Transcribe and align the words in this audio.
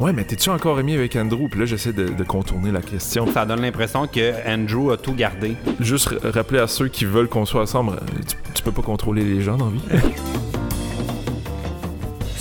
Ouais, 0.00 0.12
mais 0.12 0.24
t'es-tu 0.24 0.50
encore 0.50 0.78
ami 0.78 0.94
avec 0.94 1.14
Andrew? 1.14 1.46
Puis 1.48 1.60
là, 1.60 1.66
j'essaie 1.66 1.92
de, 1.92 2.08
de 2.08 2.24
contourner 2.24 2.72
la 2.72 2.82
question. 2.82 3.28
Ça 3.32 3.46
donne 3.46 3.60
l'impression 3.60 4.08
que 4.08 4.32
Andrew 4.44 4.90
a 4.90 4.96
tout 4.96 5.14
gardé. 5.14 5.54
Juste 5.78 6.12
rappeler 6.24 6.58
à 6.58 6.66
ceux 6.66 6.88
qui 6.88 7.04
veulent 7.04 7.28
qu'on 7.28 7.46
soit 7.46 7.62
ensemble, 7.62 7.92
euh, 7.92 8.20
tu, 8.26 8.34
tu 8.54 8.62
peux 8.64 8.72
pas 8.72 8.82
contrôler 8.82 9.22
les 9.22 9.40
gens 9.40 9.56
dans 9.56 9.66
la 9.66 9.72
vie. 9.98 10.02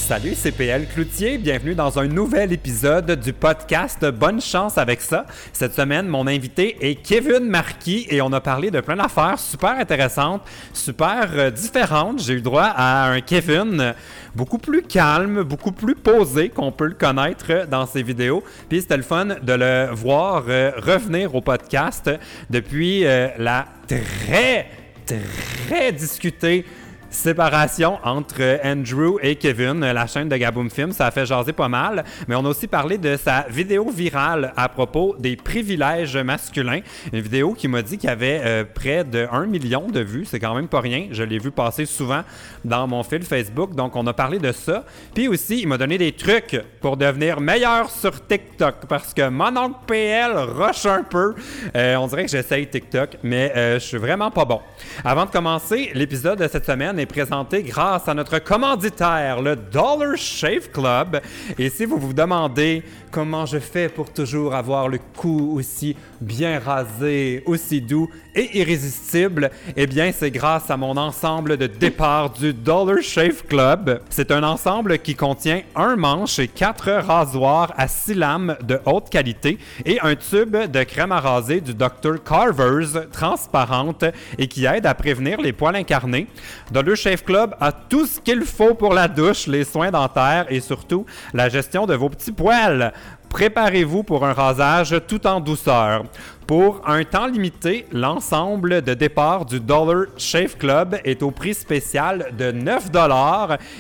Salut, 0.04 0.34
c'est 0.36 0.52
PL 0.52 0.86
Cloutier. 0.86 1.38
Bienvenue 1.38 1.76
dans 1.76 1.98
un 1.98 2.08
nouvel 2.08 2.52
épisode 2.52 3.10
du 3.12 3.32
podcast 3.32 4.04
Bonne 4.04 4.42
chance 4.42 4.78
avec 4.78 5.00
ça. 5.00 5.26
Cette 5.54 5.74
semaine, 5.74 6.08
mon 6.08 6.28
invité 6.28 6.76
est 6.82 6.96
Kevin 6.96 7.46
Marquis 7.46 8.06
et 8.10 8.22
on 8.22 8.34
a 8.34 8.42
parlé 8.42 8.70
de 8.70 8.82
plein 8.82 8.98
d'affaires 8.98 9.40
super 9.40 9.80
intéressantes, 9.80 10.42
super 10.74 11.30
euh, 11.36 11.50
différentes. 11.52 12.22
J'ai 12.22 12.34
eu 12.34 12.42
droit 12.42 12.74
à 12.76 13.12
un 13.12 13.22
Kevin 13.22 13.80
euh, 13.80 13.94
beaucoup 14.36 14.58
plus 14.58 14.82
calme, 14.82 15.44
beaucoup 15.44 15.72
plus 15.72 15.96
posé 15.96 16.50
qu'on 16.50 16.74
peut 16.74 16.88
le 16.88 16.96
connaître 16.96 17.46
euh, 17.50 17.66
dans 17.66 17.86
ses 17.86 18.04
vidéos. 18.04 18.44
Puis 18.68 18.82
c'était 18.82 18.98
le 18.98 19.04
fun 19.04 19.26
de 19.42 19.54
le 19.54 19.88
voir 19.94 20.44
revenir 20.44 21.34
au 21.34 21.40
podcast 21.40 22.12
depuis 22.50 23.06
la 23.38 23.68
très, 23.88 24.68
très 25.06 25.94
discutée 25.94 26.66
séparation 27.14 28.00
entre 28.04 28.60
Andrew 28.66 29.18
et 29.22 29.36
Kevin, 29.36 29.80
la 29.80 30.08
chaîne 30.08 30.28
de 30.28 30.36
Gaboom 30.36 30.70
Film. 30.70 30.92
Ça 30.92 31.08
a 31.08 31.12
fait 31.12 31.26
jaser 31.26 31.54
pas 31.54 31.70
mal. 31.70 32.04
Mais 32.28 32.36
on 32.36 32.46
a 32.46 32.50
aussi 32.50 32.68
parlé 32.68 32.98
de 32.98 33.16
sa 33.16 33.46
vidéo 33.50 33.90
virale 33.90 34.52
à 34.58 34.68
propos 34.68 35.16
des 35.20 35.36
privilèges 35.36 36.18
masculins. 36.18 36.82
Une 37.12 37.22
vidéo 37.22 37.54
qui 37.54 37.68
m'a 37.68 37.82
dit 37.82 37.98
qu'il 37.98 38.10
y 38.10 38.12
avait 38.14 38.42
euh, 38.44 38.64
près 38.66 39.04
de 39.04 39.28
1 39.32 39.46
million 39.46 39.88
de 39.88 40.00
vues. 40.00 40.26
C'est 40.26 40.40
quand 40.40 40.56
même 40.56 40.68
pas 40.68 40.82
rien. 40.82 41.08
Je 41.12 41.24
l'ai 41.24 41.40
vu 41.40 41.52
passer 41.52 41.86
souvent 41.86 42.24
dans 42.66 42.88
mon 42.88 43.04
fil 43.04 43.24
Facebook. 43.24 43.76
Donc, 43.76 43.96
on 43.96 44.06
a 44.08 44.14
parlé 44.14 44.40
de 44.40 44.52
ça. 44.52 44.84
Puis 45.14 45.28
aussi, 45.28 45.62
il 45.62 45.68
m'a 45.68 45.78
donné 45.78 45.98
des 45.98 46.12
trucs 46.12 46.60
pour 46.82 46.98
devenir 46.98 47.40
meilleur 47.40 47.90
sur 47.90 48.26
TikTok 48.26 48.88
parce 48.90 49.14
que 49.14 49.30
mon 49.30 49.56
oncle 49.56 49.80
PL 49.88 50.32
rush 50.36 50.86
un 50.86 51.04
peu. 51.04 51.36
Euh, 51.76 51.96
on 51.96 52.08
dirait 52.08 52.26
que 52.26 52.32
j'essaye 52.32 52.68
TikTok, 52.68 53.18
mais 53.24 53.52
euh, 53.56 53.76
je 53.76 53.86
suis 53.86 53.98
vraiment 53.98 54.32
pas 54.32 54.46
bon. 54.46 54.62
Avant 55.04 55.26
de 55.26 55.32
commencer, 55.32 55.92
l'épisode 55.94 56.40
de 56.40 56.48
cette 56.48 56.66
semaine 56.66 57.00
présenté 57.06 57.64
grâce 57.64 58.08
à 58.08 58.14
notre 58.14 58.40
commanditaire, 58.40 59.42
le 59.42 59.56
Dollar 59.56 60.16
Shave 60.16 60.70
Club. 60.70 61.22
Et 61.58 61.70
si 61.70 61.86
vous 61.86 61.98
vous 61.98 62.14
demandez 62.14 62.84
comment 63.14 63.46
je 63.46 63.60
fais 63.60 63.90
pour 63.90 64.12
toujours 64.12 64.56
avoir 64.56 64.90
le 64.90 64.98
cou 65.16 65.54
aussi 65.56 65.96
bien 66.20 66.58
rasé, 66.60 67.44
aussi 67.46 67.80
doux 67.80 68.10
et 68.34 68.58
irrésistible, 68.58 69.52
eh 69.76 69.86
bien 69.86 70.12
c'est 70.12 70.32
grâce 70.32 70.72
à 70.72 70.78
mon 70.78 70.98
ensemble 70.98 71.58
de 71.58 71.68
départ 71.68 72.32
du 72.32 72.54
Dollar 72.54 73.04
Shave 73.04 73.44
Club. 73.46 74.02
C'est 74.10 74.32
un 74.32 74.42
ensemble 74.42 74.98
qui 74.98 75.14
contient 75.14 75.62
un 75.76 75.96
manche 75.96 76.40
et 76.40 76.48
quatre 76.48 76.92
rasoirs 76.92 77.72
à 77.78 77.88
six 77.88 78.16
lames 78.16 78.58
de 78.64 78.80
haute 78.86 79.12
qualité 79.12 79.60
et 79.86 80.00
un 80.02 80.16
tube 80.16 80.56
de 80.56 80.84
crème 80.84 81.12
à 81.12 81.20
raser 81.20 81.62
du 81.62 81.76
Dr. 81.76 82.24
Carver's 82.26 82.98
transparente 83.12 84.06
et 84.40 84.48
qui 84.48 84.66
aide 84.66 84.88
à 84.88 84.96
prévenir 84.96 85.40
les 85.40 85.54
poils 85.54 85.76
incarnés. 85.76 86.26
Dollar 86.72 86.96
Shave 86.96 87.24
Club 87.24 87.56
a 87.62 87.72
tout 87.72 88.08
ce 88.08 88.20
qu'il 88.20 88.42
faut 88.42 88.74
pour 88.74 88.96
la 88.96 89.08
douche, 89.08 89.46
les 89.46 89.66
soins 89.66 89.92
dentaires 89.92 90.48
et 90.50 90.62
surtout 90.62 91.06
la 91.32 91.50
gestion 91.50 91.86
de 91.86 91.94
vos 91.94 92.10
petits 92.10 92.32
poils. 92.32 92.92
Préparez-vous 93.34 94.04
pour 94.04 94.28
un 94.28 94.34
rasage 94.34 94.96
tout 95.08 95.26
en 95.26 95.40
douceur. 95.40 96.04
Pour 96.46 96.88
un 96.88 97.04
temps 97.04 97.26
limité, 97.26 97.88
l'ensemble 97.92 98.84
de 98.84 98.94
départ 98.94 99.44
du 99.46 99.60
Dollar 99.60 100.06
Shave 100.18 100.56
Club 100.56 101.00
est 101.04 101.24
au 101.24 101.32
prix 101.32 101.56
spécial 101.56 102.28
de 102.38 102.52
9 102.52 102.92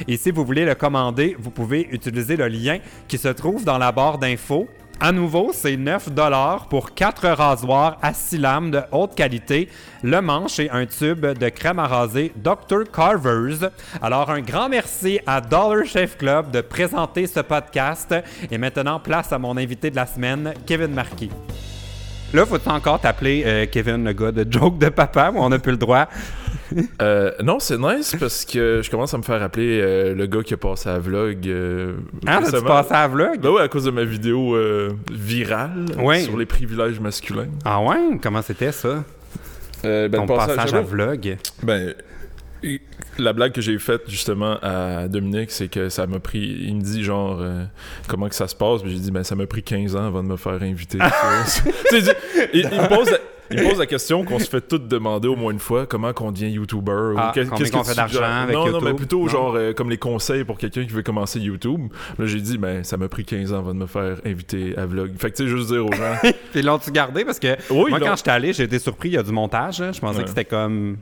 et 0.07 0.17
si 0.17 0.31
vous 0.31 0.43
voulez 0.43 0.65
le 0.65 0.73
commander, 0.73 1.37
vous 1.37 1.51
pouvez 1.51 1.87
utiliser 1.91 2.35
le 2.35 2.47
lien 2.47 2.79
qui 3.07 3.19
se 3.19 3.27
trouve 3.27 3.63
dans 3.63 3.77
la 3.77 3.91
barre 3.91 4.17
d'infos. 4.17 4.67
À 4.99 5.11
nouveau, 5.11 5.51
c'est 5.53 5.75
9 5.75 6.09
pour 6.69 6.93
4 6.93 7.27
rasoirs 7.29 7.97
à 8.01 8.13
6 8.13 8.37
lames 8.37 8.71
de 8.71 8.81
haute 8.91 9.15
qualité, 9.15 9.67
le 10.01 10.21
manche 10.21 10.59
et 10.59 10.69
un 10.69 10.85
tube 10.85 11.25
de 11.25 11.49
crème 11.49 11.79
à 11.79 11.87
raser 11.87 12.31
Dr. 12.37 12.89
Carver's. 12.93 13.65
Alors, 14.01 14.29
un 14.29 14.41
grand 14.41 14.69
merci 14.69 15.19
à 15.25 15.41
Dollar 15.41 15.85
Shave 15.85 16.15
Club 16.15 16.51
de 16.51 16.61
présenter 16.61 17.27
ce 17.27 17.41
podcast. 17.41 18.15
Et 18.49 18.57
maintenant, 18.57 18.99
place 18.99 19.33
à 19.33 19.39
mon 19.39 19.57
invité 19.57 19.89
de 19.89 19.95
la 19.95 20.05
semaine, 20.05 20.53
Kevin 20.65 20.93
Marquis. 20.93 21.31
Là, 22.33 22.45
faut 22.45 22.67
encore 22.67 22.99
t'appeler 22.99 23.43
euh, 23.45 23.65
Kevin, 23.71 24.03
le 24.05 24.13
gars 24.13 24.31
de 24.31 24.51
Joke 24.51 24.79
de 24.79 24.89
Papa, 24.89 25.31
ou 25.31 25.37
on 25.37 25.49
n'a 25.49 25.59
plus 25.59 25.73
le 25.73 25.77
droit? 25.77 26.07
Euh, 27.01 27.31
non, 27.43 27.59
c'est 27.59 27.77
nice 27.77 28.15
parce 28.19 28.45
que 28.45 28.81
je 28.83 28.89
commence 28.89 29.13
à 29.13 29.17
me 29.17 29.23
faire 29.23 29.41
appeler 29.43 29.79
euh, 29.81 30.15
le 30.15 30.25
gars 30.25 30.41
qui 30.43 30.53
a 30.53 30.57
passé 30.57 30.89
à 30.89 30.99
vlog. 30.99 31.47
Euh, 31.47 31.93
Hein, 32.25 32.39
tu 32.39 32.45
récemment. 32.45 32.67
passé 32.67 32.93
à 32.93 33.07
vlog? 33.07 33.39
Ben 33.41 33.49
ouais, 33.49 33.61
à 33.61 33.67
cause 33.67 33.83
de 33.85 33.91
ma 33.91 34.03
vidéo 34.03 34.55
euh, 34.55 34.91
virale 35.11 35.85
Ouais. 35.99 36.21
sur 36.21 36.37
les 36.37 36.45
privilèges 36.45 36.99
masculins. 36.99 37.47
Ah 37.65 37.81
ouais? 37.81 38.17
Comment 38.21 38.41
c'était 38.41 38.71
ça? 38.71 39.03
Euh, 39.85 40.07
ben, 40.07 40.19
Ton 40.19 40.27
passage 40.27 40.55
passage 40.55 40.73
à 40.73 40.77
à 40.77 40.81
vlog? 40.81 41.37
Ben, 41.61 41.93
la 43.17 43.33
blague 43.33 43.51
que 43.51 43.59
j'ai 43.61 43.77
faite 43.77 44.03
justement 44.07 44.57
à 44.61 45.07
Dominique, 45.09 45.51
c'est 45.51 45.67
que 45.67 45.89
ça 45.89 46.07
m'a 46.07 46.19
pris. 46.19 46.63
Il 46.65 46.75
me 46.77 46.81
dit 46.81 47.03
genre 47.03 47.39
euh, 47.41 47.65
comment 48.07 48.29
que 48.29 48.35
ça 48.35 48.47
se 48.47 48.55
passe, 48.55 48.81
puis 48.81 48.91
j'ai 48.91 48.99
dit 48.99 49.11
ben 49.11 49.23
ça 49.23 49.35
m'a 49.35 49.45
pris 49.45 49.61
15 49.63 49.95
ans 49.97 50.07
avant 50.07 50.23
de 50.23 50.29
me 50.29 50.37
faire 50.37 50.61
inviter. 50.63 50.97
Tu 51.89 51.97
il, 52.53 52.69
il 52.71 52.81
me 52.81 52.87
pose 52.87 53.09
il 53.53 53.63
me 53.63 53.69
pose 53.69 53.79
la 53.79 53.85
question 53.85 54.23
qu'on 54.25 54.39
se 54.39 54.49
fait 54.49 54.61
toutes 54.61 54.87
demander 54.87 55.27
au 55.27 55.35
moins 55.35 55.51
une 55.51 55.59
fois 55.59 55.85
comment 55.85 56.11
qu'on 56.13 56.31
devient 56.31 56.49
YouTuber 56.49 57.13
Ah, 57.17 57.29
ou 57.29 57.33
qu'est-ce 57.33 57.49
que 57.49 57.77
qu'on 57.77 57.83
fait 57.83 57.95
d'argent 57.95 58.23
avec 58.23 58.55
non, 58.55 58.65
Non, 58.67 58.71
mais 58.79 58.91
YouTube? 58.91 58.95
plutôt 58.97 59.19
Non. 59.21 59.27
genre 59.27 59.53
euh, 59.55 59.73
comme 59.73 59.89
les 59.89 59.97
conseils 59.97 60.43
pour 60.43 60.57
quelqu'un 60.57 60.83
qui 60.85 60.91
veut 60.91 61.03
commencer 61.03 61.39
YouTube. 61.39 61.81
Là 62.19 62.25
j'ai 62.25 62.41
dit 62.41 62.57
ben 62.57 62.83
ça 62.83 62.97
m'a 62.97 63.07
pris 63.07 63.25
15 63.25 63.53
ans 63.53 63.59
avant 63.59 63.73
de 63.73 63.79
me 63.79 63.85
faire 63.87 64.17
inviter 64.25 64.77
à 64.77 64.85
vlog. 64.85 65.11
Fait 65.17 65.31
que 65.31 65.37
tu 65.37 65.43
sais 65.43 65.49
juste 65.49 65.67
dire 65.71 65.85
aux 65.85 65.91
gens. 65.91 66.15
Puis 66.51 66.61
l'ont-tu 66.61 66.91
gardé? 66.91 67.25
Parce 67.25 67.39
que 67.39 67.55
Oui, 67.69 67.89
moi, 67.89 67.99
ils 67.99 68.05
quand 68.07 68.15
j'étais 68.15 68.31
allé, 68.31 68.53
j'ai 68.53 68.63
été 68.63 68.79
surpris, 68.79 69.09
il 69.09 69.13
y 69.13 69.17
a 69.17 69.23
du 69.23 69.31
montage. 69.31 69.77
Je 69.91 69.99
pensais 69.99 70.17
Ouais. 70.17 70.23
que 70.23 70.29
c'était 70.29 70.45
comme... 70.45 70.97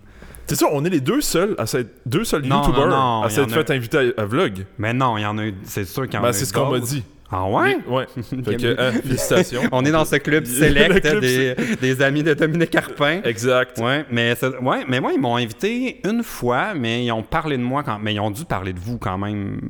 c'est 0.48 0.56
ça, 0.56 0.66
on 0.72 0.84
est 0.86 0.90
les 0.90 1.02
deux 1.02 1.22
seuls 1.22 1.56
à 1.58 1.66
s'être 1.66 1.90
deux 2.06 2.24
seuls 2.24 2.44
Non, 2.46 2.58
YouTubers 2.62 2.88
non, 2.88 3.20
non, 3.20 3.24
à 3.24 3.30
s'être 3.30 3.48
en 3.50 3.52
a- 3.52 3.64
fait 3.64 3.72
inviter 3.72 4.14
à, 4.18 4.22
à 4.22 4.26
vlog. 4.26 4.66
Mais 4.78 4.94
non, 4.94 5.18
il 5.18 5.22
y 5.22 5.26
en 5.26 5.38
a 5.38 5.46
eu... 5.46 5.56
C'est 5.64 5.86
sûr 5.86 6.04
qu'il 6.06 6.14
y 6.14 6.18
en 6.18 6.22
a 6.22 6.24
Ben, 6.24 6.30
eu 6.30 6.34
c'est 6.34 6.46
ce 6.46 6.54
qu'on 6.54 6.70
m'a 6.70 6.80
dit. 6.80 7.04
Ah 7.34 7.48
ouais? 7.48 7.78
Ouais. 7.88 8.06
fait 8.44 8.56
que, 8.58 8.76
hein, 8.80 8.92
félicitations. 9.02 9.62
On 9.72 9.86
est 9.86 9.92
dans 9.92 10.04
ce 10.06 10.18
club 10.18 10.44
Le 10.48 10.50
select 10.50 11.00
club 11.02 11.22
des, 11.22 11.56
des 11.80 12.02
amis 12.02 12.24
de 12.24 12.34
Dominique 12.34 12.72
Carpin. 12.72 13.22
Exact. 13.24 13.78
Ouais, 13.80 14.06
mais 14.12 14.36
ouais, 14.62 14.84
mais 14.88 15.00
moi 15.00 15.12
ils 15.14 15.20
m'ont 15.22 15.38
invité 15.38 16.02
une 16.06 16.24
fois, 16.24 16.74
mais 16.74 17.06
ils 17.06 17.12
ont 17.12 17.24
parlé 17.24 17.58
de 17.58 17.64
moi 17.64 17.84
quand, 17.84 18.00
mais 18.02 18.14
ils 18.14 18.20
ont 18.20 18.32
dû 18.32 18.44
parler 18.46 18.74
de 18.74 18.80
vous 18.80 18.98
quand 18.98 19.18
même. 19.18 19.62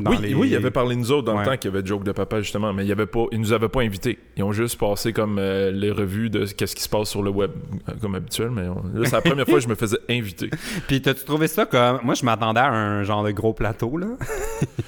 dans 0.00 0.10
Oui, 0.12 0.16
les- 0.22 0.34
oui, 0.34 0.48
il 0.50 0.56
avait 0.56 0.70
parlé 0.70 0.94
de 0.94 1.00
nous 1.00 1.12
autres 1.12 1.26
dans 1.26 1.34
Ouais. 1.34 1.40
le 1.44 1.50
temps 1.50 1.56
qu'il 1.56 1.70
y 1.70 1.74
avait 1.76 1.84
Joke 1.86 2.04
de 2.04 2.12
Papa, 2.12 2.40
justement, 2.40 2.72
mais 2.72 2.84
il, 2.84 2.88
y 2.88 2.92
avait 2.92 3.06
pas, 3.06 3.24
il 3.32 3.40
nous 3.40 3.52
avait 3.52 3.68
pas 3.68 3.80
invités. 3.82 4.18
Ils 4.36 4.42
ont 4.42 4.52
juste 4.52 4.78
passé 4.78 5.12
comme 5.12 5.38
euh, 5.38 5.70
les 5.70 5.90
revues 5.90 6.30
de 6.30 6.46
qu'est-ce 6.46 6.74
qui 6.74 6.82
se 6.82 6.88
passe 6.88 7.08
sur 7.10 7.22
le 7.22 7.30
web, 7.30 7.50
euh, 7.88 7.92
comme 8.00 8.14
habituel, 8.14 8.50
mais 8.50 8.62
on- 8.68 8.82
là, 8.98 9.04
c'est 9.04 9.12
la 9.12 9.20
première 9.20 9.44
fois 9.46 9.56
que 9.58 9.64
je 9.64 9.68
me 9.68 9.74
faisais 9.74 9.98
inviter. 10.08 10.48
Puis 10.88 11.02
t'as-tu 11.02 11.24
trouvé 11.24 11.46
ça 11.46 11.66
comme 11.66 12.00
moi 12.02 12.14
je 12.14 12.24
m'attendais 12.24 12.60
à 12.60 12.70
un 12.72 13.02
genre 13.02 13.22
de 13.22 13.30
gros 13.32 13.52
plateau 13.52 13.96
là? 13.98 14.06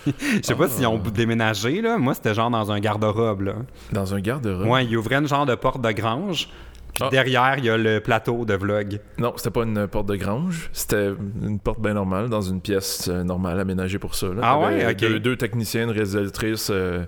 Je 0.07 0.43
sais 0.43 0.55
pas 0.55 0.69
s'ils 0.69 0.87
ont 0.87 0.99
déménagé 0.99 1.81
là. 1.83 1.99
Moi 1.99 2.14
c'était 2.15 2.35
genre 2.35 2.51
dans 2.51 2.71
un 2.73 2.81
garde-robe 2.81 3.41
là. 3.43 3.55
Dans 3.93 4.15
un 4.15 4.21
garde-robe? 4.21 4.67
Ouais, 4.67 4.85
ils 4.87 4.97
ouvraient 4.97 5.17
une 5.17 5.29
genre 5.29 5.47
de 5.47 5.55
porte 5.55 5.81
de 5.81 5.91
grange. 5.93 6.49
Puis 6.95 7.03
Ah. 7.05 7.11
derrière, 7.11 7.59
il 7.59 7.65
y 7.65 7.71
a 7.71 7.77
le 7.77 7.99
plateau 7.99 8.45
de 8.45 8.55
vlog. 8.55 9.01
Non, 9.19 9.33
c'était 9.35 9.51
pas 9.51 9.65
une 9.65 9.89
porte 9.89 10.07
de 10.07 10.15
grange, 10.15 10.71
c'était 10.73 11.11
une 11.43 11.59
porte 11.59 11.81
bien 11.81 11.95
normale, 11.95 12.29
dans 12.29 12.41
une 12.41 12.61
pièce 12.61 13.09
euh, 13.09 13.25
normale 13.25 13.59
aménagée 13.59 13.99
pour 13.99 14.15
ça. 14.15 14.29
là. 14.29 14.35
Ah 14.45 14.59
Il 14.71 14.77
ouais, 14.77 14.87
ok. 14.93 14.97
Deux, 14.99 15.19
deux 15.19 15.37
techniciens, 15.37 15.83
une 15.85 15.91
réalisatrice. 15.91 16.69
euh, 16.71 17.05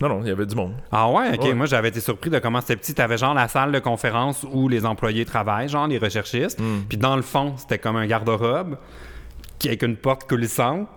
Non, 0.00 0.08
non, 0.08 0.20
il 0.22 0.28
y 0.28 0.30
avait 0.30 0.46
du 0.46 0.54
monde. 0.56 0.72
Ah 0.90 1.10
ouais, 1.10 1.34
ok. 1.34 1.42
Ouais. 1.44 1.52
Moi, 1.52 1.66
j'avais 1.66 1.88
été 1.90 2.00
surpris 2.00 2.30
de 2.30 2.38
comment 2.38 2.62
c'était 2.62 2.76
petit. 2.76 2.94
T'avais 2.94 3.18
genre 3.18 3.34
la 3.34 3.48
salle 3.48 3.70
de 3.70 3.80
conférence 3.80 4.46
où 4.50 4.66
les 4.66 4.86
employés 4.86 5.26
travaillent, 5.26 5.68
genre 5.68 5.86
les 5.88 5.98
recherchistes. 5.98 6.58
Hmm. 6.58 6.84
Puis 6.88 6.96
dans 6.96 7.14
le 7.14 7.20
fond, 7.20 7.52
c'était 7.58 7.76
comme 7.78 7.96
un 7.96 8.06
garde-robe 8.06 8.78
qui 9.58 9.68
avec 9.68 9.82
une 9.82 9.96
porte 9.96 10.26
coulissante. 10.26 10.88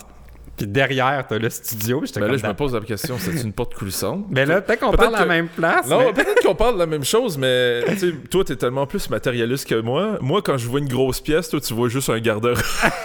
Puis 0.61 0.67
derrière, 0.69 1.25
t'as 1.27 1.39
le 1.39 1.49
studio. 1.49 2.03
Ben 2.15 2.27
là, 2.27 2.37
je 2.37 2.45
me 2.45 2.53
pose 2.53 2.75
la 2.75 2.81
question, 2.81 3.17
c'est 3.17 3.41
une 3.41 3.51
porte 3.51 3.73
coulissante? 3.73 4.27
Mais 4.29 4.45
là, 4.45 4.61
peut-être 4.61 4.81
qu'on 4.81 4.91
parle 4.91 5.15
à 5.15 5.21
la 5.21 5.25
même 5.25 5.47
place. 5.47 5.87
Non, 5.87 5.99
mais- 6.05 6.13
peut-être 6.13 6.43
qu'on 6.43 6.53
parle 6.53 6.75
de 6.75 6.79
la 6.79 6.85
même 6.85 7.03
chose, 7.03 7.35
mais 7.35 7.83
toi, 8.29 8.43
t'es 8.43 8.55
tellement 8.55 8.85
plus 8.85 9.09
matérialiste 9.09 9.67
que 9.67 9.81
moi. 9.81 10.19
Moi, 10.21 10.43
quand 10.43 10.57
je 10.57 10.67
vois 10.67 10.79
une 10.79 10.87
grosse 10.87 11.19
pièce, 11.19 11.49
toi, 11.49 11.59
tu 11.59 11.73
vois 11.73 11.89
juste 11.89 12.11
un 12.11 12.19
garde-robe. 12.19 12.59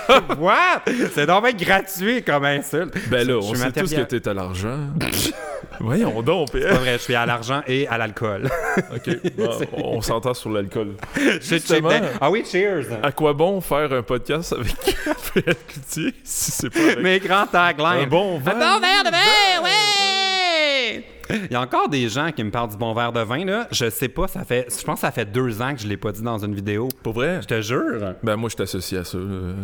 What? 0.38 0.82
C'est 1.14 1.24
bien 1.26 1.52
gratuit 1.58 2.22
comme 2.22 2.44
insulte. 2.44 2.92
Ben 3.08 3.26
là, 3.26 3.38
on 3.38 3.54
sait 3.54 3.72
tous 3.72 3.94
que 3.94 4.02
t'es 4.02 4.28
à 4.28 4.34
l'argent. 4.34 4.78
Voyons 5.80 6.22
donc, 6.22 6.48
C'est 6.52 6.60
pas 6.60 6.74
vrai, 6.74 6.92
je 6.94 7.02
suis 7.02 7.14
à 7.14 7.26
l'argent 7.26 7.62
et 7.66 7.86
à 7.88 7.98
l'alcool. 7.98 8.48
OK, 8.94 9.34
bon, 9.36 9.50
on 9.84 10.00
s'entend 10.00 10.34
sur 10.34 10.50
l'alcool. 10.50 10.94
Justement. 11.40 11.90
Ah 12.20 12.30
oui, 12.30 12.44
cheers! 12.44 12.86
À 13.02 13.12
quoi 13.12 13.32
bon 13.32 13.60
faire 13.60 13.92
un 13.92 14.02
podcast 14.02 14.52
avec 14.52 14.74
PF 15.34 15.66
Cloutier 15.66 16.14
si 16.24 16.50
c'est 16.52 16.70
pas 16.70 16.80
avec 16.80 17.02
Mes 17.02 17.18
grands 17.18 17.46
taglines. 17.46 18.04
un 18.04 18.06
bon 18.06 18.38
verre? 18.38 18.56
Un 18.56 18.58
bon 18.58 18.80
verre 18.80 19.04
de 19.04 19.10
vin, 19.10 19.62
ouais! 19.64 21.04
Il 21.28 21.52
y 21.52 21.56
a 21.56 21.60
encore 21.60 21.88
des 21.88 22.08
gens 22.08 22.30
qui 22.30 22.44
me 22.44 22.50
parlent 22.52 22.70
du 22.70 22.76
bon 22.76 22.94
verre 22.94 23.12
de 23.12 23.20
vin, 23.20 23.44
là. 23.44 23.66
Je 23.72 23.90
sais 23.90 24.08
pas, 24.08 24.28
ça 24.28 24.44
fait. 24.44 24.68
Je 24.70 24.84
pense 24.84 24.96
que 24.96 25.00
ça 25.00 25.10
fait 25.10 25.24
deux 25.24 25.60
ans 25.60 25.74
que 25.74 25.80
je 25.80 25.88
l'ai 25.88 25.96
pas 25.96 26.12
dit 26.12 26.22
dans 26.22 26.38
une 26.38 26.54
vidéo. 26.54 26.88
Pour 27.02 27.14
vrai? 27.14 27.40
Je 27.42 27.48
te 27.48 27.60
jure. 27.62 28.14
Ben 28.22 28.36
moi, 28.36 28.48
je 28.48 28.54
t'associe 28.56 29.00
à 29.00 29.04
ça, 29.04 29.18
euh, 29.18 29.54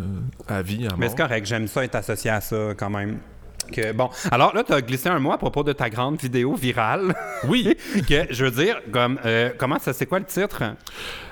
à 0.49 0.61
vie, 0.61 0.87
à 0.87 0.91
mort. 0.91 0.99
Mais 0.99 1.09
c'est 1.09 1.17
correct, 1.17 1.47
j'aime 1.47 1.69
ça 1.69 1.85
être 1.85 1.95
associé 1.95 2.31
à 2.31 2.41
ça 2.41 2.75
quand 2.77 2.91
même. 2.91 3.19
Que, 3.71 3.93
bon, 3.93 4.11
alors 4.31 4.55
là, 4.55 4.65
tu 4.65 4.73
as 4.73 4.83
glissé 4.83 5.09
un 5.09 5.19
mot 5.19 5.33
à 5.33 5.39
propos 5.39 5.63
de 5.63 5.73
ta 5.73 5.91
grande 5.91 6.21
vidéo 6.21 6.55
virale. 6.55 7.15
Oui. 7.45 7.77
que, 8.09 8.27
je 8.31 8.45
veux 8.45 8.65
dire, 8.65 8.81
comme, 8.93 9.19
euh, 9.25 9.51
comment 9.57 9.79
ça, 9.79 9.93
c'est 9.93 10.07
quoi 10.07 10.19
le 10.19 10.25
titre? 10.25 10.63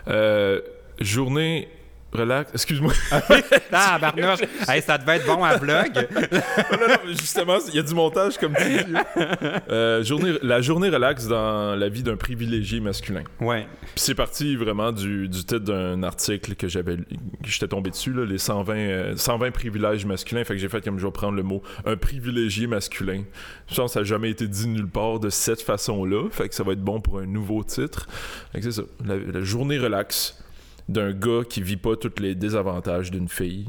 Euh, 0.09 0.61
journée 1.01 1.69
relax. 2.13 2.53
Excuse-moi. 2.53 2.93
Ah, 3.73 3.99
barnouche! 4.01 4.41
hey, 4.69 4.83
ça 4.83 4.99
devait 4.99 5.17
être 5.17 5.27
bon 5.27 5.45
à 5.45 5.57
vlog. 5.57 5.93
non, 6.13 6.89
non, 6.89 6.95
mais 7.07 7.13
justement, 7.13 7.59
il 7.69 7.75
y 7.75 7.79
a 7.79 7.83
du 7.83 7.95
montage, 7.95 8.37
comme 8.37 8.53
tu 8.55 8.65
dis. 8.65 8.93
Euh, 9.71 10.03
journée, 10.03 10.33
la 10.43 10.61
journée 10.61 10.89
relax 10.89 11.29
dans 11.29 11.77
la 11.77 11.89
vie 11.89 12.03
d'un 12.03 12.17
privilégié 12.17 12.81
masculin. 12.81 13.23
Ouais. 13.41 13.67
Puis 13.81 13.93
c'est 13.97 14.15
parti 14.15 14.57
vraiment 14.57 14.91
du, 14.91 15.29
du 15.29 15.39
titre 15.39 15.59
d'un 15.59 16.03
article 16.03 16.57
que 16.57 16.69
j'avais 16.69 16.97
que 16.97 17.49
j'étais 17.49 17.69
tombé 17.69 17.91
dessus, 17.91 18.13
là, 18.13 18.25
les 18.25 18.39
120, 18.39 18.75
euh, 18.75 19.17
120 19.17 19.51
privilèges 19.53 20.05
masculins. 20.05 20.45
Fait 20.45 20.55
que 20.55 20.61
j'ai 20.61 20.69
fait 20.69 20.83
comme 20.83 20.99
je 20.99 21.07
vais 21.07 21.13
prendre 21.13 21.37
le 21.37 21.43
mot 21.43 21.63
un 21.87 21.97
privilégié 21.97 22.67
masculin. 22.67 23.23
Je 23.69 23.77
pense 23.77 23.91
que 23.91 23.95
ça 23.95 24.01
n'a 24.01 24.05
jamais 24.07 24.31
été 24.31 24.49
dit 24.49 24.67
nulle 24.69 24.89
part 24.89 25.21
de 25.21 25.31
cette 25.31 25.63
façon-là. 25.63 26.29
Fait 26.31 26.49
que 26.49 26.55
ça 26.55 26.65
va 26.65 26.73
être 26.73 26.83
bon 26.83 27.01
pour 27.01 27.21
un 27.21 27.27
nouveau 27.27 27.63
titre. 27.63 28.09
Fait 28.53 28.61
que 28.61 28.65
c'est 28.65 28.81
ça. 28.81 28.87
La, 29.05 29.17
la 29.17 29.43
journée 29.43 29.79
relax 29.79 30.37
d'un 30.91 31.13
gars 31.13 31.43
qui 31.49 31.63
vit 31.63 31.77
pas 31.79 31.97
tous 31.97 32.21
les 32.21 32.35
désavantages 32.35 33.11
d'une 33.11 33.29
fille 33.29 33.69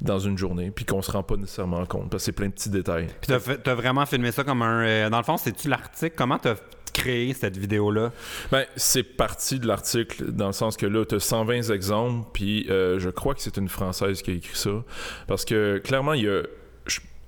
dans 0.00 0.20
une 0.20 0.38
journée, 0.38 0.70
puis 0.70 0.84
qu'on 0.84 1.02
se 1.02 1.10
rend 1.10 1.24
pas 1.24 1.36
nécessairement 1.36 1.84
compte, 1.86 2.08
parce 2.10 2.22
que 2.22 2.26
c'est 2.26 2.32
plein 2.32 2.46
de 2.46 2.52
petits 2.52 2.70
détails. 2.70 3.06
Puis 3.06 3.26
t'as, 3.26 3.40
fait- 3.40 3.58
t'as 3.58 3.74
vraiment 3.74 4.06
filmé 4.06 4.30
ça 4.30 4.44
comme 4.44 4.62
un. 4.62 4.84
euh, 4.84 5.10
dans 5.10 5.18
le 5.18 5.24
fond, 5.24 5.36
c'est-tu 5.36 5.68
l'article? 5.68 6.14
Comment 6.16 6.38
t'as 6.38 6.54
créé 6.94 7.32
cette 7.34 7.56
vidéo-là? 7.56 8.12
Ben, 8.52 8.64
c'est 8.76 9.02
parti 9.02 9.58
de 9.58 9.66
l'article, 9.66 10.30
dans 10.32 10.46
le 10.48 10.52
sens 10.52 10.76
que 10.76 10.86
là, 10.86 11.04
tu 11.04 11.16
as 11.16 11.20
120 11.20 11.70
exemples, 11.72 12.28
puis 12.32 12.66
euh, 12.70 12.98
je 13.00 13.10
crois 13.10 13.34
que 13.34 13.42
c'est 13.42 13.56
une 13.56 13.68
Française 13.68 14.22
qui 14.22 14.30
a 14.30 14.34
écrit 14.34 14.56
ça. 14.56 14.70
Parce 15.26 15.44
que 15.44 15.78
clairement, 15.78 16.12
il 16.12 16.24
y 16.24 16.28
a. 16.28 16.42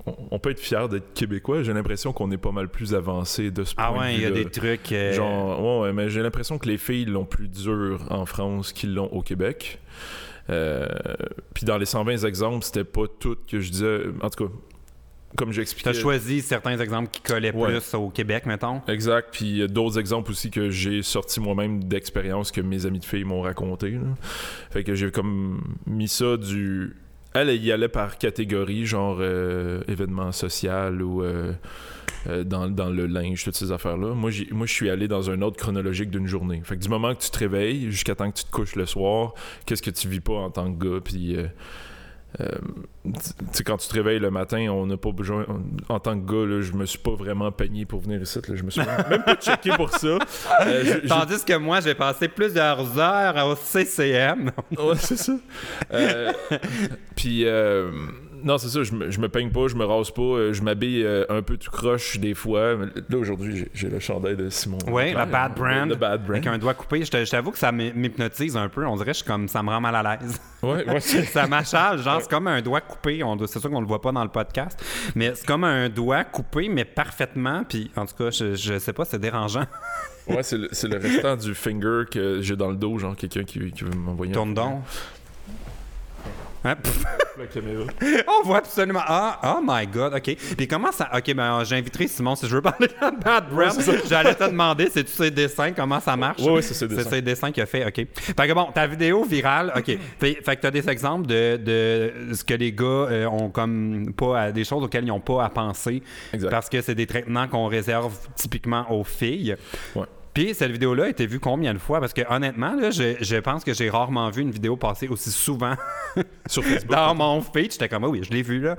on- 0.07 0.39
peut 0.39 0.51
être 0.51 0.61
fier 0.61 0.89
d'être 0.89 1.13
québécois. 1.15 1.63
J'ai 1.63 1.73
l'impression 1.73 2.13
qu'on 2.13 2.31
est 2.31 2.39
pas 2.39 2.53
mal 2.53 2.69
plus 2.69 2.95
avancé 2.95 3.51
de 3.51 3.65
ce 3.65 3.75
Ah 3.77 3.93
point 3.93 3.99
de 3.99 4.01
ouais, 4.13 4.15
il 4.17 4.23
y 4.23 4.27
a 4.27 4.31
des 4.31 4.47
trucs. 4.47 4.91
euh, 4.93 5.13
Genre, 5.13 5.61
ouais, 5.83 5.87
ouais, 5.89 5.93
mais 5.93 6.09
j'ai 6.09 6.23
l'impression 6.23 6.59
que 6.59 6.67
les 6.69 6.79
filles 6.79 7.05
l'ont 7.05 7.25
plus 7.27 7.49
dur 7.49 8.01
en 8.11 8.25
France 8.27 8.73
qu'ils 8.73 8.95
l'ont 8.95 9.09
au 9.13 9.23
Québec. 9.23 9.79
Euh, 10.49 10.87
puis 11.55 11.65
dans 11.65 11.77
les 11.79 11.85
120 11.87 12.25
exemples, 12.25 12.65
c'était 12.65 12.85
pas 12.85 13.05
tout 13.19 13.37
que 13.49 13.61
je 13.61 13.71
disais. 13.71 14.01
En 14.23 14.31
tout 14.31 14.47
cas, 14.47 14.53
comme 15.37 15.53
j'expliquais. 15.53 15.93
T'as 15.93 15.99
choisi 15.99 16.41
certains 16.41 16.77
exemples 16.81 17.09
qui 17.13 17.21
collaient 17.21 17.55
Ouais. 17.55 17.69
plus 17.79 17.95
au 17.95 18.09
Québec, 18.11 18.47
mettons? 18.47 18.81
Exact. 18.89 19.29
Puis 19.31 19.45
il 19.45 19.57
y 19.59 19.63
a 19.63 19.69
d'autres 19.69 19.99
exemples 20.01 20.31
aussi 20.33 20.51
que 20.51 20.71
j'ai 20.71 21.03
sortis 21.03 21.39
moi-même 21.39 21.85
d'expériences 21.85 22.51
que 22.51 22.61
mes 22.61 22.85
amis 22.87 22.99
de 22.99 23.05
filles 23.05 23.23
m'ont 23.25 23.43
raconté. 23.43 23.91
là. 23.93 24.01
Fait 24.71 24.83
que 24.83 24.95
j'ai 24.95 25.11
comme 25.13 25.63
mis 25.87 26.09
ça 26.09 26.37
du. 26.37 26.97
Elle, 27.33 27.51
y 27.63 27.71
allait 27.71 27.89
par 27.89 28.19
catégorie, 28.19 28.87
genre 28.87 29.19
euh, 29.21 29.83
événement 29.87 30.33
social 30.33 31.01
ou 31.01 31.23
euh, 31.23 31.53
euh, 32.27 32.43
dans, 32.43 32.69
dans 32.69 32.91
le 32.91 33.07
linge, 33.07 33.45
toutes 33.45 33.55
ces 33.55 33.71
affaires-là. 33.71 34.15
Moi, 34.15 34.31
moi, 34.51 34.67
je 34.67 34.73
suis 34.73 34.91
allé 34.91 35.07
dans 35.07 35.31
un 35.31 35.41
ordre 35.41 35.57
chronologique 35.57 36.11
d'une 36.11 36.27
journée. 36.27 36.61
Fait 36.65 36.77
que 36.77 36.83
du 36.83 36.89
moment 36.89 37.15
que 37.15 37.23
tu 37.23 37.31
te 37.31 37.39
réveilles 37.39 37.91
jusqu'à 37.91 38.15
temps 38.15 38.31
que 38.31 38.39
tu 38.39 38.45
te 38.45 38.51
couches 38.51 38.75
le 38.75 38.87
soir, 38.87 39.35
qu'est-ce 39.65 39.83
que 39.83 39.91
tu 39.91 40.09
vis 40.09 40.21
pas 40.21 40.35
en 40.35 40.51
tant 40.51 40.73
que 40.73 40.85
gars, 40.85 41.01
puis. 41.03 41.37
Euh, 42.41 42.49
tu 43.55 43.65
quand 43.65 43.77
tu 43.79 43.89
te 43.89 43.95
réveilles 43.95 44.21
le 44.21 44.31
matin, 44.31 44.59
on 44.71 44.87
n'a 44.87 44.97
pas 44.97 45.11
besoin. 45.11 45.45
En 45.89 45.99
tant 45.99 46.19
que 46.21 46.31
gars, 46.31 46.47
là, 46.57 46.61
je 46.61 46.73
me 46.73 46.87
suis 46.87 46.99
pas 46.99 47.11
vraiment 47.15 47.51
peigné 47.51 47.85
pour 47.87 48.01
venir 48.01 48.23
ici. 48.23 48.39
Là, 48.47 48.55
je 48.55 48.63
me 48.63 48.71
suis 48.71 48.81
même, 48.83 49.23
pas 49.27 49.35
checké 49.37 49.71
pour 49.77 49.91
ça. 49.91 50.07
Euh, 50.07 50.19
je- 50.85 51.01
je- 51.03 51.09
Tandis 51.09 51.45
que 51.45 51.57
moi, 51.57 51.81
j'ai 51.81 51.95
passé 51.95 52.29
plusieurs 52.29 52.99
heures 52.99 53.47
au 53.49 53.57
CCM. 53.57 54.53
Ouais, 54.79 54.95
c'est 54.97 55.17
ça. 55.19 55.33
Euh, 55.93 56.33
Puis, 57.17 57.45
euh, 57.47 57.91
non, 58.45 58.59
c'est 58.59 58.69
ça, 58.69 58.83
je 58.83 58.93
me, 58.93 59.11
je 59.11 59.21
me 59.21 59.29
peigne 59.29 59.51
pas, 59.51 59.69
je 59.69 59.75
me 59.77 59.85
rase 59.85 60.11
pas, 60.11 60.23
euh, 60.23 60.53
je 60.53 60.63
m'habille 60.63 61.05
euh, 61.05 61.25
un 61.29 61.43
peu 61.43 61.57
tout 61.57 61.71
croche 61.71 62.19
des 62.19 62.35
fois. 62.35 62.75
Là, 63.09 63.17
aujourd'hui, 63.19 63.69
j'ai- 63.75 63.89
le 63.89 63.99
chandail 64.01 64.37
de 64.37 64.49
Simon. 64.51 64.79
Oui, 64.89 65.13
la 65.13 65.27
Bad 65.27 65.55
Brand. 65.55 65.89
Le 65.89 65.95
Bad 65.97 66.21
Brand. 66.23 66.37
Avec 66.37 66.47
un 66.47 66.59
doigt 66.59 66.75
coupé. 66.75 67.05
Je 67.05 67.31
t'avoue 67.31 67.51
que 67.51 67.59
ça 67.59 67.73
m'hy- 67.73 67.93
m'hypnotise 67.93 68.57
un 68.57 68.69
peu. 68.69 68.87
On 68.87 68.95
dirait 68.97 69.07
que 69.07 69.13
je 69.13 69.19
suis 69.19 69.27
comme 69.27 69.49
ça 69.49 69.63
me 69.63 69.69
rend 69.71 69.81
mal 69.81 69.95
à 69.97 70.17
l'aise. 70.21 70.41
Ouais, 70.63 70.85
ouais, 70.87 71.01
c'est- 71.01 71.25
ça 71.25 71.47
m'achale, 71.47 71.99
genre, 72.03 72.21
c'est 72.21 72.31
comme 72.31 72.47
un 72.47 72.61
doigt 72.63 72.81
coupé. 72.81 73.23
C'est 73.47 73.59
sûr 73.61 73.71
qu'on 73.71 73.81
le 73.81 73.87
voit 73.87 74.01
pas 74.01 74.13
dans 74.13 74.23
le 74.25 74.31
podcast, 74.31 74.83
mais 75.15 75.33
c'est 75.35 75.47
comme 75.47 75.65
un 75.65 75.89
doigt 75.89 76.25
coupé, 76.25 76.69
mais 76.69 76.85
parfaitement. 76.85 77.65
Puis, 77.69 77.91
en 77.97 78.07
tout 78.07 78.15
cas, 78.17 78.31
je, 78.31 78.55
je 78.55 78.79
sais 78.79 78.93
pas, 78.93 79.05
c'est 79.05 79.19
dérangeant. 79.21 79.65
ouais, 80.29 80.43
c'est 80.43 80.57
le, 80.59 80.69
le 80.89 80.97
restant 80.99 81.37
du 81.37 81.55
finger 81.55 82.03
que 82.11 82.41
j'ai 82.43 82.55
dans 82.57 82.71
le 82.71 82.77
dos, 82.77 82.99
genre 82.99 83.17
quelqu'un 83.17 83.45
qui, 83.45 83.73
qui 83.73 83.85
veut 83.85 83.91
m'envoyer. 83.97 84.33
un- 84.33 84.35
Tourne 84.35 84.55
donc. 84.55 84.83
Hein, 86.63 86.75
on 88.29 88.43
voit 88.47 88.59
absolument. 88.59 89.01
Ah, 89.07 89.41
oh 89.57 89.61
my 89.65 89.87
god, 89.87 90.15
ok. 90.15 90.37
Puis 90.57 90.69
comment 90.69 90.93
ça. 90.93 91.09
Ok, 91.17 91.33
ben 91.35 91.65
j'inviterai 91.65 92.07
Simon 92.07 92.37
si 92.37 92.47
je 92.47 92.55
veux 92.55 92.61
parler 92.63 92.87
de 92.89 93.21
Bad 93.25 93.49
Brand. 93.51 93.73
J'allais 94.09 94.35
te 94.35 94.45
demander, 94.45 94.89
c'est-tu 94.93 95.11
ses 95.13 95.31
dessins, 95.31 95.73
comment 95.73 96.01
ça 96.01 96.17
marche? 96.17 96.43
Ouais, 96.43 96.53
ouais, 96.53 96.63
c'est 96.63 96.75
C'est 96.75 96.89
dessins. 96.89 97.09
ses 97.11 97.23
dessins 97.23 97.51
qu'il 97.53 97.63
a 97.63 97.67
fait, 97.67 97.87
ok. 97.87 98.07
Fait 98.15 98.35
que 98.49 98.53
bon, 98.53 98.67
ta 98.75 98.87
vidéo 98.87 99.25
virale, 99.25 99.73
ok. 99.77 99.99
Fait, 100.19 100.35
fait 100.45 100.57
que 100.57 100.61
t'as 100.61 100.71
des 100.71 100.89
exemples 100.89 101.27
de, 101.27 101.57
de 101.57 102.35
ce 102.35 102.45
que 102.45 102.55
les 102.55 102.73
gars 102.73 102.85
euh, 102.85 103.27
ont 103.27 103.49
comme 103.49 104.13
pas 104.17 104.41
à- 104.43 104.53
des 104.53 104.65
choses 104.65 104.83
auxquelles 104.85 105.05
ils 105.05 105.09
n'ont 105.09 105.21
pas 105.21 105.45
à 105.45 105.49
penser. 105.49 106.03
Exact. 106.33 106.51
Parce 106.51 106.69
que 106.69 106.81
c'est 106.83 106.95
des 106.95 107.07
traitements 107.07 107.49
qu'on 107.49 107.67
réserve 107.67 108.13
typiquement 108.37 108.87
aux 108.93 109.05
filles. 109.05 109.57
Ouais. 109.95 110.05
Puis 110.41 110.55
cette 110.55 110.71
vidéo-là 110.71 111.05
a 111.05 111.09
été 111.09 111.27
vue 111.27 111.39
combien 111.39 111.75
de 111.75 111.79
fois? 111.79 112.01
Parce 112.01 112.15
que 112.15 112.23
honnêtement, 112.33 112.75
là, 112.75 112.91
je, 112.91 113.17
je 113.21 113.37
pense 113.37 113.63
que 113.63 113.75
j'ai 113.75 113.91
rarement 113.91 114.31
vu 114.31 114.41
une 114.41 114.51
vidéo 114.51 114.75
passer 114.75 115.07
aussi 115.07 115.31
souvent 115.31 115.75
Sur 116.47 116.65
Facebook. 116.65 116.91
dans 116.91 117.15
mon 117.15 117.43
feed. 117.43 117.73
J'étais 117.73 117.91
comme, 117.91 118.05
Ah 118.05 118.09
oui, 118.09 118.23
je 118.25 118.31
l'ai 118.31 118.41
vu 118.41 118.59
là. 118.59 118.75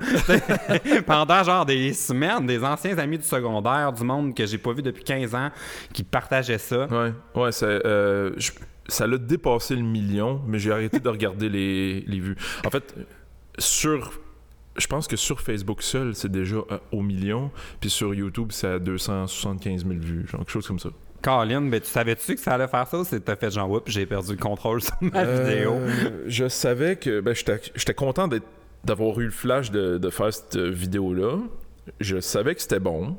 Pendant 1.06 1.44
genre 1.44 1.64
des 1.64 1.92
semaines, 1.92 2.46
des 2.46 2.64
anciens 2.64 2.98
amis 2.98 3.16
du 3.16 3.24
secondaire, 3.24 3.92
du 3.92 4.02
monde 4.02 4.34
que 4.34 4.44
j'ai 4.44 4.58
pas 4.58 4.72
vu 4.72 4.82
depuis 4.82 5.04
15 5.04 5.36
ans, 5.36 5.50
qui 5.92 6.02
partageaient 6.02 6.58
ça. 6.58 6.88
Ouais, 6.88 7.12
ouais, 7.36 7.52
ça, 7.52 7.66
euh, 7.66 8.34
ça 8.88 9.06
l'a 9.06 9.18
dépassé 9.18 9.76
le 9.76 9.82
million, 9.82 10.42
mais 10.48 10.58
j'ai 10.58 10.72
arrêté 10.72 10.98
de 10.98 11.08
regarder 11.08 11.48
les, 11.48 12.00
les 12.00 12.18
vues. 12.18 12.36
En 12.66 12.70
fait, 12.70 12.92
sur. 13.58 14.18
Je 14.76 14.86
pense 14.88 15.06
que 15.06 15.16
sur 15.16 15.40
Facebook 15.40 15.80
seul, 15.82 16.16
c'est 16.16 16.32
déjà 16.32 16.56
euh, 16.56 16.78
au 16.90 17.02
million, 17.02 17.52
puis 17.78 17.88
sur 17.88 18.12
YouTube, 18.14 18.48
c'est 18.50 18.66
à 18.66 18.78
275 18.80 19.86
000 19.86 20.00
vues, 20.00 20.26
genre 20.26 20.40
quelque 20.40 20.50
chose 20.50 20.66
comme 20.66 20.80
ça. 20.80 20.88
Colin, 21.22 21.62
ben, 21.62 21.80
tu 21.80 21.86
savais-tu 21.88 22.34
que 22.34 22.40
ça 22.40 22.54
allait 22.54 22.68
faire 22.68 22.86
ça 22.86 22.98
ou 22.98 23.04
t'as 23.04 23.36
fait 23.36 23.50
genre, 23.50 23.70
oups, 23.70 23.90
j'ai 23.90 24.06
perdu 24.06 24.32
le 24.32 24.38
contrôle 24.38 24.82
sur 24.82 24.94
ma 25.00 25.20
Euh, 25.20 25.44
vidéo? 25.44 25.76
Je 26.26 26.48
savais 26.48 26.96
que. 26.96 27.20
Ben, 27.20 27.34
j'étais 27.34 27.94
content 27.94 28.28
d'avoir 28.84 29.18
eu 29.20 29.24
le 29.26 29.30
flash 29.30 29.70
de, 29.70 29.98
de 29.98 30.10
faire 30.10 30.32
cette 30.32 30.56
vidéo-là. 30.56 31.38
Je 32.00 32.20
savais 32.20 32.54
que 32.54 32.60
c'était 32.60 32.80
bon, 32.80 33.16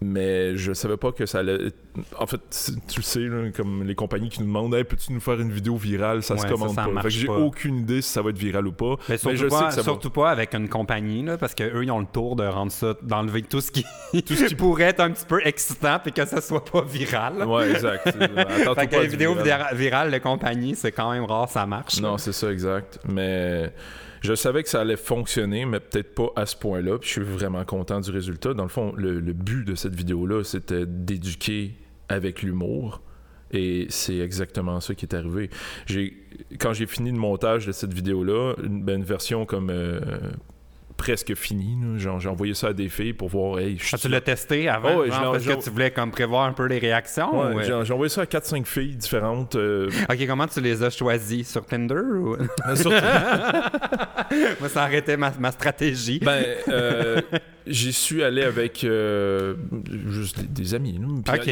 mais 0.00 0.56
je 0.56 0.72
savais 0.72 0.96
pas 0.96 1.12
que 1.12 1.24
ça 1.26 1.38
allait. 1.38 1.72
En 2.18 2.26
fait, 2.26 2.40
tu 2.88 2.96
le 2.98 3.02
sais, 3.02 3.26
comme 3.56 3.84
les 3.84 3.94
compagnies 3.94 4.28
qui 4.28 4.40
nous 4.40 4.46
demandent 4.46 4.74
hey, 4.74 4.84
peux-tu 4.84 5.12
nous 5.12 5.20
faire 5.20 5.40
une 5.40 5.50
vidéo 5.52 5.76
virale? 5.76 6.22
Ça 6.22 6.36
se 6.36 6.46
commande 6.46 6.70
ça, 6.70 6.84
ça 6.84 6.88
pas. 6.90 7.02
Fait 7.02 7.08
que 7.08 7.14
j'ai 7.14 7.28
aucune 7.28 7.78
idée 7.78 8.02
si 8.02 8.10
ça 8.10 8.20
va 8.20 8.30
être 8.30 8.38
viral 8.38 8.66
ou 8.66 8.72
pas. 8.72 8.96
Mais 9.08 9.16
surtout, 9.16 9.36
je 9.36 9.42
sais 9.44 9.48
pas, 9.48 9.68
que 9.68 9.70
ça 9.74 9.76
va- 9.80 9.82
surtout 9.84 10.10
pas 10.10 10.30
avec 10.30 10.54
une 10.54 10.68
compagnie, 10.68 11.22
là, 11.22 11.38
parce 11.38 11.54
qu'eux, 11.54 11.82
ils 11.84 11.90
ont 11.90 12.00
le 12.00 12.06
tour 12.06 12.36
de 12.36 12.44
rendre 12.44 12.72
ça, 12.72 12.94
d'enlever 13.02 13.42
tout 13.42 13.60
ce 13.60 13.70
qui, 13.70 13.84
tout 14.22 14.34
ce 14.34 14.44
qui 14.48 14.54
pourrait 14.54 14.84
être 14.84 15.00
un 15.00 15.10
petit 15.10 15.26
peu 15.26 15.40
excitant 15.46 15.98
et 16.04 16.10
que 16.10 16.24
ça 16.24 16.40
soit 16.40 16.64
pas 16.64 16.82
viral. 16.82 17.44
Ouais, 17.44 17.70
exact. 17.70 18.04
Fait 18.74 18.86
que 18.88 18.96
les 19.00 19.06
vidéos 19.06 19.34
viral. 19.34 19.44
vira- 19.46 19.74
virales 19.74 20.10
de 20.10 20.18
compagnie, 20.18 20.74
c'est 20.74 20.92
quand 20.92 21.12
même 21.12 21.24
rare, 21.24 21.48
ça 21.48 21.64
marche. 21.66 22.00
Non, 22.00 22.18
c'est 22.18 22.32
ça, 22.32 22.50
exact. 22.50 22.98
Mais 23.08 23.72
je 24.24 24.34
savais 24.34 24.62
que 24.62 24.70
ça 24.70 24.80
allait 24.80 24.96
fonctionner, 24.96 25.66
mais 25.66 25.80
peut-être 25.80 26.14
pas 26.14 26.32
à 26.34 26.46
ce 26.46 26.56
point-là. 26.56 26.96
Je 27.02 27.08
suis 27.08 27.20
vraiment 27.20 27.62
content 27.66 28.00
du 28.00 28.10
résultat. 28.10 28.54
Dans 28.54 28.62
le 28.62 28.70
fond, 28.70 28.94
le, 28.96 29.20
but 29.34 29.66
de 29.66 29.74
cette 29.74 29.94
vidéo-là, 29.94 30.42
c'était 30.44 30.86
d'éduquer 30.86 31.74
avec 32.08 32.40
l'humour. 32.42 33.02
Et 33.52 33.86
c'est 33.90 34.16
exactement 34.16 34.80
ça 34.80 34.94
qui 34.94 35.04
est 35.04 35.14
arrivé. 35.14 35.50
Quand 36.58 36.72
j'ai 36.72 36.86
fini 36.86 37.12
le 37.12 37.18
montage 37.18 37.66
de 37.66 37.72
cette 37.72 37.92
vidéo-là, 37.92 38.54
une, 38.64 38.82
ben, 38.82 38.96
une 38.96 39.04
version 39.04 39.44
comme 39.44 39.68
euh, 39.68 40.00
presque 40.96 41.34
genre, 41.98 42.20
j'ai 42.20 42.28
envoyé 42.28 42.54
ça 42.54 42.68
à 42.68 42.72
des 42.72 42.88
filles 42.88 43.12
pour 43.12 43.28
voir, 43.28 43.58
hey, 43.58 43.78
Ah, 43.92 43.98
tu 43.98 44.08
l'as 44.08 44.20
testé 44.20 44.68
avant, 44.68 44.96
Oh, 44.96 45.06
genre, 45.06 45.32
parce 45.32 45.44
que 45.44 45.62
tu 45.62 45.70
voulais 45.70 45.90
comme 45.90 46.10
prévoir 46.10 46.44
un 46.46 46.52
peu 46.52 46.66
les 46.66 46.78
réactions? 46.78 47.38
Ouais, 47.38 47.54
ou- 47.54 47.62
j'ai, 47.62 47.92
envoyé 47.92 48.08
ça 48.08 48.22
à 48.22 48.26
4-5 48.26 48.64
filles 48.66 48.96
différentes. 48.96 49.56
euh, 49.56 49.90
Ok, 50.10 50.26
comment 50.26 50.46
tu 50.46 50.60
les 50.60 50.82
as 50.82 50.90
choisis? 50.90 51.50
Sur 51.50 51.66
Tinder 51.66 51.94
ou... 51.94 52.36
Moi, 54.60 54.68
ça 54.68 54.84
ma, 55.16 55.32
ma 55.38 55.50
stratégie. 55.52 56.20
Ben, 56.20 56.44
euh, 56.68 57.20
j'ai 57.66 57.92
su 57.92 58.22
aller 58.22 58.42
avec 58.42 58.84
euh, 58.84 59.54
juste 60.08 60.38
des, 60.40 60.46
des 60.46 60.74
amis. 60.74 60.98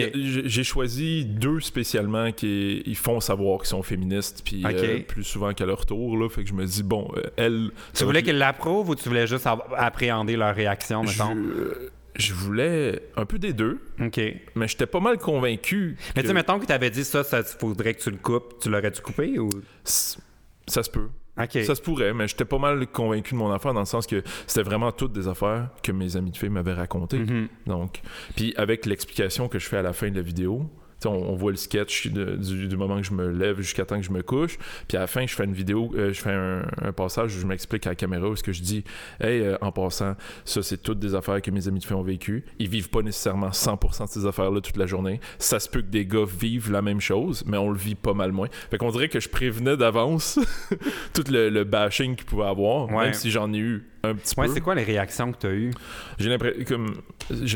euh, 0.04 0.10
j'ai- 0.46 0.64
choisi 0.64 1.24
deux 1.24 1.60
spécialement 1.60 2.32
qui 2.32 2.82
ils 2.86 2.96
font 2.96 3.20
savoir 3.20 3.58
qu'ils 3.60 3.68
sont 3.68 3.82
féministes, 3.82 4.42
puis 4.44 4.62
euh, 4.64 5.00
plus 5.00 5.24
souvent 5.24 5.52
qu'à 5.54 5.66
leur 5.66 5.86
tour. 5.86 6.16
Là, 6.18 6.28
fait 6.28 6.42
que 6.44 6.48
je 6.48 6.54
me 6.54 6.64
dis, 6.66 6.82
bon, 6.82 7.10
euh, 7.16 7.22
elles... 7.36 7.70
tu 7.94 8.04
voulais 8.04 8.22
qu'ils 8.22 8.38
l'approuvent 8.38 8.88
ou 8.90 8.94
tu 8.94 9.08
voulais 9.08 9.26
juste 9.26 9.46
appréhender 9.76 10.36
leur 10.36 10.54
réaction, 10.54 11.04
je, 11.04 11.22
mettons? 11.22 11.36
euh, 11.36 11.90
je 12.16 12.34
voulais 12.34 13.02
un 13.16 13.24
peu 13.24 13.38
des 13.38 13.52
deux, 13.54 13.80
OK. 14.00 14.20
mais 14.54 14.68
j'étais 14.68 14.86
pas 14.86 15.00
mal 15.00 15.18
convaincu. 15.18 15.96
Mais 16.14 16.20
que 16.20 16.20
tu 16.22 16.26
sais, 16.28 16.34
mettons 16.34 16.58
que 16.58 16.66
tu 16.66 16.72
avais 16.72 16.90
dit 16.90 17.04
ça, 17.04 17.24
ça 17.24 17.42
faudrait 17.42 17.94
que 17.94 18.02
tu 18.02 18.10
le 18.10 18.18
coupes, 18.18 18.60
tu 18.60 18.68
l'aurais-tu 18.70 19.00
coupé 19.00 19.38
ou... 19.38 19.48
ça 19.84 20.82
se 20.82 20.90
peut. 20.90 21.08
Ça 21.64 21.74
se 21.74 21.80
pourrait, 21.80 22.12
mais 22.12 22.28
j'étais 22.28 22.44
pas 22.44 22.58
mal 22.58 22.86
convaincu 22.86 23.32
de 23.34 23.38
mon 23.38 23.50
affaire 23.50 23.72
dans 23.72 23.80
le 23.80 23.86
sens 23.86 24.06
que 24.06 24.22
c'était 24.46 24.62
vraiment 24.62 24.92
toutes 24.92 25.12
des 25.12 25.28
affaires 25.28 25.70
que 25.82 25.90
mes 25.92 26.16
amis 26.16 26.30
de 26.30 26.36
filles 26.36 26.50
m'avaient 26.50 26.74
racontées. 26.74 27.20
Mhm. 27.20 27.48
Donc, 27.66 28.02
puis 28.36 28.52
avec 28.56 28.86
l'explication 28.86 29.48
que 29.48 29.58
je 29.58 29.66
fais 29.66 29.78
à 29.78 29.82
la 29.82 29.92
fin 29.92 30.10
de 30.10 30.16
la 30.16 30.22
vidéo, 30.22 30.68
on, 31.06 31.30
on 31.30 31.34
voit 31.34 31.50
le 31.50 31.56
sketch 31.56 32.08
de- 32.08 32.36
du, 32.36 32.68
du 32.68 32.76
moment 32.76 32.96
que 32.96 33.06
je 33.06 33.12
me 33.12 33.30
lève 33.30 33.58
jusqu'à 33.60 33.84
temps 33.84 33.96
que 33.98 34.06
je 34.06 34.12
me 34.12 34.22
couche. 34.22 34.58
Puis 34.88 34.96
à 34.96 35.00
la 35.00 35.06
fin, 35.06 35.26
je 35.26 35.34
fais 35.34 35.44
une 35.44 35.52
vidéo, 35.54 35.90
euh, 35.96 36.12
je 36.12 36.20
fais 36.20 36.32
un, 36.32 36.62
un 36.82 36.92
passage 36.92 37.36
où 37.36 37.40
je 37.40 37.46
m'explique 37.46 37.86
à 37.86 37.90
la 37.90 37.96
caméra 37.96 38.28
où 38.28 38.36
ce 38.36 38.42
que 38.42 38.52
je 38.52 38.62
dis, 38.62 38.84
hey, 39.20 39.40
euh, 39.42 39.56
en 39.60 39.72
passant, 39.72 40.14
ça 40.44 40.62
c'est 40.62 40.82
toutes 40.82 40.98
des 40.98 41.14
affaires 41.14 41.40
que 41.42 41.50
mes 41.50 41.68
amis 41.68 41.80
de 41.80 41.84
filles 41.84 41.96
ont 41.96 42.02
vécues. 42.02 42.44
Ils 42.58 42.68
vivent 42.68 42.90
pas 42.90 43.02
nécessairement 43.02 43.50
100% 43.50 44.04
de 44.06 44.08
ces 44.10 44.26
affaires-là 44.26 44.60
toute 44.60 44.76
la 44.76 44.86
journée. 44.86 45.20
Ça 45.38 45.60
se 45.60 45.68
peut 45.68 45.80
que 45.82 45.86
des 45.90 46.06
gars 46.06 46.24
vivent 46.26 46.70
la 46.72 46.82
même 46.82 47.00
chose, 47.00 47.44
mais 47.46 47.56
on 47.56 47.70
le 47.70 47.78
vit 47.78 47.94
pas 47.94 48.14
mal 48.14 48.32
moins. 48.32 48.48
Fait 48.70 48.78
qu'on 48.78 48.90
dirait 48.90 49.08
que 49.08 49.20
je 49.20 49.28
prévenais 49.28 49.76
d'avance 49.76 50.38
tout 51.14 51.24
le, 51.30 51.48
le 51.50 51.64
bashing 51.64 52.16
qu'il 52.16 52.26
pouvait 52.26 52.44
avoir, 52.44 52.88
Ouais. 52.90 53.04
même 53.04 53.14
si 53.14 53.30
j'en 53.30 53.52
ai 53.52 53.58
eu 53.58 53.84
un 54.04 54.14
petit 54.14 54.34
Ouais, 54.38 54.46
peu. 54.48 54.54
c'est 54.54 54.60
quoi 54.60 54.74
les 54.74 54.84
réactions 54.84 55.32
que 55.32 55.38
tu 55.38 55.46
as 55.46 55.50
eues? 55.50 55.70
J'ai 56.18 56.28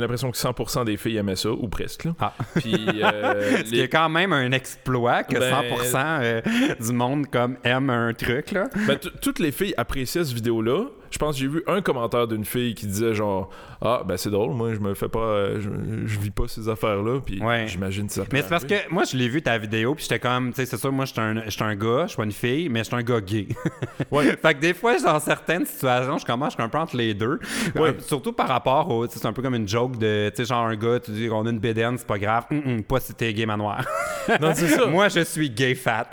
l'impression 0.01 0.31
que 0.31 0.37
100% 0.39 0.85
des 0.85 0.97
filles 0.97 1.17
aimaient 1.17 1.37
ça 1.37 1.51
ou 1.51 1.69
presque 1.69 2.05
là. 2.05 2.15
Ah. 2.21 2.33
Puis 2.57 3.03
euh, 3.03 3.63
est 3.73 3.89
quand 3.89 4.09
même 4.09 4.33
un 4.33 4.53
exploit 4.53 5.25
que 5.25 5.39
Ben- 5.39 5.53
100% 5.53 6.21
euh, 6.23 6.41
du 6.81 6.93
monde 6.93 7.27
comme 7.29 7.57
aime 7.65 7.91
un 7.91 8.13
truc, 8.15 8.53
là. 8.53 8.69
ben, 8.87 8.99
toutes 9.21 9.39
les 9.39 9.53
filles 9.53 9.75
appréciaient 9.77 10.25
cette 10.25 10.35
vidéo 10.35 10.63
là. 10.63 10.85
Je 11.17 11.19
pense 11.19 11.37
que 11.37 11.41
j'ai 11.41 11.49
vu 11.49 11.63
un 11.67 11.81
commentaire 11.81 12.29
d'une 12.29 12.45
fille 12.45 12.75
qui 12.75 12.87
disait 12.87 13.15
genre 13.15 13.49
ah 13.81 14.03
ben 14.07 14.19
c'est 14.19 14.29
drôle 14.31 14.53
moi 14.55 14.75
je 14.75 14.81
me 14.81 14.93
fais 14.93 15.09
pas 15.09 15.19
euh, 15.19 15.61
je, 15.61 15.71
je 16.07 16.19
vis 16.19 16.31
pas 16.31 16.45
ces 16.47 16.69
affaires 16.69 17.03
là 17.03 17.21
puis 17.25 17.43
Ouais. 17.43 17.65
j'imagine 17.67 18.07
que 18.07 18.13
ça 18.13 18.23
peut 18.25 18.29
Mais 18.33 18.43
c'est 18.43 18.49
parce 18.49 18.65
que 18.65 18.75
moi, 18.91 19.05
je 19.05 19.17
l'ai 19.17 19.29
vu 19.29 19.41
ta 19.43 19.57
vidéo, 19.59 19.95
puis 19.95 20.03
j'étais 20.05 20.19
comme, 20.19 20.51
tu 20.51 20.57
sais, 20.57 20.67
c'est 20.67 20.77
sûr, 20.77 20.93
moi, 20.93 21.05
j'étais 21.05 21.21
un, 21.21 21.43
j'étais 21.49 21.63
un 21.63 21.75
gars, 21.77 22.03
je 22.03 22.09
suis 22.09 22.17
pas 22.17 22.25
une 22.25 22.33
fille, 22.33 22.69
mais 22.69 22.83
j'étais 22.85 22.97
un 22.97 23.03
gars 23.03 23.21
gay. 23.21 23.49
Ouais. 24.11 24.37
fait 24.37 24.55
que 24.55 24.61
des 24.61 24.75
fois, 24.75 24.99
dans 24.99 25.19
certaines 25.21 25.65
situations, 25.67 26.19
je 26.19 26.25
commence, 26.27 26.51
je 26.53 26.55
suis 26.57 26.63
un 26.63 26.69
peu 26.69 26.79
entre 26.79 26.97
les 26.97 27.15
deux. 27.15 27.39
Ouais. 27.75 27.91
Euh, 27.91 27.93
surtout 28.01 28.33
par 28.33 28.49
rapport 28.49 28.91
au, 28.91 29.07
c'est 29.09 29.25
un 29.27 29.33
peu 29.33 29.43
comme 29.43 29.55
une 29.55 29.69
joke 29.69 29.97
de, 29.99 30.29
tu 30.31 30.37
sais, 30.43 30.49
genre 30.49 30.67
un 30.67 30.77
gars, 30.77 31.01
tu 31.01 31.11
dis, 31.13 31.29
on 31.31 31.47
a 31.47 31.51
une 31.51 31.59
bédaine, 31.59 31.97
c'est 31.99 32.07
pas 32.07 32.19
grave. 32.19 32.45
Hum, 32.51 32.63
hum, 32.67 32.83
pas 32.83 33.01
si 33.01 33.15
t'es 33.15 33.33
gay 33.33 33.47
manoir. 33.47 33.85
non 34.41 34.53
c'est 34.55 34.69
ça. 34.69 34.87
moi, 34.91 35.09
je 35.09 35.21
suis 35.21 35.51
gay 35.51 35.75
fat. 35.75 36.11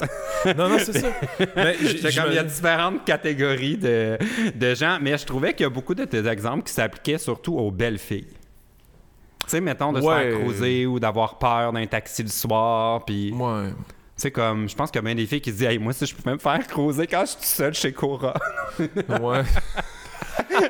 Non 0.57 0.69
non 0.69 0.77
c'est 0.79 0.97
ça. 0.99 1.07
Mais 1.39 1.75
comme, 2.15 2.25
il 2.29 2.35
y 2.35 2.37
a 2.39 2.43
différentes 2.43 3.05
catégories 3.05 3.77
de, 3.77 4.17
de 4.55 4.75
gens, 4.75 4.92
mais 4.99 5.17
je 5.17 5.25
trouvais 5.25 5.53
qu'il 5.53 5.63
y 5.63 5.67
a 5.67 5.69
beaucoup 5.69 5.95
de 5.95 6.05
tes 6.05 6.25
exemples 6.27 6.63
qui 6.63 6.73
s'appliquaient 6.73 7.17
surtout 7.17 7.55
aux 7.57 7.71
belles 7.71 7.99
filles. 7.99 8.27
Tu 9.43 9.49
sais, 9.49 9.61
mettons, 9.61 9.91
de 9.91 9.99
se 10.01 10.07
faire 10.07 10.39
cruiser 10.39 10.85
ou 10.85 10.99
d'avoir 10.99 11.37
peur 11.37 11.73
d'un 11.73 11.85
taxi 11.85 12.23
le 12.23 12.29
soir, 12.29 13.03
puis... 13.05 13.31
Ouais. 13.33 13.69
C'est 14.15 14.29
comme, 14.31 14.69
je 14.69 14.75
pense 14.75 14.91
qu'il 14.91 14.99
y 15.01 15.03
a 15.03 15.05
bien 15.05 15.15
des 15.15 15.25
filles 15.25 15.41
qui 15.41 15.51
se 15.51 15.57
disent, 15.57 15.67
hey, 15.67 15.79
moi, 15.79 15.91
si 15.91 16.05
je 16.05 16.15
pouvais 16.15 16.33
me 16.33 16.37
faire 16.37 16.65
creuser 16.67 17.07
quand 17.07 17.21
je 17.21 17.31
suis 17.31 17.37
tout 17.39 17.43
seul 17.45 17.73
chez 17.73 17.91
Cora, 17.91 18.33
Ouais. 18.79 19.43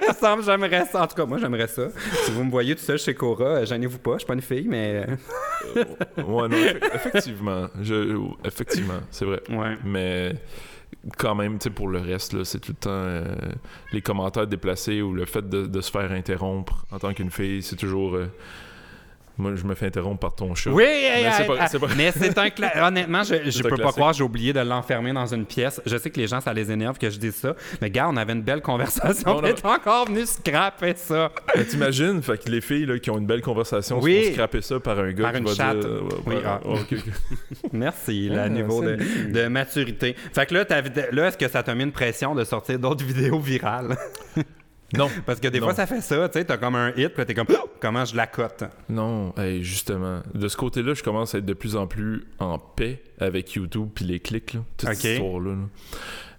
ça 0.07 0.13
semble, 0.13 0.43
j'aimerais 0.43 0.85
ça. 0.85 1.03
En 1.03 1.07
tout 1.07 1.15
cas, 1.15 1.25
moi, 1.25 1.37
j'aimerais 1.37 1.67
ça. 1.67 1.87
Si 2.25 2.31
vous 2.31 2.43
me 2.45 2.49
voyez 2.51 2.75
tout 2.75 2.81
seul 2.81 2.97
chez 2.97 3.13
Cora, 3.13 3.43
euh, 3.45 3.65
gênez-vous 3.65 3.99
pas, 3.99 4.13
je 4.13 4.19
suis 4.19 4.27
pas 4.27 4.33
une 4.33 4.41
fille, 4.41 4.67
mais. 4.67 5.05
Ouais, 5.75 5.83
non, 6.17 6.47
effe- 6.49 6.95
effectivement. 6.95 7.67
Je, 7.81 8.17
effectivement, 8.45 8.99
c'est 9.11 9.25
vrai. 9.25 9.41
Ouais. 9.49 9.77
Mais 9.83 10.35
quand 11.17 11.35
même, 11.35 11.57
tu 11.59 11.65
sais, 11.65 11.69
pour 11.69 11.87
le 11.87 11.99
reste, 11.99 12.43
c'est 12.43 12.59
tout 12.59 12.71
le 12.71 12.77
temps 12.77 12.89
euh, 12.91 13.35
les 13.91 14.01
commentaires 14.01 14.47
déplacés 14.47 15.01
ou 15.01 15.13
le 15.13 15.25
fait 15.25 15.47
de, 15.47 15.65
de 15.67 15.81
se 15.81 15.91
faire 15.91 16.11
interrompre 16.11 16.85
en 16.91 16.99
tant 16.99 17.13
qu'une 17.13 17.31
fille, 17.31 17.61
c'est 17.61 17.75
toujours. 17.75 18.15
euh, 18.15 18.27
moi, 19.37 19.53
je 19.55 19.63
me 19.63 19.73
fais 19.73 19.87
interrompre 19.87 20.19
par 20.19 20.35
ton 20.35 20.53
chat. 20.53 20.69
Oui, 20.69 20.83
Mais 20.85 21.31
c'est 21.31 21.41
hey, 21.41 21.47
pas- 21.47 21.55
hey, 21.55 21.67
c'est 21.69 21.79
pas- 21.79 21.87
mais 21.97 22.11
c'est 22.11 22.37
un 22.37 22.47
cla- 22.49 22.83
Honnêtement, 22.87 23.23
je, 23.23 23.33
peux 23.63 23.69
pas 23.69 23.75
classique. 23.77 23.91
croire, 23.95 24.13
j'ai 24.13 24.23
oublié 24.23 24.53
de 24.53 24.59
l'enfermer 24.59 25.11
dans 25.11 25.25
une 25.25 25.45
pièce. 25.45 25.81
Je 25.85 25.97
sais 25.97 26.09
que 26.11 26.19
les 26.19 26.27
gens, 26.27 26.39
ça 26.39 26.53
les 26.53 26.71
énerve 26.71 26.97
que 26.99 27.09
je 27.09 27.17
dise 27.17 27.35
ça. 27.35 27.55
Mais 27.81 27.89
gars, 27.89 28.07
on 28.09 28.15
avait 28.17 28.33
une 28.33 28.43
belle 28.43 28.61
conversation. 28.61 29.37
On 29.37 29.43
est 29.43 29.65
encore 29.65 30.05
venu 30.07 30.25
scraper 30.25 30.93
ça. 30.95 31.31
Mais 31.55 31.65
T'imagines, 31.65 32.21
fait 32.21 32.43
que 32.43 32.49
les 32.49 32.61
filles 32.61 32.85
là, 32.85 32.99
qui 32.99 33.09
ont 33.09 33.17
une 33.17 33.25
belle 33.25 33.41
conversation 33.41 33.99
Oui. 34.01 34.21
se 34.21 34.27
font 34.27 34.33
scraper 34.33 34.61
ça 34.61 34.79
par 34.79 34.99
un 34.99 35.11
gars 35.11 35.23
Par 35.23 35.31
qui 35.33 35.37
une 35.39 35.45
va 35.47 35.53
chatte. 35.55 35.79
dire. 35.79 35.89
euh, 35.89 36.01
Oui, 36.27 36.35
ah. 36.45 36.59
Merci, 37.73 38.29
le 38.29 38.39
Ah, 38.39 38.49
niveau 38.49 38.83
de, 38.83 39.47
maturité. 39.47 40.15
Fait 40.33 40.45
que 40.45 40.53
là, 40.53 40.65
ta 40.65 40.81
vid- 40.81 41.09
là 41.11 41.27
est-ce 41.27 41.37
que 41.37 41.47
ça 41.47 41.63
t'a 41.63 41.73
mis 41.75 41.83
une 41.83 41.91
pression 41.91 42.35
de 42.35 42.43
sortir 42.43 42.77
d'autres 42.79 43.03
vidéos 43.05 43.39
virales? 43.39 43.97
Non. 44.97 45.09
Parce 45.25 45.39
que 45.39 45.47
des 45.47 45.59
Non. 45.59 45.65
fois, 45.67 45.73
ça 45.75 45.85
fait 45.87 46.01
ça, 46.01 46.29
tu 46.29 46.39
sais, 46.39 46.45
t'as 46.45 46.57
comme 46.57 46.75
un 46.75 46.91
hit, 46.95 47.09
puis 47.09 47.25
t'es 47.25 47.33
comme, 47.33 47.47
comment 47.79 48.05
je 48.05 48.15
la 48.15 48.27
cote? 48.27 48.63
Non, 48.89 49.33
hey, 49.37 49.63
justement. 49.63 50.21
De 50.33 50.47
ce 50.47 50.55
côté-là, 50.57 50.93
je 50.93 51.03
commence 51.03 51.33
à 51.35 51.39
être 51.39 51.45
de 51.45 51.53
plus 51.53 51.75
en 51.75 51.87
plus 51.87 52.25
en 52.39 52.57
paix 52.59 53.01
avec 53.19 53.53
YouTube 53.53 53.89
puis 53.93 54.05
les 54.05 54.19
clics, 54.19 54.53
là, 54.53 54.61
toute 54.77 54.89
Ok. 54.89 54.95
cette 54.95 55.11
histoire-là. 55.13 55.51
là. 55.51 55.57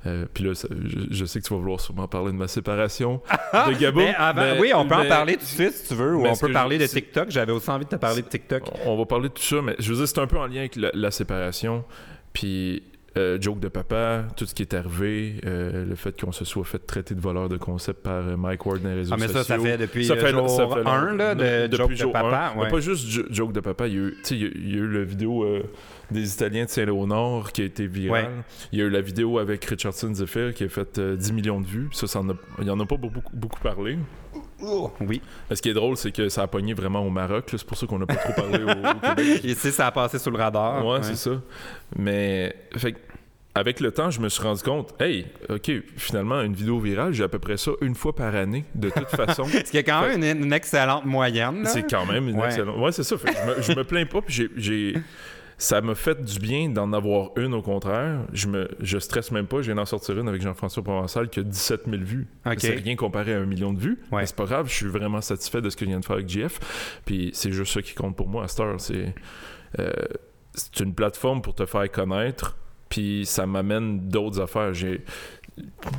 Euh, 0.06 0.26
puis 0.34 0.44
là, 0.44 0.54
ça- 0.54 0.68
je, 0.70 0.98
je 1.10 1.24
sais 1.24 1.40
que 1.40 1.46
tu 1.46 1.54
vas 1.54 1.58
vouloir 1.60 1.80
sûrement 1.80 2.06
parler 2.06 2.30
de 2.30 2.36
ma 2.36 2.46
séparation 2.46 3.22
de 3.54 3.72
Gabo. 3.80 4.00
Mais 4.00 4.14
avant- 4.14 4.42
mais- 4.42 4.60
oui, 4.60 4.72
on 4.74 4.86
peut 4.86 4.94
en 4.96 5.06
parler 5.08 5.34
tout 5.34 5.40
de 5.40 5.44
suite 5.46 5.72
si 5.72 5.88
tu 5.88 5.94
veux, 5.94 6.14
ou 6.14 6.26
on 6.26 6.36
peut 6.36 6.52
parler 6.52 6.76
je- 6.78 6.82
de 6.82 6.86
TikTok. 6.88 7.30
J'avais 7.30 7.52
aussi 7.52 7.70
envie 7.70 7.86
de 7.86 7.90
te 7.90 7.96
parler 7.96 8.20
de 8.20 8.28
TikTok. 8.28 8.64
On 8.84 8.98
va 8.98 9.06
parler 9.06 9.30
de 9.30 9.34
tout 9.34 9.42
ça, 9.42 9.62
mais 9.62 9.74
je 9.78 9.90
veux 9.90 9.96
dire, 9.96 10.06
c'est 10.06 10.18
un 10.20 10.26
peu 10.26 10.36
en 10.38 10.46
lien 10.46 10.58
avec 10.58 10.76
la, 10.76 10.90
la 10.92 11.10
séparation. 11.10 11.84
Puis, 12.34 12.82
euh, 13.16 13.38
joke 13.40 13.60
de 13.60 13.68
papa, 13.68 14.24
tout 14.36 14.44
ce 14.46 14.54
qui 14.54 14.62
est 14.62 14.74
arrivé, 14.74 15.40
euh, 15.46 15.84
le 15.84 15.94
fait 15.94 16.20
qu'on 16.20 16.32
se 16.32 16.44
soit 16.44 16.64
fait 16.64 16.84
traiter 16.84 17.14
de 17.14 17.20
voleur 17.20 17.48
de 17.48 17.56
concept 17.56 18.02
par 18.02 18.26
euh, 18.26 18.36
Mike 18.36 18.66
Ward 18.66 18.82
dans 18.82 18.88
les 18.88 18.94
réseaux 18.96 19.14
Ah, 19.14 19.16
mais 19.20 19.28
ça, 19.28 19.44
sociaux. 19.44 19.56
ça 19.56 19.62
fait 19.62 19.78
depuis 19.78 20.04
Ça 20.04 20.14
euh, 20.14 20.20
fait- 20.20 20.30
jour 20.30 20.50
ça 20.50 20.66
fait 20.68 20.88
1, 20.88 21.14
là, 21.16 21.34
de 21.34 21.66
depuis 21.68 21.96
joke 21.96 22.08
de 22.08 22.12
papa. 22.12 22.54
Mais 22.56 22.68
pas 22.68 22.80
juste 22.80 23.08
jo- 23.08 23.26
joke 23.30 23.52
de 23.52 23.60
papa, 23.60 23.86
il 23.86 23.94
y 23.94 23.96
a 23.98 24.00
eu, 24.00 24.16
il 24.30 24.36
y 24.36 24.44
a- 24.44 24.48
il 24.54 24.70
y 24.70 24.74
a 24.74 24.78
eu 24.78 24.88
la 24.90 25.04
vidéo 25.04 25.44
euh, 25.44 25.62
des 26.10 26.34
Italiens 26.34 26.64
de 26.64 26.70
Saint-Léonard 26.70 27.52
qui 27.52 27.62
a 27.62 27.64
été 27.64 27.86
virale. 27.86 28.24
Ouais. 28.24 28.30
Il 28.72 28.78
y 28.78 28.82
a 28.82 28.84
eu 28.86 28.90
la 28.90 29.00
vidéo 29.00 29.38
avec 29.38 29.64
Richardson 29.64 30.12
Zephyr 30.12 30.52
qui 30.52 30.64
a 30.64 30.68
fait 30.68 30.98
euh, 30.98 31.16
10 31.16 31.32
millions 31.32 31.60
de 31.60 31.66
vues. 31.66 31.88
Ça, 31.92 32.06
ça 32.06 32.20
en 32.20 32.28
a- 32.30 32.34
il 32.60 32.66
y 32.66 32.70
en 32.70 32.80
a 32.80 32.84
pas 32.86 32.96
beaucoup, 32.96 33.22
beaucoup 33.32 33.60
parlé. 33.60 33.96
Oui. 35.00 35.20
Mais 35.50 35.56
ce 35.56 35.62
qui 35.62 35.68
est 35.70 35.74
drôle, 35.74 35.96
c'est 35.96 36.12
que 36.12 36.28
ça 36.28 36.42
a 36.42 36.46
pogné 36.46 36.74
vraiment 36.74 37.00
au 37.00 37.10
Maroc. 37.10 37.44
C'est 37.50 37.64
pour 37.64 37.76
ça 37.76 37.86
qu'on 37.86 37.98
n'a 37.98 38.06
pas 38.06 38.16
trop 38.16 38.32
parlé 38.32 38.62
au, 38.62 38.68
au 38.68 39.14
Québec. 39.16 39.44
Ici, 39.44 39.72
ça 39.72 39.86
a 39.86 39.92
passé 39.92 40.18
sous 40.18 40.30
le 40.30 40.38
radar. 40.38 40.84
Ouais, 40.86 40.98
c'est 41.02 41.16
ça. 41.16 41.30
Mais, 41.96 42.54
fait 42.76 42.94
avec 43.56 43.78
le 43.78 43.92
temps, 43.92 44.10
je 44.10 44.20
me 44.20 44.28
suis 44.28 44.42
rendu 44.42 44.62
compte, 44.64 45.00
hey, 45.00 45.26
ok, 45.48 45.70
finalement, 45.96 46.40
une 46.42 46.54
vidéo 46.54 46.80
virale, 46.80 47.12
j'ai 47.12 47.22
à 47.22 47.28
peu 47.28 47.38
près 47.38 47.56
ça 47.56 47.70
une 47.82 47.94
fois 47.94 48.12
par 48.12 48.34
année, 48.34 48.64
de 48.74 48.90
toute 48.90 49.08
façon. 49.10 49.44
Ce 49.44 49.70
qui 49.70 49.76
est 49.76 49.84
quand 49.84 50.00
même 50.00 50.20
une, 50.24 50.44
une 50.46 50.52
excellente 50.52 51.04
moyenne. 51.04 51.62
C'est 51.66 51.88
quand 51.88 52.04
même 52.04 52.28
une 52.28 52.36
Ouais. 52.36 52.46
excellente. 52.46 52.76
Ouais, 52.78 52.90
c'est 52.90 53.04
ça. 53.04 53.16
Fait 53.16 53.32
je, 53.32 53.48
me, 53.48 53.62
je 53.62 53.78
me 53.78 53.84
plains 53.84 54.06
pas, 54.06 54.20
puis 54.22 54.50
j'ai. 54.56 54.94
Ça 55.64 55.80
m'a 55.80 55.94
fait 55.94 56.22
du 56.22 56.38
bien 56.40 56.68
d'en 56.68 56.92
avoir 56.92 57.30
une, 57.36 57.54
au 57.54 57.62
contraire. 57.62 58.18
Je 58.34 58.48
me, 58.48 58.68
je 58.80 58.98
stresse 58.98 59.30
même 59.30 59.46
pas. 59.46 59.62
Je 59.62 59.68
viens 59.68 59.76
d'en 59.76 59.86
sortir 59.86 60.18
une 60.18 60.28
avec 60.28 60.42
Jean-François 60.42 60.82
Provençal 60.82 61.30
qui 61.30 61.40
a 61.40 61.42
17 61.42 61.84
000 61.88 62.02
vues. 62.02 62.26
C'est 62.58 62.74
rien 62.74 62.96
comparé 62.96 63.32
à 63.32 63.38
un 63.38 63.46
million 63.46 63.72
de 63.72 63.80
vues. 63.80 63.98
Ouais. 64.12 64.20
Mais 64.20 64.26
c'est 64.26 64.36
pas 64.36 64.44
grave. 64.44 64.68
Je 64.68 64.74
suis 64.74 64.88
vraiment 64.88 65.22
satisfait 65.22 65.62
de 65.62 65.70
ce 65.70 65.76
que 65.76 65.86
je 65.86 65.90
viens 65.90 66.00
de 66.00 66.04
faire 66.04 66.16
avec 66.16 66.28
JF. 66.28 67.00
Puis 67.06 67.30
c'est 67.32 67.50
juste 67.50 67.72
ça 67.72 67.80
qui 67.80 67.94
compte 67.94 68.14
pour 68.14 68.28
moi 68.28 68.44
à 68.44 68.48
cette 68.48 68.60
heure. 68.60 68.78
C'est, 68.78 69.14
euh, 69.78 69.90
c'est 70.52 70.80
une 70.80 70.94
plateforme 70.94 71.40
pour 71.40 71.54
te 71.54 71.64
faire 71.64 71.90
connaître. 71.90 72.58
Puis 72.90 73.24
ça 73.24 73.46
m'amène 73.46 74.06
d'autres 74.10 74.42
affaires. 74.42 74.74
J'ai, 74.74 75.02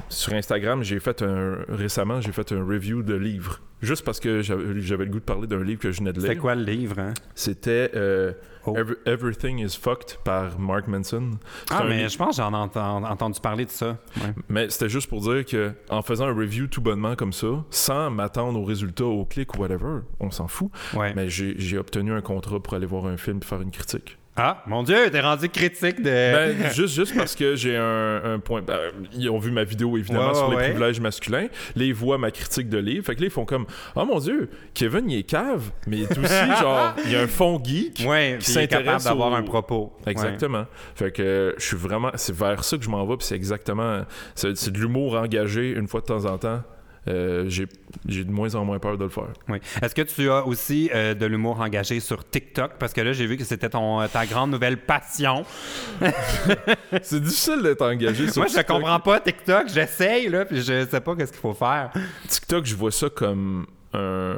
sur 0.10 0.34
Instagram, 0.34 0.84
j'ai 0.84 1.00
fait 1.00 1.22
un 1.22 1.58
récemment, 1.70 2.22
j'ai 2.22 2.32
fait 2.32 2.52
un 2.52 2.64
review 2.66 3.04
de 3.04 3.14
livres. 3.16 3.60
Juste 3.82 4.04
parce 4.06 4.20
que 4.20 4.42
j'avais, 4.42 4.64
le 5.06 5.12
goût 5.12 5.20
de 5.20 5.24
parler 5.26 5.48
d'un 5.48 5.64
livre 5.64 5.80
que 5.82 5.92
je 5.92 6.00
venais 6.00 6.14
de 6.14 6.20
lire. 6.20 6.30
C'est 6.30 6.38
quoi 6.38 6.56
le 6.56 6.64
livre, 6.64 7.00
hein? 7.00 7.14
C'était 7.36 7.92
euh, 7.96 8.34
Oh. 8.68 8.76
Every- 8.76 8.96
Everything 9.06 9.60
is 9.60 9.78
Fucked 9.80 10.18
par 10.24 10.58
Mark 10.58 10.88
Manson. 10.88 11.32
Ah, 11.70 11.84
mais 11.88 11.98
livre- 11.98 12.10
je 12.10 12.18
pense 12.18 12.30
que 12.38 12.42
j'en 12.42 12.52
ai 12.52 12.56
enten- 12.68 13.06
entendu 13.06 13.40
parler 13.40 13.66
de 13.66 13.70
ça. 13.70 14.00
Ouais. 14.18 14.34
Mais 14.50 14.70
c'était 14.72 14.90
juste 14.90 15.08
pour 15.08 15.22
dire 15.22 15.46
que 15.46 15.72
en 15.92 16.02
faisant 16.02 16.26
un 16.26 16.34
review 16.34 16.66
tout 16.66 16.82
bonnement 16.82 17.16
comme 17.16 17.32
ça, 17.32 17.64
sans 17.70 18.10
m'attendre 18.10 18.60
aux 18.60 18.66
résultats, 18.66 19.06
aux 19.06 19.24
clics 19.26 19.54
ou 19.56 19.60
whatever, 19.62 20.00
on 20.20 20.32
s'en 20.32 20.48
fout. 20.48 20.72
Ouais. 20.96 21.14
Mais 21.14 21.30
j'ai 21.30 21.54
j'ai 21.60 21.78
obtenu 21.78 22.12
un 22.12 22.22
contrat 22.22 22.60
pour 22.60 22.74
aller 22.74 22.88
voir 22.88 23.06
un 23.06 23.18
film 23.18 23.38
et 23.40 23.46
faire 23.46 23.62
une 23.62 23.70
critique. 23.70 24.18
Ah, 24.38 24.62
mon 24.68 24.84
Dieu, 24.84 25.10
t'es 25.12 25.22
rendu 25.22 25.48
critique 25.48 26.02
de. 26.02 26.10
Ben, 26.10 26.70
juste, 26.74 26.94
juste 26.96 27.16
parce 27.16 27.36
que 27.36 27.56
j'ai 27.56 27.78
un, 27.78 28.22
un 28.34 28.40
point. 28.40 28.62
ben, 28.62 28.78
ils 29.14 29.30
ont 29.30 29.40
vu 29.40 29.50
ma 29.50 29.64
vidéo, 29.64 29.98
évidemment, 29.98 30.34
sur 30.34 30.50
les 30.50 30.58
ouais. 30.58 30.64
privilèges 30.72 31.00
masculins. 31.00 31.48
Ils 31.78 31.94
voient 31.94 32.18
ma 32.18 32.32
critique 32.32 32.68
de 32.68 32.78
livre. 32.78 33.06
Fait 33.06 33.16
que 33.16 33.22
là, 33.22 33.28
ils 33.28 33.32
font 33.32 33.46
comme 33.46 33.66
Oh 33.96 34.04
mon 34.04 34.20
Dieu, 34.20 34.50
Kevin, 34.74 35.10
il 35.10 35.20
est 35.20 35.24
cave, 35.24 35.72
mais 35.88 35.98
il 36.00 36.04
est 36.04 36.18
aussi, 36.18 36.60
genre, 36.60 36.94
il 37.06 37.12
y 37.12 37.16
a 37.16 37.22
un 37.22 37.28
fond 37.28 37.62
geek. 37.64 38.04
ouais, 38.06 38.38
qui 38.42 38.52
s'intéresse 38.52 39.06
d'avoir 39.06 39.32
au- 39.32 39.36
un 39.36 39.44
propos. 39.44 39.94
Ouais. 40.06 40.12
Exactement. 40.12 40.66
Fait 40.96 41.12
que 41.12 41.56
je 41.58 41.66
suis 41.66 41.78
vraiment. 41.78 42.12
C'est 42.16 42.36
vers 42.36 42.64
ça 42.66 42.78
que 42.78 42.84
je 42.84 42.90
m'en 42.90 43.06
vais, 43.06 43.16
puis 43.16 43.26
c'est 43.28 43.36
exactement. 43.36 44.02
C'est 44.36 44.70
de 44.72 44.78
l'humour 44.80 45.16
engagé 45.16 45.72
une 45.72 45.88
fois 45.88 46.02
de 46.02 46.08
temps 46.08 46.26
en 46.26 46.38
temps. 46.38 46.62
Euh, 47.08 47.50
j'ai 47.50 48.24
de 48.24 48.32
moins 48.32 48.56
en 48.56 48.66
moins 48.66 48.80
peur 48.80 48.98
de 48.98 49.04
le 49.04 49.10
faire. 49.10 49.30
Oui. 49.48 49.60
Est-ce 49.82 49.94
que 49.94 50.02
tu 50.02 50.30
as 50.30 50.46
aussi 50.46 50.90
euh, 50.94 51.14
de 51.14 51.26
l'humour 51.26 51.62
engagé 51.62 52.00
sur 52.00 52.28
TikTok? 52.28 52.74
Parce 52.80 52.94
que 52.94 53.02
là, 53.02 53.14
j'ai 53.14 53.28
vu 53.28 53.38
que 53.38 53.44
c'était 53.44 53.70
euh, 53.76 54.08
ta 54.08 54.26
grande 54.26 54.52
nouvelle 54.52 54.78
passion. 54.78 55.46
c'est 57.02 57.22
difficile 57.22 57.62
d'être 57.62 57.84
engagé 57.84 58.32
sur 58.32 58.42
Moi, 58.42 58.48
je 58.48 58.58
TikTok. 58.58 58.78
comprends 58.78 59.00
pas 59.00 59.20
TikTok. 59.20 59.68
J'essaye, 59.68 60.30
là, 60.30 60.46
puis 60.46 60.58
je 60.62 60.86
sais 60.86 61.02
pas 61.02 61.16
qu'est-ce 61.16 61.32
qu'il 61.32 61.42
faut 61.42 61.54
faire. 61.54 61.92
TikTok, 62.28 62.66
je 62.66 62.76
vois 62.76 62.92
ça 62.92 63.10
comme 63.10 63.68
un. 63.94 64.38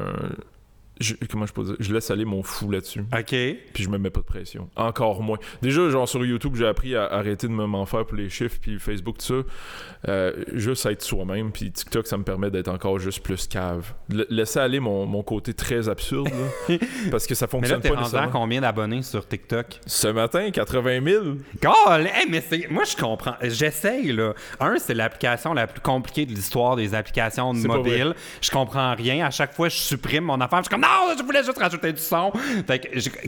Je- 0.99 1.15
comment 1.29 1.45
je 1.45 1.53
peux 1.53 1.63
dire, 1.63 1.75
je 1.79 1.93
laisse 1.93 2.09
aller 2.11 2.25
mon 2.25 2.43
fou 2.43 2.69
là-dessus. 2.71 3.01
OK. 3.17 3.29
Puis 3.73 3.83
je 3.83 3.89
me 3.89 3.97
mets 3.97 4.09
pas 4.09 4.21
de 4.21 4.25
pression. 4.25 4.69
Encore 4.75 5.21
moins. 5.21 5.37
Déjà, 5.61 5.89
genre 5.89 6.07
sur 6.07 6.25
YouTube, 6.25 6.55
j'ai 6.55 6.67
appris 6.67 6.95
à 6.95 7.05
arrêter 7.05 7.47
de 7.47 7.53
me 7.53 7.65
m'en 7.65 7.85
faire 7.85 8.05
pour 8.05 8.17
les 8.17 8.29
chiffres, 8.29 8.57
puis 8.61 8.79
Facebook, 8.79 9.17
tout 9.19 9.25
ça. 9.25 10.09
Euh, 10.09 10.33
juste 10.53 10.85
être 10.85 11.01
soi-même, 11.01 11.51
puis 11.51 11.71
TikTok, 11.71 12.07
ça 12.07 12.17
me 12.17 12.23
permet 12.23 12.49
d'être 12.51 12.67
encore 12.69 12.99
juste 12.99 13.21
plus 13.23 13.47
cave. 13.47 13.93
L- 14.11 14.25
laisser 14.29 14.59
aller 14.59 14.79
mon, 14.79 15.05
mon 15.05 15.23
côté 15.23 15.53
très 15.53 15.89
absurde, 15.89 16.29
là, 16.69 16.77
parce 17.11 17.25
que 17.27 17.35
ça 17.35 17.47
Mais 17.51 17.61
là, 17.67 17.67
fonctionne 17.75 17.93
pas 17.95 17.99
nécessairement. 18.01 18.31
combien 18.31 18.61
d'abonnés 18.61 19.01
sur 19.01 19.27
TikTok? 19.27 19.79
Ce 19.85 20.07
matin, 20.07 20.49
80 20.51 20.99
000. 21.03 21.23
God, 21.61 22.05
hey, 22.13 22.27
mais 22.29 22.41
c'est. 22.47 22.67
Moi, 22.69 22.83
je 22.85 22.95
comprends. 22.95 23.35
J'essaye, 23.41 24.11
là. 24.13 24.33
Un, 24.59 24.77
c'est 24.77 24.93
l'application 24.93 25.53
la 25.53 25.67
plus 25.67 25.81
compliquée 25.81 26.25
de 26.25 26.31
l'histoire 26.31 26.75
des 26.75 26.93
applications 26.95 27.53
de 27.53 27.59
mobile. 27.67 28.13
Je 28.41 28.51
comprends 28.51 28.93
rien. 28.95 29.25
À 29.25 29.31
chaque 29.31 29.53
fois, 29.53 29.69
je 29.69 29.77
supprime 29.77 30.25
mon 30.25 30.39
affaire. 30.41 30.59
Je 30.59 30.63
suis 30.63 30.69
comme, 30.69 30.81
non, 31.07 31.15
je 31.17 31.23
voulais 31.23 31.43
juste 31.43 31.57
rajouter 31.57 31.91
du 31.93 32.01
son. 32.01 32.31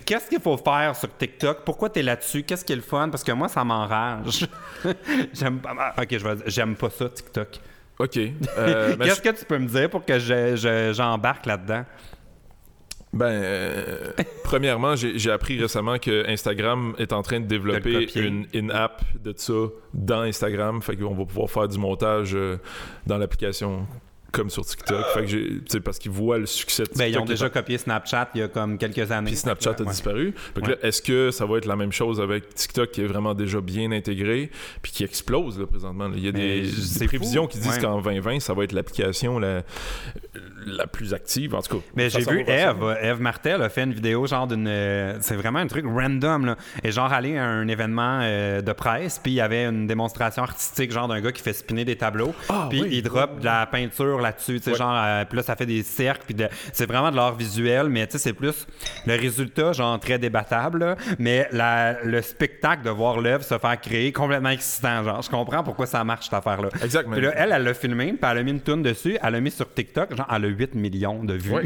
Qu'est-ce 0.05 0.29
qu'il 0.29 0.39
faut 0.39 0.57
faire 0.57 0.95
sur 0.95 1.15
TikTok? 1.17 1.59
Pourquoi 1.65 1.89
t'es 1.89 2.01
là-dessus? 2.01 2.43
Qu'est-ce 2.43 2.63
qui 2.65 2.73
est 2.73 2.77
le 2.77 2.81
fun? 2.81 3.09
Parce 3.09 3.23
que 3.23 3.31
moi, 3.31 3.47
ça 3.47 3.63
m'enrage. 3.63 4.47
j'aime 5.33 5.59
pas. 5.59 5.73
ah, 5.77 5.93
Ok, 6.01 6.15
j'aime 6.47 6.75
pas 6.75 6.89
ça, 6.89 7.09
TikTok. 7.09 7.59
OK. 7.99 8.17
Euh, 8.57 8.95
ben, 8.97 9.05
Qu'est-ce 9.05 9.21
que 9.21 9.29
tu 9.37 9.45
peux 9.45 9.57
me 9.57 9.67
dire 9.67 9.89
pour 9.89 10.05
que 10.05 10.19
je- 10.19 10.55
je- 10.55 10.91
j'embarque 10.93 11.45
là-dedans? 11.45 11.83
Ben, 13.11 13.25
euh, 13.25 14.11
premièrement, 14.43 14.95
j'ai 14.95 15.31
appris 15.31 15.59
récemment 15.59 15.97
que 15.97 16.29
Instagram 16.29 16.93
est 16.99 17.11
en 17.11 17.23
train 17.23 17.39
de 17.39 17.45
développer 17.47 18.07
une 18.19 18.45
in-app 18.53 19.01
de 19.19 19.33
ça 19.35 19.53
dans 19.95 20.21
Instagram. 20.21 20.79
Fait 20.83 20.95
qu'on 20.95 21.15
va 21.15 21.25
pouvoir 21.25 21.49
faire 21.49 21.67
du 21.67 21.79
montage 21.79 22.35
euh, 22.35 22.57
dans 23.07 23.17
l'application 23.17 23.87
comme 24.31 24.49
sur 24.49 24.65
TikTok. 24.65 25.05
Fait 25.13 25.25
que 25.25 25.77
parce 25.79 25.99
qu'ils 25.99 26.11
voient 26.11 26.37
le 26.37 26.45
succès 26.45 26.83
de 26.83 26.87
TikTok. 26.87 26.97
Ben, 27.05 27.11
ils 27.13 27.17
ont 27.17 27.25
déjà 27.25 27.49
copié 27.49 27.77
Snapchat 27.77 28.29
il 28.35 28.41
y 28.41 28.43
a 28.43 28.47
comme 28.47 28.77
quelques 28.77 29.11
années. 29.11 29.31
puis 29.31 29.35
Snapchat 29.37 29.75
a 29.79 29.81
Ouais. 29.83 29.89
disparu. 29.89 30.33
Fait 30.55 30.61
que 30.61 30.65
Ouais. 30.67 30.71
là, 30.81 30.87
est-ce 30.87 31.01
que 31.01 31.31
ça 31.31 31.45
va 31.45 31.57
être 31.57 31.65
la 31.65 31.75
même 31.75 31.91
chose 31.91 32.19
avec 32.21 32.53
TikTok 32.53 32.91
qui 32.91 33.01
est 33.01 33.07
vraiment 33.07 33.33
déjà 33.33 33.61
bien 33.61 33.91
intégré 33.91 34.49
puis 34.81 34.91
qui 34.91 35.03
explose 35.03 35.59
là, 35.59 35.65
présentement? 35.67 36.07
là? 36.07 36.13
Il 36.17 36.23
y 36.25 36.29
a 36.29 36.31
Mais 36.31 36.61
des, 36.61 36.71
des 36.99 37.05
prévisions 37.07 37.43
fou. 37.43 37.49
qui 37.49 37.57
disent 37.59 37.73
Ouais. 37.75 37.81
qu'en 37.81 38.01
2020, 38.01 38.39
ça 38.39 38.53
va 38.53 38.63
être 38.63 38.71
l'application 38.71 39.39
la, 39.39 39.63
la 40.65 40.87
plus 40.87 41.13
active. 41.13 41.55
En 41.55 41.61
tout 41.61 41.77
cas, 41.77 41.83
Mais 41.95 42.09
j'ai 42.09 42.21
vu. 42.21 42.43
Eve, 42.47 42.97
Eve 43.01 43.21
Martel 43.21 43.61
a 43.61 43.69
fait 43.69 43.83
une 43.83 43.93
vidéo 43.93 44.25
genre 44.27 44.47
d'une. 44.47 44.67
euh, 44.67 45.17
c'est 45.21 45.35
vraiment 45.35 45.59
un 45.59 45.67
truc 45.67 45.85
random, 45.85 46.45
là. 46.45 46.55
Et 46.83 46.91
genre 46.91 47.11
allé 47.11 47.37
à 47.37 47.45
un 47.45 47.67
événement 47.67 48.19
euh, 48.21 48.61
de 48.61 48.71
presse, 48.73 49.19
puis 49.21 49.31
il 49.33 49.35
y 49.35 49.41
avait 49.41 49.65
une 49.65 49.87
démonstration 49.87 50.43
artistique, 50.43 50.91
genre 50.91 51.07
d'un 51.07 51.21
gars 51.21 51.31
qui 51.31 51.41
fait 51.41 51.53
spinner 51.53 51.85
des 51.85 51.95
tableaux. 51.95 52.33
Ah, 52.49 52.67
puis 52.69 52.81
oui. 52.81 52.89
il 52.91 53.03
drop 53.03 53.39
de 53.39 53.45
la 53.45 53.65
peinture 53.65 54.19
là-dessus, 54.19 54.59
tu 54.59 54.71
sais, 54.71 54.75
genre. 54.77 54.93
euh, 54.95 55.25
puis 55.25 55.37
là, 55.37 55.43
ça 55.43 55.55
fait 55.55 55.65
des 55.65 55.83
cercles, 55.83 56.23
puis 56.25 56.35
de- 56.35 56.49
c'est 56.73 56.85
vraiment 56.85 57.11
de 57.11 57.15
l'art 57.15 57.35
visuel, 57.35 57.89
mais 57.89 58.05
tu 58.07 58.13
sais, 58.13 58.17
c'est 58.17 58.33
plus 58.33 58.67
le 59.05 59.15
résultat, 59.15 59.73
genre 59.73 59.99
très 59.99 60.19
débattable, 60.19 60.79
là. 60.79 60.95
Mais 61.19 61.47
la- 61.51 62.01
le 62.03 62.21
spectacle 62.21 62.83
de 62.83 62.89
voir 62.89 63.19
l'œuvre 63.19 63.43
se 63.43 63.57
faire 63.57 63.79
créer 63.79 64.11
complètement 64.11 64.49
excitant, 64.49 65.03
genre. 65.03 65.21
Je 65.21 65.29
comprends 65.29 65.63
pourquoi 65.63 65.85
ça 65.85 66.03
marche, 66.03 66.25
cette 66.25 66.33
affaire-là. 66.33 66.69
Exact, 66.83 67.07
mais- 67.07 67.17
Puis 67.17 67.25
là, 67.25 67.33
elle, 67.35 67.51
elle 67.53 67.63
l'a 67.63 67.73
filmé, 67.73 68.07
puis 68.13 68.31
elle 68.31 68.37
a 68.37 68.43
mis 68.43 68.51
une 68.51 68.61
toune 68.61 68.81
dessus, 68.83 69.17
elle 69.21 69.33
l'a 69.33 69.39
mis 69.41 69.51
sur 69.51 69.73
TikTok, 69.73 70.15
genre, 70.15 70.27
elle 70.33 70.45
a 70.45 70.48
8 70.49 70.75
millions 70.75 71.23
de 71.23 71.33
vues. 71.33 71.51
Oui. 71.53 71.61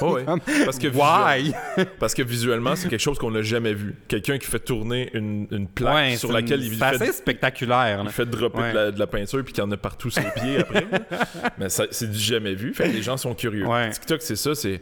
Oh, 0.00 0.16
oui. 0.16 0.22
Parce 0.64 0.78
que 0.78 0.88
Why? 0.88 1.52
Parce 2.00 2.14
que 2.14 2.22
visuellement, 2.22 2.74
c'est 2.74 2.88
quelque 2.88 3.00
chose 3.00 3.18
qu'on 3.18 3.30
n'a 3.30 3.42
jamais 3.42 3.72
vu. 3.74 3.94
Quelqu'un 4.08 4.38
qui 4.38 4.46
fait 4.46 4.58
tourner 4.58 5.10
une, 5.14 5.46
une 5.50 5.68
plaque 5.68 5.94
Ouais, 5.94 6.16
sur 6.16 6.32
laquelle 6.32 6.60
une- 6.60 6.66
il 6.72 6.78
c'est 6.78 6.78
fait, 6.78 7.02
assez 7.04 7.12
spectaculaire. 7.12 7.98
il 8.00 8.04
là. 8.06 8.10
fait 8.10 8.26
dropper 8.26 8.58
Ouais. 8.58 8.72
de, 8.72 8.76
la, 8.78 8.90
de 8.90 8.98
la 8.98 9.06
peinture 9.06 9.44
puis 9.44 9.52
qu'il 9.52 9.62
en 9.62 9.70
a 9.70 9.76
partout 9.76 10.10
sur 10.10 10.22
les 10.22 10.30
pieds 10.40 10.58
après. 10.58 10.86
Mais 11.58 11.68
c'est 11.68 12.10
du 12.10 12.18
jamais 12.18 12.54
vu. 12.54 12.74
Fait 12.74 12.84
que 12.88 12.94
les 12.94 13.02
gens 13.02 13.16
sont 13.16 13.34
curieux. 13.34 13.66
Ouais. 13.66 13.90
TikTok, 13.90 14.22
c'est 14.22 14.36
ça. 14.36 14.54
C'est, 14.54 14.80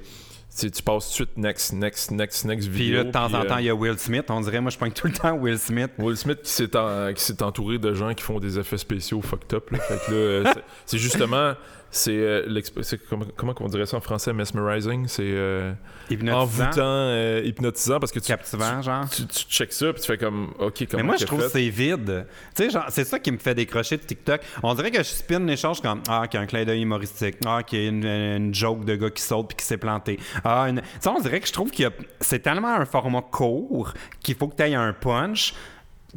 tu 0.73 0.83
passes 0.83 1.05
tout 1.05 1.11
de 1.11 1.15
suite 1.15 1.37
next, 1.37 1.73
next, 1.75 2.11
next, 2.11 2.45
next 2.45 2.69
Puis 2.71 2.85
vidéo. 2.87 2.97
là, 2.99 3.05
de 3.05 3.11
temps 3.13 3.27
en 3.33 3.39
puis, 3.41 3.47
temps, 3.49 3.55
euh, 3.57 3.61
il 3.61 3.67
y 3.67 3.71
a 3.71 3.75
Will 3.75 3.97
Smith. 3.99 4.25
On 4.31 4.41
dirait, 4.41 4.61
moi, 4.61 4.71
je 4.71 4.79
pointe 4.79 4.95
tout 4.95 5.07
le 5.07 5.13
temps 5.13 5.33
Will 5.37 5.59
Smith. 5.59 5.91
Will 5.99 6.17
Smith 6.17 6.41
qui 6.43 6.51
s'est, 6.51 6.77
en- 6.77 7.13
entouré 7.47 7.79
de 7.79 7.95
gens 7.95 8.13
qui 8.15 8.25
font 8.25 8.41
des 8.41 8.59
effets 8.59 8.77
spéciaux 8.79 9.23
fucked 9.23 9.55
up. 9.55 9.71
là. 9.71 9.79
Fait 9.79 9.99
que 10.07 10.11
là, 10.11 10.17
euh, 10.17 10.45
c'est 10.87 10.99
justement. 10.99 11.53
C'est, 11.93 12.17
euh, 12.17 12.61
comment, 13.09 13.25
comment 13.37 13.55
on 13.61 13.69
dirait 13.69 13.87
ça 13.87 13.97
en 13.97 14.01
français? 14.01 14.33
Mesmerizing? 14.33 15.09
C'est 15.09 15.23
euh, 15.25 15.73
Hypnotisant, 16.09 16.41
envoûtant, 16.41 16.81
euh, 16.85 17.43
hypnotisant 17.45 17.99
parce 17.99 18.13
que 18.13 18.21
tu, 18.21 18.29
captivant, 18.29 18.81
genre. 18.81 19.09
tu, 19.11 19.27
tu 19.27 19.45
checkes 19.49 19.73
ça 19.73 19.93
puis 19.93 20.01
tu 20.01 20.07
fais 20.07 20.17
comme 20.19 20.55
OK, 20.61 20.87
comment 20.89 21.03
Mais 21.03 21.03
moi, 21.03 21.17
je 21.17 21.25
a 21.25 21.27
trouve 21.27 21.49
c'est 21.49 21.69
vide. 21.69 22.27
Tu 22.55 22.71
sais, 22.71 22.79
c'est 22.91 23.05
ça 23.05 23.19
qui 23.19 23.33
me 23.33 23.39
fait 23.39 23.57
décrocher 23.57 23.97
de 23.97 24.03
TikTok. 24.03 24.41
On 24.63 24.73
dirait 24.75 24.93
que 24.93 24.99
je 24.99 25.09
spin 25.09 25.41
les 25.41 25.57
choses 25.57 25.81
comme 25.81 26.03
Ah, 26.09 26.29
qu'il 26.29 26.39
y 26.39 26.41
a 26.41 26.45
un 26.45 26.47
clin 26.47 26.65
d'œil 26.65 26.83
humoristique. 26.83 27.37
Ah, 27.45 27.65
qu'il 27.65 27.83
y 27.83 27.87
a 27.87 27.89
une, 27.89 28.05
une 28.05 28.55
joke 28.55 28.85
de 28.85 28.95
gars 28.95 29.11
qui 29.11 29.23
saute 29.23 29.49
puis 29.49 29.57
qui 29.57 29.65
s'est 29.65 29.79
planté. 29.79 30.21
Ah, 30.45 30.69
une... 30.69 30.83
Tu 31.03 31.09
on 31.09 31.21
dirait 31.21 31.41
que 31.41 31.49
je 31.49 31.53
trouve 31.53 31.73
que 31.73 31.91
c'est 32.21 32.41
tellement 32.41 32.75
un 32.77 32.85
format 32.85 33.23
court 33.23 33.95
qu'il 34.21 34.37
faut 34.37 34.47
que 34.47 34.55
tu 34.55 34.63
aies 34.63 34.75
un 34.75 34.93
punch. 34.93 35.55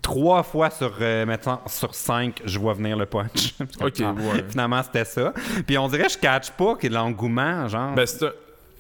Trois 0.02 0.44
fois 0.44 0.70
sur, 0.70 0.92
euh, 1.02 1.26
mettons, 1.26 1.60
sur 1.68 1.94
cinq, 1.94 2.42
je 2.46 2.58
vois 2.60 2.74
venir 2.74 2.98
le 2.98 3.06
punch. 3.06 3.54
Ok, 3.82 4.00
ouais. 4.00 4.44
Finalement, 4.50 4.82
c'était 4.84 5.06
ça. 5.06 5.34
Puis 5.68 5.78
on 5.78 5.88
dirait 5.88 6.04
que 6.08 6.12
je 6.14 6.18
catch 6.18 6.52
pas 6.52 6.76
de 6.82 6.88
l'engouement, 6.90 7.68
genre. 7.68 7.94
Ben, 7.94 8.06
c'est 8.06 8.26
un- 8.26 8.32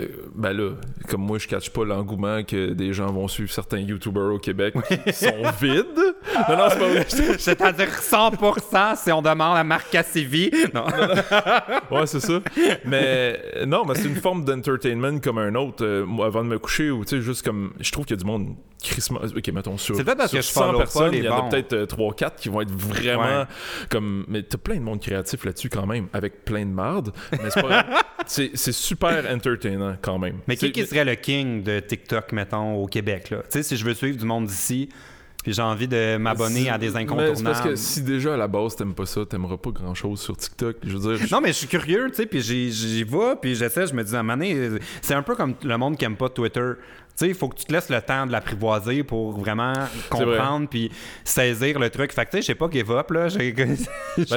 euh, 0.01 0.07
ben 0.33 0.53
là, 0.53 0.71
comme 1.07 1.21
moi, 1.21 1.37
je 1.37 1.47
catch 1.47 1.69
pas 1.69 1.85
l'engouement 1.85 2.43
que 2.43 2.71
des 2.73 2.93
gens 2.93 3.11
vont 3.11 3.27
suivre 3.27 3.51
certains 3.51 3.77
YouTubers 3.77 4.33
au 4.33 4.39
Québec 4.39 4.73
qui 5.05 5.13
sont 5.13 5.35
vides. 5.61 5.85
Non, 6.49 6.57
non, 6.57 6.65
c'est 6.69 6.79
pas 6.79 6.87
vrai. 6.89 7.05
C'est-à-dire 7.37 7.89
100% 7.89 8.95
si 8.97 9.11
on 9.11 9.21
demande 9.21 9.55
à 9.55 9.63
Marc 9.63 9.91
Cassivi. 9.91 10.49
Non. 10.73 10.85
Ouais, 11.91 12.07
c'est 12.07 12.21
ça. 12.21 12.39
Mais 12.85 13.39
non, 13.67 13.85
mais 13.85 13.93
c'est 13.93 14.07
une 14.07 14.15
forme 14.15 14.43
d'entertainment 14.43 15.19
comme 15.19 15.37
un 15.37 15.53
autre. 15.55 15.85
Euh, 15.85 16.05
moi, 16.05 16.25
avant 16.25 16.43
de 16.43 16.49
me 16.49 16.57
coucher, 16.57 16.89
ou 16.89 17.05
tu 17.05 17.17
sais, 17.17 17.21
juste 17.21 17.45
comme. 17.45 17.73
Je 17.79 17.91
trouve 17.91 18.05
qu'il 18.05 18.17
y 18.17 18.19
a 18.19 18.23
du 18.23 18.25
monde 18.27 18.55
crissement. 18.83 19.19
Ok, 19.23 19.47
mettons 19.53 19.77
sur. 19.77 19.95
C'est 19.95 20.03
peut-être 20.03 20.17
parce 20.17 20.31
que 20.31 20.41
je 20.41 20.77
personnes, 20.77 21.13
il 21.13 21.23
y 21.23 21.29
en 21.29 21.47
a 21.47 21.49
peut-être 21.49 21.73
euh, 21.73 21.85
3-4 21.85 22.35
qui 22.37 22.49
vont 22.49 22.61
être 22.61 22.71
vraiment 22.71 23.23
Ouais. 23.23 23.45
comme. 23.89 24.25
Mais 24.27 24.43
t'as 24.43 24.57
plein 24.57 24.75
de 24.75 24.81
monde 24.81 24.99
créatif 25.01 25.43
là-dessus 25.45 25.69
quand 25.69 25.85
même, 25.85 26.07
avec 26.13 26.45
plein 26.45 26.65
de 26.65 26.71
marde. 26.71 27.11
Mais 27.31 27.49
c'est 27.49 27.61
pas 27.61 27.85
super 28.71 29.25
entertainant 29.33 29.95
quand 30.01 30.19
même. 30.19 30.39
Mais 30.47 30.55
qui, 30.55 30.85
serait 30.85 31.05
le 31.05 31.15
king 31.15 31.63
de 31.63 31.79
TikTok, 31.79 32.31
mettons, 32.31 32.75
au 32.75 32.87
Québec? 32.87 33.29
là? 33.29 33.37
Tu 33.43 33.45
sais, 33.49 33.63
si 33.63 33.77
je 33.77 33.85
veux 33.85 33.93
suivre 33.93 34.17
du 34.17 34.25
monde 34.25 34.45
d'ici, 34.47 34.89
puis 35.43 35.51
j'ai 35.53 35.61
envie 35.61 35.87
de 35.89 36.15
m'abonner 36.17 36.69
à 36.69 36.77
des 36.77 36.91
Mais 36.91 37.01
incontournables. 37.01 37.35
c'est 37.37 37.43
parce 37.43 37.61
que 37.61 37.75
si 37.75 38.01
déjà 38.01 38.35
à 38.35 38.37
la 38.37 38.47
base 38.47 38.77
t'aimes 38.77 38.93
pas 38.93 39.05
ça, 39.05 39.25
t'aimeras 39.25 39.57
pas 39.57 39.71
grand 39.71 39.93
chose 39.93 40.21
sur 40.21 40.37
TikTok. 40.37 40.77
Je 40.83 40.97
veux 40.97 41.17
dire, 41.17 41.27
Non, 41.31 41.41
mais 41.41 41.49
je 41.49 41.53
suis 41.57 41.67
curieux, 41.67 42.07
tu 42.09 42.15
sais, 42.15 42.25
puis 42.25 42.41
j'y, 42.41 43.03
vais, 43.03 43.35
puis 43.41 43.53
j'essaie, 43.55 43.85
je 43.87 43.93
me 43.93 44.03
dis, 44.03 44.15
à 44.15 44.19
un 44.19 44.23
moment 44.23 44.37
donné, 44.37 44.55
euh, 44.55 44.79
c'est 45.01 45.13
un 45.15 45.21
peu 45.21 45.35
comme 45.35 45.55
le 45.63 45.77
monde 45.77 45.97
qui 45.97 46.05
aime 46.05 46.15
pas 46.15 46.29
Twitter. 46.29 46.71
Tu 47.15 47.25
sais, 47.25 47.27
il 47.27 47.35
faut 47.35 47.47
que 47.47 47.55
tu 47.57 47.65
te 47.65 47.71
laisses 47.71 47.89
le 47.89 48.01
temps 48.01 48.25
de 48.25 48.31
l'apprivoiser 48.31 49.03
pour 49.03 49.37
vraiment 49.37 49.73
comprendre 50.09 50.67
puis 50.67 50.91
saisir 51.23 51.77
le 51.79 51.89
truc. 51.91 52.11
Fait 52.11 52.25
que, 52.25 52.31
tu 52.31 52.37
sais, 52.37 52.41
je 52.41 52.47
sais 52.47 52.55
pas 52.55 52.67
give 52.71 52.89
up, 52.91 53.11
là. 53.11 53.27
Ben, 53.37 53.77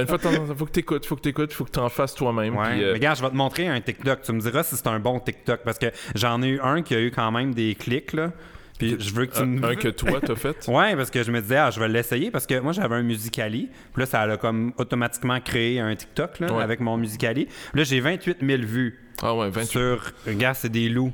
une 0.02 0.06
fois, 0.06 0.18
t'en- 0.18 0.54
faut 0.54 0.66
que 0.66 0.70
t'écoutes, 0.72 1.06
faut 1.06 1.16
que 1.16 1.22
t'écoutes, 1.22 1.52
faut 1.54 1.64
que 1.64 1.70
t'en 1.70 1.88
fasses 1.88 2.14
toi-même. 2.14 2.54
Ouais. 2.56 2.66
euh, 2.82 2.86
Mais 2.88 2.92
regarde, 2.92 3.16
je 3.18 3.22
vais 3.22 3.30
te 3.30 3.34
montrer 3.34 3.66
un 3.68 3.80
TikTok. 3.80 4.20
Tu 4.22 4.32
me 4.32 4.40
diras 4.40 4.62
si 4.62 4.76
c'est 4.76 4.86
un 4.88 4.98
bon 4.98 5.18
TikTok, 5.20 5.60
parce 5.64 5.78
que 5.78 5.86
j'en 6.14 6.42
ai 6.42 6.48
eu 6.48 6.60
un 6.60 6.82
qui 6.82 6.94
a 6.94 7.00
eu 7.00 7.10
quand 7.10 7.30
même 7.32 7.54
des 7.54 7.74
clics, 7.74 8.12
là. 8.12 8.32
Puis 8.78 8.96
je 8.98 9.14
veux 9.14 9.24
que 9.24 9.34
tu 9.34 9.40
un, 9.40 9.46
me... 9.46 9.64
un 9.68 9.74
que 9.74 9.88
toi 9.88 10.20
t'as 10.20 10.34
fait? 10.36 10.54
Ouais, 10.68 10.94
parce 10.96 11.10
que 11.10 11.22
je 11.22 11.32
me 11.32 11.40
disais, 11.40 11.56
ah, 11.56 11.70
je 11.70 11.80
vais 11.80 11.88
l'essayer 11.88 12.30
parce 12.30 12.46
que 12.46 12.58
moi 12.60 12.72
j'avais 12.72 12.96
un 12.96 13.02
Musicali. 13.02 13.70
Puis 13.94 14.00
là, 14.02 14.04
ça 14.06 14.20
a 14.20 14.36
comme 14.36 14.74
automatiquement 14.76 15.40
créé 15.40 15.80
un 15.80 15.96
TikTok 15.96 16.40
là, 16.40 16.52
Ouais. 16.52 16.62
avec 16.62 16.80
mon 16.80 16.98
Musicali. 16.98 17.48
Là, 17.72 17.84
j'ai 17.84 18.00
28 18.00 18.36
000 18.42 18.62
vues 18.64 19.00
Ah 19.22 19.34
ouais, 19.34 19.48
28. 19.48 19.66
sur. 19.66 20.02
Regarde, 20.26 20.56
c'est 20.56 20.68
des 20.68 20.90
loups. 20.90 21.10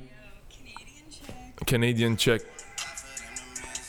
Canadian 1.66 2.14
check. 2.16 2.42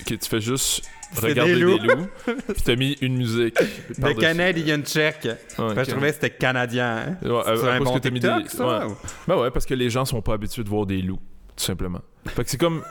Ok, 0.02 0.20
tu 0.20 0.30
fais 0.30 0.42
juste 0.42 0.84
regarder 1.22 1.54
des 1.54 1.60
des 1.60 1.66
loups. 1.66 1.78
loups, 1.78 2.08
puis 2.26 2.64
t'as 2.66 2.76
mis 2.76 2.94
une 3.02 3.16
musique. 3.18 3.56
Le 3.90 3.96
par-dessus. 4.02 4.20
Canadian 4.22 4.82
Check. 4.84 5.20
Que 5.22 5.30
je 5.58 5.90
trouvais 5.92 6.10
que 6.10 6.14
c'était 6.16 6.30
canadien. 6.32 7.18
hein. 7.24 7.28
Ouais, 7.28 7.70
un 7.70 7.80
bon 7.82 7.94
que 7.94 8.00
t'as 8.00 8.10
mis 8.10 8.20
des- 8.20 8.28
ça? 8.48 8.88
ouais. 8.88 8.94
Ben 9.28 9.38
ouais, 9.38 9.52
parce 9.52 9.66
que 9.66 9.74
les 9.76 9.90
gens 9.90 10.06
sont 10.06 10.22
pas 10.22 10.34
habitués 10.34 10.64
de 10.64 10.70
voir 10.70 10.86
des 10.86 11.02
loups, 11.02 11.20
tout 11.56 11.64
simplement. 11.64 12.02
Fait 12.28 12.44
que 12.44 12.50
c'est 12.50 12.58
comme. 12.58 12.84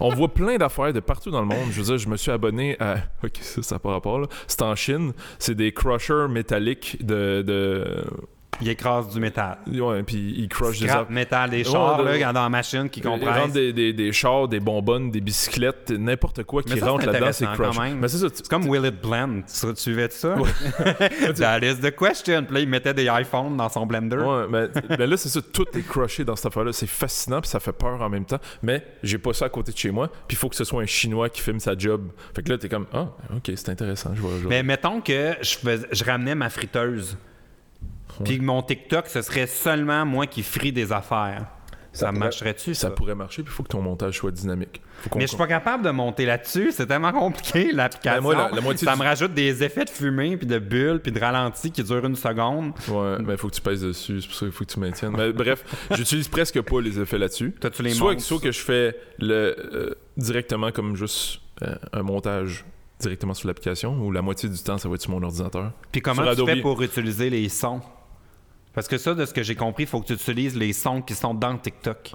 On 0.00 0.14
voit 0.14 0.32
plein 0.32 0.56
d'affaires 0.58 0.92
de 0.92 1.00
partout 1.00 1.30
dans 1.32 1.40
le 1.40 1.46
monde. 1.46 1.70
Je 1.72 1.78
veux 1.80 1.86
dire, 1.86 1.98
je 1.98 2.08
me 2.08 2.16
suis 2.16 2.30
abonné 2.30 2.76
à. 2.80 2.96
Ok, 3.24 3.38
ça, 3.40 3.62
ça 3.62 3.74
n'a 3.76 3.78
pas 3.80 3.90
rapport, 3.92 4.18
là. 4.20 4.26
C'est 4.46 4.62
en 4.62 4.74
Chine. 4.76 5.12
C'est 5.38 5.54
des 5.56 5.72
crushers 5.72 6.26
métalliques 6.28 7.04
de. 7.04 7.42
de... 7.42 8.04
Il 8.60 8.68
écrase 8.68 9.08
du 9.10 9.20
métal. 9.20 9.58
Ouais, 9.66 10.02
puis 10.02 10.34
ils 10.36 10.48
crushent 10.48 10.80
des 10.80 10.88
métal 11.10 11.50
des 11.50 11.64
chars 11.64 11.98
Ouais, 12.02 12.16
de- 12.18 12.20
là, 12.20 12.32
dans 12.32 12.42
la 12.42 12.48
machine 12.48 12.88
qui 12.90 13.00
Ils 13.00 13.04
compresse. 13.04 13.28
rentrent 13.36 13.52
des, 13.52 13.72
des, 13.72 13.92
des 13.92 14.12
chars, 14.12 14.48
des 14.48 14.60
bonbonnes, 14.60 15.10
des 15.10 15.20
bicyclettes, 15.20 15.90
n'importe 15.90 16.42
quoi 16.44 16.62
qui 16.62 16.78
rentre 16.80 17.06
là-dedans, 17.06 17.32
c'est 17.32 17.46
crush. 17.46 17.76
quand 17.76 17.82
même. 17.82 17.98
Mais 17.98 18.08
c'est 18.08 18.18
ça. 18.18 18.26
C'est 18.32 18.48
comme 18.48 18.66
Will 18.68 18.84
It 18.86 19.00
Blend. 19.00 19.42
Tu, 19.42 19.76
suivais 19.76 20.08
ça? 20.10 20.34
That 21.36 21.60
is 21.62 21.76
the 21.80 21.94
question. 21.94 22.44
Puis 22.44 22.54
là, 22.54 22.60
il 22.60 22.68
mettait 22.68 22.94
des 22.94 23.06
iPhones 23.10 23.56
dans 23.56 23.68
son 23.68 23.86
blender. 23.86 24.16
Ouais, 24.16 24.46
mais, 24.50 24.68
mais 24.98 25.06
là, 25.06 25.16
c'est 25.16 25.28
ça, 25.28 25.40
tout 25.42 25.66
est 25.76 25.86
crushé 25.86 26.24
dans 26.24 26.36
cette 26.36 26.46
affaire-là. 26.46 26.72
C'est 26.72 26.86
fascinant, 26.88 27.40
puis 27.40 27.48
ça 27.50 27.60
fait 27.60 27.72
peur 27.72 28.00
en 28.00 28.08
même 28.08 28.24
temps. 28.24 28.38
Mais 28.62 28.84
j'ai 29.02 29.18
pas 29.18 29.32
ça 29.32 29.46
à 29.46 29.48
côté 29.48 29.72
de 29.72 29.76
chez 29.78 29.90
moi, 29.90 30.08
puis 30.26 30.34
il 30.34 30.36
faut 30.36 30.48
que 30.48 30.56
ce 30.56 30.64
soit 30.64 30.82
un 30.82 30.86
Chinois 30.86 31.28
qui 31.28 31.40
filme 31.42 31.60
sa 31.60 31.76
job. 31.76 32.08
Fait 32.34 32.42
que 32.42 32.50
là, 32.50 32.58
t'es 32.58 32.68
comme, 32.68 32.86
ah, 32.92 33.08
ok, 33.34 33.52
c'est 33.54 33.68
intéressant, 33.68 34.10
je 34.14 34.20
vois. 34.20 34.30
je 34.36 34.42
vois. 34.42 34.50
Mais 34.50 34.62
mettons 34.62 35.00
que 35.00 35.34
je, 35.40 35.56
fais- 35.58 35.86
je 35.92 36.04
ramenais 36.04 36.34
ma 36.34 36.50
friteuse. 36.50 37.16
Puis 38.24 38.38
que 38.38 38.44
mon 38.44 38.62
TikTok, 38.62 39.06
ce 39.08 39.22
serait 39.22 39.46
seulement 39.46 40.04
moi 40.06 40.26
qui 40.26 40.42
frie 40.42 40.72
des 40.72 40.92
affaires. 40.92 41.46
Ça, 41.90 42.12
marcherait-tu, 42.12 42.74
ça? 42.74 42.88
Ça? 42.88 42.90
pourrait 42.94 43.16
marcher, 43.16 43.42
puis 43.42 43.50
il 43.52 43.56
faut 43.56 43.64
que 43.64 43.68
ton 43.70 43.80
montage 43.82 44.18
soit 44.18 44.30
dynamique. 44.30 44.80
Mais 45.16 45.22
je 45.22 45.26
suis 45.28 45.36
pas 45.36 45.48
capable 45.48 45.82
de 45.84 45.90
monter 45.90 46.26
là-dessus. 46.26 46.70
C'est 46.70 46.86
tellement 46.86 47.10
compliqué, 47.12 47.72
l'application. 47.72 48.18
Ben, 48.18 48.22
moi, 48.22 48.34
la- 48.36 48.54
la 48.54 48.60
moitié 48.60 48.84
ça 48.84 48.92
du- 48.94 49.00
me 49.00 49.04
rajoute 49.04 49.34
des 49.34 49.64
effets 49.64 49.84
de 49.84 49.90
fumée, 49.90 50.36
puis 50.36 50.46
de 50.46 50.58
bulles, 50.60 51.00
puis 51.02 51.10
de 51.10 51.18
ralenti 51.18 51.72
qui 51.72 51.82
durent 51.82 52.04
une 52.04 52.14
seconde. 52.14 52.72
Ouais, 52.88 53.16
mais 53.20 53.32
il 53.32 53.36
faut 53.38 53.48
que 53.48 53.54
tu 53.54 53.60
pèses 53.62 53.80
dessus, 53.80 54.20
c'est 54.20 54.28
pour 54.28 54.36
ça 54.36 54.46
qu'il 54.46 54.52
faut 54.52 54.64
que 54.64 54.70
tu 54.70 54.78
maintiennes. 54.78 55.16
Mais 55.16 55.32
bref, 55.32 55.64
j'utilise 55.96 56.28
presque 56.28 56.60
pas 56.60 56.80
les 56.80 57.00
effets 57.00 57.18
là-dessus. 57.18 57.52
Toi, 57.60 57.70
tu 57.70 57.82
les 57.82 57.90
soit, 57.90 58.12
montes. 58.12 58.20
soit 58.20 58.38
que 58.40 58.52
je 58.52 58.60
fais 58.60 58.96
le 59.18 59.56
euh, 59.74 59.94
directement 60.16 60.70
comme 60.70 60.94
juste 60.94 61.40
euh, 61.62 61.74
un 61.92 62.02
montage 62.02 62.64
directement 63.00 63.34
sur 63.34 63.48
l'application, 63.48 63.98
ou 64.04 64.12
la 64.12 64.22
moitié 64.22 64.48
du 64.48 64.58
temps, 64.58 64.78
ça 64.78 64.88
va 64.88 64.94
être 64.96 65.02
sur 65.02 65.10
mon 65.10 65.22
ordinateur. 65.22 65.72
Puis 65.90 66.00
comment 66.00 66.22
Sur 66.34 66.46
tu 66.46 66.52
fais 66.52 66.60
pour 66.60 66.80
utiliser 66.82 67.30
les 67.30 67.48
sons? 67.48 67.80
Parce 68.78 68.86
que 68.86 68.96
ça, 68.96 69.12
de 69.12 69.26
ce 69.26 69.34
que 69.34 69.42
j'ai 69.42 69.56
compris, 69.56 69.82
il 69.82 69.86
faut 69.88 70.00
que 70.00 70.06
tu 70.06 70.12
utilises 70.12 70.54
les 70.56 70.72
sons 70.72 71.02
qui 71.02 71.14
sont 71.14 71.34
dans 71.34 71.56
TikTok. 71.58 72.12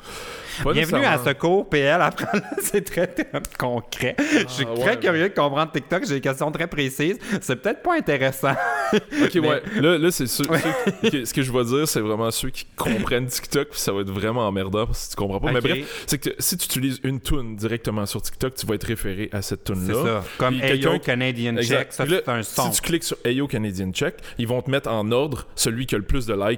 Pas 0.63 0.71
Bienvenue 0.71 1.04
à 1.04 1.17
ce 1.17 1.32
cours 1.34 1.67
PL 1.67 2.02
apprend. 2.02 2.39
C'est 2.62 2.86
très, 2.86 3.06
très 3.06 3.28
concret. 3.60 4.15
je 4.17 4.47
suis 4.47 4.65
Ah, 4.71 4.73
très 4.80 4.89
ouais. 4.91 4.99
curieux 4.99 5.28
de 5.30 5.34
comprendre 5.36 5.73
TikTok. 5.73 6.06
J'ai 6.08 6.13
des 6.15 6.21
questions 6.21 6.49
très 6.54 6.67
précises. 6.67 7.17
C'est 7.41 7.58
peut-être 7.58 7.82
pas 7.84 7.95
intéressant. 7.97 8.54
Ok, 8.93 9.34
ouais. 9.43 9.62
Là, 9.82 9.97
là 9.97 10.12
c'est 10.12 10.23
qui- 10.23 11.26
ce 11.26 11.34
que 11.34 11.41
je 11.41 11.52
vais 11.52 11.65
dire, 11.65 11.86
c'est 11.86 11.99
vraiment 11.99 12.32
ceux 12.32 12.49
qui 12.52 12.65
comprennent 12.78 13.26
TikTok, 13.28 13.69
puis 13.71 13.80
ça 13.80 13.91
va 13.91 13.99
être 14.02 14.12
vraiment 14.12 14.47
emmerdant 14.47 14.86
que 14.86 14.91
tu 14.93 15.15
comprends 15.17 15.41
pas. 15.41 15.52
Mais 15.52 15.60
bref, 15.60 16.04
c'est 16.08 16.17
que 16.19 16.30
si 16.39 16.56
tu 16.56 16.65
utilises 16.65 17.02
une 17.04 17.19
tune 17.19 17.58
directement 17.58 18.06
sur 18.06 18.21
TikTok, 18.21 18.54
tu 18.56 18.65
vas 18.67 18.76
être 18.76 18.86
référé 18.88 19.28
à 19.34 19.41
cette 19.41 19.67
C'est 19.67 19.73
tune-là. 19.73 20.21
ça. 20.21 20.23
Comme 20.38 20.62
Ayo 20.62 20.97
Canadian 20.99 21.58
Exact. 21.58 21.91
Check, 21.91 21.93
ça 21.93 22.06
c'est 22.08 22.30
un 22.30 22.43
son. 22.43 22.71
Si 22.71 22.80
tu 22.82 22.88
cliques 22.88 23.04
sur 23.04 23.17
Ayo 23.26 23.47
Canadian 23.47 23.91
Check, 23.91 24.15
ils 24.38 24.47
vont 24.47 24.62
te 24.62 24.69
mettre 24.71 24.89
en 24.89 25.12
ordre 25.12 25.45
celui 25.56 25.88
qui 25.88 25.95
a 25.95 25.97
le 25.97 26.06
plus 26.06 26.26
de 26.26 26.34
likes. 26.36 26.52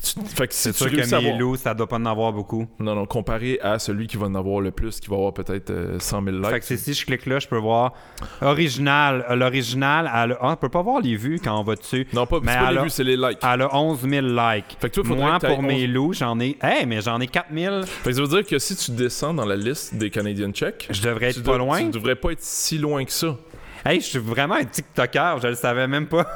Si 0.00 0.14
C'est 0.48 0.72
tu 0.72 0.78
sûr 0.78 0.90
que 0.90 1.20
Milou, 1.32 1.56
ça 1.56 1.74
doit 1.74 1.86
pas 1.86 1.96
en 1.96 2.06
avoir 2.06 2.32
beaucoup. 2.32 2.66
Non, 2.80 2.94
non, 2.94 3.04
comparé 3.04 3.58
à 3.62 3.78
celui 3.78 4.06
qui 4.06 4.16
va 4.16 4.26
en 4.26 4.34
avoir 4.34 4.60
le 4.60 4.70
plus, 4.70 4.98
qui 5.00 5.08
va 5.10 5.16
avoir 5.16 5.34
peut-être 5.34 5.68
euh, 5.70 5.98
100 5.98 6.24
000 6.24 6.36
likes. 6.38 6.46
Fait 6.48 6.60
que 6.60 6.76
si 6.76 6.94
je 6.94 7.04
clique 7.04 7.26
là, 7.26 7.38
je 7.38 7.46
peux 7.46 7.58
voir 7.58 7.92
original. 8.40 9.24
Euh, 9.28 9.34
L'original, 9.36 10.06
elle 10.06 10.32
a... 10.32 10.38
ah, 10.40 10.52
on 10.52 10.56
peut 10.56 10.68
pas 10.70 10.82
voir 10.82 11.00
les 11.02 11.16
vues 11.16 11.40
quand 11.42 11.58
on 11.58 11.62
va 11.62 11.74
dessus. 11.74 12.06
Non, 12.12 12.26
pas, 12.26 12.38
Mais 12.42 12.56
pas 12.56 12.72
les 12.72 12.80
vues, 12.82 12.90
c'est 12.90 13.04
les 13.04 13.16
likes. 13.16 13.38
Elle 13.42 13.62
a 13.62 13.74
11 13.76 14.00
000 14.08 14.26
likes. 14.28 14.76
Fait 14.80 14.88
que 14.90 14.94
toi, 15.00 15.04
Moi, 15.16 15.38
que 15.38 15.46
pour 15.46 15.62
mes 15.62 15.84
11 15.84 15.88
loups, 15.92 16.12
j'en 16.14 16.40
ai... 16.40 16.56
Hey, 16.62 16.86
mais 16.86 17.00
j'en 17.02 17.20
ai 17.20 17.26
4 17.26 17.48
000. 17.54 17.82
Fait 17.84 18.10
que 18.10 18.16
ça 18.16 18.22
veut 18.22 18.28
dire 18.28 18.46
que 18.46 18.58
si 18.58 18.74
tu 18.76 18.92
descends 18.92 19.34
dans 19.34 19.44
la 19.46 19.56
liste 19.56 19.94
des 19.94 20.08
Canadian 20.10 20.52
Check, 20.52 20.88
Je 20.90 21.02
devrais 21.02 21.26
être 21.30 21.42
pas 21.42 21.50
dois- 21.50 21.58
loin. 21.58 21.78
Tu 21.84 21.90
devrais 21.90 22.16
pas 22.16 22.32
être 22.32 22.42
si 22.42 22.78
loin 22.78 23.04
que 23.04 23.12
ça. 23.12 23.36
Hey, 23.84 24.00
je 24.00 24.06
suis 24.06 24.18
vraiment 24.18 24.54
un 24.54 24.64
TikToker, 24.64 25.38
je 25.42 25.48
le 25.48 25.54
savais 25.54 25.86
même 25.86 26.06
pas. 26.06 26.26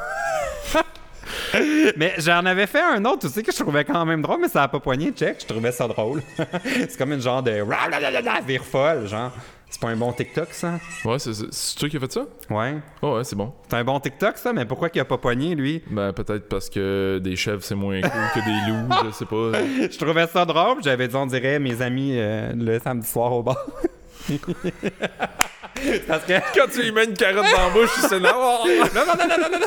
mais 1.96 2.14
j'en 2.18 2.44
avais 2.44 2.66
fait 2.66 2.80
un 2.82 3.04
autre 3.04 3.26
aussi 3.26 3.42
que 3.42 3.52
je 3.52 3.58
trouvais 3.58 3.84
quand 3.84 4.04
même 4.04 4.22
drôle, 4.22 4.40
mais 4.40 4.48
ça 4.48 4.62
a 4.64 4.68
pas 4.68 4.80
poigné, 4.80 5.12
check, 5.12 5.38
je 5.40 5.46
trouvais 5.46 5.72
ça 5.72 5.86
drôle. 5.88 6.22
c'est 6.64 6.96
comme 6.96 7.12
une 7.12 7.20
genre 7.20 7.42
de 7.42 7.52
vire 8.46 8.64
folle, 8.64 9.06
genre. 9.06 9.32
C'est 9.68 9.80
pas 9.80 9.88
un 9.88 9.96
bon 9.96 10.12
TikTok, 10.12 10.48
ça? 10.52 10.74
Ouais, 11.04 11.18
c'est 11.18 11.34
c'est- 11.34 11.76
toi 11.76 11.88
qui 11.88 11.96
as 11.96 12.00
fait 12.00 12.12
ça? 12.12 12.24
Ouais. 12.50 12.76
Oh, 13.02 13.16
ouais, 13.16 13.24
c'est 13.24 13.34
bon. 13.34 13.52
C'est 13.68 13.74
un 13.76 13.82
bon 13.82 13.98
TikTok, 13.98 14.38
ça, 14.38 14.52
mais 14.52 14.64
pourquoi 14.64 14.88
qu'il 14.90 15.00
a 15.00 15.04
pas 15.04 15.18
poigné, 15.18 15.56
lui? 15.56 15.82
Ben, 15.90 16.12
peut-être 16.12 16.48
parce 16.48 16.70
que 16.70 17.18
des 17.22 17.34
chèvres, 17.34 17.62
c'est 17.64 17.74
moins 17.74 18.00
cool 18.00 18.10
que 18.32 18.38
des 18.40 18.70
loups, 18.70 18.88
je 19.06 19.10
sais 19.10 19.24
pas. 19.24 19.90
Je 19.90 19.98
trouvais 19.98 20.28
ça 20.28 20.44
drôle, 20.44 20.82
j'avais 20.84 21.08
dit, 21.08 21.16
on 21.16 21.26
dirait 21.26 21.58
mes 21.58 21.82
amis 21.82 22.12
euh, 22.14 22.52
le 22.56 22.78
samedi 22.78 23.08
soir 23.08 23.32
au 23.32 23.42
bar. 23.42 23.56
Parce 26.08 26.24
que. 26.24 26.32
Quand 26.58 26.66
tu 26.72 26.82
lui 26.82 26.92
mets 26.92 27.04
une 27.04 27.14
carotte 27.14 27.44
dans 27.54 27.66
la 27.66 27.70
bouche, 27.70 27.90
c'est 28.08 28.18
là. 28.18 28.32
Non, 28.32 28.64
non, 28.64 29.04
non, 29.06 29.14
non, 29.18 29.28
non, 29.28 29.48
non, 29.52 29.58
non. 29.60 29.66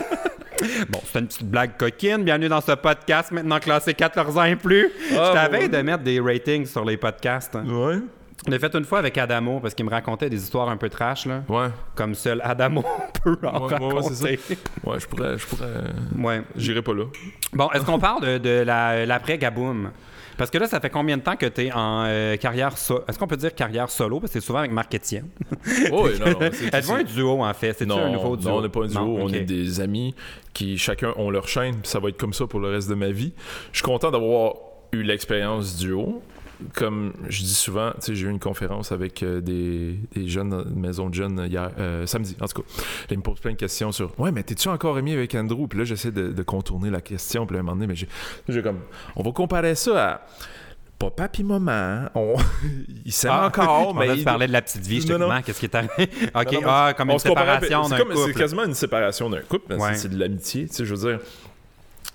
Bon, 0.90 1.00
c'est 1.06 1.20
une 1.20 1.28
petite 1.28 1.50
blague 1.50 1.78
coquine. 1.78 2.24
Bienvenue 2.24 2.50
dans 2.50 2.62
ce 2.62 2.72
podcast 2.74 3.32
maintenant 3.32 3.60
classé 3.60 3.94
14 3.94 4.38
ans 4.38 4.44
et 4.44 4.56
plus. 4.56 4.90
Ah, 5.12 5.26
je 5.30 5.34
t'avais 5.34 5.70
de 5.70 5.78
mettre 5.82 6.04
des 6.04 6.20
ratings 6.20 6.66
sur 6.66 6.84
les 6.86 6.98
podcasts. 6.98 7.56
hein. 7.56 7.66
Ouais. 7.68 8.00
Je 8.46 8.52
l'ai 8.52 8.60
fait 8.60 8.74
une 8.74 8.86
fois 8.86 9.00
avec 9.00 9.18
Adamo 9.18 9.60
parce 9.60 9.74
qu'il 9.74 9.86
me 9.86 9.90
racontait 9.92 10.30
des 10.30 10.42
histoires 10.42 10.70
un 10.70 10.78
peu 10.78 10.88
trash, 10.90 11.26
là. 11.26 11.44
Ouais. 11.50 11.68
Comme 11.96 12.16
seul 12.16 12.40
Adamo 12.44 12.84
peut 13.24 13.38
en 13.44 13.68
Ouais, 13.68 13.74
ouais, 13.74 13.80
ouais, 13.80 13.94
raconter. 13.96 14.40
Ouais, 14.86 15.00
je 15.00 15.08
pourrais. 15.08 15.38
Je 15.38 15.46
pourrais. 15.46 15.68
Ouais. 16.18 16.42
J'irai 16.56 16.82
pas 16.82 16.94
là. 16.94 17.04
Bon, 17.52 17.70
est-ce 17.72 17.84
qu'on 17.84 18.00
parle 18.00 18.22
de, 18.24 18.38
de 18.38 18.64
la- 18.64 19.06
l'après 19.06 19.38
Gaboum? 19.38 19.92
Parce 20.40 20.52
que 20.52 20.58
là, 20.58 20.68
ça 20.68 20.80
fait 20.80 20.90
combien 20.90 21.18
de 21.18 21.22
temps 21.22 21.36
que 21.36 21.48
tu 21.48 21.66
es 21.66 21.72
en 21.74 22.06
euh, 22.08 22.38
carrière 22.38 22.78
solo? 22.78 23.04
Est-ce 23.10 23.20
qu'on 23.20 23.28
peut 23.28 23.36
dire 23.36 23.54
carrière 23.54 23.90
solo? 23.90 24.22
Parce 24.22 24.32
que 24.32 24.40
c'est 24.40 24.46
souvent 24.46 24.60
avec 24.60 24.72
Marc 24.72 24.96
Etienne. 24.96 25.28
Oh, 25.92 26.08
oui, 26.08 26.18
non, 26.18 26.40
Êtes-vous 26.40 26.94
un 26.94 27.04
duo, 27.04 27.44
en 27.44 27.54
fait? 27.54 27.76
C'est 27.78 27.92
un 27.92 28.10
nouveau 28.10 28.38
duo? 28.38 28.50
non, 28.50 28.58
on 28.60 28.62
n'est 28.62 28.70
pas 28.70 28.86
un 28.86 28.88
duo, 28.88 29.00
Non, 29.02 29.26
on 29.26 29.30
est 29.34 29.42
des 29.42 29.82
amis 29.82 30.16
qui 30.54 30.78
chacun 30.78 31.14
ont 31.18 31.30
leur 31.30 31.50
chaîne, 31.50 31.76
ça 31.84 32.00
va 32.00 32.08
être 32.08 32.18
comme 32.18 32.32
ça 32.32 32.48
pour 32.48 32.62
le 32.62 32.70
reste 32.70 32.90
de 32.90 32.96
ma 32.96 33.10
vie. 33.10 33.34
Je 33.74 33.80
suis 33.80 33.84
content 33.84 34.12
d'avoir 34.12 34.54
eu 34.94 35.04
l'expérience 35.04 35.78
duo. 35.78 36.22
Comme 36.74 37.14
je 37.30 37.42
dis 37.44 37.54
souvent, 37.54 37.92
tu 37.92 37.98
sais, 38.02 38.16
j'ai 38.16 38.28
eu 38.28 38.30
une 38.30 38.40
conférence 38.40 38.92
avec 38.92 39.24
euh, 39.24 39.40
des, 39.40 39.98
des 40.14 40.28
jeunes 40.28 40.66
maisons 40.76 41.10
de 41.10 41.14
jeunes 41.16 41.46
hier, 41.50 41.72
euh, 41.80 42.06
samedi, 42.06 42.36
en 42.42 42.48
tout 42.48 42.62
cas. 42.62 42.68
Là, 42.78 43.08
ils 43.12 43.18
me 43.18 43.24
posent 43.24 43.40
plein 43.40 43.52
de 43.52 43.58
questions 43.58 43.92
sur 43.94 44.20
Ouais, 44.20 44.32
mais 44.32 44.44
t'es-tu 44.44 44.68
encore 44.68 44.98
ami 44.98 45.14
avec 45.14 45.34
Andrew? 45.36 45.68
Puis 45.68 45.80
là, 45.80 45.86
j'essaie 45.86 46.12
de, 46.12 46.30
de 46.34 46.44
contourner 46.44 46.90
la 46.90 47.00
question, 47.02 47.46
puis 47.46 47.54
là, 47.56 47.60
à 47.60 47.62
un 47.62 47.64
moment 47.64 47.76
donné, 47.78 47.88
mais 47.88 47.96
j'ai 47.96 48.62
comme 48.62 48.80
On 49.16 49.24
va 49.24 49.32
comparer 49.32 49.74
ça 49.76 50.10
à 50.12 50.22
papa 51.00 51.30
puis 51.30 51.46
maman. 51.46 52.10
On... 52.14 52.36
ils 53.06 53.14
s'aiment 53.14 53.32
Ah, 53.36 53.48
encore, 53.48 53.96
mais. 54.00 54.18
se 54.18 54.24
parler 54.26 54.48
de 54.48 54.52
la 54.52 54.62
petite 54.62 54.86
vie, 54.86 55.00
Non, 55.06 55.18
non. 55.18 55.26
justement. 55.28 55.42
Qu'est-ce 55.44 55.60
qui 55.62 55.66
est 55.68 55.76
arrivé? 55.76 56.10
OK, 56.36 56.52
Non, 56.52 56.62
non, 56.62 56.68
ah, 56.68 56.94
comme 56.98 57.10
on 57.10 57.14
une 57.14 57.20
séparation 57.20 57.88
d'un 57.88 57.98
comme- 58.00 58.10
C'est 58.16 58.22
couple. 58.22 58.34
quasiment 58.34 58.66
une 58.66 58.74
séparation 58.74 59.30
d'un 59.30 59.40
couple, 59.42 59.66
mais 59.70 59.76
Ouais. 59.76 59.94
c'est 59.94 60.00
c'est 60.02 60.10
de 60.10 60.20
l'amitié. 60.20 60.68
Tu 60.68 60.74
sais, 60.76 60.86
je 60.86 60.94
veux 60.94 61.10
dire. 61.10 61.20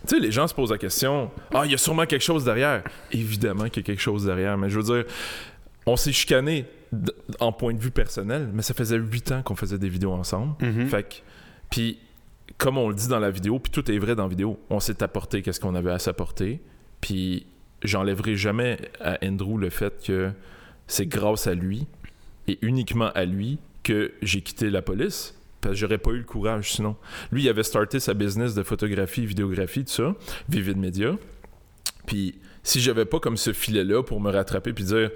Tu 0.06 0.16
sais, 0.16 0.20
les 0.20 0.32
gens 0.32 0.46
se 0.46 0.54
posent 0.54 0.70
la 0.70 0.78
question 0.78 1.30
Ah, 1.52 1.62
il 1.64 1.70
y 1.70 1.74
a 1.74 1.78
sûrement 1.78 2.06
quelque 2.06 2.22
chose 2.22 2.44
derrière. 2.44 2.82
Évidemment 3.12 3.64
qu'il 3.68 3.78
y 3.78 3.80
a 3.80 3.86
quelque 3.86 4.02
chose 4.02 4.24
derrière, 4.26 4.58
mais 4.58 4.68
je 4.68 4.78
veux 4.78 4.82
dire, 4.82 5.04
on 5.86 5.96
s'est 5.96 6.12
chicané 6.12 6.66
en 7.40 7.52
point 7.52 7.74
de 7.74 7.80
vue 7.80 7.90
personnel, 7.90 8.50
mais 8.52 8.62
ça 8.62 8.74
faisait 8.74 8.96
huit 8.96 9.32
ans 9.32 9.42
qu'on 9.42 9.56
faisait 9.56 9.78
des 9.78 9.88
vidéos 9.88 10.12
ensemble. 10.12 10.54
Mhm. 10.60 10.86
Fait 10.86 11.02
que, 11.02 11.14
puis, 11.70 11.98
comme 12.58 12.78
on 12.78 12.88
le 12.88 12.94
dit 12.94 13.08
dans 13.08 13.18
la 13.18 13.30
vidéo, 13.30 13.58
puis 13.58 13.72
tout 13.72 13.90
est 13.90 13.98
vrai 13.98 14.14
dans 14.14 14.24
la 14.24 14.28
vidéo, 14.28 14.58
on 14.70 14.80
s'est 14.80 15.02
apporté 15.02 15.42
qu'est-ce 15.42 15.60
qu'on 15.60 15.74
avait 15.74 15.90
à 15.90 15.98
s'apporter, 15.98 16.60
puis 17.00 17.46
j'enlèverai 17.82 18.36
jamais 18.36 18.78
à 19.00 19.18
Andrew 19.24 19.58
le 19.58 19.70
fait 19.70 20.04
que 20.04 20.30
c'est 20.86 21.06
grâce 21.06 21.46
à 21.46 21.54
lui 21.54 21.86
et 22.46 22.58
uniquement 22.62 23.10
à 23.14 23.24
lui 23.24 23.58
que 23.82 24.12
j'ai 24.22 24.40
quitté 24.40 24.70
la 24.70 24.82
police. 24.82 25.34
Parce 25.64 25.76
que 25.76 25.80
j'aurais 25.80 25.96
pas 25.96 26.10
eu 26.10 26.18
le 26.18 26.24
courage 26.24 26.72
sinon. 26.72 26.94
Lui, 27.32 27.44
il 27.44 27.48
avait 27.48 27.62
starté 27.62 27.98
sa 27.98 28.12
business 28.12 28.54
de 28.54 28.62
photographie, 28.62 29.24
vidéographie, 29.24 29.82
tout 29.86 29.92
ça, 29.92 30.14
Vivid 30.50 30.76
Media. 30.76 31.16
Puis 32.04 32.38
si 32.62 32.80
j'avais 32.80 33.06
pas 33.06 33.18
comme 33.18 33.38
ce 33.38 33.54
filet-là 33.54 34.02
pour 34.02 34.20
me 34.20 34.30
rattraper 34.30 34.74
puis 34.74 34.84
dire, 34.84 35.10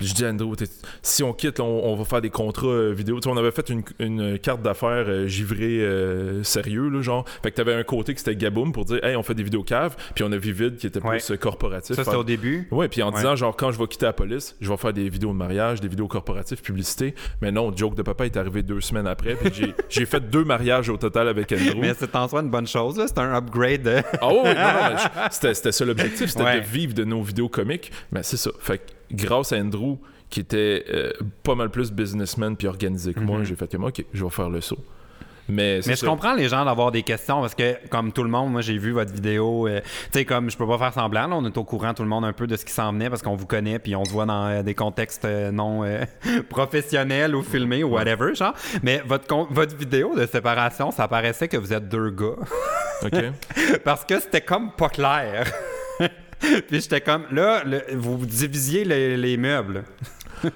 je 0.00 0.14
dis 0.14 0.24
à 0.24 0.30
Andrew, 0.30 0.54
si 1.02 1.22
on 1.22 1.32
quitte, 1.32 1.58
là, 1.58 1.64
on, 1.64 1.92
on 1.92 1.96
va 1.96 2.04
faire 2.04 2.20
des 2.20 2.30
contrats 2.30 2.66
euh, 2.66 2.92
vidéo. 2.92 3.20
Tu 3.20 3.28
sais, 3.28 3.34
on 3.34 3.36
avait 3.38 3.50
fait 3.50 3.68
une, 3.68 3.82
une 3.98 4.38
carte 4.38 4.62
d'affaires 4.62 5.04
euh, 5.08 5.26
givrée 5.26 5.80
euh, 5.80 6.42
sérieux, 6.42 6.88
là, 6.88 7.00
genre. 7.02 7.24
Fait 7.42 7.50
que 7.50 7.56
t'avais 7.56 7.74
un 7.74 7.82
côté 7.82 8.12
qui 8.14 8.18
c'était 8.20 8.36
Gaboum 8.36 8.72
pour 8.72 8.84
dire, 8.84 9.02
hey, 9.04 9.16
on 9.16 9.22
fait 9.22 9.34
des 9.34 9.42
vidéos 9.42 9.62
caves. 9.62 9.96
Puis 10.14 10.24
on 10.24 10.32
a 10.32 10.36
Vivid 10.36 10.76
qui 10.76 10.86
était 10.86 11.00
Ouais. 11.02 11.18
plus 11.18 11.30
euh, 11.32 11.36
corporatif. 11.36 11.96
Ça, 11.96 12.04
c'était 12.04 12.16
au 12.16 12.24
début? 12.24 12.68
Ouais, 12.70 12.88
puis 12.88 13.02
en 13.02 13.10
Ouais. 13.10 13.16
disant, 13.16 13.36
genre, 13.36 13.56
quand 13.56 13.72
je 13.72 13.78
vais 13.78 13.86
quitter 13.86 14.06
la 14.06 14.12
police, 14.12 14.56
je 14.60 14.68
vais 14.70 14.76
faire 14.76 14.92
des 14.92 15.08
vidéos 15.08 15.30
de 15.32 15.36
mariage, 15.36 15.80
des 15.80 15.88
vidéos 15.88 16.08
corporatives, 16.08 16.60
publicité. 16.62 17.14
Mais 17.42 17.50
non, 17.52 17.74
Joke 17.76 17.94
de 17.94 18.02
Papa 18.02 18.26
est 18.26 18.36
arrivé 18.36 18.62
deux 18.62 18.80
semaines 18.80 19.06
après, 19.06 19.34
puis 19.36 19.74
j'ai- 19.88 20.06
fait 20.06 20.20
deux 20.30 20.44
mariages 20.44 20.88
au 20.88 20.96
total 20.96 21.28
avec 21.28 21.52
Andrew. 21.52 21.78
Mais 21.80 21.94
c'est 21.98 22.14
en 22.16 22.26
soi 22.28 22.40
une 22.42 22.50
bonne 22.50 22.66
chose. 22.66 22.98
là. 22.98 23.06
C'est 23.06 23.18
un 23.18 23.34
upgrade. 23.36 23.82
de- 23.82 24.02
Ah 24.20 24.28
oui, 24.28 24.38
oui, 24.44 24.48
non, 24.54 24.94
non, 24.94 25.28
c'était, 25.30 25.54
c'était 25.54 25.72
ça 25.72 25.84
l'objectif, 25.84 26.30
c'était 26.30 26.42
Ouais. 26.44 26.60
de 26.60 26.66
vivre 26.66 26.94
de 26.94 27.04
nos 27.04 27.22
vidéos 27.22 27.48
comiques. 27.48 27.90
Mais 28.12 28.22
c'est 28.22 28.36
ça. 28.36 28.50
Fait 28.60 28.78
que 28.78 28.82
grâce 29.12 29.52
à 29.52 29.56
Andrew, 29.56 29.96
qui 30.28 30.40
était 30.40 30.84
euh, 30.90 31.12
pas 31.42 31.54
mal 31.54 31.70
plus 31.70 31.90
businessman 31.92 32.56
puis 32.56 32.68
organisé 32.68 33.12
que 33.14 33.20
moi, 33.20 33.42
j'ai 33.44 33.56
fait 33.56 33.70
comme, 33.70 33.84
OK, 33.84 34.04
je 34.12 34.24
vais 34.24 34.30
faire 34.30 34.48
le 34.50 34.60
saut. 34.60 34.78
Mais, 35.48 35.80
Mhm. 35.84 35.96
Je 35.96 36.06
comprends 36.06 36.34
les 36.34 36.48
gens 36.48 36.64
d'avoir 36.64 36.92
des 36.92 37.02
questions 37.02 37.40
parce 37.40 37.56
que, 37.56 37.74
comme 37.88 38.12
tout 38.12 38.22
le 38.22 38.28
monde, 38.30 38.52
moi 38.52 38.60
j'ai 38.60 38.78
vu 38.78 38.92
votre 38.92 39.12
vidéo. 39.12 39.66
euh, 39.66 39.80
tu 39.80 40.20
sais, 40.20 40.24
comme 40.24 40.48
je 40.48 40.56
peux 40.56 40.64
pas 40.66 40.78
faire 40.78 40.92
semblant, 40.92 41.26
là, 41.26 41.34
on 41.34 41.44
est 41.44 41.58
au 41.58 41.64
courant 41.64 41.92
tout 41.92 42.04
le 42.04 42.08
monde 42.08 42.24
un 42.24 42.32
peu 42.32 42.46
de 42.46 42.54
ce 42.54 42.64
qui 42.64 42.70
s'en 42.72 42.92
venait 42.92 43.10
parce 43.10 43.20
qu'on 43.20 43.34
vous 43.34 43.46
connaît 43.46 43.80
puis 43.80 43.96
on 43.96 44.04
se 44.04 44.12
voit 44.12 44.26
dans 44.26 44.46
euh, 44.46 44.62
des 44.62 44.74
contextes 44.76 45.24
euh, 45.24 45.50
non 45.50 45.82
professionnels 46.48 47.34
ou 47.34 47.42
filmés 47.42 47.82
ou 47.82 47.88
whatever, 47.88 48.32
genre. 48.36 48.54
Mais 48.84 49.02
votre, 49.04 49.26
votre 49.52 49.76
vidéo 49.76 50.14
de 50.16 50.24
séparation, 50.26 50.92
ça 50.92 51.08
paraissait 51.08 51.48
que 51.48 51.56
vous 51.56 51.72
êtes 51.72 51.88
deux 51.88 52.10
gars 52.10 52.36
OK. 53.02 53.20
parce 53.84 54.04
que 54.04 54.20
c'était 54.20 54.42
comme 54.42 54.70
pas 54.72 54.88
clair. 54.88 55.50
puis 56.68 56.80
j'étais 56.80 57.00
comme, 57.00 57.24
là, 57.32 57.62
le- 57.64 57.82
vous 57.96 58.24
divisiez 58.26 58.84
les, 58.84 59.16
les 59.16 59.36
meubles. 59.36 59.84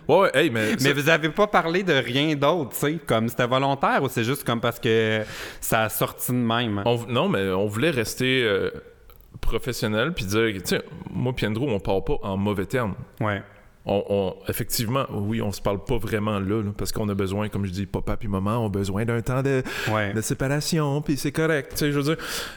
Ouais, 0.09 0.17
ouais, 0.17 0.31
hey, 0.33 0.49
mais. 0.49 0.77
Mais 0.83 0.95
vous 0.95 1.11
avez 1.11 1.29
pas 1.29 1.47
parlé 1.47 1.83
de 1.83 1.93
rien 1.93 2.35
d'autre, 2.37 2.71
tu 2.71 2.77
sais, 2.77 2.95
comme 3.07 3.29
c'était 3.29 3.47
volontaire 3.47 4.03
ou 4.03 4.09
c'est 4.09 4.25
juste 4.25 4.43
comme 4.43 4.59
parce 4.59 4.81
que 4.81 5.21
ça 5.61 5.83
a 5.83 5.89
sorti 5.91 6.33
de 6.33 6.39
même? 6.39 6.83
on- 6.87 7.05
non, 7.07 7.29
mais 7.29 7.51
on 7.51 7.67
voulait 7.67 7.91
rester 7.91 8.45
euh, 8.45 8.71
professionnel 9.43 10.13
puis 10.15 10.25
dire, 10.25 10.47
tu 10.55 10.61
sais, 10.65 10.83
moi 11.11 11.35
puis 11.37 11.47
Andrew, 11.47 11.67
on 11.69 11.81
part 11.81 12.03
pas 12.03 12.17
en 12.23 12.39
mauvais 12.39 12.65
termes. 12.65 12.95
Ouais. 13.21 13.43
On, 13.87 14.03
on- 14.09 14.35
effectivement, 14.49 15.05
oui, 15.13 15.43
on 15.43 15.53
se 15.53 15.61
parle 15.61 15.85
pas 15.85 15.99
vraiment 15.99 16.39
là, 16.41 16.63
là, 16.63 16.71
parce 16.77 16.91
qu'on 16.93 17.09
a 17.11 17.15
besoin, 17.15 17.49
comme 17.49 17.67
je 17.67 17.71
dis, 17.71 17.87
papa 17.87 18.17
puis 18.17 18.29
maman 18.29 18.65
ont 18.65 18.71
besoin 18.71 19.05
d'un 19.05 19.21
temps 19.21 19.43
de, 19.43 19.63
Ouais. 19.93 20.13
de 20.15 20.21
séparation, 20.21 21.03
puis 21.03 21.17
c'est 21.17 21.33
correct, 21.33 21.73
tu 21.73 21.79
sais, 21.79 21.93
je 21.93 21.99
veux 21.99 22.15
dire. 22.15 22.17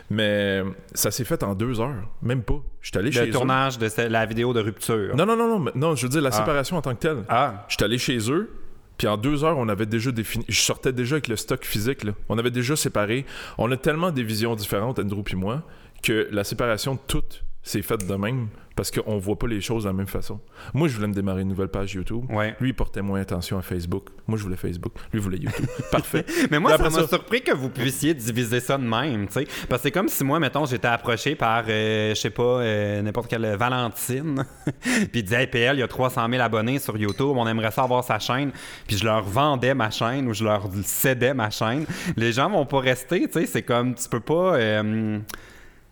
Mais 0.10 0.64
ça 0.94 1.12
s'est 1.12 1.26
fait 1.26 1.44
en 1.44 1.54
deux 1.56 1.80
heures, 1.82 2.08
même 2.22 2.44
pas. 2.44 2.62
Je 2.82 2.90
suis 2.90 2.98
allé 2.98 3.12
chez 3.12 3.26
Le 3.26 3.32
tournage 3.34 3.78
de 3.78 3.90
la 4.08 4.26
vidéo 4.26 4.54
de 4.54 4.62
rupture. 4.62 4.96
eux. 4.96 5.12
Non, 5.16 5.26
non, 5.26 5.36
non, 5.36 5.48
non, 5.50 5.60
mais- 5.60 5.72
non, 5.76 5.96
je 5.96 6.04
veux 6.04 6.10
dire 6.10 6.22
la 6.22 6.30
Ah. 6.30 6.32
séparation 6.32 6.78
en 6.78 6.82
tant 6.82 6.96
que 6.96 7.00
telle. 7.02 7.24
Ah, 7.30 7.66
Je 7.68 7.76
suis 7.76 7.84
allé 7.84 7.98
chez 7.98 8.32
eux, 8.32 8.50
puis 8.98 9.08
en 9.08 9.18
deux 9.18 9.44
heures, 9.44 9.58
on 9.58 9.68
avait 9.68 9.86
déjà 9.86 10.12
défini. 10.12 10.46
Je 10.48 10.60
sortais 10.62 10.94
déjà 10.94 11.16
avec 11.16 11.28
le 11.28 11.36
stock 11.36 11.66
physique, 11.66 12.04
là. 12.06 12.14
On 12.30 12.38
avait 12.38 12.52
déjà 12.52 12.76
séparé. 12.76 13.26
On 13.58 13.70
a 13.72 13.78
tellement 13.78 14.12
des 14.12 14.24
visions 14.24 14.56
différentes, 14.56 14.98
Andrew 15.00 15.24
puis 15.24 15.36
moi, 15.36 15.64
que 16.04 16.28
la 16.32 16.44
séparation, 16.44 16.98
toute 17.08 17.44
s'est 17.64 17.82
faite 17.82 18.08
de 18.08 18.16
même 18.16 18.48
parce 18.78 18.92
qu'on 18.92 19.18
voit 19.18 19.38
pas 19.38 19.48
les 19.48 19.60
choses 19.60 19.84
de 19.84 19.90
la 19.90 19.94
même 19.94 20.08
façon. 20.08 20.40
Moi, 20.74 20.88
je 20.88 20.96
voulais 20.96 21.08
me 21.10 21.14
démarrer 21.14 21.42
une 21.42 21.50
nouvelle 21.50 21.68
page 21.68 21.94
YouTube. 21.96 22.24
ouais. 22.32 22.56
Lui, 22.62 22.70
il 22.70 22.74
portait 22.74 23.02
moins 23.02 23.20
attention 23.20 23.58
à 23.58 23.62
Facebook. 23.62 24.06
Moi, 24.28 24.38
je 24.38 24.44
voulais 24.44 24.56
Facebook. 24.56 24.94
Lui, 25.12 25.20
voulait 25.20 25.40
YouTube. 25.40 25.66
Parfait. 25.92 26.24
Mais 26.50 26.60
moi, 26.60 26.78
ça 26.78 26.84
m'a 26.84 26.90
ça- 26.92 27.08
surpris 27.08 27.42
que 27.42 27.52
vous 27.54 27.70
puissiez 27.70 28.14
diviser 28.14 28.60
ça 28.62 28.78
de 28.78 28.84
même, 28.84 29.28
tu 29.28 29.34
sais. 29.34 29.48
Parce 29.68 29.82
que 29.82 29.88
c'est 29.88 29.92
comme 29.92 30.08
si 30.08 30.24
moi, 30.24 30.40
mettons, 30.40 30.66
j'étais 30.66 30.88
approché 30.88 31.36
par, 31.36 31.64
euh, 31.68 32.12
je 32.12 32.20
sais 32.22 32.30
pas, 32.30 32.44
euh, 32.62 33.02
n'importe 33.02 33.28
quelle 33.30 33.46
Valentine, 33.58 34.46
puis 34.82 35.10
il 35.16 35.24
disait, 35.24 35.42
hey, 35.42 35.48
PL, 35.48 35.76
il 35.78 35.80
y 35.80 35.84
a 35.84 35.88
300 35.88 36.28
000 36.30 36.42
abonnés 36.42 36.80
sur 36.80 36.96
YouTube, 36.98 37.36
on 37.36 37.48
aimerait 37.48 37.72
ça 37.72 37.84
avoir 37.84 38.04
sa 38.04 38.20
chaîne, 38.20 38.52
puis 38.88 38.96
je 38.98 39.04
leur 39.06 39.24
vendais 39.24 39.74
ma 39.74 39.90
chaîne 39.90 40.28
ou 40.28 40.34
je 40.34 40.44
leur 40.44 40.70
cédais 40.84 41.34
ma 41.34 41.50
chaîne. 41.50 41.86
Les 42.16 42.32
gens 42.32 42.50
vont 42.50 42.66
pas 42.68 42.80
rester, 42.80 43.28
tu 43.28 43.34
sais, 43.40 43.46
c'est 43.48 43.64
comme, 43.64 43.96
tu 43.96 44.08
peux 44.08 44.20
pas... 44.20 44.56
euh, 44.56 45.20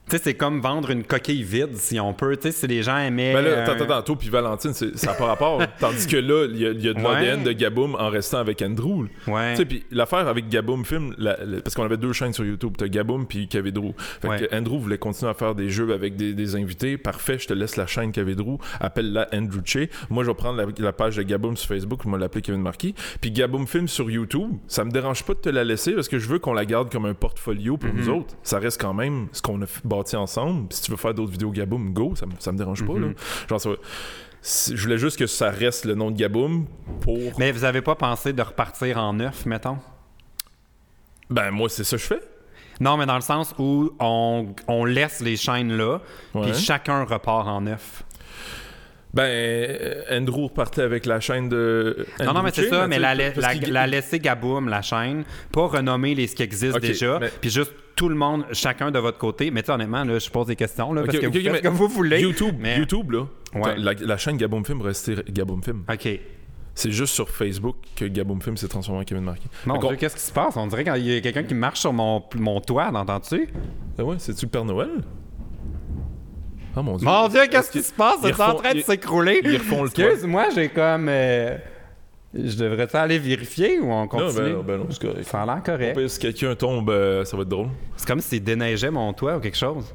tu 0.08 0.18
sais, 0.18 0.24
c'est 0.24 0.34
comme 0.36 0.62
vendre 0.62 0.92
une 0.92 1.04
coquille 1.04 1.44
vide, 1.44 1.76
si 1.76 2.00
on 2.00 2.14
peut. 2.14 2.36
Tu 2.38 2.44
sais, 2.44 2.52
si 2.52 2.68
les 2.68 2.84
gens 2.84 2.98
aimaient... 2.98 3.34
Ben 3.34 3.42
là, 3.44 3.64
attends, 3.64 3.84
attends, 3.84 4.02
toi 4.04 4.16
puis 4.20 4.30
Valentine, 4.30 4.74
ça 4.74 4.86
n'a 5.08 5.14
pas 5.14 5.26
rapport. 5.26 5.62
Tandis 5.80 6.06
que 6.08 6.18
là, 6.18 6.46
il 6.50 6.58
y 6.60 6.66
a, 6.68 6.72
y 6.72 6.90
a 6.90 6.94
de 6.94 7.00
Ouais. 7.00 7.14
l'ADN 7.26 7.44
de 7.44 7.52
Gaboum 7.52 7.96
en 7.96 8.10
restant 8.10 8.38
avec 8.40 8.62
Andrew. 8.62 9.06
Ouais. 9.28 9.52
Tu 9.52 9.58
sais, 9.58 9.66
puis 9.66 9.84
l'affaire 9.92 10.28
avec 10.28 10.48
Gaboum 10.50 10.86
Film, 10.86 11.14
la- 11.18 11.38
la- 11.44 11.62
parce 11.62 11.76
qu'on 11.76 11.84
avait 11.84 11.98
deux 11.98 12.14
chaînes 12.14 12.34
sur 12.34 12.46
YouTube, 12.46 12.74
t'as 12.78 12.88
Gaboum 12.88 13.26
puis 13.28 13.48
Kavedrou. 13.48 13.94
Fait 14.22 14.28
Ouais. 14.28 14.40
que 14.48 14.56
Andrew 14.56 14.78
voulait 14.80 14.98
continuer 14.98 15.32
à 15.32 15.34
faire 15.34 15.56
des 15.56 15.70
jeux 15.70 15.92
avec 15.94 16.16
des, 16.16 16.34
des 16.34 16.56
invités. 16.56 16.98
Parfait, 16.98 17.38
je 17.40 17.48
te 17.48 17.54
laisse 17.54 17.76
la 17.76 17.88
chaîne 17.88 18.12
Kavedrou. 18.12 18.60
Appelle-la 18.80 19.28
Andrew 19.34 19.62
Che. 19.66 19.90
Moi, 20.10 20.24
je 20.24 20.30
vais 20.30 20.36
prendre 20.36 20.58
la, 20.58 20.66
la 20.78 20.94
page 20.94 21.16
de 21.18 21.24
Gaboum 21.24 21.58
sur 21.58 21.68
Facebook, 21.68 22.02
je 22.06 22.10
vais 22.12 22.18
l'appeler 22.18 22.42
Kevin 22.42 22.62
Marquis. 22.62 22.94
Puis 23.22 23.32
Gaboum 23.32 23.66
Film 23.68 23.88
sur 23.88 24.10
YouTube, 24.12 24.52
ça 24.68 24.84
me 24.86 24.92
dérange 24.92 25.24
pas 25.24 25.34
de 25.34 25.40
te 25.40 25.50
la 25.50 25.64
laisser 25.64 25.94
parce 25.94 26.08
que 26.08 26.20
je 26.20 26.28
veux 26.28 26.40
qu'on 26.40 26.54
la 26.54 26.66
garde 26.66 26.92
comme 26.92 27.06
un 27.06 27.14
portfolio 27.14 27.78
pour 27.78 27.90
Mhm. 27.94 28.00
nous 28.00 28.10
autres. 28.10 28.36
Ça 28.44 28.60
reste 28.60 28.80
quand 28.80 28.94
même 28.94 29.28
ce 29.32 29.42
qu'on 29.42 29.62
a 29.62 29.66
f- 29.66 29.82
bâti 29.96 30.16
ensemble. 30.16 30.68
Si 30.72 30.82
tu 30.84 30.92
veux 30.92 30.98
faire 30.98 31.14
d'autres 31.14 31.32
vidéos 31.32 31.52
Gaboum, 31.52 31.94
go, 31.94 32.16
ça, 32.16 32.26
ça 32.40 32.52
me 32.52 32.58
dérange 32.58 32.86
pas. 32.86 32.94
Mhm. 32.94 33.02
Là. 33.02 33.08
Genre, 33.50 33.62
ça 33.62 33.70
je 34.46 34.80
voulais 34.80 35.00
juste 35.00 35.18
que 35.18 35.26
ça 35.26 35.50
reste 35.50 35.86
le 35.86 35.96
nom 35.96 36.12
de 36.12 36.18
Gaboum 36.18 36.68
pour. 37.02 37.18
Mais 37.40 37.52
vous 37.52 37.64
avez 37.64 37.82
pas 37.82 37.96
pensé 37.96 38.32
de 38.32 38.42
repartir 38.42 38.98
en 38.98 39.14
neuf, 39.14 39.46
mettons? 39.46 39.78
Ben, 41.30 41.50
moi, 41.50 41.68
c'est 41.70 41.84
ça 41.84 41.98
que 41.98 42.04
je 42.04 42.08
fais. 42.08 42.22
Non, 42.80 42.98
mais 42.98 43.06
dans 43.06 43.16
le 43.16 43.22
sens 43.22 43.56
où 43.58 43.92
on, 44.00 44.54
on 44.68 44.86
laisse 44.86 45.22
les 45.22 45.38
chaînes 45.38 45.76
là, 45.76 46.02
puis 46.34 46.54
chacun 46.54 47.06
repart 47.06 47.48
en 47.48 47.62
neuf. 47.62 48.04
Ben, 49.16 49.24
euh, 49.24 50.04
Andrew 50.12 50.44
repartait 50.44 50.82
avec 50.82 51.06
la 51.06 51.20
chaîne 51.22 51.48
de. 51.50 52.06
non, 52.20 52.26
non, 52.26 52.32
Andrew 52.32 52.44
mais 52.44 52.52
c'est 52.54 52.70
ça, 52.70 52.86
mais 52.88 53.00
la, 53.00 53.16
la, 53.16 53.88
laisser 53.88 54.20
Gaboum, 54.20 54.68
la 54.68 54.82
chaîne, 54.82 55.24
pas 55.54 55.68
renommer 55.68 56.14
les 56.16 56.28
ce 56.28 56.36
qui 56.36 56.44
existe 56.44 56.80
déjà, 56.80 57.20
mais- 57.20 57.32
puis 57.40 57.50
juste 57.50 57.72
tout 57.96 58.10
le 58.10 58.16
monde, 58.16 58.46
chacun 58.52 58.92
de 58.92 59.00
votre 59.00 59.18
côté. 59.18 59.52
Mais 59.52 59.62
tu 59.62 59.68
sais, 59.68 59.72
honnêtement, 59.72 60.04
là, 60.04 60.20
je 60.20 60.30
pose 60.30 60.48
des 60.48 60.58
questions, 60.58 60.92
là, 60.92 61.04
parce 61.04 61.16
Ok, 61.16 61.22
que 61.22 61.28
ok, 61.28 61.64
vous 61.72 61.88
faites 61.88 61.96
voulez. 61.96 62.20
YouTube, 62.22 62.56
mais- 62.60 62.78
YouTube, 62.78 63.12
là. 63.12 63.26
Ouais. 63.54 63.78
La, 63.78 63.94
la 63.94 64.18
chaîne 64.18 64.36
Gaboum 64.36 64.66
Film 64.66 64.82
restait 64.82 65.16
Gaboum 65.30 65.64
Film. 65.64 65.84
OK. 65.90 66.20
C'est 66.78 66.92
juste 66.92 67.14
sur 67.14 67.30
Facebook 67.30 67.78
que 67.96 68.04
Gaboum 68.04 68.42
Film 68.42 68.58
s'est 68.58 68.68
transformé 68.68 69.00
en 69.00 69.04
Kevin 69.06 69.24
Marquis. 69.24 69.48
Mon 69.66 69.78
Dieu, 69.78 69.96
qu'est-ce 69.96 70.16
qui 70.18 70.22
se 70.22 70.32
passe? 70.34 70.58
On 70.58 70.68
dirait 70.68 70.84
qu'il 70.84 71.08
y 71.08 71.16
a 71.16 71.22
quelqu'un 71.22 71.44
qui 71.44 71.54
marche 71.54 71.80
sur 71.80 71.94
mon, 71.94 72.22
mon 72.36 72.60
toit, 72.60 72.92
entends-tu? 72.94 73.48
Ah 73.98 74.04
ouais, 74.04 74.18
c'est-tu 74.20 74.46
le 74.46 74.52
Père 74.52 74.66
Noël? 74.66 74.90
Ah 76.76 76.82
mon 76.82 76.98
dieu. 76.98 77.06
Mon 77.08 77.28
Dieu, 77.28 77.42
qu'est-ce 77.50 77.58
Est-ce 77.58 77.72
qui 77.72 77.84
se 77.84 77.94
passe? 77.94 78.18
C'est 78.22 78.40
en 78.42 78.54
train 78.56 78.74
de 78.74 78.82
s'écrouler. 78.82 79.42
Ils 79.44 79.58
refont 79.58 79.84
le. 79.84 79.90
Excuse-moi, 79.90 80.48
j'ai 80.54 80.70
comme. 80.70 81.08
euh, 81.10 81.58
Je 82.34 82.56
devrais 82.58 82.94
aller 82.96 83.18
vérifier 83.18 83.80
ou 83.80 83.92
on 83.92 84.08
continue? 84.08 84.34
ben, 84.50 84.54
non, 84.54 84.64
ben 84.64 84.78
non, 84.80 84.88
c'est 84.90 85.02
correct. 85.02 85.24
Ça 85.24 85.42
a 85.44 85.46
l'air 85.46 85.64
correct. 85.64 86.08
Si 86.08 86.20
quelqu'un 86.20 86.54
tombe, 86.56 86.90
euh, 86.90 87.24
ça 87.24 87.38
va 87.38 87.44
être 87.44 87.50
drôle. 87.50 87.70
C'est 87.96 88.08
comme 88.08 88.20
s'il 88.20 88.44
déneigeait 88.44 88.92
mon 88.92 89.14
toit 89.14 89.38
ou 89.38 89.40
quelque 89.40 89.58
chose. 89.58 89.94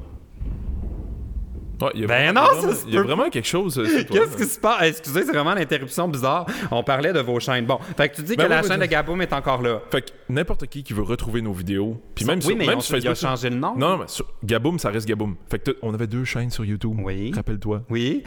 Ouais, 1.81 2.05
Ben 2.07 2.33
non, 2.33 2.41
ça 2.61 2.69
Il 2.87 2.93
y 2.93 2.97
a 2.97 3.01
peut 3.01 3.07
vraiment 3.07 3.29
quelque 3.29 3.47
chose. 3.47 3.77
euh, 3.79 4.03
Qu'est-ce 4.11 4.37
qui 4.37 4.45
se 4.45 4.59
passe? 4.59 4.83
Excusez, 4.83 5.23
c'est 5.23 5.31
vraiment 5.31 5.53
l'interruption 5.53 6.07
bizarre. 6.07 6.45
On 6.69 6.83
parlait 6.83 7.13
de 7.13 7.19
vos 7.19 7.39
chaînes. 7.39 7.65
Bon, 7.65 7.79
fait 7.97 8.09
que 8.09 8.15
tu 8.17 8.23
dis 8.23 8.35
Ben 8.35 8.45
que 8.45 8.49
la 8.49 8.61
oui, 8.61 8.67
chaîne 8.67 8.79
de 8.79 8.85
Gaboum 8.85 9.21
est 9.21 9.33
encore 9.33 9.61
là. 9.61 9.81
Fait 9.91 10.01
que 10.01 10.11
n'importe 10.29 10.67
qui 10.67 10.83
qui 10.83 10.93
veut 10.93 11.01
retrouver 11.03 11.41
nos 11.41 11.53
vidéos, 11.53 12.01
puis 12.15 12.25
même 12.25 12.37
oui, 12.39 12.43
sur, 12.45 12.55
mais 12.57 12.67
même 12.67 12.77
on- 12.77 12.81
sur 12.81 12.97
il 12.97 13.07
a 13.07 13.11
Facebook. 13.11 13.29
changé 13.29 13.49
le 13.49 13.55
nom. 13.57 13.75
Non, 13.75 13.97
mais 13.97 14.05
sur 14.07 14.25
Gaboum, 14.43 14.79
ça 14.79 14.89
reste 14.89 15.07
Gaboum. 15.07 15.35
Fait 15.49 15.59
que 15.59 15.77
on 15.81 15.93
avait 15.93 16.07
deux 16.07 16.23
chaînes 16.25 16.49
sur 16.51 16.65
YouTube. 16.65 16.97
Oui. 17.03 17.31
Rappelle-toi. 17.35 17.83
Oui. 17.89 18.23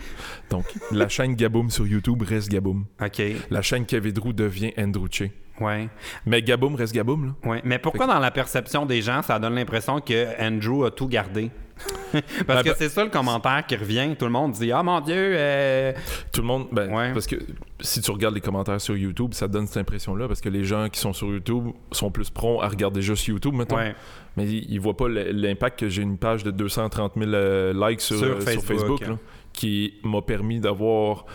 Donc, 0.51 0.64
la 0.90 1.09
chaîne 1.09 1.35
Gaboum 1.35 1.71
sur 1.71 1.87
YouTube 1.87 2.23
reste 2.23 2.49
Gaboum. 2.51 2.85
OK. 3.03 3.23
La 3.51 3.62
chaîne 3.62 3.87
Kavedrou 3.87 4.33
devient 4.33 4.73
Andrew 4.79 5.07
Che. 5.11 5.25
Ouais. 5.61 5.88
Mais 6.27 6.43
Gaboum 6.43 6.75
reste 6.75 6.93
Gaboum, 6.95 7.27
là. 7.45 7.51
Ouais. 7.51 7.61
Mais 7.64 7.79
pourquoi, 7.79 8.07
dans 8.09 8.19
la 8.19 8.31
perception 8.33 8.87
des 8.87 9.01
gens, 9.03 9.23
ça 9.23 9.38
donne 9.38 9.55
l'impression 9.55 10.01
que 10.01 10.27
Andrew 10.43 10.85
a 10.85 10.90
tout 10.90 11.07
gardé? 11.07 11.51
Parce 12.12 12.22
Ben, 12.46 12.62
que 12.62 12.68
ben- 12.68 12.74
c'est 12.78 12.88
ça 12.88 13.02
le 13.04 13.10
commentaire 13.10 13.64
qui 13.66 13.74
revient. 13.76 14.14
Tout 14.18 14.26
le 14.26 14.30
monde 14.30 14.52
dit 14.52 14.70
Ah 14.70 14.82
mon 14.82 15.00
Dieu, 15.00 15.14
euh, 15.16 15.92
Tout 16.32 16.40
le 16.42 16.46
monde, 16.46 16.68
ben, 16.70 16.92
Ouais. 16.94 17.12
parce 17.12 17.26
que 17.26 17.37
si 17.80 18.00
tu 18.00 18.10
regardes 18.12 18.34
les 18.34 18.40
commentaires 18.40 18.80
sur 18.80 18.96
YouTube, 18.96 19.34
ça 19.34 19.48
te 19.48 19.52
donne 19.52 19.66
cette 19.66 19.78
impression-là, 19.78 20.28
parce 20.28 20.40
que 20.40 20.48
les 20.48 20.62
gens 20.64 20.88
qui 20.88 21.00
sont 21.00 21.12
sur 21.12 21.28
YouTube 21.28 21.70
sont 21.90 22.10
plus 22.12 22.30
prompts 22.30 22.62
à 22.62 22.68
regarder 22.68 23.02
juste 23.02 23.26
YouTube, 23.26 23.54
mettons. 23.54 23.76
ouais. 23.76 23.94
Mais 24.37 24.44
ils, 24.48 24.72
ils 24.72 24.80
voient 24.80 24.96
pas 24.96 25.08
l'impact 25.08 25.80
que 25.80 25.88
j'ai 25.88 26.02
une 26.02 26.18
page 26.18 26.44
de 26.44 26.50
230 26.52 27.12
000 27.16 27.30
euh, 27.34 27.72
likes 27.88 28.00
sur, 28.00 28.16
Sur 28.18 28.26
euh, 28.37 28.40
sur 28.40 28.62
Facebook, 28.62 29.02
hein. 29.02 29.10
là, 29.10 29.18
qui 29.52 29.94
m'a 30.04 30.22
permis 30.22 30.60
d'avoir 30.60 31.26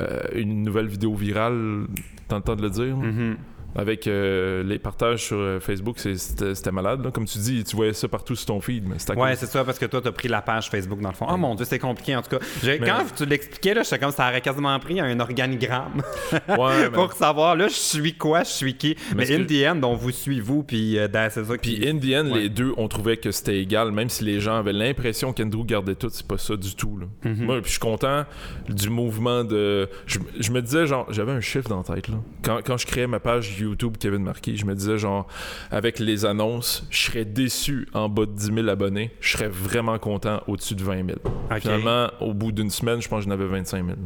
euh, 0.00 0.20
une 0.34 0.62
nouvelle 0.62 0.86
vidéo 0.88 1.14
virale, 1.14 1.86
t'as 2.28 2.36
le 2.36 2.42
temps 2.42 2.56
de 2.56 2.62
le 2.62 2.70
dire, 2.70 2.96
Mhm. 2.96 3.36
Avec 3.76 4.06
euh, 4.06 4.62
les 4.62 4.78
partages 4.78 5.24
sur 5.24 5.36
euh, 5.36 5.60
Facebook, 5.60 5.98
c'était 5.98 6.70
malade. 6.72 7.04
là. 7.04 7.10
Comme 7.10 7.24
tu 7.26 7.38
dis, 7.38 7.64
tu 7.64 7.76
voyais 7.76 7.92
ça 7.92 8.08
partout 8.08 8.36
sur 8.36 8.46
ton 8.46 8.60
feed, 8.60 8.84
mais 8.88 8.96
Ouais, 9.16 9.36
c'est 9.36 9.46
ça, 9.46 9.64
parce 9.64 9.78
que 9.78 9.86
toi, 9.86 10.00
t'as 10.02 10.12
pris 10.12 10.28
la 10.28 10.42
page 10.42 10.70
Facebook 10.70 11.00
dans 11.00 11.08
le 11.10 11.14
fond. 11.14 11.26
Oh 11.30 11.36
mon 11.36 11.54
Dieu, 11.54 11.64
c'est 11.68 11.78
compliqué 11.78 12.14
en 12.16 12.22
tout 12.22 12.30
cas. 12.30 12.38
Mais- 12.64 12.78
Quand 12.78 13.04
tu 13.16 13.26
l'expliquais, 13.26 13.74
j'étais 13.82 13.98
comme 13.98 14.10
ça 14.12 14.28
aurait 14.28 14.40
quasiment 14.40 14.78
pris 14.78 15.00
un 15.00 15.18
organigramme 15.20 16.02
Ouais, 16.32 16.38
mais- 16.82 16.90
pour 16.90 17.12
savoir, 17.12 17.56
là, 17.56 17.68
je 17.68 17.74
suis 17.74 18.14
quoi, 18.14 18.42
je 18.44 18.50
suis 18.50 18.74
qui. 18.76 18.96
Mais, 19.16 19.26
ce 19.26 19.32
in 19.34 19.44
que- 19.44 19.48
the 19.64 19.68
end, 19.76 19.82
on 19.82 19.94
vous 19.94 20.10
suit 20.10 20.40
vous, 20.40 20.62
puis 20.62 20.98
euh, 20.98 21.08
c'est 21.30 21.44
ça. 21.44 21.54
Puis 21.60 21.86
in 21.88 21.98
the 21.98 22.14
end, 22.26 22.30
Ouais. 22.32 22.40
les 22.42 22.48
deux, 22.48 22.72
on 22.76 22.88
trouvait 22.88 23.16
que 23.16 23.30
c'était 23.30 23.58
égal, 23.58 23.90
même 23.92 24.08
si 24.08 24.24
les 24.24 24.40
gens 24.40 24.56
avaient 24.56 24.72
l'impression 24.72 25.32
qu'Andrew 25.32 25.64
gardait 25.64 25.94
tout, 25.94 26.08
c'est 26.10 26.26
pas 26.26 26.38
ça 26.38 26.56
du 26.56 26.74
tout. 26.74 26.98
Là. 26.98 27.06
Mhm. 27.30 27.44
Moi, 27.44 27.56
puis 27.56 27.66
je 27.66 27.70
suis 27.72 27.80
content 27.80 28.24
du 28.68 28.88
mouvement 28.90 29.44
de. 29.44 29.88
Je, 30.06 30.18
je 30.38 30.50
me 30.52 30.60
disais, 30.62 30.86
genre, 30.86 31.06
j'avais 31.10 31.32
un 31.32 31.40
chiffre 31.40 31.68
dans 31.68 31.84
la 31.88 31.94
tête. 31.96 32.08
Là. 32.08 32.16
Quand, 32.42 32.60
quand 32.64 32.76
je 32.76 32.86
créais 32.86 33.06
ma 33.06 33.20
page 33.20 33.50
YouTube 33.64 33.96
Kevin 33.98 34.22
Marquis, 34.22 34.56
je 34.56 34.66
me 34.66 34.74
disais, 34.74 34.98
genre, 34.98 35.26
avec 35.70 35.98
les 35.98 36.24
annonces, 36.24 36.86
je 36.90 37.02
serais 37.06 37.24
déçu 37.24 37.88
en 37.94 38.08
bas 38.08 38.26
de 38.26 38.32
10 38.32 38.54
000 38.54 38.68
abonnés, 38.68 39.10
je 39.20 39.36
serais 39.36 39.48
vraiment 39.48 39.98
content 39.98 40.42
au-dessus 40.46 40.74
de 40.74 40.82
20 40.82 41.06
000. 41.06 41.18
Ok. 41.50 41.60
Finalement, 41.60 42.08
au 42.20 42.34
bout 42.34 42.52
d'une 42.52 42.70
semaine, 42.70 43.00
je 43.00 43.08
pense 43.08 43.24
que 43.24 43.30
j'en 43.30 43.34
avais 43.34 43.46
25 43.46 43.84
000. 43.84 43.96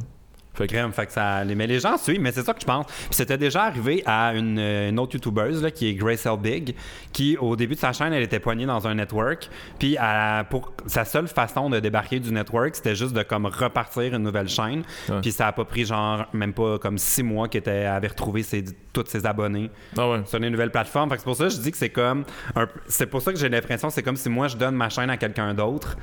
Fait 0.58 0.66
que- 0.66 0.72
Crème, 0.74 0.92
fait 0.92 1.06
que 1.06 1.12
ça, 1.12 1.44
mais 1.44 1.66
les 1.66 1.80
gens 1.80 1.96
suivent, 1.96 2.20
mais 2.20 2.32
c'est 2.32 2.42
ça 2.42 2.52
que 2.52 2.60
je 2.60 2.66
pense. 2.66 2.86
Puis 2.86 3.08
c'était 3.12 3.38
déjà 3.38 3.64
arrivé 3.64 4.02
à 4.06 4.34
une, 4.34 4.58
euh, 4.58 4.90
une 4.90 4.98
autre 4.98 5.14
YouTubeuse 5.14 5.62
là, 5.62 5.70
qui 5.70 5.88
est 5.88 5.94
Grace 5.94 6.26
L. 6.26 6.36
Big, 6.38 6.74
qui 7.12 7.36
au 7.38 7.56
début 7.56 7.74
de 7.74 7.80
sa 7.80 7.92
chaîne, 7.92 8.12
elle 8.12 8.22
était 8.22 8.40
poignée 8.40 8.66
dans 8.66 8.86
un 8.86 8.94
network. 8.94 9.48
Puis 9.78 9.96
elle- 10.00 10.44
pour 10.50 10.72
sa 10.86 11.04
seule 11.04 11.28
façon 11.28 11.70
de 11.70 11.80
débarquer 11.80 12.20
du 12.20 12.32
network, 12.32 12.74
c'était 12.76 12.94
juste 12.94 13.12
de 13.14 13.22
comme 13.22 13.46
repartir 13.46 14.14
une 14.14 14.22
nouvelle 14.22 14.48
chaîne. 14.48 14.82
Ouais. 15.08 15.20
Puis 15.22 15.32
ça 15.32 15.46
a 15.48 15.52
pas 15.52 15.64
pris 15.64 15.84
genre 15.84 16.26
même 16.32 16.52
pas 16.52 16.78
comme 16.78 16.98
six 16.98 17.22
mois 17.22 17.48
qu'elle 17.48 17.68
avait 17.86 18.08
retrouvé 18.08 18.42
ses, 18.42 18.64
tous 18.92 19.04
ses 19.06 19.24
abonnés 19.26 19.70
Ah 19.96 20.08
ouais. 20.10 20.22
sur 20.26 20.38
plateformes. 20.70 21.10
Fait 21.10 21.16
que 21.16 21.20
c'est 21.20 21.24
pour 21.24 21.36
ça 21.36 21.44
que 21.44 21.50
je 21.50 21.58
dis 21.58 21.70
que 21.70 21.76
c'est 21.76 21.90
comme 21.90 22.24
un 22.56 22.66
c'est 22.88 23.06
pour 23.06 23.22
ça 23.22 23.32
que 23.32 23.38
j'ai 23.38 23.48
l'impression 23.48 23.88
que 23.88 23.94
c'est 23.94 24.02
comme 24.02 24.16
si 24.16 24.28
moi 24.28 24.48
je 24.48 24.56
donne 24.56 24.74
ma 24.74 24.88
chaîne 24.88 25.10
à 25.10 25.16
quelqu'un 25.16 25.54
d'autre. 25.54 25.96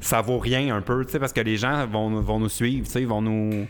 Ça 0.00 0.20
vaut 0.20 0.38
rien 0.38 0.74
un 0.74 0.80
peu, 0.80 1.04
tu 1.04 1.12
sais, 1.12 1.18
parce 1.18 1.32
que 1.32 1.40
les 1.40 1.56
gens 1.56 1.86
vont, 1.86 2.20
vont 2.20 2.38
nous 2.38 2.48
suivre, 2.48 2.86
tu 2.86 2.92
sais, 2.92 3.00
ils 3.02 3.08
vont 3.08 3.20
nous. 3.22 3.66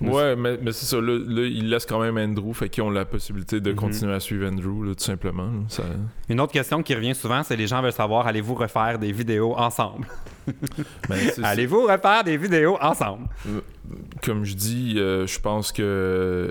nous- 0.00 0.12
Ouais, 0.12 0.34
mais, 0.36 0.58
mais 0.60 0.72
c'est 0.72 0.84
ça. 0.86 0.96
Là, 1.00 1.16
là, 1.18 1.42
ils 1.46 1.68
laissent 1.70 1.86
quand 1.86 2.00
même 2.00 2.18
Andrew, 2.18 2.52
fait 2.52 2.68
qu'ils 2.68 2.82
ont 2.82 2.90
la 2.90 3.04
possibilité 3.04 3.56
Mhm. 3.56 3.62
de 3.62 3.72
continuer 3.72 4.12
à 4.12 4.20
suivre 4.20 4.46
Andrew, 4.48 4.82
là, 4.84 4.94
tout 4.94 5.04
simplement. 5.04 5.44
là. 5.46 5.60
Ça- 5.68 5.84
Une 6.28 6.40
autre 6.40 6.52
question 6.52 6.82
qui 6.82 6.94
revient 6.94 7.14
souvent, 7.14 7.42
c'est 7.42 7.56
les 7.56 7.66
gens 7.68 7.80
veulent 7.80 7.92
savoir 7.92 8.26
allez-vous 8.26 8.54
refaire 8.54 8.98
des 8.98 9.12
vidéos 9.12 9.54
ensemble? 9.56 10.06
Ben, 11.08 11.18
Allez-vous 11.44 11.82
refaire 11.86 12.24
des 12.24 12.36
vidéos 12.36 12.76
ensemble? 12.82 13.28
Comme 14.24 14.44
je 14.44 14.54
dis, 14.54 14.94
euh, 14.98 15.26
je 15.26 15.38
pense 15.38 15.70
que 15.72 15.82
euh, 15.82 16.50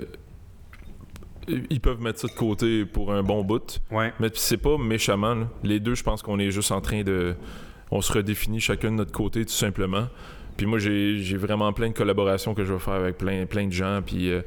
ils 1.70 1.80
peuvent 1.80 2.00
mettre 2.00 2.20
ça 2.20 2.28
de 2.28 2.32
côté 2.32 2.84
pour 2.86 3.12
un 3.12 3.22
bon 3.22 3.42
bout. 3.44 3.80
Ouais. 3.90 4.12
Mais 4.20 4.30
c'est 4.34 4.56
pas 4.56 4.78
méchamment. 4.78 5.34
là. 5.34 5.46
Les 5.62 5.78
deux, 5.80 5.94
je 5.94 6.02
pense 6.02 6.22
qu'on 6.22 6.38
est 6.38 6.50
juste 6.50 6.72
en 6.72 6.80
train 6.80 7.02
de. 7.02 7.34
On 7.94 8.00
se 8.00 8.12
redéfinit 8.12 8.58
chacun 8.58 8.90
de 8.90 8.96
notre 8.96 9.12
côté, 9.12 9.44
tout 9.44 9.52
simplement. 9.52 10.08
Puis 10.56 10.64
moi, 10.66 10.78
j'ai 10.78 11.36
vraiment 11.36 11.72
plein 11.74 11.88
de 11.88 11.94
collaborations 11.94 12.54
que 12.54 12.64
je 12.64 12.72
vais 12.72 12.78
faire 12.78 12.94
avec 12.94 13.18
plein, 13.18 13.44
plein 13.46 13.66
de 13.66 13.72
gens. 13.72 14.00
Puis 14.04 14.30
euh, 14.32 14.40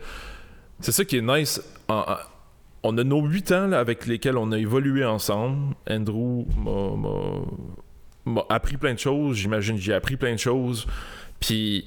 c'est 0.79 0.91
ça 0.91 1.05
qui 1.05 1.17
est 1.17 1.21
nice. 1.21 1.62
On 1.88 2.97
a 2.97 3.03
nos 3.03 3.21
huit 3.25 3.51
ans 3.51 3.67
là, 3.67 3.79
avec 3.79 4.08
lesquels 4.08 4.38
on 4.38 4.51
a 4.51 4.58
évolué 4.58 5.05
ensemble. 5.05 5.75
Andrew 5.89 6.45
m'a- 8.25 8.45
appris 8.49 8.77
plein 8.77 8.93
de 8.95 8.99
choses. 8.99 9.38
J'imagine 9.38 9.77
j'ai 9.77 9.93
appris 9.93 10.17
plein 10.17 10.34
de 10.34 10.39
choses. 10.39 10.88
Puis 11.39 11.86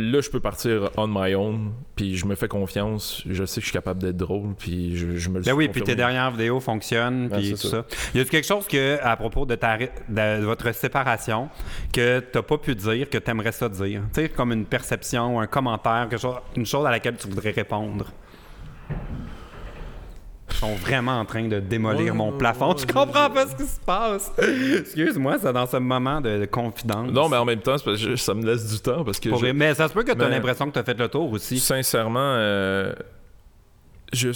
là, 0.00 0.20
je 0.20 0.30
peux 0.30 0.40
partir 0.40 0.90
on 0.96 1.06
my 1.06 1.34
own. 1.34 1.72
Puis 1.96 2.16
je 2.16 2.26
me 2.26 2.34
fais 2.34 2.48
confiance. 2.48 3.22
Je 3.28 3.44
sais 3.44 3.60
que 3.60 3.64
je 3.64 3.66
suis 3.66 3.72
capable 3.72 4.02
d'être 4.02 4.16
drôle. 4.16 4.54
Puis 4.58 4.96
je, 4.96 5.16
je 5.16 5.28
me 5.28 5.34
le 5.34 5.40
Ben 5.40 5.50
suis 5.50 5.52
oui, 5.52 5.68
puis 5.68 5.82
tes 5.82 5.94
dernières 5.94 6.30
vidéos 6.30 6.60
fonctionnent, 6.60 7.28
puis 7.30 7.50
tout 7.50 7.56
ça. 7.56 7.68
ça. 7.68 7.84
Y 8.14 8.20
a 8.20 8.24
quelque 8.24 8.46
chose 8.46 8.66
que, 8.66 8.98
à 9.02 9.16
propos 9.16 9.46
de, 9.46 9.54
ta, 9.54 9.78
de 9.78 10.44
votre 10.44 10.72
séparation 10.74 11.48
que 11.92 12.20
t'as 12.20 12.42
pas 12.42 12.58
pu 12.58 12.74
dire, 12.74 13.08
que 13.08 13.18
t'aimerais 13.18 13.52
ça 13.52 13.68
dire? 13.68 14.02
Tu 14.14 14.22
sais, 14.22 14.28
comme 14.28 14.52
une 14.52 14.66
perception, 14.66 15.40
un 15.40 15.46
commentaire, 15.46 16.06
quelque 16.08 16.20
chose, 16.20 16.36
une 16.56 16.66
chose 16.66 16.86
à 16.86 16.90
laquelle 16.90 17.16
tu 17.16 17.28
voudrais 17.28 17.50
répondre. 17.50 18.06
Sont 20.54 20.74
vraiment 20.74 21.18
en 21.20 21.24
train 21.24 21.48
de 21.48 21.58
démolir 21.60 22.12
Ouais, 22.12 22.18
mon 22.18 22.32
plafond. 22.32 22.74
tu 22.74 22.86
comprends 22.86 23.30
pas 23.30 23.46
ce 23.46 23.56
qui 23.56 23.64
se 23.66 23.80
passe? 23.80 24.30
Excuse-moi, 24.80 25.38
c'est 25.40 25.52
dans 25.52 25.66
ce 25.66 25.76
moment 25.78 26.20
de, 26.20 26.40
de 26.40 26.44
confidence. 26.46 27.10
Non, 27.10 27.28
mais 27.28 27.36
en 27.38 27.44
même 27.46 27.60
temps, 27.60 27.78
c'est 27.78 27.84
parce 27.84 28.02
que 28.02 28.10
je- 28.10 28.16
ça 28.16 28.34
me 28.34 28.44
laisse 28.44 28.70
du 28.70 28.78
temps. 28.80 29.02
Parce 29.04 29.18
que 29.20 29.28
Pour- 29.30 29.38
je- 29.38 29.46
Mais 29.52 29.74
ça 29.74 29.88
se 29.88 29.94
peut 29.94 30.02
que 30.02 30.12
tu 30.12 30.22
as 30.22 30.28
l'impression 30.28 30.66
que 30.66 30.72
tu 30.72 30.78
as 30.78 30.84
fait 30.84 30.98
le 30.98 31.08
tour 31.08 31.30
aussi. 31.32 31.58
Sincèrement, 31.58 32.18
euh, 32.20 32.92
je... 34.12 34.30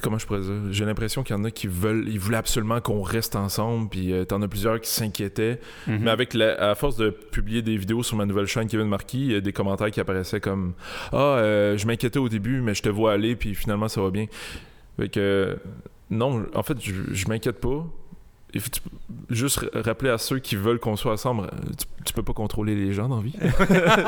Comment 0.00 0.16
je 0.16 0.24
pourrais 0.26 0.40
dire? 0.40 0.54
J'ai 0.70 0.86
l'impression 0.86 1.22
qu'il 1.22 1.36
y 1.36 1.38
en 1.38 1.44
a 1.44 1.50
qui 1.50 1.66
veulent, 1.66 2.08
ils 2.08 2.18
voulaient 2.18 2.38
absolument 2.38 2.80
qu'on 2.80 3.02
reste 3.02 3.36
ensemble, 3.36 3.90
puis 3.90 4.10
euh, 4.14 4.24
t'en 4.24 4.40
as 4.40 4.48
plusieurs 4.48 4.80
qui 4.80 4.88
s'inquiétaient. 4.88 5.60
Mhm. 5.86 5.98
Mais 6.00 6.10
avec 6.10 6.32
la, 6.32 6.70
à 6.70 6.74
force 6.74 6.96
de 6.96 7.10
publier 7.10 7.60
des 7.60 7.76
vidéos 7.76 8.02
sur 8.02 8.16
ma 8.16 8.24
nouvelle 8.24 8.46
chaîne 8.46 8.66
Kevin 8.68 8.86
Marquis, 8.88 9.20
il 9.26 9.32
y 9.32 9.34
a 9.34 9.42
des 9.42 9.52
commentaires 9.52 9.90
qui 9.90 10.00
apparaissaient 10.00 10.40
comme 10.40 10.72
Ah, 11.12 11.16
euh, 11.18 11.76
je 11.76 11.86
m'inquiétais 11.86 12.18
au 12.18 12.30
début, 12.30 12.62
mais 12.62 12.72
je 12.74 12.80
te 12.82 12.88
vois 12.88 13.12
aller, 13.12 13.36
puis 13.36 13.54
finalement 13.54 13.88
ça 13.88 14.00
va 14.00 14.08
bien. 14.10 14.24
Fait 14.98 15.08
que 15.08 15.58
non, 16.10 16.44
en 16.54 16.62
fait, 16.62 16.76
je, 16.80 16.92
je 17.12 17.28
m'inquiète 17.28 17.60
pas. 17.60 17.84
Il 18.54 18.60
faut 18.60 18.68
tu- 18.68 18.82
juste 19.34 19.64
rappeler 19.74 20.10
à 20.10 20.18
ceux 20.18 20.38
qui 20.38 20.56
veulent 20.56 20.78
qu'on 20.78 20.94
soit 20.94 21.12
ensemble, 21.12 21.48
tu, 21.78 21.86
tu 22.04 22.12
peux 22.12 22.22
pas 22.22 22.34
contrôler 22.34 22.74
les 22.74 22.92
gens 22.92 23.08
dans 23.08 23.16
la 23.16 23.22
vie. 23.22 23.34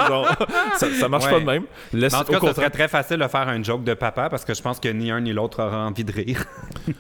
Genre, 0.09 0.37
ça, 0.77 0.91
ça 0.93 1.09
marche 1.09 1.25
Ouais. 1.25 1.31
pas 1.33 1.41
de 1.41 1.45
même. 1.47 1.63
Laisse, 1.95 2.13
en 2.13 2.25
tout 2.25 2.33
cas, 2.33 2.41
contraire- 2.41 2.55
serait 2.57 2.69
très 2.71 2.89
facile 2.89 3.17
de 3.21 3.27
faire 3.29 3.49
un 3.49 3.63
joke 3.63 3.85
de 3.85 3.95
papa 3.95 4.29
parce 4.29 4.45
que 4.45 4.53
je 4.53 4.61
pense 4.61 4.79
que 4.81 4.89
ni 4.89 5.11
un 5.11 5.23
ni 5.23 5.33
l'autre 5.33 5.63
aura 5.65 5.87
envie 5.87 6.05
de 6.05 6.13
rire. 6.13 6.45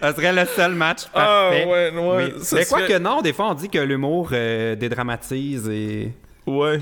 ça 0.00 0.14
serait 0.14 0.32
le 0.32 0.44
seul 0.46 0.74
match 0.74 1.06
parfait. 1.08 1.64
Ah, 1.64 1.68
ouais, 1.68 1.90
ouais. 1.94 2.32
Oui. 2.34 2.42
ça 2.42 2.56
Mais 2.56 2.64
quoi 2.64 2.78
serait- 2.80 2.88
que 2.94 2.98
non, 2.98 3.22
des 3.22 3.32
fois 3.32 3.50
on 3.50 3.54
dit 3.54 3.68
que 3.68 3.78
l'humour 3.78 4.30
euh, 4.32 4.76
dédramatise 4.76 5.68
et. 5.68 6.12
Ouais, 6.46 6.80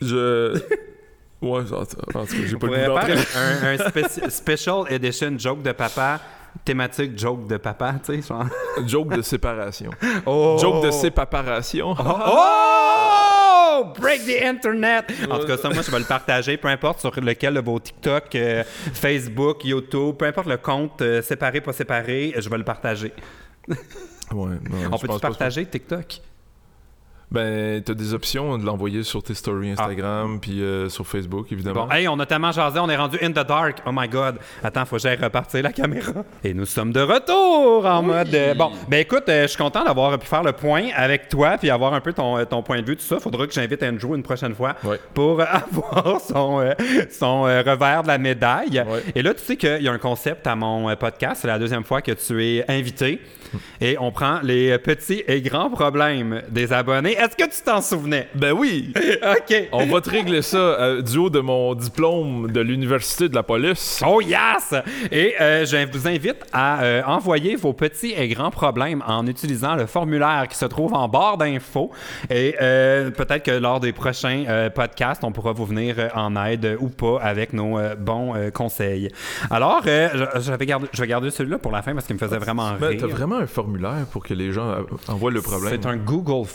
je. 0.00 0.58
Ouais, 1.40 1.60
en 1.72 1.84
tout 1.86 1.96
cas, 2.12 2.20
j'ai 2.46 2.56
pas 2.56 2.66
le 2.66 2.88
goût 2.88 2.98
un, 3.36 3.66
un 3.68 3.76
spéci- 3.76 4.28
special 4.30 4.84
edition 4.90 5.38
joke 5.38 5.62
de 5.62 5.70
papa, 5.72 6.20
thématique 6.64 7.16
joke 7.16 7.46
de 7.46 7.56
papa, 7.58 7.94
tu 8.04 8.14
sais, 8.20 8.26
genre. 8.28 8.46
Joke 8.86 9.14
de 9.16 9.22
séparation. 9.22 9.90
Oh! 10.26 10.56
Joke 10.60 10.84
de 10.86 10.90
séparation. 10.90 11.94
Oh! 12.04 13.84
Break 14.00 14.26
the 14.26 14.42
internet! 14.44 15.04
En 15.30 15.38
tout 15.38 15.46
cas, 15.46 15.56
ça, 15.56 15.70
moi, 15.70 15.82
je 15.82 15.90
vais 15.92 16.00
le 16.00 16.04
partager, 16.04 16.56
peu 16.56 16.66
importe 16.68 16.98
sur 17.00 17.12
lequel 17.20 17.54
de 17.54 17.60
vos 17.60 17.78
TikTok, 17.78 18.34
euh, 18.34 18.64
Facebook, 18.92 19.64
YouTube, 19.64 20.16
peu 20.16 20.24
importe 20.26 20.48
le 20.48 20.56
compte, 20.56 21.00
euh, 21.02 21.22
séparé, 21.22 21.60
pas 21.60 21.72
séparé, 21.72 22.34
je 22.36 22.48
vais 22.48 22.58
le 22.58 22.64
partager. 22.64 23.12
Ouais, 23.68 23.76
non, 24.32 24.56
On 24.92 24.98
peut-tu 24.98 25.20
partager 25.20 25.64
TikTok? 25.66 26.20
Ben, 27.30 27.82
t'as 27.82 27.92
des 27.92 28.14
options 28.14 28.56
de 28.56 28.64
l'envoyer 28.64 29.02
sur 29.02 29.22
tes 29.22 29.34
stories 29.34 29.72
Instagram, 29.72 30.38
puis 30.40 30.62
euh, 30.62 30.88
sur 30.88 31.06
Facebook, 31.06 31.52
évidemment. 31.52 31.86
Bon, 31.86 31.92
hey, 31.92 32.08
on 32.08 32.18
a 32.20 32.24
tellement 32.24 32.52
jasé, 32.52 32.78
on 32.78 32.88
est 32.88 32.96
rendu 32.96 33.18
in 33.22 33.30
the 33.32 33.46
dark. 33.46 33.82
Oh 33.86 33.90
my 33.92 34.08
god. 34.08 34.36
Attends, 34.64 34.86
faut 34.86 34.96
que 34.96 35.02
j'aille 35.02 35.18
repartir 35.22 35.62
la 35.62 35.72
caméra. 35.72 36.12
Et 36.42 36.54
nous 36.54 36.64
sommes 36.64 36.90
de 36.90 37.00
retour 37.00 37.84
en 37.84 38.02
mode. 38.02 38.34
euh, 38.34 38.54
bon, 38.54 38.70
ben 38.88 39.00
écoute, 39.00 39.24
euh, 39.28 39.42
je 39.42 39.48
suis 39.48 39.58
content 39.58 39.84
d'avoir 39.84 40.18
pu 40.18 40.26
faire 40.26 40.42
le 40.42 40.52
point 40.52 40.86
avec 40.96 41.28
toi 41.28 41.58
puis 41.58 41.68
avoir 41.68 41.92
un 41.92 42.00
peu 42.00 42.14
ton, 42.14 42.42
ton 42.46 42.62
point 42.62 42.80
de 42.80 42.86
vue, 42.86 42.96
tout 42.96 43.04
ça. 43.04 43.20
Faudra 43.20 43.46
que 43.46 43.52
j'invite 43.52 43.82
Andrew 43.82 44.14
une 44.16 44.22
prochaine 44.22 44.54
fois 44.54 44.74
pour 45.12 45.40
avoir 45.42 46.20
son, 46.22 46.74
son 47.10 47.42
revers 47.42 48.02
de 48.04 48.08
la 48.08 48.16
médaille. 48.18 48.82
Et 49.14 49.20
là, 49.20 49.34
tu 49.34 49.44
sais 49.44 49.56
qu'il 49.56 49.82
y 49.82 49.88
a 49.88 49.92
un 49.92 49.98
concept 49.98 50.46
à 50.46 50.56
mon 50.56 50.96
podcast. 50.96 51.42
C'est 51.42 51.48
la 51.48 51.58
deuxième 51.58 51.84
fois 51.84 52.00
que 52.00 52.12
tu 52.12 52.42
es 52.42 52.64
invité. 52.70 53.20
Et 53.80 53.96
on 53.98 54.12
prend 54.12 54.40
les 54.42 54.76
petits 54.78 55.22
et 55.26 55.40
grands 55.40 55.70
problèmes 55.70 56.42
des 56.50 56.72
abonnés. 56.72 57.17
Est-ce 57.18 57.34
que 57.36 57.50
tu 57.50 57.60
t'en 57.64 57.80
souvenais? 57.82 58.28
Ben 58.34 58.52
oui! 58.52 58.92
OK. 59.22 59.68
On 59.72 59.86
va 59.86 60.00
te 60.00 60.08
régler 60.08 60.40
ça 60.40 60.56
euh, 60.56 61.02
du 61.02 61.18
haut 61.18 61.30
de 61.30 61.40
mon 61.40 61.74
diplôme 61.74 62.50
de 62.52 62.60
l'Université 62.60 63.28
de 63.28 63.34
la 63.34 63.42
police. 63.42 64.00
Oh 64.06 64.20
yes! 64.20 64.72
Et 65.10 65.34
euh, 65.40 65.64
je 65.66 65.90
vous 65.90 66.06
invite 66.06 66.44
à 66.52 66.82
euh, 66.82 67.02
envoyer 67.06 67.56
vos 67.56 67.72
petits 67.72 68.12
et 68.16 68.28
grands 68.28 68.52
problèmes 68.52 69.02
en 69.04 69.26
utilisant 69.26 69.74
le 69.74 69.86
formulaire 69.86 70.46
qui 70.48 70.56
se 70.56 70.64
trouve 70.66 70.94
en 70.94 71.08
barre 71.08 71.38
d'infos. 71.38 71.90
Et 72.30 72.54
peut-être 72.58 73.42
que 73.42 73.50
lors 73.50 73.80
des 73.80 73.92
prochains 73.92 74.68
podcasts, 74.74 75.24
on 75.24 75.32
pourra 75.32 75.52
vous 75.52 75.66
venir 75.66 76.10
en 76.14 76.36
aide 76.46 76.76
ou 76.78 76.88
pas 76.88 77.18
avec 77.20 77.52
nos 77.52 77.78
bons 77.98 78.34
conseils. 78.54 79.10
Alors, 79.50 79.82
je, 79.84 80.24
je 80.40 80.52
vais 80.52 80.66
garder, 80.66 80.86
je 80.92 81.00
vais 81.00 81.08
garder 81.08 81.30
celui-là 81.30 81.58
pour 81.58 81.72
la 81.72 81.82
fin 81.82 81.94
parce 81.94 82.06
qu'il 82.06 82.14
me 82.14 82.20
faisait 82.20 82.38
vraiment 82.38 82.72
Ben, 82.80 82.88
rire. 82.88 82.98
t'as 83.00 83.06
vraiment 83.08 83.36
un 83.38 83.46
formulaire 83.46 84.06
pour 84.12 84.22
que 84.22 84.34
les 84.34 84.52
gens 84.52 84.76
envoient 85.08 85.30
le 85.32 85.42
problème. 85.42 85.70
C'est 85.72 85.88
un 85.88 85.96
Google 85.96 86.46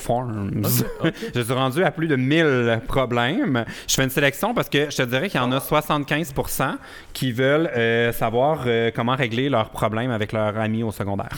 Je 1.36 1.42
suis 1.42 1.54
rendu 1.54 1.84
à 1.84 1.92
plus 1.92 2.08
de 2.08 2.16
1000 2.16 2.82
problèmes. 2.88 3.66
Je 3.88 3.94
fais 3.96 4.04
une 4.04 4.10
sélection 4.10 4.54
parce 4.54 4.70
que 4.70 4.90
je 4.90 4.98
te 4.98 5.02
dirais 5.04 5.30
qu'il 5.30 5.40
y 5.40 5.44
en 5.44 5.52
a 5.52 5.60
75% 5.60 6.76
qui 7.14 7.32
veulent 7.32 7.70
euh, 7.76 8.12
savoir 8.12 8.64
euh, 8.66 8.92
comment 8.96 9.16
régler 9.16 9.50
leurs 9.50 9.70
problèmes 9.70 10.12
avec 10.12 10.32
leurs 10.32 10.58
amis 10.58 10.84
au 10.84 10.92
secondaire. 10.92 11.30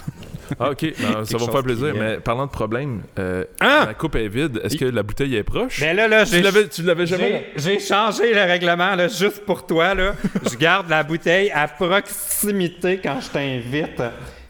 Ah, 0.59 0.71
ok, 0.71 0.81
Ben, 0.99 1.25
ça 1.25 1.37
va 1.37 1.45
faire 1.51 1.63
plaisir. 1.63 1.93
qui 1.93 1.99
Mais 1.99 2.17
parlant 2.17 2.45
de 2.45 2.51
problème, 2.51 3.01
euh, 3.19 3.45
Ah! 3.59 3.85
la 3.87 3.93
coupe 3.93 4.15
est 4.15 4.27
vide. 4.27 4.61
Est-ce 4.63 4.77
que 4.77 4.85
la 4.85 5.01
bouteille 5.03 5.35
est 5.35 5.43
proche? 5.43 5.79
Mais 5.81 5.93
là, 5.93 6.07
là, 6.07 6.25
tu 6.25 6.83
l'avais, 6.83 7.05
jamais? 7.05 7.47
j'ai- 7.55 7.73
j'ai 7.73 7.79
changé 7.79 8.33
le 8.33 8.41
règlement 8.41 8.95
là, 8.95 9.07
juste 9.07 9.43
pour 9.45 9.65
toi. 9.65 9.93
Là. 9.95 10.13
je 10.49 10.55
garde 10.55 10.89
la 10.89 11.03
bouteille 11.03 11.49
à 11.51 11.67
proximité 11.67 12.99
quand 13.03 13.19
je 13.21 13.29
t'invite. 13.29 14.01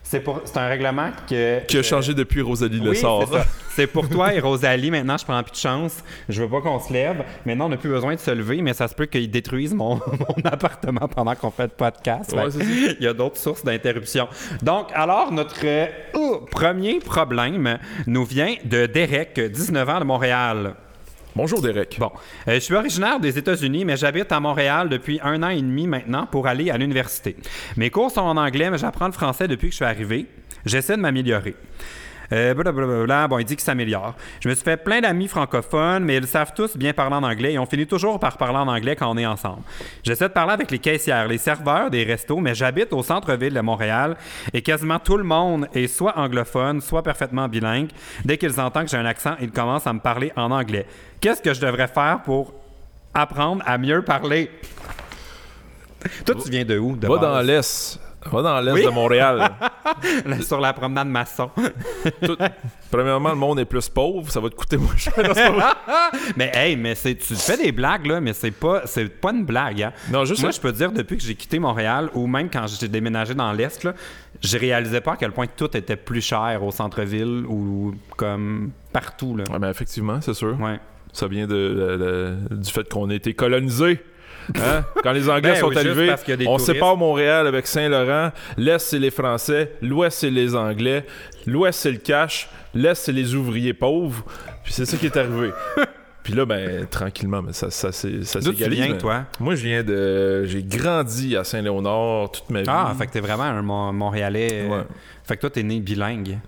C'est 0.08 0.20
pour- 0.20 0.42
c'est 0.46 0.58
un 0.58 0.68
règlement 0.68 1.10
que, 1.28 1.66
Qui 1.66 1.80
a 1.80 1.84
changé 1.84 2.14
depuis 2.14 2.40
Rosalie 2.42 2.80
Oui, 2.80 2.90
Lessard. 2.90 3.22
c'est 3.28 3.38
ça. 3.40 3.46
C'est 3.72 3.88
pour 3.88 4.08
toi 4.08 4.34
et 4.34 4.40
Rosalie. 4.40 4.92
Maintenant, 4.92 5.18
je 5.18 5.26
prends 5.26 5.42
plus 5.42 5.52
de 5.52 5.58
chance. 5.58 6.04
Je 6.30 6.44
veux 6.44 6.48
pas 6.48 6.62
qu'on 6.62 6.80
se 6.80 6.94
lève. 6.94 7.24
Maintenant, 7.46 7.66
on 7.66 7.70
n'a 7.70 7.78
plus 7.78 7.90
besoin 7.90 8.14
de 8.14 8.20
se 8.20 8.30
lever, 8.32 8.62
mais 8.62 8.74
ça 8.76 8.88
se 8.88 8.94
peut 8.94 9.08
qu'ils 9.08 9.30
détruisent 9.32 9.74
mon, 9.74 9.96
mon 10.20 10.46
appartement 10.46 11.08
pendant 11.08 11.34
qu'on 11.36 11.50
fait 11.52 11.64
le 11.64 11.70
podcast. 11.70 12.32
Ouais, 12.34 12.52
c'est 12.52 12.60
Il 13.00 13.04
y 13.04 13.08
a 13.08 13.14
d'autres 13.14 13.38
sources 13.38 13.66
d'interruption. 13.66 14.28
Donc, 14.62 14.90
alors, 14.94 15.32
notre 15.32 15.56
euh, 15.66 15.88
premier 16.52 17.00
problème 17.00 17.80
nous 18.06 18.26
vient 18.26 18.54
de 18.64 18.86
Derek, 18.86 19.40
19 19.40 19.90
ans 19.90 20.00
de 20.00 20.06
Montréal. 20.06 20.76
Bonjour 21.36 21.62
Derek. 21.62 21.98
Bon, 22.00 22.12
euh, 22.48 22.54
je 22.54 22.60
suis 22.60 22.76
originaire 22.76 23.20
des 23.20 23.38
États-Unis, 23.38 23.84
mais 23.84 23.98
j'habite 23.98 24.32
à 24.32 24.40
Montréal 24.40 24.88
depuis 24.88 25.20
un 25.22 25.44
an 25.44 25.50
et 25.50 25.62
demi 25.62 25.86
maintenant 25.86 26.28
pour 26.28 26.48
aller 26.48 26.72
à 26.72 26.78
l'université. 26.78 27.36
Mes 27.76 27.90
cours 27.90 28.10
sont 28.10 28.22
en 28.22 28.38
anglais, 28.38 28.70
mais 28.70 28.78
j'apprends 28.78 29.08
le 29.08 29.12
français 29.12 29.50
depuis 29.50 29.68
que 29.68 29.72
je 29.72 29.76
suis 29.76 29.86
arrivé. 29.86 30.28
J'essaie 30.66 30.96
de 30.96 31.02
m'améliorer. 31.02 31.54
Euh, 32.32 32.54
blablabla. 32.54 33.28
Bon, 33.28 33.38
il 33.40 33.46
dit 33.46 33.56
qu'il 33.56 33.64
s'améliore. 33.64 34.16
Je 34.40 34.50
me 34.50 34.54
suis 34.56 34.64
fait 34.64 34.78
plein 34.78 35.02
d'amis 35.02 35.28
francophones, 35.28 36.04
mais 36.04 36.18
ils 36.18 36.28
savent 36.28 36.54
tous 36.56 36.76
bien 36.78 36.94
parler 36.94 37.16
en 37.16 37.24
anglais 37.24 37.54
et 37.54 37.60
on 37.60 37.66
finit 37.66 37.88
toujours 37.88 38.20
par 38.20 38.38
parler 38.38 38.58
en 38.58 38.68
anglais 38.68 38.96
quand 38.96 39.10
on 39.10 39.18
est 39.18 39.26
ensemble. 39.26 39.62
J'essaie 40.04 40.28
de 40.28 40.34
parler 40.34 40.54
avec 40.54 40.72
les 40.72 40.80
caissières, 40.80 41.28
les 41.28 41.38
serveurs 41.38 41.90
des 41.90 42.04
restos, 42.04 42.38
mais 42.40 42.56
j'habite 42.56 42.92
au 42.94 43.04
centre-ville 43.04 43.54
de 43.54 43.62
Montréal 43.62 44.16
et 44.54 44.62
quasiment 44.62 45.00
tout 45.00 45.18
le 45.18 45.24
monde 45.24 45.68
est 45.74 45.88
soit 45.88 46.18
anglophone, 46.18 46.82
soit 46.82 47.04
parfaitement 47.04 47.48
bilingue. 47.48 47.90
Dès 48.24 48.38
qu'ils 48.38 48.60
entendent 48.60 48.86
que 48.86 48.92
j'ai 48.92 48.98
un 48.98 49.06
accent, 49.06 49.36
ils 49.42 49.52
commencent 49.52 49.88
à 49.88 49.94
me 49.94 50.00
parler 50.00 50.32
en 50.36 50.52
anglais. 50.52 50.86
Qu'est-ce 51.22 51.42
que 51.42 51.54
je 51.54 51.62
devrais 51.62 51.88
faire 51.88 52.22
pour 52.24 52.54
apprendre 53.14 53.64
à 53.66 53.78
mieux 53.78 54.02
parler? 54.02 54.50
Toi, 56.26 56.36
tu 56.44 56.50
viens 56.50 56.66
de 56.66 56.78
où? 56.78 56.96
De 56.96 57.08
Va 57.08 57.18
base? 57.18 57.22
dans 57.22 57.42
l'Est. 57.42 58.00
Va 58.32 58.42
dans 58.42 58.60
l'Est 58.62 58.72
Oui. 58.74 58.84
de 58.86 58.90
Montréal. 58.90 59.52
Sur 60.42 60.60
la 60.60 60.74
promenade 60.74 61.08
Masson. 61.08 61.50
Tout- 62.24 62.38
Premièrement, 62.92 63.30
le 63.30 63.36
monde 63.36 63.60
est 63.60 63.66
plus 63.66 63.88
pauvre, 63.90 64.32
ça 64.32 64.40
va 64.40 64.50
te 64.50 64.56
coûter 64.56 64.78
moins 64.78 64.96
cher. 64.96 65.14
Mais 66.38 66.52
hey, 66.54 66.76
mais 66.76 66.96
c'est, 66.96 67.16
tu 67.16 67.36
fais 67.36 67.58
des 67.58 67.72
blagues, 67.72 68.06
là, 68.06 68.22
mais 68.22 68.34
c'est 68.34 68.52
pas, 68.52 68.82
c'est 68.86 69.10
pas 69.10 69.32
une 69.32 69.44
blague. 69.46 69.82
Hein. 69.84 69.94
Non, 70.12 70.24
juste 70.26 70.42
Moi, 70.42 70.52
je 70.52 70.60
peux 70.60 70.72
te 70.72 70.78
dire, 70.78 70.92
depuis 70.92 71.18
que 71.18 71.24
j'ai 71.24 71.36
quitté 71.36 71.60
Montréal, 71.60 72.10
ou 72.14 72.26
même 72.28 72.50
quand 72.50 72.66
j'ai 72.68 72.88
déménagé 72.88 73.34
dans 73.34 73.52
l'Est, 73.52 73.84
là, 73.84 73.94
je 74.42 74.58
réalisais 74.58 75.02
pas 75.02 75.14
à 75.14 75.18
quel 75.18 75.32
point 75.32 75.48
tout 75.48 75.76
était 75.76 75.96
plus 75.96 76.22
cher 76.22 76.62
au 76.64 76.72
centre-ville 76.72 77.46
ou 77.48 77.94
comme 78.18 78.72
partout. 78.94 79.36
Là. 79.36 79.44
Ouais, 79.52 79.60
ben, 79.60 79.70
effectivement, 79.70 80.20
c'est 80.22 80.34
sûr. 80.34 80.58
Ouais. 80.60 80.80
Ça 81.14 81.28
vient 81.28 81.48
de, 81.48 81.54
de- 81.54 81.98
de- 82.50 82.56
du 82.56 82.72
fait 82.72 82.88
qu'on 82.90 83.10
a 83.10 83.14
été 83.14 83.34
colonisé 83.34 84.04
Hein? 84.56 84.84
Quand 85.04 85.12
les 85.12 85.28
Anglais 85.30 85.54
Ben 85.54 85.60
sont 85.60 85.68
oui, 85.70 85.78
arrivés, 85.78 86.12
on 86.12 86.46
touristes. 86.58 86.66
sépare 86.66 86.98
Montréal 86.98 87.48
avec 87.48 87.66
Saint-Laurent. 87.68 88.32
L'Est, 88.58 88.80
c'est 88.80 89.00
les 89.00 89.12
Français. 89.12 89.74
L'Ouest, 89.82 90.20
c'est 90.20 90.30
les 90.30 90.56
Anglais. 90.56 91.06
L'Ouest, 91.48 91.80
c'est 91.80 91.92
le 91.92 91.98
cash. 91.98 92.50
L'Est, 92.74 92.96
c'est 93.06 93.12
les 93.12 93.34
ouvriers 93.36 93.74
pauvres. 93.74 94.24
Puis 94.64 94.74
c'est 94.74 94.86
ça 94.86 94.98
qui 94.98 95.06
est 95.08 95.18
arrivé. 95.18 95.52
Puis 96.24 96.34
là, 96.34 96.44
ben, 96.46 96.88
tranquillement, 96.88 97.44
mais 97.44 97.54
ça, 97.54 97.70
ça, 97.70 97.92
ça 97.92 98.08
D'où 98.08 98.52
tu 98.52 98.58
s'égalise. 98.58 98.80
viens, 98.80 98.90
mais- 98.94 98.98
toi? 98.98 99.26
Moi, 99.40 99.54
je 99.56 99.64
viens 99.64 99.84
de. 99.84 100.44
J'ai 100.46 100.64
grandi 100.64 101.38
à 101.38 101.44
Saint-Léonard 101.44 102.32
toute 102.32 102.50
ma 102.50 102.62
vie. 102.62 102.68
Ah, 102.70 102.94
fait 102.98 103.06
que 103.06 103.12
t'es 103.12 103.20
vraiment 103.20 103.44
un 103.44 103.62
Mon- 103.62 103.94
Montréalais. 103.94 104.50
euh, 104.64 104.68
Ouais. 104.70 104.84
Fait 105.24 105.36
que 105.36 105.42
toi, 105.42 105.50
t'es 105.52 105.62
né 105.64 105.80
bilingue. 105.80 106.40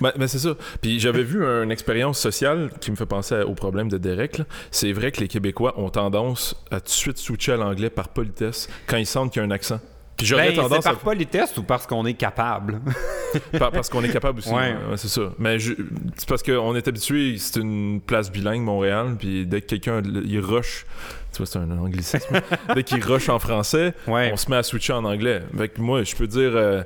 Ben, 0.00 0.12
ben, 0.16 0.28
c'est 0.28 0.38
ça. 0.38 0.54
Puis 0.80 1.00
j'avais 1.00 1.22
vu 1.22 1.44
une 1.44 1.70
expérience 1.70 2.18
sociale 2.18 2.70
qui 2.80 2.90
me 2.90 2.96
fait 2.96 3.06
penser 3.06 3.42
au 3.42 3.54
problème 3.54 3.88
de 3.88 3.98
Derek. 3.98 4.42
C'est 4.70 4.92
vrai 4.92 5.12
que 5.12 5.20
les 5.20 5.28
Québécois 5.28 5.74
ont 5.78 5.90
tendance 5.90 6.54
à 6.70 6.80
tout 6.80 6.86
de 6.86 6.90
suite 6.90 7.18
switcher 7.18 7.52
à 7.52 7.56
l'anglais 7.56 7.90
par 7.90 8.08
politesse 8.08 8.68
quand 8.86 8.96
ils 8.96 9.06
sentent 9.06 9.32
qu'il 9.32 9.40
y 9.42 9.44
a 9.44 9.48
un 9.48 9.50
accent. 9.50 9.80
Puis 10.16 10.26
j'aurais 10.26 10.44
Ben, 10.48 10.54
c'est 10.54 10.62
tendance 10.62 10.84
par 10.84 10.94
à 10.94 10.96
politesse 10.96 11.54
ou 11.58 11.62
parce 11.62 11.86
qu'on 11.86 12.06
est 12.06 12.14
capable? 12.14 12.80
Par- 13.58 13.70
parce 13.70 13.90
qu'on 13.90 14.02
est 14.02 14.08
capable 14.08 14.38
aussi. 14.38 14.48
Ouais. 14.48 14.72
ouais, 14.72 14.96
c'est 14.96 15.08
ça. 15.08 15.30
Mais 15.38 15.58
je- 15.58 15.74
c'est 16.16 16.26
parce 16.26 16.42
qu'on 16.42 16.74
est 16.74 16.88
habitué, 16.88 17.36
c'est 17.38 17.60
une 17.60 18.00
place 18.00 18.32
bilingue, 18.32 18.62
Montréal, 18.62 19.16
puis 19.18 19.44
dès 19.44 19.60
que 19.60 19.66
quelqu'un 19.66 20.00
il 20.24 20.40
rush, 20.40 20.86
tu 21.32 21.38
vois, 21.38 21.46
c'est 21.46 21.58
un 21.58 21.70
anglicisme, 21.76 22.40
dès 22.74 22.82
qu'il 22.82 23.04
rush 23.04 23.28
en 23.28 23.38
français, 23.38 23.92
Ouais. 24.06 24.30
on 24.32 24.38
se 24.38 24.50
met 24.50 24.56
à 24.56 24.62
switcher 24.62 24.94
en 24.94 25.04
anglais. 25.04 25.42
Fait 25.58 25.68
que 25.68 25.82
moi, 25.82 26.02
je 26.02 26.16
peux 26.16 26.26
dire 26.26 26.52
euh, 26.54 26.82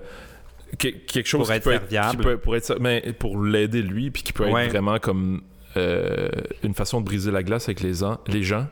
que- 0.79 0.89
quelque 0.89 1.27
chose 1.27 1.41
Pour 1.41 1.47
qui 1.49 1.53
être 1.55 1.64
peut 1.64 1.73
être, 1.73 1.91
serviable. 1.91 2.11
qui 2.18 2.23
peut- 2.23 2.39
pour 2.39 2.57
être, 2.57 2.77
mais 2.81 3.12
pour 3.18 3.43
l'aider 3.43 3.83
lui, 3.83 4.11
puis 4.11 4.23
qui 4.23 4.33
peut 4.33 4.49
Ouais. 4.49 4.64
être 4.66 4.71
vraiment 4.73 4.99
comme 4.99 5.43
euh, 5.77 6.29
une 6.64 6.75
façon 6.75 7.01
de 7.01 7.05
briser 7.05 7.31
la 7.31 7.45
glace 7.45 7.68
avec 7.68 7.81
les, 7.81 8.03
an- 8.03 8.18
les 8.27 8.43
gens. 8.43 8.66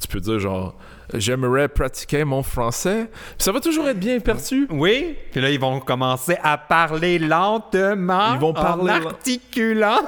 Tu 0.00 0.08
peux 0.08 0.18
dire 0.18 0.40
genre, 0.40 0.76
j'aimerais 1.14 1.68
pratiquer 1.68 2.24
mon 2.24 2.42
français. 2.42 3.08
Ça 3.38 3.52
va 3.52 3.60
toujours 3.60 3.86
être 3.88 4.00
bien 4.00 4.18
perçu. 4.18 4.66
Oui, 4.68 5.14
puis 5.30 5.40
là, 5.40 5.48
ils 5.50 5.60
vont 5.60 5.78
commencer 5.78 6.36
à 6.42 6.58
parler 6.58 7.20
lentement. 7.20 8.34
Ils 8.34 8.40
vont 8.40 8.52
parler 8.52 8.90
en 8.94 9.06
articulant. 9.06 10.00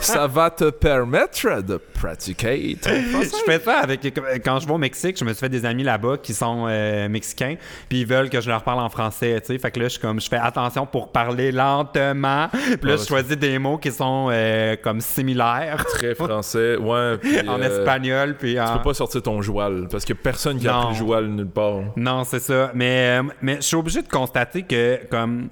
Ça 0.00 0.26
va 0.26 0.50
te 0.50 0.70
permettre 0.70 1.62
de 1.62 1.76
pratiquer 1.76 2.76
ton 2.80 2.90
français. 2.90 3.30
je 3.46 3.52
fais 3.52 3.58
ça 3.60 3.78
avec 3.80 4.00
quand 4.44 4.60
je 4.60 4.66
vais 4.66 4.72
au 4.72 4.78
Mexique, 4.78 5.18
je 5.18 5.24
me 5.24 5.32
suis 5.32 5.40
fait 5.40 5.48
des 5.48 5.64
amis 5.64 5.82
là-bas 5.82 6.16
qui 6.22 6.32
sont 6.34 6.66
euh, 6.68 7.08
mexicains, 7.08 7.56
puis 7.88 8.00
ils 8.00 8.06
veulent 8.06 8.30
que 8.30 8.40
je 8.40 8.48
leur 8.48 8.62
parle 8.62 8.80
en 8.80 8.88
français, 8.88 9.40
tu 9.40 9.46
sais. 9.52 9.58
Fait 9.58 9.70
que 9.70 9.78
là, 9.80 9.86
je 9.86 9.92
suis 9.92 10.00
comme, 10.00 10.20
je 10.20 10.28
fais 10.28 10.36
attention 10.36 10.86
pour 10.86 11.10
parler 11.12 11.52
lentement. 11.52 12.48
Puis 12.50 12.60
là, 12.82 12.94
Ouais, 12.94 12.98
je 12.98 13.06
choisis 13.06 13.36
des 13.36 13.58
mots 13.58 13.78
qui 13.78 13.90
sont 13.92 14.28
euh, 14.30 14.76
comme 14.82 15.00
similaires 15.00 15.84
Très 15.86 16.14
français, 16.14 16.76
ouais. 16.76 17.18
puis, 17.18 17.48
en 17.48 17.60
euh, 17.60 17.78
espagnol, 17.78 18.36
puis 18.38 18.54
Tu 18.54 18.60
en. 18.60 18.76
peux 18.78 18.82
pas 18.84 18.94
sortir 18.94 19.22
ton 19.22 19.42
joual 19.42 19.88
parce 19.90 20.04
que 20.04 20.12
personne 20.14 20.58
qui 20.58 20.68
a 20.68 20.72
Non. 20.72 20.78
appris 20.80 20.92
le 20.92 20.98
joual 20.98 21.26
nulle 21.26 21.48
part. 21.50 21.80
Non, 21.96 22.24
c'est 22.24 22.40
ça. 22.40 22.70
Mais, 22.74 23.20
euh, 23.20 23.22
mais 23.42 23.56
je 23.56 23.62
suis 23.62 23.76
obligé 23.76 24.02
de 24.02 24.08
constater 24.08 24.62
que, 24.62 25.00
comme. 25.10 25.48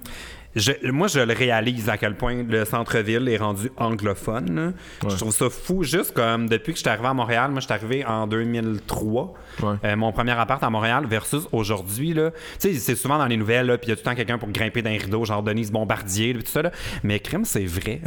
Je- 0.57 0.91
moi, 0.91 1.07
je 1.07 1.19
le 1.19 1.33
réalise 1.33 1.89
à 1.89 1.97
quel 1.97 2.15
point 2.15 2.43
le 2.43 2.65
centre-ville 2.65 3.27
est 3.29 3.37
rendu 3.37 3.71
anglophone. 3.77 4.73
Ouais. 5.03 5.09
Je 5.09 5.15
trouve 5.15 5.31
ça 5.33 5.49
fou, 5.49 5.83
juste 5.83 6.13
comme 6.13 6.49
depuis 6.49 6.73
que 6.73 6.77
je 6.77 6.81
suis 6.81 6.89
arrivé 6.89 7.07
à 7.07 7.13
Montréal. 7.13 7.51
Moi, 7.51 7.59
je 7.61 7.65
suis 7.65 7.73
arrivé 7.73 8.05
en 8.05 8.27
2003. 8.27 9.33
Ouais. 9.63 9.75
Euh, 9.83 9.95
mon 9.95 10.11
premier 10.11 10.31
appart 10.33 10.63
à 10.63 10.69
Montréal 10.69 11.05
versus 11.07 11.43
aujourd'hui. 11.51 12.13
Tu 12.13 12.19
sais, 12.59 12.73
c'est 12.73 12.95
souvent 12.95 13.17
dans 13.17 13.25
les 13.27 13.37
nouvelles, 13.37 13.77
puis 13.79 13.87
il 13.87 13.89
y 13.89 13.91
a 13.93 13.95
tout 13.95 14.01
le 14.05 14.09
temps 14.11 14.15
quelqu'un 14.15 14.37
pour 14.37 14.49
grimper 14.49 14.81
d'un 14.81 14.97
rideau, 14.97 15.23
genre 15.25 15.43
Denise 15.43 15.71
Bombardier, 15.71 16.33
là, 16.33 16.41
tout 16.41 16.51
ça. 16.51 16.61
Là. 16.61 16.71
Mais 17.03 17.19
crime, 17.19 17.45
c'est 17.45 17.65
vrai. 17.65 18.01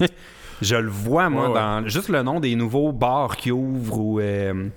je 0.62 0.76
le 0.76 0.88
vois, 0.90 1.28
moi, 1.30 1.48
Ouais, 1.48 1.54
dans 1.54 1.86
juste 1.88 2.08
le 2.08 2.22
nom 2.22 2.40
des 2.40 2.54
nouveaux 2.54 2.92
bars 2.92 3.36
qui 3.36 3.50
ouvrent 3.52 3.98
ou. 3.98 4.20
euh, 4.20 4.68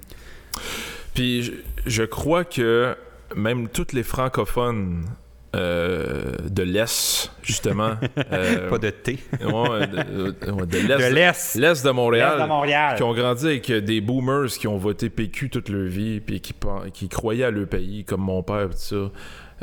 Puis 1.13 1.43
je, 1.43 1.51
je 1.85 2.03
crois 2.03 2.43
que 2.43 2.95
même 3.35 3.67
toutes 3.69 3.93
les 3.93 4.03
francophones 4.03 5.05
euh, 5.53 6.31
de 6.49 6.63
l'Est, 6.63 7.31
justement. 7.43 7.95
euh, 8.31 8.69
pas 8.69 8.77
de 8.77 8.89
thé. 8.89 9.19
ouais, 9.41 9.87
de, 9.87 10.77
l'Est. 10.77 10.97
De 10.97 11.13
l'Est. 11.13 11.55
L'Est 11.55 11.85
de 11.85 11.91
Montréal. 11.91 12.37
L'Est 12.37 12.43
de 12.43 12.47
Montréal. 12.47 12.95
Qui 12.95 13.03
ont 13.03 13.13
grandi 13.13 13.45
avec 13.45 13.69
euh, 13.69 13.81
des 13.81 13.99
boomers 13.99 14.47
qui 14.47 14.67
ont 14.67 14.77
voté 14.77 15.09
PQ 15.09 15.49
toute 15.49 15.69
leur 15.69 15.87
vie, 15.87 16.21
puis 16.21 16.39
qui, 16.39 16.53
qui 16.93 17.09
croyaient 17.09 17.43
à 17.43 17.51
leur 17.51 17.67
pays, 17.67 18.05
comme 18.05 18.21
mon 18.21 18.43
père, 18.43 18.69
tout 18.69 18.77
ça. 18.77 19.11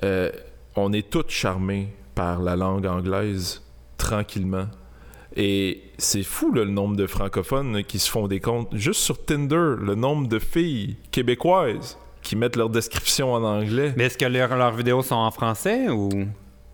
Euh, 0.04 0.30
on 0.76 0.92
est 0.92 1.08
tous 1.08 1.28
charmés 1.28 1.88
par 2.14 2.42
la 2.42 2.54
langue 2.54 2.86
anglaise, 2.86 3.62
tranquillement. 3.96 4.66
Et 5.36 5.82
c'est 5.98 6.22
fou, 6.22 6.52
là, 6.52 6.64
le 6.64 6.70
nombre 6.70 6.96
de 6.96 7.06
francophones 7.06 7.82
qui 7.84 7.98
se 7.98 8.10
font 8.10 8.28
des 8.28 8.40
comptes. 8.40 8.74
Juste 8.74 9.00
sur 9.00 9.24
Tinder, 9.24 9.74
le 9.80 9.94
nombre 9.94 10.28
de 10.28 10.38
filles 10.38 10.96
québécoises 11.10 11.96
qui 12.28 12.36
mettent 12.36 12.56
leur 12.56 12.68
description 12.68 13.32
en 13.32 13.42
anglais. 13.42 13.94
Mais 13.96 14.04
est-ce 14.04 14.18
que 14.18 14.26
leurs 14.26 14.54
leurs 14.56 14.72
vidéos 14.74 15.02
sont 15.02 15.14
en 15.14 15.30
français 15.30 15.88
ou? 15.88 16.10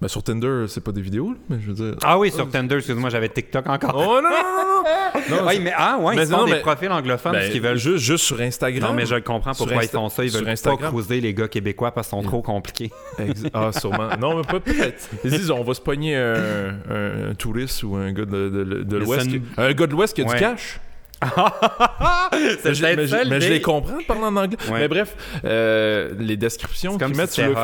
Mais 0.03 0.09
sur 0.09 0.23
Tinder, 0.23 0.65
c'est 0.67 0.83
pas 0.83 0.91
des 0.93 1.01
vidéos, 1.01 1.35
mais 1.49 1.59
je 1.61 1.69
veux 1.71 1.75
dire. 1.75 1.95
Ah 2.03 2.19
oui, 2.19 2.31
sur 2.33 2.51
Tinder, 2.51 2.77
excuse-moi, 2.77 3.09
j'avais 3.09 3.29
TikTok 3.29 3.67
encore. 3.69 3.95
Oh 3.97 4.21
non, 4.21 4.23
non, 4.23 4.31
non, 4.31 4.83
non! 5.31 5.37
non 5.43 5.43
Oui, 5.49 5.61
mais 5.61 5.73
ah 5.75 5.97
ouais, 5.99 6.17
Mais 6.17 6.25
ils 6.25 6.29
font 6.31 6.39
non, 6.39 6.45
des 6.47 6.53
mais- 6.55 6.61
profils 6.61 6.91
anglophones 6.91 7.33
ben, 7.33 7.39
parce 7.39 7.51
qu'ils 7.51 7.63
veulent. 7.63 7.77
juste, 7.79 7.99
juste 8.05 8.25
sur 8.25 8.39
Instagram. 8.41 8.91
Non, 8.91 8.95
mais 8.97 9.07
je 9.07 9.15
comprends 9.15 9.53
pourquoi 9.55 9.83
ils 9.85 9.89
font 9.89 10.09
ça. 10.09 10.25
Ils 10.25 10.31
veulent 10.33 10.45
pas 10.45 10.51
Instagram. 10.51 10.91
cruiser 10.93 11.21
les 11.21 11.33
gars 11.33 11.47
québécois 11.49 11.93
parce 11.93 12.09
qu'ils 12.09 12.19
sont 12.19 12.25
trop 12.25 12.43
compliqués. 12.43 12.91
Ex- 13.21 13.45
Ah, 13.55 13.71
sûrement. 13.81 14.09
Non, 14.21 14.37
mais 14.37 14.43
pas 14.43 14.59
peut-être. 14.61 15.09
Ils 15.25 15.31
disent, 15.31 15.51
on 15.53 15.63
va 15.63 15.73
se 15.73 15.81
pogner 15.81 16.17
un, 16.17 16.71
un- 16.91 17.31
un 17.31 17.35
touriste 17.35 17.83
ou 17.85 17.95
un 17.95 18.13
gars 18.13 18.25
de, 18.27 18.49
de- 18.49 18.83
de 18.83 18.99
Mais 18.99 19.05
l'Ouest. 19.05 19.31
Un 19.57 19.73
gars 19.73 19.87
de 19.87 19.93
l'Ouest 19.93 20.15
qui 20.15 20.23
a 20.23 20.25
Ouais. 20.27 20.35
du 20.35 20.41
cash. 20.41 20.81
Mais, 22.65 22.75
je- 22.75 22.83
mais 22.85 23.25
mais 23.27 23.41
je 23.41 23.49
les 23.49 23.61
comprends 23.61 23.99
de 23.99 24.05
parler 24.05 24.23
en 24.25 24.37
anglais. 24.37 24.59
Ouais. 24.71 24.81
Mais 24.81 24.89
bref, 24.89 25.17
euh, 25.45 26.13
les 26.19 26.37
descriptions 26.37 26.99
qu'ils 26.99 27.09
si 27.09 27.21
mettent 27.21 27.33
sur 27.33 27.49
le 27.49 27.55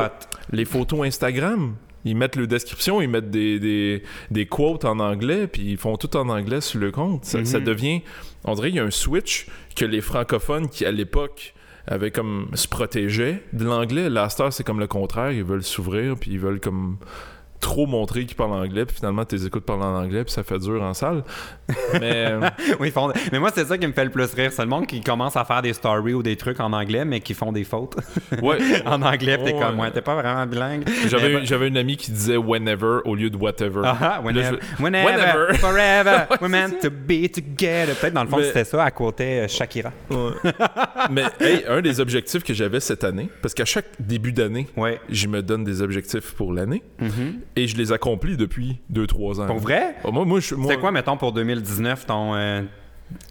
les 0.52 0.64
photos 0.64 1.06
Instagram. 1.06 1.74
Ils 2.06 2.16
mettent 2.16 2.36
le 2.36 2.46
description, 2.46 3.02
ils 3.02 3.08
mettent 3.10 3.30
des, 3.30 3.60
des, 3.60 4.02
des 4.30 4.46
quotes 4.46 4.86
en 4.86 4.98
anglais, 5.00 5.46
puis 5.46 5.72
ils 5.72 5.76
font 5.76 5.96
tout 5.98 6.16
en 6.16 6.30
anglais 6.30 6.62
sur 6.62 6.80
le 6.80 6.90
compte. 6.90 7.26
Ça, 7.26 7.38
Mhm. 7.38 7.44
ça 7.44 7.60
devient. 7.60 8.00
On 8.44 8.54
dirait 8.54 8.68
qu'il 8.68 8.76
y 8.78 8.80
a 8.80 8.84
un 8.84 8.90
switch 8.90 9.46
que 9.76 9.84
les 9.84 10.00
francophones 10.00 10.68
qui, 10.70 10.86
à 10.86 10.92
l'époque, 10.92 11.52
avaient 11.86 12.10
comme 12.10 12.48
se 12.54 12.68
protégeaient 12.68 13.42
de 13.52 13.64
l'anglais. 13.66 14.08
Heure, 14.08 14.52
c'est 14.52 14.64
comme 14.64 14.80
le 14.80 14.86
contraire. 14.86 15.32
Ils 15.32 15.44
veulent 15.44 15.62
s'ouvrir, 15.62 16.16
puis 16.18 16.30
ils 16.30 16.38
veulent 16.40 16.60
comme 16.60 16.96
trop 17.60 17.86
montrer 17.86 18.24
qu'ils 18.24 18.36
parlent 18.36 18.52
anglais, 18.52 18.86
puis 18.86 18.96
finalement, 18.96 19.24
tes 19.24 19.44
écoutes 19.44 19.64
parlent 19.64 19.82
en 19.82 19.94
anglais, 20.02 20.24
puis 20.24 20.32
ça 20.32 20.42
fait 20.42 20.58
dur 20.58 20.82
en 20.82 20.94
salle. 20.94 21.22
Mais. 22.00 22.34
Oui, 22.80 22.88
ils 22.88 22.92
font... 22.92 23.12
Mais 23.32 23.38
moi, 23.38 23.50
c'est 23.54 23.64
ça 23.66 23.76
qui 23.76 23.86
me 23.86 23.92
fait 23.92 24.04
le 24.04 24.10
plus 24.10 24.32
rire. 24.34 24.50
C'est 24.52 24.62
le 24.62 24.68
monde 24.68 24.86
qui 24.86 25.00
commence 25.02 25.36
à 25.36 25.44
faire 25.44 25.60
des 25.60 25.72
stories 25.72 26.14
ou 26.14 26.22
des 26.22 26.36
trucs 26.36 26.58
en 26.60 26.72
anglais, 26.72 27.04
mais 27.04 27.20
qui 27.20 27.34
font 27.34 27.52
des 27.52 27.64
fautes 27.64 27.96
ouais. 28.42 28.58
en 28.86 29.02
anglais. 29.02 29.36
T'es 29.38 29.52
Ouais. 29.52 29.60
comme, 29.60 29.78
ouais, 29.80 29.90
t'es 29.90 30.00
pas 30.00 30.14
vraiment 30.14 30.46
bilingue. 30.46 30.84
J'avais, 31.08 31.68
une 31.68 31.76
amie 31.76 31.96
qui 31.96 32.10
disait 32.10 32.36
whenever 32.36 33.00
au 33.04 33.14
lieu 33.14 33.28
de 33.28 33.36
whatever. 33.36 33.82
Ah, 33.84 33.98
ah, 34.00 34.20
whenever, 34.24 34.58
je- 34.78 34.82
whenever, 34.82 35.04
Whenever. 35.12 35.54
forever, 35.58 36.10
Ouais, 36.30 36.36
we're 36.40 36.48
meant 36.48 36.78
to 36.80 36.90
be 36.90 37.30
together. 37.30 37.94
Peut-être 38.00 38.14
dans 38.14 38.22
le 38.24 38.28
fond, 38.30 38.38
Mais- 38.38 38.44
c'était 38.44 38.64
ça 38.64 38.82
à 38.84 38.90
côté 38.90 39.40
euh, 39.40 39.48
Shakira. 39.48 39.92
Mais 41.10 41.24
hey, 41.40 41.64
un 41.68 41.80
des 41.82 42.00
objectifs 42.00 42.42
que 42.44 42.54
j'avais 42.54 42.80
cette 42.80 43.04
année, 43.04 43.28
parce 43.42 43.54
qu'à 43.54 43.64
chaque 43.64 43.86
début 43.98 44.32
d'année, 44.32 44.66
Ouais. 44.76 45.00
je 45.10 45.26
me 45.26 45.42
donne 45.42 45.64
des 45.64 45.82
objectifs 45.82 46.32
pour 46.34 46.52
l'année 46.52 46.82
Mhm. 47.00 47.40
Et 47.56 47.66
je 47.66 47.76
les 47.76 47.92
accomplis 47.92 48.36
depuis 48.36 48.78
2-3 48.92 49.40
ans. 49.40 49.46
Pour 49.46 49.58
vrai? 49.58 49.96
Oh, 50.04 50.12
moi, 50.12 50.24
moi, 50.24 50.40
je- 50.40 50.54
moi, 50.54 50.68
C'était 50.70 50.80
quoi, 50.80 50.90
mettons, 50.92 51.16
pour 51.16 51.32
2019, 51.32 52.06
ton. 52.06 52.34
euh, 52.34 52.62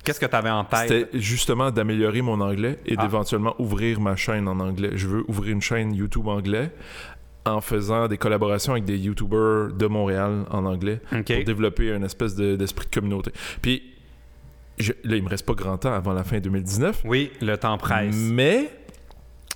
Qu'est-ce 0.04 0.20
que 0.20 0.26
t'avais 0.26 0.50
en 0.50 0.66
tête? 0.66 0.90
C'était 0.90 1.18
justement 1.20 1.72
d'améliorer 1.72 2.22
mon 2.22 2.42
anglais 2.42 2.80
et 2.86 2.96
Ah. 2.98 3.02
d'éventuellement 3.04 3.56
ouvrir 3.60 4.02
ma 4.02 4.18
chaîne 4.18 4.48
en 4.50 4.60
anglais. 4.60 4.90
Je 4.96 5.08
veux 5.08 5.24
ouvrir 5.30 5.54
une 5.54 5.62
chaîne 5.62 5.94
YouTube 5.94 6.28
anglais 6.28 6.70
en 7.46 7.62
faisant 7.62 8.10
des 8.10 8.18
collaborations 8.18 8.74
avec 8.74 8.84
des 8.84 8.98
YouTubers 8.98 9.72
de 9.74 9.86
Montréal 9.88 10.44
en 10.52 10.66
anglais 10.66 11.00
pour 11.10 11.22
développer 11.46 11.94
une 11.96 12.04
espèce 12.04 12.36
de- 12.36 12.58
d'esprit 12.58 12.88
de 12.88 12.92
communauté. 12.94 13.32
Puis 13.62 13.82
je- 14.80 14.92
là, 15.06 15.16
il 15.16 15.24
me 15.24 15.30
reste 15.30 15.46
pas 15.46 15.54
grand 15.54 15.78
temps 15.78 15.94
avant 15.94 16.12
la 16.12 16.26
fin 16.26 16.40
2019. 16.40 17.02
Oui, 17.06 17.32
le 17.42 17.58
temps 17.58 17.78
presse. 17.78 18.14
Mais 18.16 18.70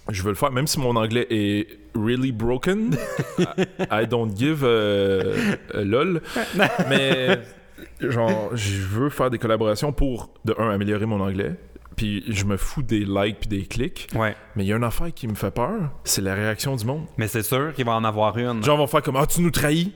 je 0.09 0.23
veux 0.23 0.29
le 0.29 0.35
faire, 0.35 0.51
même 0.51 0.67
si 0.67 0.79
mon 0.79 0.95
anglais 0.95 1.27
est 1.29 1.67
really 1.95 2.31
broken. 2.31 2.95
I, 3.39 4.03
I 4.03 4.07
don't 4.07 4.35
give 4.35 4.63
lol. 5.73 6.21
Mais 6.89 7.39
genre, 7.99 8.55
je 8.55 8.81
veux 8.81 9.09
faire 9.09 9.29
des 9.29 9.37
collaborations 9.39 9.91
pour, 9.91 10.29
de 10.45 10.55
un, 10.57 10.69
améliorer 10.69 11.05
mon 11.05 11.19
anglais. 11.19 11.55
Puis 11.95 12.23
je 12.27 12.45
me 12.45 12.57
fous 12.57 12.81
des 12.81 13.05
likes 13.05 13.39
puis 13.41 13.49
des 13.49 13.65
clics. 13.65 14.07
Ouais. 14.15 14.35
Mais 14.55 14.63
il 14.63 14.67
y 14.67 14.73
a 14.73 14.77
une 14.77 14.83
affaire 14.83 15.13
qui 15.13 15.27
me 15.27 15.35
fait 15.35 15.51
peur, 15.51 15.91
c'est 16.03 16.21
la 16.21 16.33
réaction 16.33 16.75
du 16.75 16.85
monde. 16.85 17.05
Mais 17.17 17.27
c'est 17.27 17.43
sûr 17.43 17.73
qu'il 17.73 17.85
va 17.85 17.93
en 17.93 18.03
avoir 18.03 18.37
une. 18.37 18.63
Genre, 18.63 18.77
on 18.77 18.81
va 18.81 18.87
faire 18.87 19.03
comme 19.03 19.15
Ah, 19.15 19.27
tu 19.27 19.41
nous 19.41 19.51
trahis. 19.51 19.93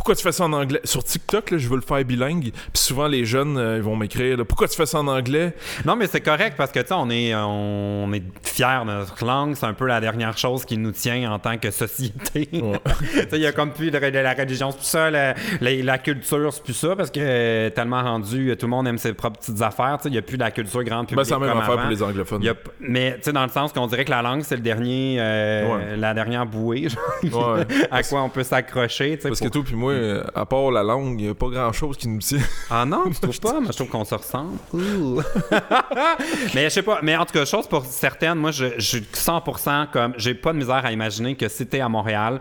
Pourquoi 0.00 0.14
tu 0.14 0.22
fais 0.22 0.32
ça 0.32 0.44
en 0.46 0.52
anglais? 0.54 0.80
Sur 0.84 1.04
TikTok, 1.04 1.50
là, 1.50 1.58
je 1.58 1.68
veux 1.68 1.76
le 1.76 1.82
faire 1.82 2.02
bilingue. 2.06 2.52
Puis 2.52 2.82
souvent, 2.82 3.06
les 3.06 3.26
jeunes, 3.26 3.58
euh, 3.58 3.76
ils 3.76 3.82
vont 3.82 3.96
m'écrire 3.96 4.38
Pourquoi 4.48 4.66
tu 4.66 4.74
fais 4.74 4.86
ça 4.86 4.98
en 4.98 5.06
anglais? 5.06 5.52
Non, 5.84 5.94
mais 5.94 6.06
c'est 6.06 6.22
correct 6.22 6.54
parce 6.56 6.72
que, 6.72 6.80
tu 6.80 6.86
sais, 6.86 6.94
on 6.96 7.10
est, 7.10 7.34
on 7.34 8.10
est 8.14 8.22
fiers 8.42 8.80
de 8.80 8.86
notre 8.86 9.22
langue. 9.26 9.56
C'est 9.56 9.66
un 9.66 9.74
peu 9.74 9.86
la 9.86 10.00
dernière 10.00 10.38
chose 10.38 10.64
qui 10.64 10.78
nous 10.78 10.92
tient 10.92 11.30
en 11.30 11.38
tant 11.38 11.58
que 11.58 11.70
société. 11.70 12.48
Ouais. 12.54 12.80
Tu 13.12 13.18
sais, 13.18 13.26
il 13.34 13.40
y 13.42 13.46
a 13.46 13.52
comme 13.52 13.72
plus 13.72 13.90
de, 13.90 13.98
de 13.98 14.18
la 14.18 14.32
religion, 14.32 14.70
c'est 14.70 14.76
plus 14.78 14.86
ça, 14.86 15.10
la, 15.10 15.34
la- 15.60 15.82
la 15.82 15.98
culture, 15.98 16.50
c'est 16.50 16.62
plus 16.62 16.72
ça, 16.72 16.96
parce 16.96 17.10
que 17.10 17.20
euh, 17.22 17.68
tellement 17.68 18.02
rendu, 18.02 18.56
tout 18.58 18.64
le 18.66 18.70
monde 18.70 18.88
aime 18.88 18.96
ses 18.96 19.12
propres 19.12 19.38
petites 19.40 19.60
affaires, 19.60 19.98
tu 19.98 20.04
sais, 20.04 20.08
il 20.08 20.12
n'y 20.12 20.18
a 20.18 20.22
plus 20.22 20.38
de 20.38 20.42
la 20.42 20.50
culture 20.50 20.82
grande 20.82 21.08
publique 21.08 21.18
Ben, 21.18 21.24
c'est 21.24 21.32
la 21.38 21.38
même 21.40 21.58
affaire 21.58 21.72
avant. 21.72 21.82
pour 21.82 21.90
les 21.90 22.02
anglophones. 22.02 22.48
A 22.48 22.54
mais 22.80 23.16
tu 23.16 23.24
sais, 23.24 23.32
dans 23.32 23.42
le 23.42 23.50
sens 23.50 23.72
qu'on 23.74 23.86
dirait 23.86 24.06
que 24.06 24.10
la 24.10 24.22
langue, 24.22 24.42
c'est 24.44 24.56
le 24.56 24.62
dernier, 24.62 25.18
euh, 25.20 25.60
Ouais. 25.76 25.96
la 25.98 26.14
dernière 26.14 26.46
bouée, 26.46 26.88
genre, 27.22 27.56
Ouais. 27.56 27.66
à 27.90 28.02
quoi 28.02 28.22
on 28.22 28.30
peut 28.30 28.42
s'accrocher. 28.44 29.18
Parce 29.18 29.40
que 29.40 29.48
toi, 29.48 29.62
puis 29.64 29.74
moi, 29.76 29.89
à 30.34 30.46
part 30.46 30.70
la 30.70 30.82
langue, 30.82 31.20
il 31.20 31.24
n'y 31.24 31.30
a 31.30 31.34
pas 31.34 31.48
grand 31.48 31.72
chose 31.72 31.96
qui 31.96 32.08
nous 32.08 32.18
tient. 32.18 32.40
Ah 32.70 32.84
non, 32.84 33.04
tu 33.10 33.20
trouves 33.20 33.40
pas? 33.40 33.60
Moi, 33.60 33.70
je 33.72 33.76
trouve 33.76 33.88
qu'on 33.88 34.04
se 34.04 34.14
ressemble. 34.14 34.58
Ouh. 34.72 35.20
mais 36.54 36.64
je 36.64 36.68
sais 36.68 36.82
pas. 36.82 37.00
Mais 37.02 37.16
en 37.16 37.24
tout 37.24 37.32
cas, 37.32 37.44
chose 37.44 37.66
pour 37.66 37.84
certaines, 37.84 38.38
moi, 38.38 38.50
je, 38.50 38.66
je 38.76 38.80
suis 38.80 39.00
100% 39.00 39.90
comme. 39.90 40.14
J'ai 40.16 40.34
pas 40.34 40.52
de 40.52 40.58
misère 40.58 40.84
à 40.84 40.92
imaginer 40.92 41.36
que 41.36 41.48
si 41.48 41.66
t'es 41.66 41.80
à 41.80 41.88
Montréal 41.88 42.40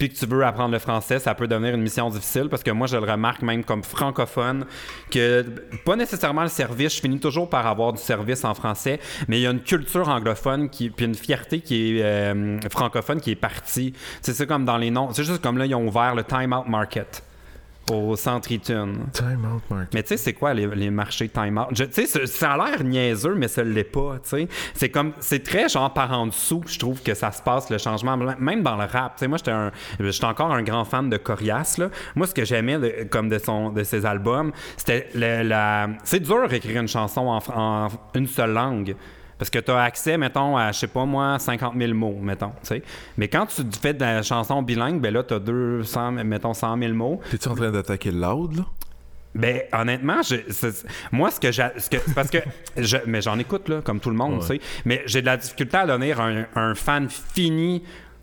puis 0.00 0.08
que 0.08 0.14
tu 0.14 0.24
veux 0.24 0.42
apprendre 0.46 0.72
le 0.72 0.78
français, 0.78 1.18
ça 1.18 1.34
peut 1.34 1.46
devenir 1.46 1.74
une 1.74 1.82
mission 1.82 2.08
difficile 2.08 2.48
parce 2.48 2.62
que 2.62 2.70
moi, 2.70 2.86
je 2.86 2.96
le 2.96 3.04
remarque 3.04 3.42
même 3.42 3.62
comme 3.62 3.82
francophone 3.82 4.64
que 5.10 5.44
pas 5.84 5.94
nécessairement 5.94 6.42
le 6.42 6.48
service. 6.48 6.96
Je 6.96 7.02
finis 7.02 7.20
toujours 7.20 7.50
par 7.50 7.66
avoir 7.66 7.92
du 7.92 8.00
service 8.00 8.42
en 8.46 8.54
français, 8.54 8.98
mais 9.28 9.40
il 9.40 9.42
y 9.42 9.46
a 9.46 9.50
une 9.50 9.60
culture 9.60 10.08
anglophone 10.08 10.70
qui, 10.70 10.88
puis 10.88 11.04
une 11.04 11.14
fierté 11.14 11.60
qui 11.60 11.98
est 11.98 12.02
euh, 12.02 12.58
francophone 12.70 13.20
qui 13.20 13.32
est 13.32 13.36
partie. 13.36 13.92
C'est 14.22 14.46
comme 14.46 14.64
dans 14.64 14.78
les 14.78 14.90
noms. 14.90 15.12
C'est 15.12 15.24
juste 15.24 15.42
comme 15.42 15.58
là, 15.58 15.66
ils 15.66 15.74
ont 15.74 15.86
ouvert 15.86 16.14
le 16.14 16.24
Time 16.24 16.54
Out 16.54 16.66
Market 16.66 17.22
au 17.90 18.16
centre 18.16 18.50
Eaton. 18.52 18.92
Time 19.12 19.44
out, 19.54 19.62
Mark. 19.70 19.88
Mais 19.94 20.02
tu 20.02 20.08
sais, 20.08 20.16
c'est 20.16 20.32
quoi 20.32 20.54
les, 20.54 20.66
les 20.66 20.90
marchés 20.90 21.28
time-out? 21.28 21.68
Je- 21.72 21.84
Tu 21.84 22.06
sais, 22.06 22.26
ça- 22.26 22.52
a 22.52 22.56
l'air 22.70 22.84
niaiseux, 22.84 23.34
mais 23.34 23.48
ça 23.48 23.62
l'est 23.62 23.84
pas, 23.84 24.14
tu 24.22 24.28
sais. 24.30 24.48
C'est 24.74 24.88
comme, 24.88 25.12
c'est 25.20 25.42
très 25.42 25.68
genre 25.68 25.92
par 25.92 26.12
en 26.12 26.26
dessous, 26.26 26.62
je 26.66 26.78
trouve 26.78 27.02
que 27.02 27.14
ça 27.14 27.30
se 27.32 27.42
passe, 27.42 27.70
le 27.70 27.78
changement, 27.78 28.16
même 28.16 28.62
dans 28.62 28.76
le 28.76 28.84
rap. 28.84 29.14
Tu 29.16 29.20
sais, 29.20 29.28
moi, 29.28 29.38
j'étais 29.38 29.50
un, 29.50 29.70
j'étais 30.00 30.24
encore 30.24 30.52
un 30.52 30.62
grand 30.62 30.84
fan 30.84 31.08
de 31.10 31.16
Corias, 31.16 31.76
là. 31.78 31.88
Moi, 32.14 32.26
ce 32.26 32.34
que 32.34 32.44
j'aimais, 32.44 32.78
de- 32.78 33.04
comme 33.10 33.28
de 33.28 33.38
son, 33.38 33.70
de 33.70 33.82
ses 33.84 34.04
albums, 34.06 34.52
c'était 34.76 35.08
le- 35.14 35.42
la... 35.42 35.88
C'est 36.04 36.20
dur 36.20 36.48
d'écrire 36.48 36.80
une 36.80 36.88
chanson 36.88 37.40
en 37.54 37.88
une 38.14 38.26
seule 38.26 38.52
langue. 38.52 38.94
Parce 39.40 39.48
que 39.50 39.58
tu 39.58 39.70
as 39.70 39.82
accès, 39.82 40.18
mettons, 40.18 40.56
à, 40.58 40.70
je 40.70 40.80
sais 40.80 40.86
pas 40.86 41.06
moi, 41.06 41.38
50 41.38 41.74
000 41.76 41.94
mots, 41.94 42.18
mettons, 42.20 42.50
tu 42.62 42.66
sais. 42.68 42.82
Mais 43.16 43.26
quand 43.26 43.46
tu 43.46 43.62
fais 43.80 43.94
de 43.94 44.00
la 44.00 44.22
chanson 44.22 44.60
bilingue, 44.62 45.00
ben 45.00 45.14
là, 45.14 45.22
tu 45.22 45.32
as 45.32 45.38
200, 45.38 46.12
mettons, 46.24 46.52
100 46.52 46.76
000 46.78 46.92
mots. 46.92 47.20
T'es-tu 47.30 47.48
en 47.48 47.54
train 47.54 47.70
d'attaquer 47.70 48.10
loud, 48.12 48.58
là? 48.58 48.64
Ben 49.34 49.62
honnêtement, 49.72 50.22
je, 50.22 50.36
moi 51.12 51.30
ce 51.30 51.40
que 51.40 51.50
j'ai, 51.52 51.68
parce 52.14 52.28
que 52.30 52.38
je, 52.76 52.96
mais 53.06 53.22
j'en 53.22 53.38
écoute 53.38 53.68
là, 53.68 53.80
comme 53.80 53.98
tout 54.00 54.10
le 54.10 54.16
monde, 54.16 54.34
Ouais. 54.34 54.40
tu 54.40 54.46
sais. 54.46 54.60
Mais 54.84 55.02
j'ai 55.06 55.20
de 55.22 55.26
la 55.26 55.36
difficulté 55.38 55.76
à 55.78 55.86
donner 55.86 56.12
un, 56.12 56.46
un 56.56 56.74
fan 56.74 57.08
fini 57.08 57.82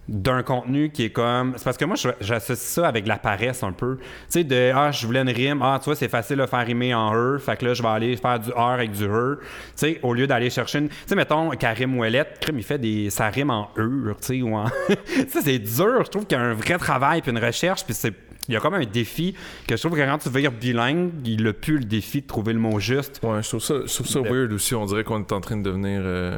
d'un 0.09 0.41
contenu 0.41 0.89
qui 0.89 1.03
est 1.03 1.09
comme 1.09 1.53
c'est 1.57 1.63
parce 1.65 1.75
que 1.77 1.83
moi 1.83 1.95
je- 1.97 2.07
j'associe 2.21 2.57
ça 2.57 2.87
avec 2.87 3.05
la 3.07 3.17
paresse 3.17 3.61
un 3.63 3.73
peu 3.73 3.97
tu 3.97 4.03
sais 4.29 4.43
de 4.45 4.71
ah 4.73 4.89
je 4.91 5.05
voulais 5.05 5.19
une 5.21 5.29
rime 5.29 5.61
ah 5.61 5.79
tu 5.81 5.85
vois 5.85 5.95
c'est 5.95 6.07
facile 6.07 6.37
de 6.37 6.45
faire 6.45 6.65
rimer 6.65 6.93
en 6.93 7.13
e 7.13 7.37
fait 7.39 7.57
que 7.57 7.65
là 7.65 7.73
je 7.73 7.81
vais 7.81 7.89
aller 7.89 8.15
faire 8.15 8.39
du 8.39 8.49
r 8.51 8.59
avec 8.59 8.91
du 8.91 9.03
e 9.05 9.39
tu 9.41 9.45
sais 9.75 9.99
au 10.03 10.13
lieu 10.13 10.25
d'aller 10.25 10.49
chercher 10.49 10.79
une 10.79 10.87
tu 10.89 10.95
sais 11.07 11.15
mettons 11.15 11.49
Karim 11.51 11.97
Ouellette 11.97 12.37
Karim 12.39 12.57
il 12.59 12.63
fait 12.63 12.77
des 12.77 13.09
ça 13.09 13.27
rime 13.27 13.49
en 13.49 13.69
e 13.77 14.13
tu 14.21 14.25
sais 14.25 14.41
ou 14.41 14.55
en 14.55 14.67
ça 15.27 15.41
c'est 15.43 15.59
dur 15.59 16.03
je 16.05 16.09
trouve 16.09 16.25
qu'il 16.25 16.37
y 16.37 16.41
a 16.41 16.43
un 16.43 16.53
vrai 16.53 16.77
travail 16.77 17.21
puis 17.21 17.31
une 17.31 17.39
recherche 17.43 17.83
puis 17.83 17.93
c'est 17.93 18.13
il 18.49 18.53
y 18.53 18.55
a 18.55 18.61
comme 18.61 18.75
un 18.75 18.85
défi 18.85 19.35
que 19.67 19.75
je 19.75 19.81
trouve 19.85 19.97
que 19.99 20.05
quand 20.05 20.19
tu 20.19 20.29
veux 20.29 20.39
dire 20.39 20.53
bilingue, 20.53 21.09
il 21.25 21.45
a 21.47 21.51
plus 21.51 21.79
le 21.79 21.83
défi 21.83 22.21
de 22.21 22.27
trouver 22.27 22.53
le 22.53 22.59
mot 22.59 22.79
juste. 22.79 23.19
Ouais, 23.21 23.43
je 23.43 23.47
trouve 23.49 23.59
ça, 23.61 23.73
je 23.85 23.93
trouve 23.93 24.07
ça 24.07 24.21
Ben- 24.21 24.31
weird 24.31 24.53
aussi. 24.53 24.73
On 24.73 24.85
dirait 24.85 25.03
qu'on 25.03 25.19
est 25.19 25.33
en 25.33 25.41
train 25.41 25.57
de 25.57 25.63
devenir 25.63 25.99
euh, 26.01 26.37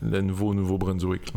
le 0.00 0.22
nouveau 0.22 0.54
Nouveau-Brunswick. 0.54 1.30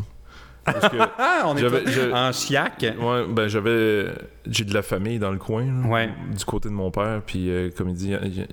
Parce 0.65 0.89
que, 0.89 0.97
Ah, 1.19 1.43
on 1.45 1.55
est 1.55 1.61
je- 1.61 2.11
en 2.11 2.31
chiac. 2.31 2.83
ouais, 2.99 3.25
ben 3.29 3.47
j'avais. 3.47 4.07
J'ai 4.47 4.65
de 4.65 4.73
la 4.73 4.81
famille 4.81 5.19
dans 5.19 5.31
le 5.31 5.37
coin, 5.37 5.63
là, 5.65 5.87
Ouais. 5.87 6.09
du 6.37 6.43
côté 6.43 6.69
de 6.69 6.73
mon 6.73 6.91
père. 6.91 7.21
Puis, 7.25 7.49
euh, 7.49 7.69
comme 7.77 7.89
il 7.89 7.95
dit, 7.95 8.05
il 8.07 8.11
y 8.11 8.15
a- 8.15 8.25
il 8.25 8.37
y 8.39 8.41
a- 8.41 8.45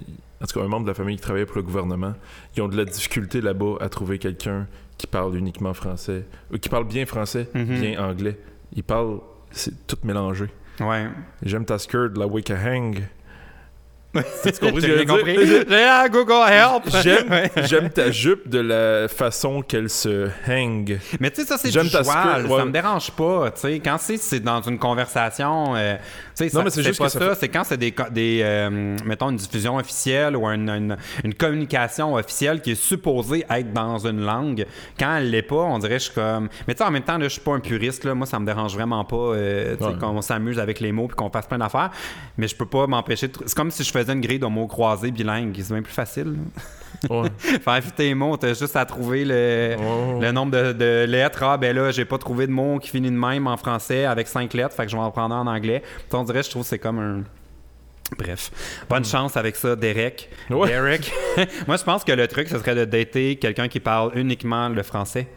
en 0.42 0.46
tout 0.46 0.58
cas, 0.58 0.64
un 0.64 0.68
membre 0.68 0.84
de 0.84 0.90
la 0.90 0.94
famille 0.94 1.16
qui 1.16 1.22
travaillait 1.22 1.46
pour 1.46 1.56
le 1.56 1.62
gouvernement, 1.62 2.14
ils 2.56 2.62
ont 2.62 2.68
de 2.68 2.76
la 2.76 2.84
difficulté 2.84 3.40
là-bas 3.40 3.76
à 3.80 3.88
trouver 3.88 4.18
quelqu'un 4.18 4.66
qui 4.98 5.06
parle 5.06 5.36
uniquement 5.36 5.72
français, 5.74 6.24
ou 6.52 6.58
qui 6.58 6.68
parle 6.68 6.84
bien 6.86 7.06
français, 7.06 7.48
Mhm. 7.54 7.80
bien 7.80 8.04
anglais. 8.04 8.38
Ils 8.74 8.84
parlent, 8.84 9.18
c'est 9.50 9.86
tout 9.86 9.96
mélangé. 10.04 10.46
Ouais. 10.80 11.06
J'aime 11.42 11.64
ta 11.64 11.78
skirt, 11.78 12.16
la 12.16 12.26
way 12.26 12.42
hang. 12.50 13.02
Tu 14.12 14.52
compris 14.60 14.82
ce 14.82 14.86
que 14.86 14.92
je 14.92 14.92
veux 14.92 15.64
dire? 15.64 15.88
Ah, 15.90 16.08
Google 16.08 16.32
Help. 16.48 17.64
J'aime, 17.64 17.88
ta 17.90 18.10
jupe 18.10 18.48
de 18.48 18.58
la 18.58 19.08
façon 19.08 19.62
qu'elle 19.62 19.88
se 19.88 20.28
hang. 20.46 20.98
Mais 21.18 21.30
tu 21.30 21.40
sais, 21.40 21.46
ça, 21.46 21.56
c'est 21.56 21.70
J'aime 21.70 21.84
du 21.84 21.90
joual. 21.90 22.48
Ça 22.48 22.64
me 22.64 22.70
dérange 22.70 23.10
pas. 23.12 23.50
Tu 23.52 23.60
sais, 23.60 23.80
quand 23.80 23.96
c'est, 23.98 24.18
c'est 24.18 24.40
dans 24.40 24.60
une 24.60 24.78
conversation, 24.78 25.74
euh, 25.76 25.96
tu 26.36 26.44
sais, 26.44 26.48
ça- 26.48 26.58
Non, 26.58 26.64
mais 26.64 26.70
c'est 26.70 26.82
juste 26.82 26.98
pas 26.98 27.06
que 27.06 27.12
ça 27.12 27.18
ça. 27.18 27.34
C'est 27.34 27.48
quand 27.48 27.64
c'est 27.64 27.76
des, 27.76 27.94
des 28.10 28.40
euh, 28.42 28.96
mettons, 29.04 29.30
une 29.30 29.36
diffusion 29.36 29.76
officielle 29.76 30.36
ou 30.36 30.46
une, 30.46 30.68
une, 30.70 30.96
une 31.24 31.34
communication 31.34 32.14
officielle 32.14 32.60
qui 32.60 32.72
est 32.72 32.74
supposée 32.82 33.44
être 33.50 33.72
dans 33.72 34.06
une 34.06 34.20
langue. 34.20 34.66
Quand 34.98 35.16
elle 35.16 35.30
l'est 35.30 35.42
pas, 35.42 35.56
on 35.56 35.78
dirait 35.78 35.94
que 35.94 35.98
je 36.00 36.04
suis 36.04 36.14
comme. 36.14 36.48
Mais 36.66 36.74
tu 36.74 36.78
sais, 36.78 36.84
en 36.84 36.90
même 36.90 37.02
temps, 37.02 37.18
là, 37.18 37.24
je 37.24 37.32
suis 37.32 37.40
pas 37.40 37.52
un 37.54 37.60
puriste. 37.60 38.04
Là. 38.04 38.14
Moi, 38.14 38.26
ça 38.26 38.38
me 38.38 38.46
dérange 38.46 38.74
vraiment 38.74 39.04
pas 39.04 39.16
euh, 39.16 39.76
Ouais. 39.80 39.94
qu'on 39.98 40.20
s'amuse 40.22 40.58
avec 40.58 40.80
les 40.80 40.92
mots 40.92 41.06
puis 41.08 41.16
qu'on 41.16 41.30
fasse 41.30 41.46
plein 41.46 41.58
d'affaires. 41.58 41.90
Mais 42.38 42.48
je 42.48 42.56
peux 42.56 42.66
pas 42.66 42.86
m'empêcher 42.86 43.28
de. 43.28 43.32
C'est 43.46 43.54
comme 43.56 43.70
si 43.70 43.82
je 43.84 43.90
faisais 43.90 44.12
une 44.12 44.20
grille 44.20 44.38
de 44.38 44.46
mots 44.46 44.66
croisés 44.66 45.10
bilingues. 45.10 45.54
C'est 45.62 45.72
bien 45.72 45.82
plus 45.82 45.92
facile. 45.92 46.34
Ouais. 47.10 47.28
Faire 47.38 47.80
les 47.98 48.14
mots, 48.14 48.36
t'as 48.36 48.54
juste 48.54 48.76
à 48.76 48.84
trouver 48.84 49.24
le, 49.24 49.76
le 50.20 50.32
nombre 50.32 50.52
de, 50.52 50.72
de 50.72 51.04
lettres. 51.04 51.42
Ah, 51.42 51.56
ben 51.56 51.74
là, 51.74 51.90
j'ai 51.90 52.04
pas 52.04 52.18
trouvé 52.18 52.46
de 52.46 52.52
mot 52.52 52.78
qui 52.78 52.90
finit 52.90 53.10
de 53.10 53.16
même 53.16 53.46
en 53.46 53.56
français 53.56 54.04
avec 54.04 54.28
cinq 54.28 54.54
lettres, 54.54 54.74
fait 54.74 54.84
que 54.84 54.90
je 54.90 54.96
vais 54.96 55.02
en 55.02 55.10
prendre 55.10 55.34
un 55.34 55.40
en 55.40 55.46
anglais. 55.46 55.82
Puis 55.82 56.18
on 56.18 56.24
dirait, 56.24 56.42
je 56.42 56.50
trouve 56.50 56.62
que 56.62 56.68
c'est 56.68 56.78
comme 56.78 56.98
un. 56.98 57.22
Bref. 58.18 58.50
Bonne 58.90 59.04
chance 59.04 59.36
avec 59.36 59.56
ça, 59.56 59.74
Derek. 59.74 60.28
Ouais. 60.50 60.68
Derek. 60.68 61.10
Moi, 61.66 61.76
je 61.76 61.82
pense 61.82 62.04
que 62.04 62.12
le 62.12 62.28
truc, 62.28 62.48
ce 62.48 62.58
serait 62.58 62.74
de 62.74 62.84
dater 62.84 63.36
quelqu'un 63.36 63.68
qui 63.68 63.80
parle 63.80 64.12
uniquement 64.16 64.68
le 64.68 64.82
français. 64.82 65.28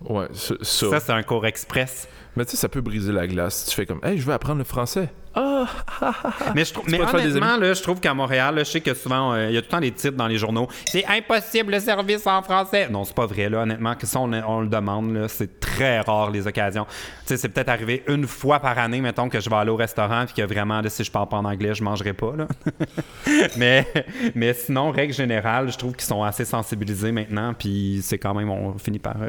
Ouais, 0.00 0.28
ça. 0.32 0.54
ça. 0.62 0.90
Ça, 0.90 1.00
c'est 1.00 1.12
un 1.12 1.22
cours 1.22 1.46
express. 1.46 2.08
Mais 2.36 2.44
tu 2.46 2.52
sais, 2.52 2.56
ça 2.56 2.68
peut 2.68 2.80
briser 2.80 3.12
la 3.12 3.26
glace. 3.26 3.66
Tu 3.68 3.74
fais 3.74 3.84
comme, 3.84 4.00
hey, 4.02 4.16
je 4.18 4.24
veux 4.24 4.32
apprendre 4.32 4.58
le 4.58 4.64
français. 4.64 5.10
Mais, 6.54 6.64
je 6.64 6.72
trouve, 6.72 6.84
mais 6.88 7.00
honnêtement, 7.00 7.56
là, 7.56 7.72
je 7.72 7.82
trouve 7.82 8.00
qu'à 8.00 8.12
Montréal, 8.14 8.54
là, 8.56 8.64
je 8.64 8.70
sais 8.70 8.80
que 8.80 8.94
souvent, 8.94 9.32
euh, 9.34 9.48
il 9.48 9.54
y 9.54 9.56
a 9.56 9.60
tout 9.60 9.66
le 9.68 9.70
temps 9.70 9.80
des 9.80 9.92
titres 9.92 10.16
dans 10.16 10.26
les 10.26 10.38
journaux. 10.38 10.66
C'est 10.86 11.04
impossible 11.06 11.72
le 11.72 11.80
service 11.80 12.26
en 12.26 12.42
français. 12.42 12.88
Non, 12.88 13.04
c'est 13.04 13.14
pas 13.14 13.26
vrai, 13.26 13.48
là, 13.48 13.60
honnêtement. 13.62 13.94
Que 13.94 14.06
ça, 14.06 14.18
on, 14.20 14.32
on 14.32 14.60
le 14.62 14.68
demande, 14.68 15.14
là. 15.14 15.28
C'est 15.28 15.60
très 15.60 16.00
rare, 16.00 16.30
les 16.30 16.46
occasions. 16.46 16.84
Tu 16.84 17.26
sais, 17.26 17.36
c'est 17.36 17.48
peut-être 17.48 17.68
arrivé 17.68 18.02
une 18.08 18.26
fois 18.26 18.58
par 18.58 18.76
année, 18.78 19.00
mettons, 19.00 19.28
que 19.28 19.38
je 19.40 19.48
vais 19.48 19.56
aller 19.56 19.70
au 19.70 19.76
restaurant 19.76 20.24
puis 20.26 20.34
que 20.34 20.42
vraiment, 20.52 20.80
là, 20.80 20.90
si 20.90 21.04
je 21.04 21.10
parle 21.10 21.28
pas 21.28 21.36
en 21.36 21.44
anglais, 21.44 21.74
je 21.74 21.84
mangerai 21.84 22.12
pas, 22.12 22.32
là. 22.36 22.46
mais, 23.56 23.86
mais 24.34 24.52
sinon, 24.54 24.90
règle 24.90 25.14
générale, 25.14 25.70
je 25.70 25.78
trouve 25.78 25.92
qu'ils 25.92 26.02
sont 26.08 26.22
assez 26.22 26.44
sensibilisés 26.44 27.12
maintenant 27.12 27.54
puis 27.54 28.00
c'est 28.02 28.18
quand 28.18 28.34
même, 28.34 28.50
on 28.50 28.76
finit 28.78 28.98
par 28.98 29.16
euh, 29.22 29.28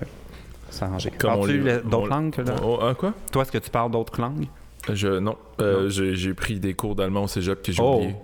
s'arranger. 0.70 1.12
Comme 1.18 1.32
on 1.32 1.38
Parles-tu 1.38 1.58
les- 1.60 1.74
le- 1.76 1.82
d'autres 1.82 2.08
on- 2.12 2.16
langues, 2.16 2.38
là? 2.38 2.56
Oh, 2.64 2.80
hein, 2.82 2.94
quoi? 2.96 3.14
Toi, 3.32 3.44
est-ce 3.44 3.52
que 3.52 3.58
tu 3.58 3.70
parles 3.70 3.92
d'autres 3.92 4.20
langues? 4.20 4.48
Je, 4.92 5.20
non. 5.20 5.38
Euh, 5.62 5.90
J'ai, 5.90 6.16
j'ai 6.16 6.34
pris 6.34 6.60
des 6.60 6.74
cours 6.74 6.96
d'allemand 6.96 7.24
au 7.24 7.28
cégep 7.28 7.62
que 7.62 7.72
j'ai 7.72 7.82
Oh! 7.82 7.96
oublié. 7.98 8.16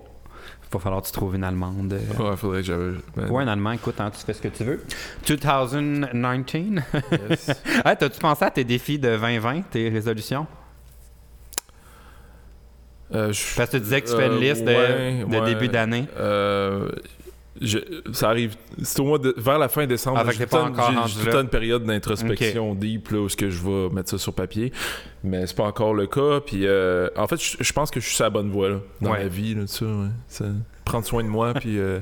Va 0.70 0.80
falloir 0.80 1.02
que 1.02 1.08
tu 1.08 1.14
trouves 1.14 1.34
une 1.36 1.46
allemande. 1.46 1.94
euh, 1.94 2.30
Ouais, 2.32 2.36
faudrait 2.36 2.60
que 2.60 2.66
j'avais. 2.68 2.92
ben, 3.16 3.30
Ouais, 3.30 3.44
un 3.44 3.48
allemand, 3.48 3.72
écoute, 3.72 3.96
hein, 4.02 4.12
tu 4.12 4.20
fais 4.26 4.34
ce 4.34 4.42
que 4.42 4.50
tu 4.50 4.66
veux. 4.66 4.84
2019. 5.26 6.84
yes. 7.30 7.50
hey, 7.86 7.96
T'as-tu 7.98 8.20
pensé 8.20 8.44
à 8.44 8.52
tes 8.52 8.66
défis 8.66 9.00
de 9.00 9.08
2020, 9.16 9.62
tes 9.72 9.88
résolutions? 9.88 10.46
Euh, 13.14 13.32
je- 13.32 13.56
Parce 13.56 13.70
que 13.70 13.78
tu 13.78 13.84
disais 13.84 14.02
que 14.02 14.10
tu 14.10 14.16
fais 14.18 14.28
une 14.28 14.34
Euh, 14.34 14.40
liste 14.40 14.66
de, 14.66 14.68
ouais, 14.70 15.24
de 15.26 15.38
ouais. 15.40 15.46
début 15.54 15.70
d'année. 15.70 16.06
Je- 17.62 17.80
ça 18.14 18.30
arrive. 18.30 18.56
C'est 18.84 19.00
au 19.00 19.06
mois 19.06 19.18
de, 19.20 19.34
vers 19.38 19.58
la 19.60 19.68
fin 19.70 19.86
décembre. 19.88 20.18
Ah, 20.20 20.26
fait 20.26 20.32
que 20.46 20.50
j'ai 21.08 21.30
tout 21.30 21.38
une 21.38 21.48
période 21.50 21.84
d'introspection 21.84 22.76
deep 22.76 23.10
là, 23.10 23.20
où 23.22 23.26
est-ce 23.28 23.38
que 23.38 23.50
je 23.50 23.62
vais 23.64 23.90
mettre 23.90 24.10
ça 24.10 24.18
sur 24.18 24.34
papier. 24.34 24.72
Mais 25.24 25.46
c'est 25.48 25.56
pas 25.56 25.64
encore 25.64 25.94
le 25.94 26.08
cas. 26.08 26.40
Puis 26.46 26.66
euh, 26.68 27.10
en 27.16 27.28
fait, 27.28 27.42
je, 27.42 27.58
je 27.60 27.74
pense 27.74 27.90
que 27.92 28.00
je 28.00 28.06
suis 28.06 28.16
sur 28.16 28.24
la 28.26 28.30
bonne 28.30 28.50
voie 28.52 28.70
là, 28.70 28.78
dans 29.02 29.12
Ouais. 29.12 29.24
ma 29.24 29.28
vie. 29.28 29.56
Là, 29.56 29.64
ça, 29.68 29.86
ouais. 29.86 30.08
Ça- 30.28 30.46
prendre 30.88 31.06
soin 31.06 31.24
de 31.24 31.28
moi 31.30 31.54
puis 31.54 31.78
euh, 31.80 32.00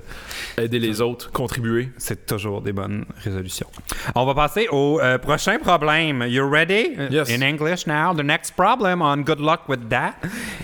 aider 0.58 0.80
les 0.80 1.02
autres, 1.02 1.32
contribuer. 1.32 1.90
C'est 1.98 2.26
toujours 2.26 2.62
des 2.62 2.72
bonnes 2.72 3.06
résolutions. 3.24 3.68
On 4.14 4.26
va 4.26 4.34
passer 4.36 4.68
au 4.72 5.00
euh, 5.02 5.18
prochain 5.18 5.58
problème. 5.60 6.24
You 6.28 6.48
ready? 6.50 6.96
Yes. 7.10 7.30
In 7.30 7.42
English 7.42 7.88
now. 7.88 8.14
The 8.14 8.24
next 8.24 8.52
problem 8.56 9.02
on 9.02 9.18
good 9.24 9.40
luck 9.40 9.68
with 9.68 9.90
that 9.90 10.14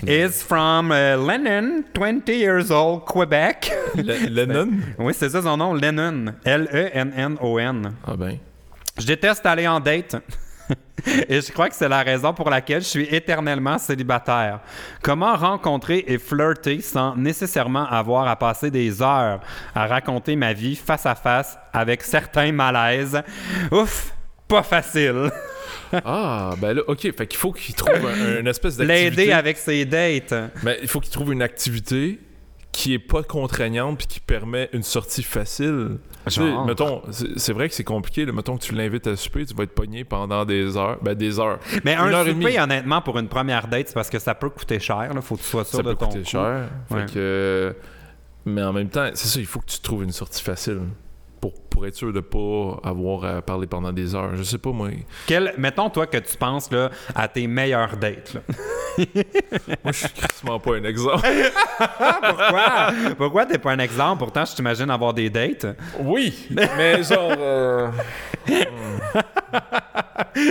is 0.06 0.42
from 0.42 0.90
uh, 0.92 1.16
Lennon, 1.16 1.84
20 1.94 2.28
years 2.32 2.70
old, 2.70 3.04
Quebec. 3.06 3.72
Le- 3.96 4.28
Lennon? 4.30 4.68
oui, 4.98 5.12
c'est 5.16 5.28
ça 5.30 5.42
son 5.42 5.56
nom, 5.56 5.74
Lennon. 5.74 6.32
L-E-N-N-O-N. 6.44 7.92
Ah 8.06 8.14
ben. 8.16 8.38
Je 8.98 9.06
déteste 9.06 9.44
aller 9.46 9.66
en 9.66 9.80
date. 9.80 10.16
Et 11.28 11.40
je 11.40 11.50
crois 11.50 11.68
que 11.68 11.74
c'est 11.74 11.88
la 11.88 12.02
raison 12.02 12.32
pour 12.32 12.48
laquelle 12.48 12.80
je 12.82 12.86
suis 12.86 13.08
éternellement 13.14 13.76
célibataire. 13.78 14.60
Comment 15.02 15.34
rencontrer 15.34 16.04
et 16.06 16.16
flirter 16.18 16.80
sans 16.80 17.16
nécessairement 17.16 17.86
avoir 17.88 18.28
à 18.28 18.36
passer 18.36 18.70
des 18.70 19.02
heures 19.02 19.40
à 19.74 19.86
raconter 19.86 20.36
ma 20.36 20.52
vie 20.52 20.76
face 20.76 21.04
à 21.06 21.14
face 21.16 21.58
avec 21.72 22.02
certains 22.02 22.52
malaises? 22.52 23.20
Ouf, 23.70 24.12
pas 24.48 24.62
facile. 24.62 25.30
Ah, 26.06 26.54
ben 26.58 26.74
là, 26.74 26.82
ok, 26.86 27.00
fait 27.14 27.26
qu'il 27.26 27.38
faut 27.38 27.52
qu'il 27.52 27.74
trouve 27.74 27.94
un- 28.06 28.40
une 28.40 28.46
espèce 28.46 28.78
d'activité. 28.78 29.10
L'aider 29.10 29.32
avec 29.32 29.58
ses 29.58 29.84
dates. 29.84 30.32
Mais 30.62 30.78
il 30.80 30.88
faut 30.88 31.00
qu'il 31.00 31.12
trouve 31.12 31.32
une 31.34 31.42
activité 31.42 32.18
qui 32.72 32.94
est 32.94 32.98
pas 32.98 33.22
contraignante 33.22 33.98
puis 33.98 34.06
qui 34.06 34.18
permet 34.20 34.68
une 34.72 34.82
sortie 34.82 35.22
facile. 35.22 35.98
Genre. 36.26 36.64
mettons, 36.64 37.02
c'est 37.36 37.52
vrai 37.52 37.68
que 37.68 37.74
c'est 37.74 37.84
compliqué. 37.84 38.24
là. 38.24 38.32
Mettons 38.32 38.56
que 38.56 38.62
tu 38.62 38.74
l'invites 38.74 39.06
à 39.06 39.14
souper, 39.16 39.44
tu 39.44 39.54
vas 39.54 39.64
être 39.64 39.74
pogné 39.74 40.04
pendant 40.04 40.44
des 40.44 40.76
heures. 40.76 40.98
Ben, 41.02 41.14
des 41.14 41.38
heures. 41.38 41.58
Mais 41.84 41.92
Une 41.94 42.00
un 42.00 42.12
heure 42.12 42.26
souper, 42.26 42.58
honnêtement, 42.60 43.02
pour 43.02 43.18
une 43.18 43.28
première 43.28 43.68
date, 43.68 43.88
c'est 43.88 43.94
parce 43.94 44.08
que 44.08 44.18
ça 44.18 44.34
peut 44.34 44.48
coûter 44.50 44.78
cher. 44.80 45.12
Là. 45.12 45.20
Faut 45.20 45.36
que 45.36 45.42
tu 45.42 45.46
sois 45.48 45.64
sûr 45.64 45.78
Ça 45.78 45.82
de 45.82 45.90
peut 45.90 45.96
ton 45.96 46.06
coûter 46.06 46.20
coût. 46.22 46.28
cher. 46.28 46.68
Fait 46.88 46.94
Ouais. 46.94 47.06
que, 47.12 47.76
mais 48.46 48.62
en 48.62 48.72
même 48.72 48.88
temps, 48.88 49.10
c'est 49.14 49.28
ça, 49.28 49.38
il 49.40 49.46
faut 49.46 49.60
que 49.60 49.66
tu 49.66 49.80
trouves 49.80 50.04
une 50.04 50.12
sortie 50.12 50.42
facile. 50.42 50.80
Pour, 51.42 51.52
pour 51.68 51.86
être 51.86 51.96
sûr 51.96 52.12
de 52.12 52.20
pas 52.20 52.80
avoir 52.88 53.24
à 53.24 53.42
parler 53.42 53.66
pendant 53.66 53.92
des 53.92 54.14
heures. 54.14 54.36
Je 54.36 54.44
sais 54.44 54.58
pas, 54.58 54.70
moi. 54.70 54.88
Quel, 55.26 55.52
mettons, 55.58 55.90
toi, 55.90 56.06
que 56.06 56.18
tu 56.18 56.36
penses 56.36 56.70
là, 56.70 56.88
à 57.16 57.26
tes 57.26 57.46
meilleures 57.48 57.96
dates. 57.96 58.34
là. 58.34 58.40
Moi, 59.82 59.92
je 59.92 59.98
suis 59.98 60.08
quasiment 60.10 60.60
pas 60.60 60.76
un 60.76 60.84
exemple. 60.84 61.26
Pourquoi? 62.22 62.92
Pourquoi 63.18 63.46
t'es 63.46 63.58
pas 63.58 63.72
un 63.72 63.78
exemple? 63.80 64.18
Pourtant, 64.20 64.44
je 64.44 64.54
t'imagine 64.54 64.88
avoir 64.90 65.12
des 65.14 65.30
dates. 65.30 65.66
Oui, 65.98 66.46
mais 66.76 67.02
genre. 67.02 67.32
euh, 67.36 67.88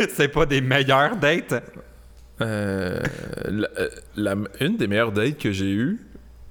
c'est 0.09 0.27
pas 0.29 0.45
des 0.45 0.61
meilleures 0.61 1.15
dates? 1.15 1.53
Euh, 2.41 2.99
la- 3.45 3.69
euh, 3.79 3.89
la- 4.15 4.35
une 4.59 4.77
des 4.77 4.87
meilleures 4.87 5.11
dates 5.11 5.37
que 5.37 5.51
j'ai 5.51 5.71
eues, 5.71 5.99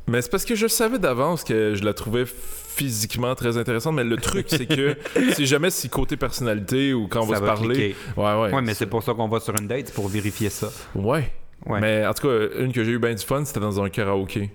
mais 0.06 0.22
c'est 0.22 0.30
parce 0.30 0.44
que 0.44 0.54
je 0.54 0.66
savais 0.68 0.98
d'avance 0.98 1.42
que 1.44 1.74
je 1.74 1.84
la 1.84 1.92
trouvais 1.92 2.24
physiquement 2.70 3.34
très 3.34 3.56
intéressante, 3.56 3.94
mais 3.94 4.04
le 4.04 4.16
truc, 4.16 4.46
c'est 4.48 4.66
que 4.66 4.96
c'est 5.34 5.46
jamais 5.46 5.70
si 5.70 5.88
côté 5.88 6.16
personnalité 6.16 6.94
ou 6.94 7.08
quand 7.08 7.22
on 7.22 7.26
va, 7.26 7.36
se 7.36 7.42
parler. 7.42 7.94
Ouais, 8.16 8.24
ouais. 8.24 8.54
Ouais, 8.54 8.62
mais 8.62 8.74
c'est 8.74 8.86
pour 8.86 9.02
ça 9.02 9.12
qu'on 9.14 9.28
va 9.28 9.40
sur 9.40 9.54
une 9.60 9.66
date, 9.66 9.88
c'est 9.88 9.94
pour 9.94 10.08
vérifier 10.08 10.50
ça. 10.50 10.68
Ouais. 10.94 11.32
Ouais. 11.66 11.80
Mais 11.80 12.06
en 12.06 12.14
tout 12.14 12.26
cas, 12.28 12.46
une 12.58 12.72
que 12.72 12.82
j'ai 12.84 12.92
eu 12.92 12.98
bien 12.98 13.14
du 13.14 13.24
fun, 13.24 13.44
c'était 13.44 13.60
dans 13.60 13.82
un 13.82 13.90
karaoké. 13.90 14.50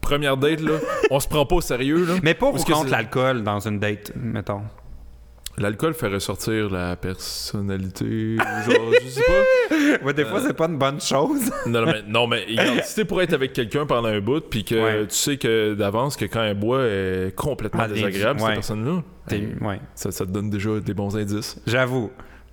Première 0.00 0.36
date, 0.36 0.60
là, 0.60 0.78
on 1.10 1.20
se 1.20 1.28
prend 1.28 1.44
pas 1.44 1.56
au 1.56 1.60
sérieux, 1.60 2.06
là. 2.06 2.14
Mais 2.22 2.34
pour 2.34 2.52
Parce 2.52 2.64
que 2.64 2.72
contre 2.72 2.90
l'alcool 2.90 3.42
dans 3.42 3.60
une 3.60 3.78
date, 3.78 4.12
mettons? 4.14 4.62
L'alcool 5.58 5.94
fait 5.94 6.08
ressortir 6.08 6.68
la 6.70 6.96
personnalité, 6.96 8.36
genre, 8.36 8.92
je 9.02 9.08
sais 9.08 9.22
pas. 9.22 9.76
Ouais, 10.04 10.12
des 10.12 10.24
fois, 10.24 10.40
c'est 10.40 10.52
pas 10.54 10.66
une 10.66 10.76
bonne 10.78 11.00
chose. 11.00 11.50
Non, 11.66 11.80
non, 11.80 11.86
mais, 11.86 12.02
non, 12.06 12.26
mais 12.26 12.44
regarde, 12.48 12.82
si 12.84 12.94
t'es 12.96 13.04
pour 13.04 13.22
être 13.22 13.32
avec 13.32 13.52
quelqu'un 13.52 13.86
pendant 13.86 14.08
un 14.08 14.20
bout, 14.20 14.40
puis 14.48 14.64
que 14.64 14.74
Ouais. 14.74 15.06
tu 15.06 15.14
sais 15.14 15.36
que 15.38 15.74
d'avance 15.74 16.16
que 16.16 16.26
quand 16.26 16.42
elle 16.42 16.58
boit 16.58 16.84
est 16.84 17.34
complètement 17.34 17.80
Ah, 17.84 17.88
désagréable, 17.88 18.40
ouais. 18.40 18.46
cette 18.46 18.54
personne-là, 18.54 19.02
ouais, 19.66 19.80
ça, 19.94 20.12
ça 20.12 20.26
te 20.26 20.30
donne 20.30 20.50
déjà 20.50 20.78
des 20.80 20.94
bons 20.94 21.16
indices. 21.16 21.58
j'avoue. 21.66 22.10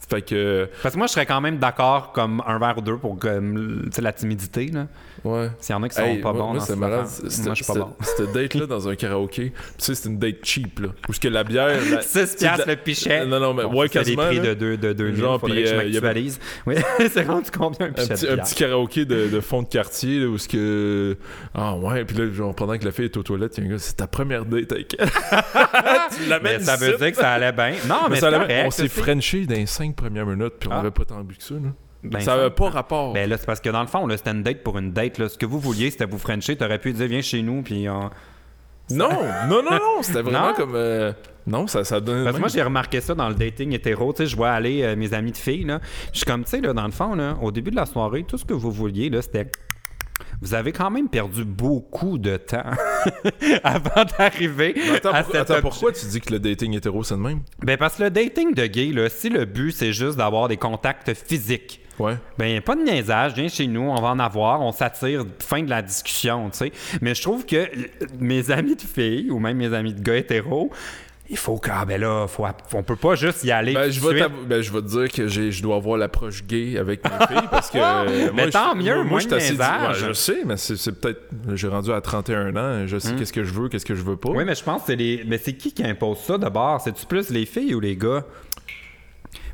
Fait 0.10 0.22
que, 0.22 0.68
Parce 0.82 0.94
que 0.96 0.98
moi, 1.00 1.08
je 1.08 1.14
serais 1.14 1.26
quand 1.26 1.40
même 1.40 1.58
d'accord 1.60 2.12
comme 2.12 2.44
un 2.46 2.60
verre 2.60 2.78
ou 2.78 2.82
deux 2.82 2.98
pour 2.98 3.18
comme, 3.18 3.90
la 3.98 4.12
timidité. 4.14 4.68
Là. 4.68 4.88
Ouais. 5.24 5.50
S'il 5.60 5.74
y 5.74 5.78
en 5.78 5.84
a 5.84 5.90
qui 5.90 5.96
sont 5.96 6.02
Hey, 6.04 6.22
pas 6.22 6.34
bons 6.34 6.40
moi, 6.48 6.54
dans 6.56 6.60
c'est 6.60 6.68
cette 6.68 6.78
malade. 6.80 7.00
affaire. 7.02 7.32
Cette- 7.32 7.46
Moi, 7.46 7.54
je 7.56 7.64
suis 7.64 7.66
pas 7.66 7.74
cette- 7.74 7.82
bon. 7.84 7.96
Cette 8.02 8.32
date-là 8.34 8.66
dans 8.66 8.88
un 8.90 8.96
karaoké, 8.96 9.52
tu 9.52 9.56
sais, 9.78 9.96
c'est 9.96 10.10
une 10.10 10.18
date 10.20 10.36
cheap, 10.44 10.80
là. 10.80 10.90
Où 11.10 11.14
ce 11.14 11.20
que 11.20 11.28
la 11.28 11.44
bière. 11.44 11.80
la- 11.92 12.02
6 12.02 12.26
c'est 12.28 12.38
piastres 12.40 12.68
la- 12.68 12.74
le 12.76 12.82
pichet. 12.82 13.26
Non, 13.26 13.40
non, 13.40 13.54
mais 13.54 13.64
Bon, 13.64 13.80
ouais, 13.80 13.88
c'est 13.92 14.04
des 14.04 14.16
prix 14.16 14.38
là. 14.38 14.56
de 14.56 14.76
2 14.76 14.94
de, 14.94 15.14
Genre, 15.14 15.40
puis, 15.42 15.54
euh, 15.66 15.84
y 15.86 15.98
a- 15.98 16.02
m'actualise. 16.02 16.40
Oui, 16.66 16.76
c'est 17.12 17.24
rendu 17.28 17.50
combien 17.52 17.88
un 17.88 17.90
Un 17.90 17.94
pichet 17.94 18.14
petit, 18.14 18.26
de 18.26 18.32
un 18.32 18.38
petit 18.38 18.56
karaoké 18.56 19.06
de, 19.06 19.28
de 19.28 19.40
fond 19.40 19.62
de 19.64 19.68
quartier 19.68 20.20
là, 20.20 20.28
où 20.28 20.38
ce 20.38 20.48
que 20.48 21.18
ah 21.54 21.76
ouais 21.76 22.06
puis 22.06 22.18
là 22.18 22.32
genre 22.34 22.54
pendant 22.56 22.78
que 22.78 22.86
la 22.86 22.92
fille 22.92 23.06
est 23.06 23.18
aux 23.18 23.24
toilettes 23.24 23.58
il 23.58 23.64
y 23.64 23.68
a 23.68 23.70
un 23.70 23.74
gars 23.74 23.80
c'est 23.80 23.96
ta 23.98 24.08
première 24.08 24.46
date 24.46 24.72
avec 24.72 24.96
elle 25.00 25.08
tu 26.18 26.30
l'amènes 26.30 26.62
ça 26.62 26.76
veut 26.76 26.98
dire 26.98 27.12
que 27.12 27.18
ça 27.18 27.32
allait 27.34 27.52
bien. 27.52 27.74
Non, 27.88 28.08
mais, 28.10 28.18
ça 28.20 28.32
correct, 28.32 28.64
on 28.68 28.72
s'est 28.72 28.88
frenché 28.88 29.46
dans 29.46 29.56
les 29.56 29.66
cinq 29.66 29.96
premières 29.96 30.26
minutes 30.26 30.54
puis 30.60 30.70
on 30.70 30.74
Ah. 30.74 30.80
avait 30.80 30.92
pas 30.92 31.06
tant 31.06 31.22
bu 31.24 31.36
que 31.36 31.44
ça 31.44 31.56
là. 31.56 31.70
Ben, 32.04 32.20
ça 32.20 32.34
avait 32.34 32.50
pas 32.50 32.70
rapport 32.70 33.14
Ben 33.14 33.30
là, 33.30 33.38
c'est 33.38 33.46
parce 33.46 33.62
que 33.62 33.70
dans 33.70 33.82
le 33.82 33.88
fond, 33.88 34.08
c'était 34.10 34.32
une 34.32 34.44
date 34.44 34.62
pour 34.64 34.78
une 34.78 34.92
date. 34.92 35.18
Là. 35.18 35.30
Ce 35.30 35.38
que 35.38 35.46
vous 35.46 35.60
vouliez, 35.60 35.90
c'était 35.92 36.06
vous 36.06 36.18
frencher. 36.18 36.56
T'aurais 36.56 36.80
pu 36.80 36.92
dire, 36.94 37.08
viens 37.08 37.22
chez 37.22 37.42
nous, 37.42 37.62
puis... 37.62 37.88
on- 37.90 38.10
non 38.92 39.08
non 39.48 39.64
non 39.64 39.72
non 39.72 40.02
c'était 40.02 40.22
vraiment 40.24 40.50
Non? 40.50 40.54
comme 40.56 40.74
euh, 40.76 41.14
non 41.48 41.68
ça 41.68 41.86
ça 41.86 42.02
donne 42.02 42.26
Parce 42.26 42.36
que 42.36 42.42
moi, 42.42 42.50
j'ai 42.50 42.62
remarqué 42.62 43.00
ça 43.00 43.16
dans 43.16 43.30
le 43.30 43.36
dating 43.36 43.72
hétéro. 43.74 44.12
Tu 44.12 44.24
sais, 44.24 44.26
je 44.30 44.36
vois 44.36 44.52
aller 44.52 44.84
euh, 44.84 44.98
mes 44.98 45.14
amis 45.14 45.32
de 45.32 45.38
filles, 45.38 45.64
là. 45.64 45.80
Je 46.12 46.18
suis 46.18 46.26
comme, 46.26 46.44
tu 46.44 46.50
sais, 46.52 46.60
là, 46.62 46.74
dans 46.74 46.86
le 46.86 46.92
fond, 46.92 47.16
là, 47.16 47.38
au 47.42 47.52
début 47.52 47.72
de 47.72 47.78
la 47.78 47.86
soirée, 47.86 48.24
tout 48.28 48.38
ce 48.38 48.44
que 48.46 48.54
vous 48.54 48.72
vouliez, 48.72 49.10
là, 49.10 49.22
c'était... 49.22 49.50
Vous 50.42 50.54
avez 50.54 50.74
quand 50.74 50.92
même 50.92 51.08
perdu 51.08 51.46
beaucoup 51.46 52.18
de 52.18 52.36
temps 52.36 52.64
avant 53.64 54.04
d'arriver 54.18 54.76
attends, 54.94 55.12
à 55.14 55.62
pourquoi 55.62 55.92
tu 55.94 56.06
dis 56.06 56.20
que 56.20 56.34
le 56.34 56.40
dating 56.40 56.76
hétéro 56.76 57.04
c'est 57.04 57.16
de 57.16 57.20
même? 57.20 57.42
Ben 57.62 57.78
parce 57.78 57.96
que 57.96 58.04
le 58.04 58.10
dating 58.12 58.54
de 58.54 58.66
gay, 58.66 58.88
là, 58.92 59.10
si 59.10 59.30
le 59.30 59.46
but 59.46 59.72
c'est 59.72 59.94
juste 59.94 60.18
d'avoir 60.18 60.50
des 60.50 60.58
contacts 60.58 61.14
physiques, 61.14 61.82
ouais 62.00 62.18
ben 62.38 62.62
pas 62.62 62.76
de 62.76 62.82
niaisage, 62.82 63.34
viens 63.34 63.48
chez 63.48 63.68
nous, 63.68 63.82
on 63.82 63.96
va 64.02 64.10
en 64.10 64.20
avoir, 64.20 64.62
on 64.62 64.72
s'attire, 64.72 65.26
fin 65.40 65.62
de 65.64 65.70
la 65.70 65.82
discussion, 65.82 66.50
tu 66.50 66.58
sais. 66.58 66.72
Mais 67.02 67.14
je 67.16 67.22
trouve 67.22 67.46
que 67.46 67.68
mes 68.20 68.52
amis 68.52 68.76
de 68.76 68.82
filles 68.82 69.30
ou 69.32 69.40
même 69.40 69.58
mes 69.58 69.74
amis 69.74 69.94
de 69.94 70.02
gars 70.02 70.16
hétéros, 70.18 70.72
il 71.30 71.38
faut 71.38 71.58
que, 71.58 71.70
ah 71.74 71.86
ben 71.86 72.00
là, 72.00 72.28
faut, 72.28 72.46
on 72.74 72.84
peut 72.84 72.98
pas 72.98 73.16
juste 73.16 73.44
y 73.46 73.52
aller. 73.52 73.74
ben, 73.74 73.90
je 73.90 74.00
de 74.02 74.08
vais 74.08 74.26
ben, 74.46 74.62
je 74.62 74.72
vais 74.72 74.82
te 74.82 74.88
dire 74.88 75.10
que 75.12 75.28
j'ai- 75.28 75.52
je 75.52 75.64
dois 75.64 75.78
avoir 75.78 75.98
l'approche 75.98 76.44
gay 76.46 76.78
avec 76.78 77.02
mes 77.06 77.10
filles 77.28 77.48
parce 77.50 77.72
que 77.72 77.78
euh, 77.80 78.30
Mais 78.36 78.44
moi, 78.44 78.52
tant 78.52 78.74
je- 78.74 78.84
mieux, 78.84 78.96
moi, 78.96 79.04
moins 79.06 79.20
je 79.20 79.28
de 79.30 79.40
suis 79.40 79.54
assez 79.54 79.54
dit- 79.54 79.60
ouais, 79.60 80.08
je 80.10 80.14
sais 80.14 80.40
mais 80.46 80.58
c'est 80.58 80.76
c'est 80.76 80.92
peut-être 80.92 81.22
j'ai 81.54 81.70
rendu 81.70 81.92
à 81.94 82.02
31 82.02 82.56
ans 82.58 82.86
je 82.86 83.00
sais 83.00 83.16
qu'est-ce 83.16 83.34
que 83.34 83.44
je 83.46 83.54
veux 83.54 83.70
qu'est-ce 83.70 83.86
que 83.86 83.96
je 83.96 84.04
veux 84.04 84.18
pas 84.18 84.30
Oui, 84.32 84.44
mais 84.46 84.54
je 84.54 84.64
pense 84.64 84.82
que 84.82 84.88
c'est 84.88 84.96
les. 84.98 85.24
Mais 85.26 85.38
c'est 85.38 85.54
qui 85.54 85.72
qui 85.72 85.84
impose 85.84 86.18
ça 86.20 86.38
d'abord? 86.38 86.82
C'est-tu 86.82 87.06
plus 87.06 87.30
les 87.30 87.46
filles 87.46 87.74
ou 87.74 87.80
les 87.80 87.96
gars? 87.96 88.26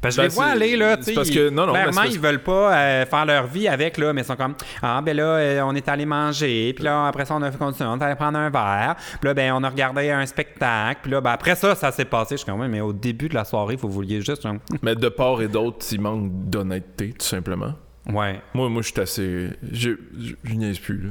Parce 0.01 0.15
que 0.15 0.21
je 0.23 0.27
Ben, 0.27 0.29
les 0.29 0.35
vois 0.35 0.45
aller, 0.45 0.75
là, 0.77 0.97
tu 0.97 1.03
sais. 1.03 1.13
parce 1.13 1.29
que- 1.29 1.49
non, 1.49 1.65
non, 1.67 1.73
Clairement, 1.73 2.03
ils 2.03 2.19
veulent 2.19 2.41
pas 2.43 2.73
euh, 2.77 3.05
faire 3.05 3.25
leur 3.25 3.47
vie 3.47 3.67
avec, 3.67 3.97
là, 3.97 4.13
mais 4.13 4.21
ils 4.21 4.25
sont 4.25 4.35
comme, 4.35 4.55
ah, 4.81 5.01
ben 5.03 5.15
là, 5.15 5.23
euh, 5.23 5.61
on 5.63 5.75
est 5.75 5.87
allé 5.89 6.05
manger, 6.05 6.73
puis 6.73 6.83
là, 6.83 7.07
après 7.07 7.25
ça, 7.25 7.35
on 7.35 7.41
a 7.41 7.51
fait 7.51 7.57
continuer, 7.57 7.89
on 7.89 7.97
est 7.99 8.03
allé 8.03 8.15
prendre 8.15 8.37
un 8.39 8.49
verre, 8.49 8.95
puis 9.19 9.27
là, 9.27 9.33
ben, 9.33 9.51
on 9.53 9.63
a 9.63 9.69
regardé 9.69 10.09
un 10.09 10.25
spectacle, 10.25 10.99
puis 11.03 11.11
là, 11.11 11.21
ben, 11.21 11.31
après 11.31 11.55
ça, 11.55 11.75
ça 11.75 11.91
s'est 11.91 12.05
passé. 12.05 12.35
Je 12.35 12.37
suis 12.37 12.45
comme, 12.45 12.59
ouais, 12.61 12.67
mais 12.67 12.81
au 12.81 12.93
début 12.93 13.29
de 13.29 13.35
la 13.35 13.43
soirée, 13.45 13.75
vous 13.75 13.89
vouliez 13.89 14.21
juste. 14.21 14.43
genre, 14.43 14.55
Mais 14.81 14.95
de 14.95 15.09
part 15.09 15.41
et 15.41 15.47
d'autre, 15.47 15.85
il 15.91 15.99
manque 16.01 16.29
d'honnêteté, 16.49 17.09
tout 17.19 17.25
simplement. 17.25 17.73
ouais. 18.11 18.39
Moi, 18.53 18.69
moi 18.69 18.81
je 18.81 18.87
suis 18.91 19.01
assez. 19.01 19.49
Je, 19.71 19.91
je, 20.19 20.33
je 20.43 20.53
niaise 20.53 20.79
plus, 20.79 21.01
là. 21.01 21.09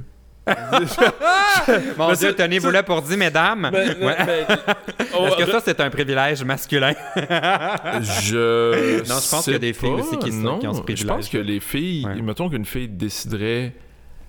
Mon 1.96 2.12
Dieu, 2.12 2.34
tenez-vous 2.34 2.70
là 2.70 2.82
pour 2.82 3.02
dire, 3.02 3.16
mesdames. 3.18 3.68
Ben, 3.72 3.96
Ouais. 4.00 4.16
oh, 5.18 5.26
Est-ce 5.26 5.36
que 5.44 5.50
ça, 5.50 5.60
c'est 5.64 5.80
un 5.80 5.90
privilège 5.90 6.42
masculin? 6.44 6.94
je. 7.16 8.98
Non, 9.08 9.14
je 9.20 9.30
pense 9.30 9.44
qu'il 9.44 9.52
y 9.52 9.56
a 9.56 9.58
des 9.58 9.72
filles 9.72 9.90
aussi 9.90 10.16
qui 10.18 10.30
sont- 10.30 10.36
non, 10.38 10.58
qui 10.58 10.66
ont 10.66 10.72
ce 10.74 10.78
Je 10.78 10.82
privilège. 10.84 11.08
pense 11.16 11.28
que 11.28 11.38
les 11.38 11.60
filles. 11.60 12.06
Ouais. 12.06 12.20
Mettons 12.22 12.48
qu'une 12.48 12.64
fille 12.64 12.88
déciderait. 12.88 13.72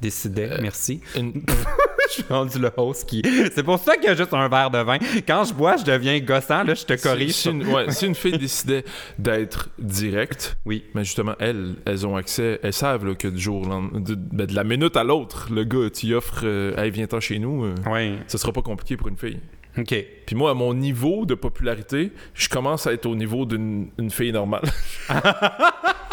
Décidait, 0.01 0.51
merci. 0.61 1.01
une- 1.17 1.43
Je 2.17 2.23
suis 2.23 2.23
rendu 2.29 2.57
le 2.59 2.71
host 2.75 3.07
qui. 3.07 3.21
C'est 3.53 3.63
pour 3.63 3.77
ça 3.79 3.95
qu'il 3.95 4.05
y 4.05 4.09
a 4.09 4.15
juste 4.15 4.33
un 4.33 4.47
verre 4.49 4.71
de 4.71 4.79
vin. 4.79 4.97
Quand 5.27 5.43
je 5.43 5.53
bois, 5.53 5.77
je 5.77 5.83
deviens 5.83 6.19
gossant. 6.19 6.63
Là, 6.63 6.73
je 6.73 6.83
te 6.85 6.93
corrige. 7.01 7.31
Si, 7.31 7.41
si 7.43 7.49
une, 7.49 7.67
ouais, 7.67 7.91
si 7.91 8.05
une 8.07 8.15
fille 8.15 8.37
décidait 8.37 8.83
d'être 9.19 9.69
directe, 9.77 10.57
Oui. 10.65 10.83
mais 10.95 11.03
justement, 11.03 11.35
elles, 11.39 11.75
elles 11.85 12.07
ont 12.07 12.15
accès, 12.15 12.59
elles 12.63 12.73
savent 12.73 13.05
là, 13.05 13.13
que 13.15 13.27
du 13.27 13.39
jour, 13.39 13.61
au 13.61 13.65
lendemain- 13.69 13.99
de, 13.99 14.15
ben, 14.15 14.45
de 14.47 14.55
la 14.55 14.63
minute 14.63 14.97
à 14.97 15.03
l'autre, 15.03 15.49
le 15.51 15.63
gars, 15.63 15.89
tu 15.93 16.13
offres, 16.15 16.41
euh, 16.43 16.75
hey, 16.77 16.89
viens-t'en 16.89 17.19
chez 17.19 17.37
nous, 17.39 17.65
euh, 17.65 17.75
Oui. 17.91 18.15
ce 18.27 18.37
sera 18.37 18.51
pas 18.51 18.61
compliqué 18.63 18.97
pour 18.97 19.07
une 19.09 19.17
fille. 19.17 19.39
OK. 19.77 19.93
Puis 20.25 20.35
moi, 20.35 20.51
à 20.51 20.53
mon 20.55 20.73
niveau 20.73 21.25
de 21.27 21.35
popularité, 21.35 22.11
je 22.33 22.49
commence 22.49 22.87
à 22.87 22.93
être 22.93 23.05
au 23.05 23.15
niveau 23.15 23.45
d'une 23.45 23.89
une 23.99 24.09
fille 24.09 24.31
normale. 24.31 24.63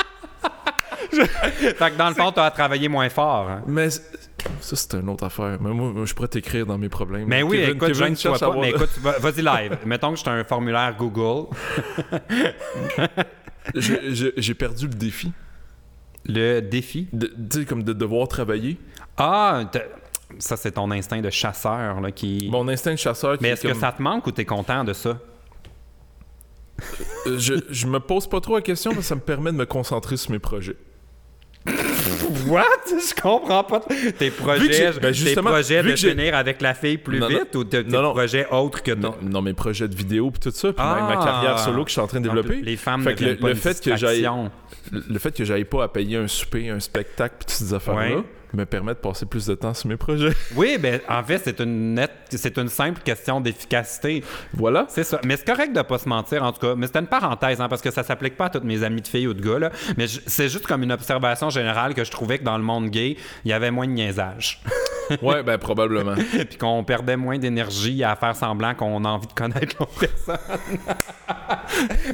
Fait 1.21 1.91
que 1.91 1.97
dans 1.97 2.09
le 2.09 2.15
fond, 2.15 2.33
tu 2.33 2.41
as 2.41 2.51
travaillé 2.51 2.89
moins 2.89 3.09
fort. 3.09 3.49
hein. 3.49 3.63
Mais 3.67 3.91
ça, 3.91 4.03
c'est 4.61 4.95
une 4.95 5.09
autre 5.09 5.25
affaire. 5.25 5.59
Mais 5.61 5.71
moi, 5.71 6.05
je 6.05 6.15
pourrais 6.15 6.29
t'écrire 6.29 6.67
dans 6.67 6.79
mes 6.79 6.89
problèmes. 6.89 7.27
Mais 7.27 7.43
oui, 7.43 7.59
Kevin- 7.59 7.71
écoute, 7.77 7.89
Kevin 7.89 8.17
je 8.17 8.29
ne 8.29 8.35
à 8.35 8.39
pas. 8.39 8.57
Mais 8.61 8.71
écoute, 8.71 8.91
va- 9.01 9.19
vas-y 9.19 9.43
live. 9.43 9.79
Mettons 9.87 10.13
que 10.13 10.19
je 10.19 10.29
un 10.31 10.45
formulaire 10.45 10.95
Google. 10.99 11.47
J'ai 13.75 14.55
perdu 14.55 14.87
le 14.87 14.95
défi. 14.95 15.33
Le 16.25 16.61
défi? 16.61 17.09
Tu 17.19 17.29
sais, 17.61 17.65
comme 17.65 17.83
de 17.83 17.93
devoir 17.93 18.29
travailler. 18.29 18.79
Ah, 19.17 19.63
t'as- 19.71 19.83
ça, 20.39 20.57
c'est 20.57 20.73
ton 20.73 20.91
instinct 20.91 21.21
de 21.21 21.31
chasseur 21.31 22.01
là, 22.01 22.11
qui. 22.11 22.49
Mon 22.51 22.67
instinct 22.69 22.93
de 22.93 22.97
chasseur 22.97 23.37
qui 23.39 23.43
Mais 23.45 23.51
est 23.51 23.53
est-ce 23.53 23.63
que 23.69 23.75
ça 23.75 23.93
te 23.93 24.03
manque 24.03 24.27
ou 24.27 24.33
t'es 24.33 24.45
content 24.45 24.83
de 24.85 24.93
ça? 24.93 25.19
Euh, 27.27 27.39
je, 27.39 27.55
je 27.71 27.87
me 27.87 28.01
pose 28.01 28.29
pas 28.29 28.41
trop 28.41 28.57
la 28.57 28.61
question 28.61 28.91
parce 28.91 29.03
que 29.05 29.09
ça 29.09 29.15
me 29.15 29.21
permet 29.21 29.51
de 29.53 29.57
me 29.57 29.65
concentrer 29.67 30.17
sur 30.17 30.31
mes 30.33 30.39
projets. 30.39 30.77
What? 32.47 32.65
Je 32.87 33.21
comprends 33.21 33.65
pas. 33.65 33.81
Tes 34.19 34.31
projets, 34.31 34.93
ben, 35.01 35.13
tes 35.13 35.35
projets 35.35 35.83
de 35.83 35.97
finir 35.97 36.35
avec 36.35 36.61
la 36.63 36.75
fille 36.75 36.99
plus 36.99 37.19
Non, 37.19 37.29
non. 37.29 37.39
vite 37.39 37.55
ou 37.57 37.65
tes 37.65 37.85
tes 37.85 37.91
Non, 37.91 38.13
projets 38.13 38.47
autres 38.51 38.83
que 38.83 38.93
Non, 38.93 39.15
non, 39.23 39.43
mes 39.43 39.53
projets 39.55 39.89
de 39.89 39.95
vidéo 39.95 40.31
puis 40.31 40.41
tout 40.41 40.51
ça, 40.51 40.69
puis 40.73 40.77
Ah. 40.79 40.95
même 40.97 41.19
ma 41.19 41.25
carrière 41.25 41.59
solo 41.59 41.83
que 41.85 41.89
je 41.91 41.93
suis 41.93 42.01
en 42.01 42.07
train 42.07 42.21
de 42.21 42.25
développer. 42.29 42.61
Les 42.63 42.77
femmes 42.77 43.03
Fait 43.03 43.15
que 43.15 43.25
le, 43.25 43.37
pas 43.37 43.49
le 43.49 43.55
une 43.55 43.59
fait 43.61 43.81
que 43.83 43.91
le 44.91 45.19
fait 45.19 45.33
que 45.37 45.45
j'aille 45.45 45.65
pas 45.65 45.85
à 45.85 45.89
payer 45.89 46.17
un 46.17 46.29
souper, 46.29 46.71
un 46.71 46.81
spectacle 46.81 47.37
puis 47.39 47.47
toutes 47.47 47.67
ces 47.67 47.75
affaires-là 47.75 48.17
Ouais. 48.17 48.23
Me 48.57 48.67
permet 48.67 48.95
de 48.95 48.99
passer 48.99 49.27
plus 49.27 49.47
de 49.47 49.55
temps 49.55 49.75
sur 49.75 49.89
mes 49.89 49.97
projets. 49.97 50.33
Oui, 50.57 50.79
ben 50.79 51.01
en 51.09 51.23
fait, 51.23 51.39
c'est 51.45 51.61
une 51.61 51.95
nette, 51.95 52.13
c'est 52.31 52.57
une 52.59 52.69
simple 52.69 53.01
question 53.03 53.41
d'efficacité. 53.41 54.25
voilà. 54.55 54.87
C'est 54.89 55.05
ça. 55.05 55.21
Mais 55.25 55.37
c'est 55.37 55.47
correct 55.47 55.75
de 55.75 55.83
pas 55.83 55.99
se 55.99 56.09
mentir, 56.09 56.43
en 56.43 56.53
tout 56.53 56.61
cas. 56.61 56.75
Mais 56.75 56.87
c'était 56.87 57.01
une 57.01 57.07
parenthèse, 57.07 57.61
hein, 57.61 57.69
parce 57.69 57.83
que 57.83 57.91
ça 57.91 58.03
s'applique 58.03 58.37
pas 58.37 58.47
à 58.47 58.51
toutes 58.51 58.65
mes 58.65 58.83
amies 58.83 59.03
de 59.03 59.09
filles 59.09 59.27
ou 59.29 59.35
de 59.35 59.43
gars, 59.43 59.59
là. 59.59 59.71
Mais 59.97 60.07
c'est 60.09 60.49
juste 60.49 60.67
comme 60.67 60.83
une 60.83 60.93
observation 60.93 61.51
générale 61.51 61.95
que 61.95 62.05
je 62.05 62.11
trouvais 62.11 62.39
que 62.39 62.45
dans 62.45 62.57
le 62.57 62.65
monde 62.65 62.89
gay, 62.89 63.17
il 63.45 63.51
y 63.51 63.53
avait 63.53 63.71
moins 63.71 63.87
de 63.87 63.93
niaisage. 63.93 64.63
Ouais, 65.23 65.43
ben 65.43 65.59
probablement. 65.59 66.15
Puis 66.49 66.59
qu'on 66.59 66.83
perdait 66.85 67.17
moins 67.17 67.39
d'énergie 67.39 68.03
à 68.05 68.17
faire 68.17 68.35
semblant 68.37 68.75
qu'on 68.75 69.05
a 69.05 69.09
envie 69.09 69.27
de 69.27 69.33
connaître 69.33 69.77
l'autre 69.79 69.93
personne. 69.99 70.39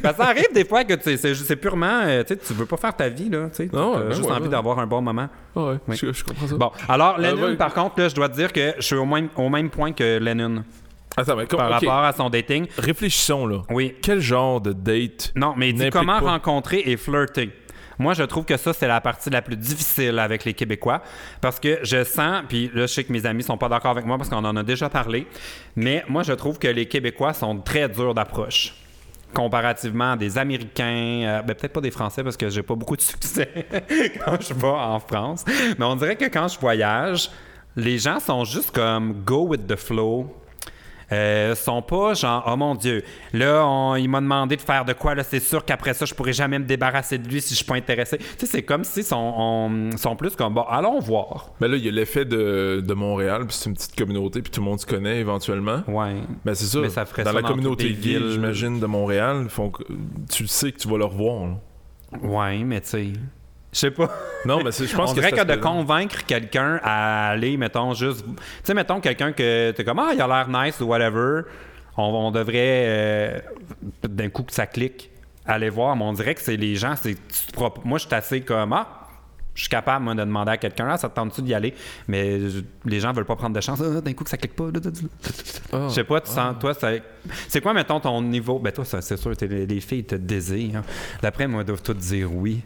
Ben, 0.03 0.12
ça 0.14 0.24
arrive 0.24 0.53
des 0.53 0.64
fois 0.64 0.84
que 0.84 0.95
c'est, 1.01 1.57
purement, 1.57 2.01
euh, 2.05 2.24
tu 2.24 2.53
veux 2.55 2.66
pas 2.66 2.76
faire 2.76 2.95
ta 2.97 3.09
vie, 3.09 3.28
là. 3.28 3.49
Tu 3.51 3.57
sais, 3.64 3.70
Non, 3.72 3.95
as 3.95 4.01
ouais, 4.01 4.14
juste 4.14 4.24
ouais, 4.24 4.32
envie 4.32 4.43
ouais. 4.45 4.49
d'avoir 4.49 4.78
un 4.78 4.86
bon 4.86 5.01
moment. 5.03 5.28
Ah 5.55 5.61
ouais, 5.64 5.76
Oui. 5.88 5.97
je, 5.97 6.12
je 6.12 6.24
comprends 6.24 6.47
ça. 6.47 6.57
Bon, 6.57 6.70
alors, 6.88 7.16
Euh, 7.18 7.22
Lennon, 7.22 7.57
par 7.57 7.72
contre, 7.74 8.01
là, 8.01 8.09
je 8.09 8.14
dois 8.14 8.28
te 8.28 8.34
dire 8.34 8.53
que 8.53 8.74
je 8.78 8.82
suis 8.82 8.97
au 8.97 9.05
même, 9.05 9.28
au 9.36 9.49
même 9.49 9.70
point 9.70 9.93
que 9.93 10.18
Lennon 10.18 10.64
Attends, 11.16 11.36
mais 11.36 11.47
comme, 11.47 11.59
par 11.59 11.70
rapport 11.70 11.93
à 12.05 12.12
son 12.12 12.30
dating. 12.30 12.66
réfléchissons 12.78 13.47
là. 13.47 13.59
Oui. 13.70 13.95
Quel 14.03 14.20
genre 14.20 14.61
de 14.62 14.72
date 14.72 15.30
Non, 15.36 15.53
mais 15.57 15.72
n'implique 15.72 15.93
comment 15.93 16.18
pas- 16.20 16.30
rencontrer 16.30 16.82
et 16.86 16.97
flirter? 16.97 17.51
Moi, 18.03 18.14
je 18.14 18.24
trouve 18.24 18.44
que 18.44 18.57
ça, 18.57 18.72
c'est 18.72 18.88
la 18.88 19.00
partie 19.00 19.30
la 19.30 19.42
plus 19.42 19.57
difficile 19.57 20.18
avec 20.18 20.44
les 20.44 20.55
Québécois. 20.55 21.03
Parce 21.40 21.61
que 21.61 21.78
je 21.84 22.03
sens, 22.03 22.42
puis 22.48 22.68
là, 22.74 22.82
je 22.82 22.86
sais 22.86 23.05
que 23.05 23.12
mes 23.12 23.24
amis 23.26 23.44
sont 23.44 23.57
pas 23.57 23.68
d'accord 23.68 23.92
avec 23.92 24.05
moi 24.05 24.18
parce 24.18 24.28
qu'on 24.28 24.44
en 24.44 24.57
a 24.57 24.62
déjà 24.64 24.88
parlé, 24.88 25.28
mais 25.76 26.05
moi, 26.09 26.24
je 26.24 26.32
trouve 26.32 26.59
que 26.59 26.66
les 26.66 26.86
Québécois 26.86 27.32
sont 27.32 27.59
très 27.59 27.88
durs 27.88 28.12
d'approche. 28.12 28.74
Comparativement 29.32 30.12
à 30.12 30.16
des 30.16 30.36
Américains, 30.36 31.22
euh, 31.22 31.42
ben, 31.42 31.55
peut-être 31.55 31.72
pas 31.72 31.80
des 31.80 31.92
Français 31.92 32.24
parce 32.24 32.36
que 32.36 32.50
j'ai 32.50 32.64
pas 32.64 32.74
beaucoup 32.74 32.96
de 32.96 33.03
succès 33.03 33.66
quand 34.24 34.36
je 34.42 34.53
vais 34.53 34.66
en 34.66 34.98
France, 34.98 35.44
mais 35.78 35.84
on 35.84 35.94
dirait 35.94 36.16
que 36.16 36.26
quand 36.26 36.48
je 36.48 36.59
voyage, 36.59 37.30
les 37.76 37.98
gens 37.98 38.18
sont 38.18 38.44
juste 38.44 38.72
comme 38.72 39.22
go 39.24 39.46
with 39.46 39.66
the 39.68 39.76
flow. 39.76 40.41
Euh, 41.13 41.55
sont 41.55 41.83
pas 41.83 42.15
genre 42.15 42.43
oh 42.47 42.57
mon 42.57 42.75
dieu 42.75 43.03
là 43.35 43.67
on- 43.67 43.97
il 43.97 44.09
m'a 44.09 44.21
demandé 44.21 44.57
de 44.57 44.63
faire 44.63 44.85
de 44.85 44.93
quoi 44.95 45.15
là 45.15 45.23
c'est 45.25 45.41
sûr 45.41 45.65
qu'après 45.65 45.93
ça 45.95 46.07
je 46.07 46.15
pourrais 46.15 46.33
jamais 46.33 46.59
me 46.59 46.65
débarrasser 46.65 47.19
de 47.19 47.29
lui 47.29 47.41
si 47.43 47.51
je 47.51 47.57
suis 47.57 47.65
pas 47.67 47.75
intéressé 47.75 48.17
tu 48.19 48.25
sais 48.39 48.47
c'est 48.47 48.63
comme 48.63 48.83
si 48.85 49.03
sont, 49.03 49.17
on- 49.37 49.97
sont 49.99 50.17
plus 50.17 50.35
comme 50.37 50.55
bon 50.55 50.63
allons 50.63 51.01
voir 51.01 51.51
Ben 51.61 51.69
là, 51.69 51.77
il 51.77 51.85
y 51.85 51.89
a 51.89 51.93
l'effet 51.93 52.25
de, 52.25 52.83
de 52.87 52.95
Montréal, 52.95 53.47
puis 53.47 53.55
c'est 53.57 53.69
une 53.69 53.77
petite 53.77 53.95
communauté, 53.97 54.41
puis 54.43 54.51
tout 54.51 54.61
le 54.61 54.65
monde 54.65 54.81
se 54.81 54.87
connaît 54.87 55.19
éventuellement. 55.19 55.83
ouais 55.89 56.23
Ben 56.45 56.55
c'est. 56.55 56.79
Mais 56.81 56.89
ça 56.89 57.05
ferait 57.05 57.25
dans 57.25 57.31
ça 57.31 57.37
la 57.37 57.43
dans 57.43 57.49
communauté 57.49 57.93
gay, 57.93 58.19
j'imagine, 58.31 58.81
de 58.81 58.87
Montréal, 58.87 59.47
font 59.51 59.71
tu 60.31 60.47
sais 60.47 60.73
que 60.73 60.79
tu 60.79 60.89
vas 60.89 60.97
le 60.99 61.05
revoir. 61.05 61.47
là. 61.47 62.19
ouais 62.23 62.59
mais 62.65 62.81
tu 62.81 62.89
sais 62.89 63.13
je 63.73 63.79
sais 63.79 63.91
pas. 63.91 64.11
Non, 64.45 64.62
mais 64.62 64.70
je 64.73 64.95
pense 64.95 65.11
on 65.11 65.14
que 65.14 65.20
dirait 65.20 65.33
que 65.33 65.45
de 65.45 65.57
convaincre 65.57 66.25
quelqu'un 66.27 66.79
à 66.83 67.31
aller 67.31 67.57
mettons 67.57 67.95
juste 67.95 68.25
tu 68.27 68.33
sais 68.64 68.75
mettons 68.75 69.01
quelqu'un 69.01 69.33
que 69.33 69.70
t'es 69.70 69.85
comme 69.85 69.99
ah 70.01 70.11
il 70.14 70.20
a 70.20 70.27
l'air 70.27 70.49
nice 70.49 70.81
ou 70.81 70.87
whatever 70.87 71.43
on, 71.97 72.03
on 72.05 72.31
devrait 72.31 72.85
euh, 72.87 73.39
d'un 74.03 74.29
coup 74.29 74.43
que 74.43 74.53
ça 74.53 74.66
clique 74.66 75.11
aller 75.47 75.70
voir. 75.70 75.97
Mais 75.97 76.05
on 76.05 76.12
dirait 76.12 76.35
que 76.35 76.41
c'est 76.43 76.57
les 76.57 76.77
gens 76.77 76.95
c'est 76.97 77.16
moi 77.85 77.99
je 77.99 78.07
suis 78.07 78.14
assez 78.14 78.41
comme 78.43 78.73
ah 78.75 78.99
je 79.55 79.61
suis 79.62 79.68
capable 79.68 80.05
moi, 80.05 80.14
de 80.14 80.20
demander 80.20 80.53
à 80.53 80.57
quelqu'un 80.57 80.89
ah, 80.91 80.97
ça 80.97 81.11
te 81.11 81.14
tente-tu 81.14 81.43
d'y 81.43 81.53
aller? 81.53 81.75
Mais 82.09 82.49
je- 82.49 82.61
les 82.87 83.01
gens 83.01 83.12
veulent 83.12 83.27
pas 83.27 83.37
prendre 83.37 83.55
de 83.55 83.61
chance. 83.61 83.83
Ah, 83.85 84.01
d'un 84.01 84.12
coup 84.14 84.25
que 84.25 84.31
ça 84.31 84.39
clique 84.39 84.57
pas 84.57 84.68
Ah. 85.73 85.87
je 85.89 85.95
sais 85.95 86.05
pas 86.05 86.20
tu 86.20 86.31
sens 86.31 86.57
toi 86.59 86.75
ça- 86.75 86.91
c'est 87.49 87.61
quoi 87.61 87.73
mettons 87.75 88.01
ton 88.01 88.20
niveau? 88.23 88.59
Ben 88.59 88.73
toi 88.73 88.85
c'est 88.85 89.16
sûr 89.16 89.37
t'es- 89.37 89.47
les, 89.47 89.66
les 89.66 89.81
filles 89.81 90.05
te 90.05 90.14
désirent. 90.14 90.77
Hein. 90.79 90.83
d'après 91.23 91.47
moi 91.47 91.61
elles 91.61 91.66
doivent 91.66 91.83
toutes 91.83 91.99
dire 91.99 92.33
oui 92.35 92.62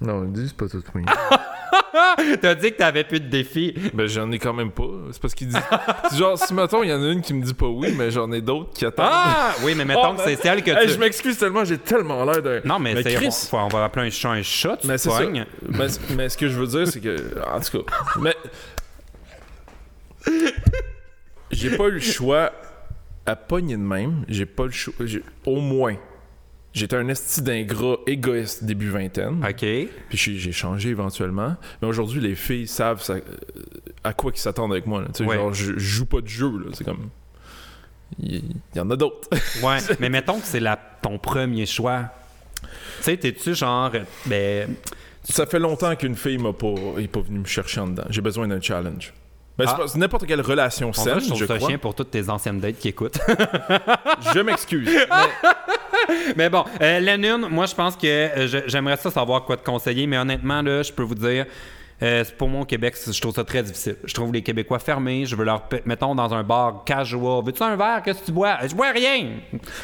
Non, 0.00 0.24
ils 0.24 0.32
disent 0.32 0.52
pas 0.52 0.66
tout 0.68 0.82
oui. 0.94 1.04
t'as 2.40 2.54
dit 2.54 2.72
que 2.72 2.78
t'avais 2.78 3.04
plus 3.04 3.20
de 3.20 3.28
défis 3.28 3.74
ben 3.92 4.06
j'en 4.06 4.30
ai 4.32 4.38
quand 4.38 4.52
même 4.54 4.70
pas. 4.70 4.84
C'est 5.12 5.20
parce 5.20 5.34
qu'ils 5.34 5.48
disent. 5.48 5.60
genre, 6.18 6.38
si 6.38 6.54
mettons, 6.54 6.82
il 6.82 6.88
y 6.90 6.92
en 6.92 7.02
a 7.02 7.08
une 7.12 7.20
qui 7.20 7.34
me 7.34 7.42
dit 7.44 7.52
pas 7.54 7.66
oui, 7.66 7.94
mais 7.96 8.10
j'en 8.10 8.30
ai 8.32 8.40
d'autres 8.40 8.72
qui 8.72 8.86
attendent. 8.86 9.06
Ah! 9.10 9.54
Oui, 9.62 9.74
mais 9.76 9.84
mettons 9.84 10.10
Oh, 10.12 10.14
que 10.14 10.20
c'est 10.22 10.36
ben- 10.36 10.42
celle 10.42 10.62
que 10.64 10.70
Hey, 10.70 10.86
tu... 10.86 10.94
je 10.94 10.98
m'excuse 10.98 11.36
tellement, 11.38 11.64
j'ai 11.64 11.78
tellement 11.78 12.24
l'air 12.24 12.42
d'un. 12.42 12.60
Non, 12.64 12.78
mais, 12.78 13.02
c'est... 13.02 13.14
Chris, 13.14 13.48
On, 13.52 13.58
on 13.58 13.68
va 13.68 13.84
appeler 13.84 14.06
un 14.06 14.10
chat 14.10 14.30
un 14.30 14.42
chat, 14.42 14.78
tu 14.78 14.86
Mais 14.86 14.96
pognes. 15.04 15.44
Mais, 15.68 15.86
mais 16.16 16.28
ce 16.28 16.36
que 16.38 16.48
je 16.48 16.58
veux 16.58 16.66
dire, 16.66 16.88
c'est 16.88 17.00
que. 17.00 17.16
En 17.46 17.60
tout 17.60 17.82
cas. 17.84 17.92
Mais. 18.20 18.34
J'ai 21.50 21.76
pas 21.76 21.84
eu 21.88 21.92
le 21.92 22.00
choix 22.00 22.52
à 23.26 23.36
pogner 23.36 23.76
de 23.76 23.82
même. 23.82 24.24
J'ai 24.28 24.46
pas 24.46 24.64
le 24.64 24.70
choix. 24.70 24.94
j'ai- 25.00 25.22
Au 25.44 25.60
moins. 25.60 25.96
J'étais 26.72 26.96
un 26.96 27.08
esti 27.08 27.42
d'ingrat 27.42 27.96
égoïste 28.06 28.64
début 28.64 28.90
vingtaine. 28.90 29.44
OK. 29.44 29.66
Puis 30.08 30.38
j'ai 30.38 30.52
changé 30.52 30.90
éventuellement. 30.90 31.56
Mais 31.82 31.88
aujourd'hui, 31.88 32.20
les 32.20 32.36
filles 32.36 32.68
savent 32.68 33.02
ça- 33.02 33.14
euh, 33.14 33.20
à 34.04 34.12
quoi 34.12 34.30
qu'ils 34.30 34.40
s'attendent 34.40 34.72
avec 34.72 34.86
moi. 34.86 35.04
Tu 35.06 35.24
sais, 35.24 35.24
Ouais. 35.24 35.36
Genre, 35.36 35.52
je, 35.52 35.76
joue 35.78 36.06
pas 36.06 36.20
de 36.20 36.28
jeu. 36.28 36.50
C'est 36.72 36.84
comme. 36.84 37.08
Il 38.18 38.42
y, 38.74 38.80
en 38.80 38.90
a 38.90 38.96
d'autres. 38.96 39.28
Ouais, 39.62 39.78
mais 39.98 40.08
mettons 40.08 40.38
que 40.40 40.46
c'est 40.46 40.62
ton 41.02 41.18
premier 41.18 41.66
choix. 41.66 42.04
Tu 42.62 42.68
sais, 43.02 43.16
t'es-tu 43.16 43.54
genre... 43.54 43.90
Ben, 44.26 44.68
Ça 45.24 45.46
fait 45.46 45.58
longtemps 45.58 45.94
qu'une 45.96 46.16
fille 46.16 46.38
m'a 46.38 46.52
pas, 46.52 46.74
est 46.98 47.08
pas 47.08 47.20
venue 47.20 47.38
me 47.40 47.44
chercher 47.46 47.80
en 47.80 47.88
dedans. 47.88 48.04
J'ai 48.10 48.20
besoin 48.20 48.48
d'un 48.48 48.60
challenge. 48.60 49.12
Ben, 49.64 49.74
Ah. 49.78 49.82
c'est 49.86 49.98
n'importe 49.98 50.26
quelle 50.26 50.40
relation 50.40 50.92
saine, 50.92 51.20
je 51.20 51.34
je 51.34 51.44
crois. 51.44 51.58
chien 51.68 51.78
pour 51.78 51.94
toutes 51.94 52.10
tes 52.10 52.28
anciennes 52.28 52.60
dates 52.60 52.78
qui 52.78 52.88
écoutent. 52.88 53.18
Je 54.34 54.40
m'excuse. 54.40 54.88
mais 56.36 56.48
bon, 56.48 56.64
euh, 56.80 57.00
Lennon, 57.00 57.48
moi, 57.48 57.66
je 57.66 57.74
pense 57.74 57.96
que 57.96 58.06
euh, 58.06 58.62
j'aimerais 58.66 58.96
ça 58.96 59.10
savoir 59.10 59.44
quoi 59.44 59.56
te 59.56 59.64
conseiller, 59.64 60.06
mais 60.06 60.18
honnêtement, 60.18 60.62
là, 60.62 60.82
je 60.82 60.92
peux 60.92 61.02
vous 61.02 61.14
dire... 61.14 61.46
euh, 62.02 62.24
c'est 62.24 62.36
pour 62.36 62.48
moi 62.48 62.62
au 62.62 62.64
Québec, 62.64 62.96
je 63.06 63.20
trouve 63.20 63.34
ça 63.34 63.44
très 63.44 63.62
difficile. 63.62 63.96
Je 64.04 64.14
trouve 64.14 64.32
les 64.32 64.42
Québécois 64.42 64.78
fermés. 64.78 65.26
Je 65.26 65.36
veux 65.36 65.44
leur, 65.44 65.68
mettons 65.84 66.14
dans 66.14 66.32
un 66.34 66.42
bar 66.42 66.84
casual. 66.84 67.44
Veux-tu 67.44 67.62
un 67.62 67.76
verre? 67.76 68.02
Qu'est-ce 68.02 68.20
que 68.20 68.26
tu 68.26 68.32
bois? 68.32 68.56
Je 68.66 68.74
bois 68.74 68.90
rien. 68.90 69.30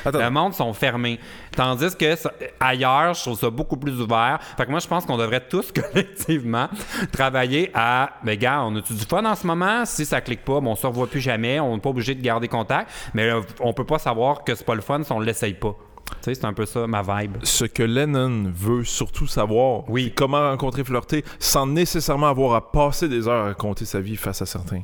Attends. 0.04 0.18
Le 0.18 0.30
monde 0.30 0.54
sont 0.54 0.72
fermés. 0.72 1.18
Tandis 1.54 1.94
que 1.96 2.16
ça- 2.16 2.32
ailleurs, 2.60 3.14
je 3.14 3.22
trouve 3.22 3.38
ça 3.38 3.50
beaucoup 3.50 3.76
plus 3.76 4.00
ouvert. 4.00 4.38
Fait 4.56 4.64
que 4.66 4.70
moi, 4.70 4.80
je 4.80 4.86
pense 4.88 5.04
qu'on 5.06 5.16
devrait 5.16 5.46
tous 5.48 5.72
collectivement 5.92 6.68
travailler 7.12 7.70
à. 7.74 8.10
Mais 8.24 8.36
gars, 8.36 8.62
on 8.62 8.74
a-tu 8.76 8.92
du 8.94 9.04
fun 9.04 9.24
en 9.24 9.34
ce 9.34 9.46
moment? 9.46 9.84
Si 9.84 10.04
ça 10.04 10.20
clique 10.20 10.44
pas, 10.44 10.60
bon, 10.60 10.72
on 10.72 10.76
se 10.76 10.86
revoit 10.86 11.06
plus 11.06 11.20
jamais. 11.20 11.60
On 11.60 11.74
n'est 11.74 11.80
pas 11.80 11.90
obligé 11.90 12.14
de 12.14 12.22
garder 12.22 12.48
contact. 12.48 12.90
Mais 13.14 13.30
euh, 13.30 13.40
on 13.60 13.72
peut 13.72 13.84
pas 13.86 13.98
savoir 13.98 14.44
que 14.44 14.54
c'est 14.54 14.64
pas 14.66 14.74
le 14.74 14.80
fun 14.80 15.02
si 15.02 15.12
on 15.12 15.20
l'essaye 15.20 15.54
pas. 15.54 15.74
Tu 16.10 16.16
sais, 16.22 16.34
c'est 16.34 16.44
un 16.44 16.52
peu 16.52 16.66
ça 16.66 16.86
ma 16.86 17.02
vibe. 17.02 17.36
Ce 17.42 17.64
que 17.64 17.82
Lennon 17.82 18.52
veut 18.54 18.84
surtout 18.84 19.26
savoir, 19.26 19.88
Oui. 19.90 20.04
c'est 20.06 20.14
comment 20.14 20.50
rencontrer 20.50 20.84
flirter 20.84 21.24
sans 21.38 21.66
nécessairement 21.66 22.28
avoir 22.28 22.54
à 22.54 22.70
passer 22.72 23.08
des 23.08 23.26
heures 23.28 23.42
à 23.42 23.46
raconter 23.46 23.84
sa 23.84 24.00
vie 24.00 24.16
face 24.16 24.40
à 24.42 24.46
certains 24.46 24.82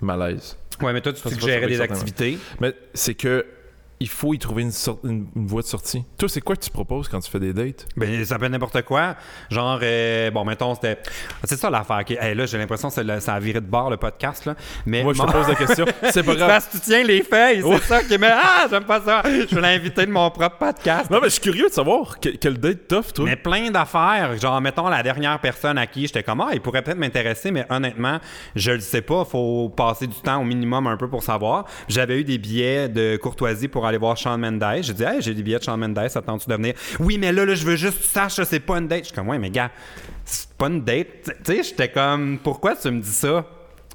malaises. 0.00 0.56
Ouais, 0.80 0.92
mais 0.92 1.00
toi, 1.00 1.12
tu 1.12 1.28
suggérais 1.28 1.66
des 1.66 1.80
activités. 1.80 2.38
Mais 2.60 2.72
c'est 2.94 3.14
que 3.14 3.44
il 4.00 4.08
faut 4.08 4.32
y 4.32 4.38
trouver 4.38 4.62
une, 4.62 4.70
sorte, 4.70 5.00
une, 5.04 5.26
une 5.34 5.46
voie 5.46 5.62
de 5.62 5.66
sortie. 5.66 6.04
Toi, 6.18 6.28
c'est 6.28 6.40
quoi 6.40 6.54
que 6.54 6.62
tu 6.64 6.70
proposes 6.70 7.08
quand 7.08 7.18
tu 7.20 7.30
fais 7.30 7.40
des 7.40 7.52
dates? 7.52 7.86
Ben, 7.96 8.24
ça 8.24 8.38
peut 8.38 8.44
être 8.44 8.52
n'importe 8.52 8.82
quoi. 8.82 9.16
Genre, 9.50 9.80
euh, 9.82 10.30
bon, 10.30 10.44
mettons, 10.44 10.74
c'était. 10.74 10.98
C'est 11.44 11.56
ça 11.58 11.68
l'affaire. 11.68 12.02
Hey, 12.08 12.34
là, 12.34 12.46
j'ai 12.46 12.58
l'impression 12.58 12.90
que 12.90 13.00
le- 13.00 13.18
ça 13.20 13.34
a 13.34 13.40
viré 13.40 13.60
de 13.60 13.66
bord, 13.66 13.90
le 13.90 13.96
podcast. 13.96 14.44
Là. 14.46 14.54
Mais 14.86 15.02
Moi, 15.02 15.14
je 15.14 15.22
te 15.22 15.32
pose 15.32 15.48
la 15.48 15.54
question. 15.56 15.84
C'est 16.10 16.22
pas 16.22 16.34
grave. 16.36 16.48
Parce 16.48 16.66
que 16.66 16.72
tu 16.76 16.80
tiens 16.80 17.02
les 17.02 17.22
feuilles, 17.22 17.62
c'est 17.62 17.82
ça 17.84 18.02
qui 18.04 18.16
met. 18.18 18.30
Ah, 18.32 18.66
j'aime 18.70 18.84
pas 18.84 19.00
ça. 19.00 19.22
Je 19.24 19.54
veux 19.54 19.60
l'inviter 19.60 20.06
de 20.06 20.10
mon 20.12 20.30
propre 20.30 20.58
podcast. 20.58 21.10
Non, 21.10 21.18
mais 21.20 21.28
je 21.28 21.32
suis 21.34 21.42
curieux 21.42 21.68
de 21.68 21.72
savoir 21.72 22.20
que- 22.20 22.28
quel 22.28 22.58
date 22.58 22.86
t'offres, 22.88 23.12
toi. 23.12 23.24
Mais 23.24 23.36
plein 23.36 23.70
d'affaires. 23.70 24.36
Genre, 24.38 24.60
mettons, 24.60 24.88
la 24.88 25.02
dernière 25.02 25.40
personne 25.40 25.76
à 25.76 25.86
qui 25.88 26.06
j'étais 26.06 26.22
comme, 26.22 26.40
ah, 26.40 26.50
il 26.52 26.60
pourrait 26.60 26.82
peut-être 26.82 26.98
m'intéresser, 26.98 27.50
mais 27.50 27.66
honnêtement, 27.68 28.20
je 28.54 28.70
le 28.70 28.80
sais 28.80 29.02
pas. 29.02 29.24
Faut 29.24 29.68
passer 29.70 30.06
du 30.06 30.16
temps 30.20 30.40
au 30.40 30.44
minimum 30.44 30.86
un 30.86 30.96
peu 30.96 31.08
pour 31.08 31.22
savoir. 31.24 31.64
J'avais 31.88 32.20
eu 32.20 32.24
des 32.24 32.38
billets 32.38 32.88
de 32.88 33.16
courtoisie 33.16 33.66
pour 33.68 33.87
aller 33.88 33.98
voir 33.98 34.16
Shawn 34.16 34.40
Mendes. 34.40 34.82
J'ai 34.82 34.94
dit, 34.94 35.02
hey, 35.02 35.20
j'ai 35.20 35.34
des 35.34 35.42
billets 35.42 35.58
de 35.58 35.64
Shawn 35.64 35.78
Mendes, 35.78 35.98
attends-tu 35.98 36.48
de 36.48 36.54
venir? 36.54 36.74
Oui, 37.00 37.18
mais 37.18 37.32
là, 37.32 37.44
là, 37.44 37.54
je 37.54 37.64
veux 37.64 37.76
juste 37.76 37.98
que 37.98 38.02
tu 38.02 38.08
saches, 38.08 38.40
c'est 38.44 38.60
pas 38.60 38.78
une 38.78 38.88
date. 38.88 39.00
Je 39.00 39.04
suis 39.06 39.14
comme, 39.14 39.28
ouais, 39.28 39.38
mais 39.38 39.50
gars, 39.50 39.70
c'est 40.24 40.50
pas 40.50 40.66
une 40.66 40.82
date. 40.82 41.24
Tu 41.24 41.32
sais, 41.44 41.62
j'étais 41.62 41.90
comme, 41.90 42.38
pourquoi 42.42 42.76
tu 42.76 42.90
me 42.90 43.00
dis 43.00 43.10
ça? 43.10 43.44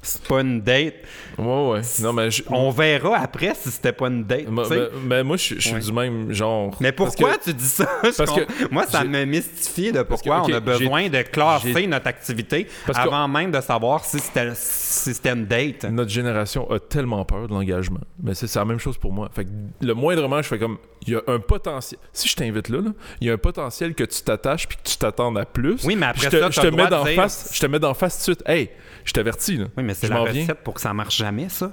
C'est 0.04 0.22
pas 0.26 0.40
une 0.40 0.60
date. 0.60 0.94
Ouais, 1.38 1.68
ouais. 1.70 1.80
Non, 2.00 2.12
mais 2.12 2.30
je- 2.30 2.42
On 2.50 2.70
verra 2.70 3.16
après 3.18 3.54
si 3.54 3.70
c'était 3.70 3.92
pas 3.92 4.06
une 4.08 4.24
date. 4.24 4.46
mais- 4.48 4.88
mais 5.04 5.24
moi, 5.24 5.36
je, 5.36 5.54
je 5.56 5.60
suis 5.60 5.72
Ouais. 5.74 5.80
du 5.80 5.92
même 5.92 6.32
genre. 6.32 6.76
Mais 6.80 6.92
pourquoi 6.92 7.36
que- 7.36 7.44
tu 7.44 7.54
dis 7.54 7.64
ça? 7.64 7.88
Je 8.04 8.10
parce 8.16 8.32
que 8.32 8.70
Moi, 8.70 8.86
ça 8.86 9.04
me 9.04 9.24
mystifie 9.24 9.90
de 9.92 10.02
pourquoi 10.02 10.42
que, 10.42 10.52
on 10.52 10.54
a 10.54 10.60
besoin 10.60 11.08
de 11.08 11.22
classer 11.22 11.86
notre 11.86 12.06
activité 12.06 12.66
Parce 12.86 12.98
avant 12.98 13.26
même 13.28 13.50
de 13.50 13.60
savoir 13.60 14.04
si 14.04 14.18
c'était 14.20 14.52
si 14.54 15.12
c'était 15.14 15.30
une 15.30 15.46
date. 15.46 15.84
Notre 15.84 16.10
génération 16.10 16.70
a 16.70 16.78
tellement 16.78 17.24
peur 17.24 17.48
de 17.48 17.52
l'engagement. 17.52 18.00
Mais 18.22 18.34
c'est 18.34 18.54
la 18.54 18.64
même 18.64 18.78
chose 18.78 18.96
pour 18.98 19.12
moi. 19.12 19.28
Fait 19.34 19.44
que 19.44 19.50
le 19.80 19.94
moindrement, 19.94 20.40
je 20.42 20.48
fais 20.48 20.58
comme. 20.58 20.78
Il 21.06 21.12
y 21.12 21.16
a 21.16 21.20
un 21.26 21.38
potentiel. 21.38 22.00
Si 22.14 22.28
je 22.28 22.34
t'invite 22.34 22.70
là, 22.70 22.78
il 23.20 23.26
y 23.26 23.30
a 23.30 23.34
un 23.34 23.38
potentiel 23.38 23.94
que 23.94 24.04
tu 24.04 24.22
t'attaches 24.22 24.66
puis 24.66 24.78
que 24.78 24.88
tu 24.88 24.96
t'attendes 24.96 25.36
à 25.36 25.44
plus. 25.44 25.84
Oui, 25.84 25.96
mais 25.96 26.06
après 26.06 26.24
je 26.24 26.28
te, 26.30 26.40
ça, 26.40 26.48
je 26.50 26.60
te 26.62 26.66
mets 26.74 26.84
de 26.86 26.90
d'en 26.90 27.04
face. 27.04 27.50
Je 27.52 27.60
te 27.60 27.66
mets 27.66 27.78
d'en 27.78 27.92
face 27.92 28.24
tout 28.24 28.30
de 28.30 28.36
suite. 28.36 28.48
Hey, 28.48 28.70
je 29.04 29.12
t'avertis 29.12 29.56
là. 29.58 29.66
Oui, 29.76 29.82
mais 29.84 29.94
c'est 29.94 30.06
Je 30.08 30.12
la 30.12 30.18
m'en 30.18 30.24
viens. 30.24 30.42
recette 30.42 30.62
pour 30.64 30.74
que 30.74 30.80
ça 30.80 30.92
marche 30.94 31.16
jamais, 31.16 31.48
ça. 31.48 31.70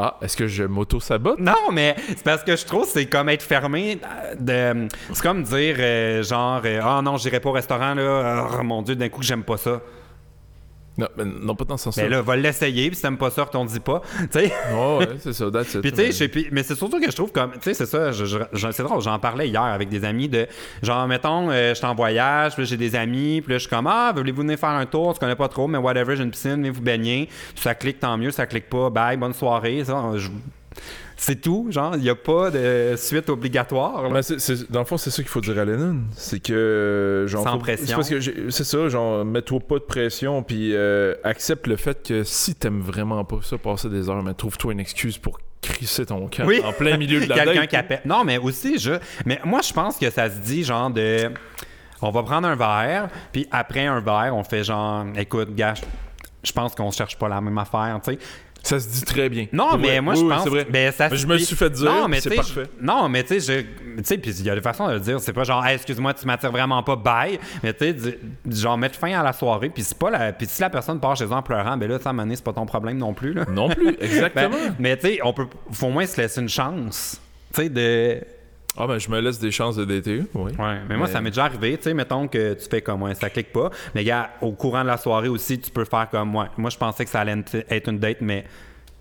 Ah, 0.00 0.16
est-ce 0.22 0.36
que 0.36 0.46
je 0.46 0.62
m'auto-sabote? 0.62 1.40
Non, 1.40 1.72
mais 1.72 1.96
c'est 2.06 2.22
parce 2.22 2.44
que 2.44 2.54
je 2.54 2.64
trouve 2.64 2.82
que 2.84 2.88
c'est 2.92 3.06
comme 3.06 3.28
être 3.30 3.42
fermé. 3.42 3.98
euh, 4.40 4.74
De, 4.84 4.88
c'est 5.12 5.22
comme 5.22 5.42
dire, 5.42 5.74
euh, 5.78 6.22
genre, 6.22 6.60
euh, 6.64 6.80
ah 6.84 7.00
non, 7.02 7.16
j'irai 7.16 7.40
pas 7.40 7.48
au 7.48 7.52
restaurant, 7.52 7.94
là. 7.94 8.46
Oh 8.60 8.62
mon 8.62 8.82
Dieu, 8.82 8.94
d'un 8.94 9.08
coup, 9.08 9.22
j'aime 9.24 9.42
pas 9.42 9.56
ça. 9.56 9.80
Non, 10.98 11.06
mais 11.16 11.24
non, 11.24 11.54
pas 11.54 11.64
dans 11.64 11.76
ce 11.76 11.84
sens-là. 11.84 12.02
Mais 12.02 12.08
là, 12.08 12.22
va 12.22 12.34
l'essayer, 12.36 12.88
puis 12.88 12.96
si 12.96 13.02
t'aimes 13.02 13.16
pas 13.16 13.30
ça, 13.30 13.48
on 13.54 13.64
dit 13.64 13.80
pas. 13.80 14.02
Tu 14.32 14.40
sais. 14.40 14.52
Ouais, 14.74 15.08
c'est 15.20 15.32
ça, 15.32 15.50
that's 15.50 15.74
it. 15.74 15.80
Puis 15.80 15.92
tu 15.92 16.12
sais, 16.12 16.30
Mais- 16.50 16.62
c'est 16.64 16.74
surtout 16.74 17.00
que 17.00 17.10
je 17.10 17.14
trouve 17.16 17.30
comme, 17.32 17.52
tu 17.52 17.58
sais, 17.62 17.74
c'est 17.74 17.86
ça, 17.86 18.10
je- 18.12 18.24
je- 18.26 18.70
c'est 18.72 18.82
drôle, 18.82 19.00
j'en 19.00 19.18
parlais 19.18 19.48
hier 19.48 19.62
avec 19.62 19.88
des 19.88 20.04
amis 20.04 20.28
de, 20.28 20.46
genre, 20.82 21.06
mettons, 21.06 21.50
euh, 21.50 21.70
je 21.70 21.74
suis 21.74 21.86
en 21.86 21.94
voyage, 21.94 22.54
puis 22.56 22.66
j'ai 22.66 22.76
des 22.76 22.96
amis, 22.96 23.40
puis 23.42 23.52
là, 23.52 23.58
je 23.58 23.62
suis 23.62 23.70
comme, 23.70 23.86
ah, 23.86 24.12
voulez-vous 24.14 24.42
venir 24.42 24.58
faire 24.58 24.70
un 24.70 24.86
tour, 24.86 25.14
tu 25.14 25.20
connais 25.20 25.36
pas 25.36 25.48
trop, 25.48 25.68
mais 25.68 25.78
whatever, 25.78 26.16
j'ai 26.16 26.24
une 26.24 26.30
piscine, 26.32 26.52
venez 26.56 26.70
vous 26.70 26.82
baigner, 26.82 27.28
ça 27.54 27.74
clique, 27.74 28.00
tant 28.00 28.16
mieux, 28.18 28.30
ça 28.32 28.46
clique 28.46 28.68
pas, 28.68 28.90
bye, 28.90 29.16
bonne 29.16 29.34
soirée, 29.34 29.84
ça, 29.84 30.02
je- 30.16 30.28
c'est 31.20 31.40
tout, 31.40 31.66
genre, 31.70 31.96
il 31.96 32.02
n'y 32.02 32.08
a 32.10 32.14
pas 32.14 32.50
de 32.50 32.94
suite 32.96 33.28
obligatoire. 33.28 34.02
là. 34.04 34.08
Mais 34.08 34.22
c'est- 34.22 34.38
c'est- 34.38 34.70
dans 34.70 34.78
le 34.78 34.84
fond, 34.86 34.96
c'est 34.96 35.10
ça 35.10 35.20
qu'il 35.22 35.28
faut 35.30 35.40
dire 35.40 35.58
à 35.58 35.64
Lennon. 35.64 36.02
C'est 36.12 36.40
que. 36.40 37.24
Genre, 37.28 37.42
Sans 37.42 37.52
faut- 37.54 37.58
pression. 37.58 37.86
C'est 37.86 37.94
parce 37.94 38.08
que 38.08 38.20
j'ai- 38.20 38.50
c'est 38.50 38.64
ça, 38.64 38.88
genre, 38.88 39.24
mets-toi 39.24 39.58
pas 39.60 39.74
de 39.76 39.80
pression, 39.84 40.42
puis 40.42 40.70
euh, 40.74 41.14
accepte 41.24 41.66
le 41.66 41.76
fait 41.76 42.06
que 42.06 42.22
si 42.22 42.54
t'aimes 42.54 42.80
vraiment 42.80 43.24
pas 43.24 43.38
ça, 43.42 43.58
passer 43.58 43.88
des 43.88 44.08
heures, 44.08 44.22
mais 44.22 44.32
trouve-toi 44.34 44.72
une 44.72 44.80
excuse 44.80 45.18
pour 45.18 45.40
crisser 45.60 46.06
ton 46.06 46.28
camp 46.28 46.44
Oui. 46.46 46.62
en 46.64 46.72
plein 46.72 46.96
milieu 46.96 47.20
de 47.20 47.26
la 47.28 47.34
Quelqu'un 47.44 47.66
qui 47.66 47.76
appelle. 47.76 48.00
Non, 48.04 48.22
mais 48.24 48.38
aussi, 48.38 48.78
je. 48.78 48.92
Mais 49.26 49.40
moi, 49.44 49.60
je 49.62 49.72
pense 49.72 49.98
que 49.98 50.08
ça 50.10 50.30
se 50.30 50.38
dit, 50.38 50.62
genre, 50.62 50.88
de. 50.90 51.30
On 52.00 52.10
va 52.10 52.22
prendre 52.22 52.46
un 52.46 52.54
verre, 52.54 53.08
puis 53.32 53.48
après 53.50 53.86
un 53.86 53.98
verre, 54.00 54.32
on 54.36 54.44
fait 54.44 54.62
genre, 54.62 55.04
écoute, 55.16 55.52
gars, 55.56 55.74
je- 55.74 55.82
je 56.44 56.52
pense 56.52 56.72
qu'on 56.76 56.92
cherche 56.92 57.18
pas 57.18 57.28
la 57.28 57.40
même 57.40 57.58
affaire, 57.58 57.98
tu 58.04 58.12
sais. 58.12 58.18
Ça 58.62 58.78
se 58.80 58.88
dit 58.88 59.02
très 59.02 59.28
bien. 59.28 59.46
Non, 59.52 59.76
mais 59.78 59.86
vrai. 59.88 60.00
moi, 60.00 60.14
Oui, 60.14 60.20
je 60.20 60.26
pense. 60.34 60.46
vrai. 60.48 60.66
ben, 60.68 60.92
ça 60.92 61.08
Mais 61.08 61.16
je 61.16 61.26
me 61.26 61.38
suis 61.38 61.56
fait 61.56 61.70
dire, 61.70 61.90
non, 61.90 62.08
mais 62.08 62.20
c'est 62.20 62.28
tu 62.30 62.36
sais, 62.36 62.42
parfait. 62.42 62.70
je- 62.80 62.84
Non, 62.86 63.08
mais 63.08 63.22
tu 63.22 63.40
sais, 63.40 63.62
je- 63.62 63.98
tu 63.98 64.04
sais, 64.04 64.18
puis 64.18 64.30
il 64.32 64.44
y 64.44 64.50
a 64.50 64.54
des 64.54 64.60
façons 64.60 64.88
de 64.88 64.94
le 64.94 65.00
dire. 65.00 65.20
C'est 65.20 65.32
pas 65.32 65.44
genre, 65.44 65.64
Hey, 65.64 65.76
excuse-moi, 65.76 66.12
tu 66.14 66.26
m'attires 66.26 66.50
vraiment 66.52 66.82
pas, 66.82 66.96
bye. 66.96 67.38
Mais 67.62 67.72
tu 67.72 67.98
sais, 67.98 68.18
genre, 68.50 68.76
mettre 68.76 68.96
fin 68.98 69.18
à 69.18 69.22
la 69.22 69.32
soirée, 69.32 69.70
puis 69.70 69.82
c'est 69.82 69.96
pas 69.98 70.10
la. 70.10 70.32
Puis 70.32 70.46
si 70.48 70.60
la 70.60 70.70
personne 70.70 71.00
part 71.00 71.16
chez 71.16 71.24
eux 71.24 71.32
en 71.32 71.42
pleurant, 71.42 71.76
ben 71.76 71.88
là, 71.88 71.98
ça, 71.98 72.10
à 72.10 72.14
c'est 72.34 72.44
pas 72.44 72.52
ton 72.52 72.66
problème 72.66 72.98
non 72.98 73.14
plus, 73.14 73.32
là. 73.32 73.44
Non 73.50 73.68
plus, 73.68 73.84
Ben, 73.96 73.96
exactement. 74.00 74.56
mais 74.78 74.96
tu 74.96 75.06
sais, 75.08 75.18
on 75.24 75.32
peut. 75.32 75.46
Faut 75.72 75.86
au 75.86 75.90
moins 75.90 76.06
se 76.06 76.20
laisser 76.20 76.40
une 76.40 76.48
chance. 76.48 77.20
Tu 77.54 77.62
sais, 77.62 77.68
de. 77.70 78.20
Ah, 78.80 78.86
ben, 78.86 78.98
je 78.98 79.10
me 79.10 79.20
laisse 79.20 79.40
des 79.40 79.50
chances 79.50 79.76
de 79.76 79.84
dater, 79.84 80.22
oui. 80.34 80.52
Ouais, 80.58 80.78
mais 80.88 80.96
moi, 80.96 81.08
ça 81.08 81.20
m'est 81.20 81.30
déjà 81.30 81.46
arrivé, 81.46 81.76
tu 81.76 81.84
sais, 81.84 81.94
mettons 81.94 82.28
que 82.28 82.54
tu 82.54 82.68
fais 82.68 82.80
comme, 82.80 83.02
ouais, 83.02 83.14
ça 83.14 83.28
clique 83.28 83.52
pas. 83.52 83.70
Mais 83.94 84.04
gars, 84.04 84.30
au 84.40 84.52
courant 84.52 84.82
de 84.82 84.86
la 84.86 84.96
soirée 84.96 85.28
aussi, 85.28 85.58
tu 85.58 85.70
peux 85.70 85.84
faire 85.84 86.08
comme, 86.08 86.34
ouais, 86.36 86.46
moi, 86.56 86.70
je 86.70 86.76
pensais 86.76 87.04
que 87.04 87.10
ça 87.10 87.20
allait 87.20 87.42
être 87.70 87.88
une 87.88 87.98
date, 87.98 88.18
mais 88.20 88.44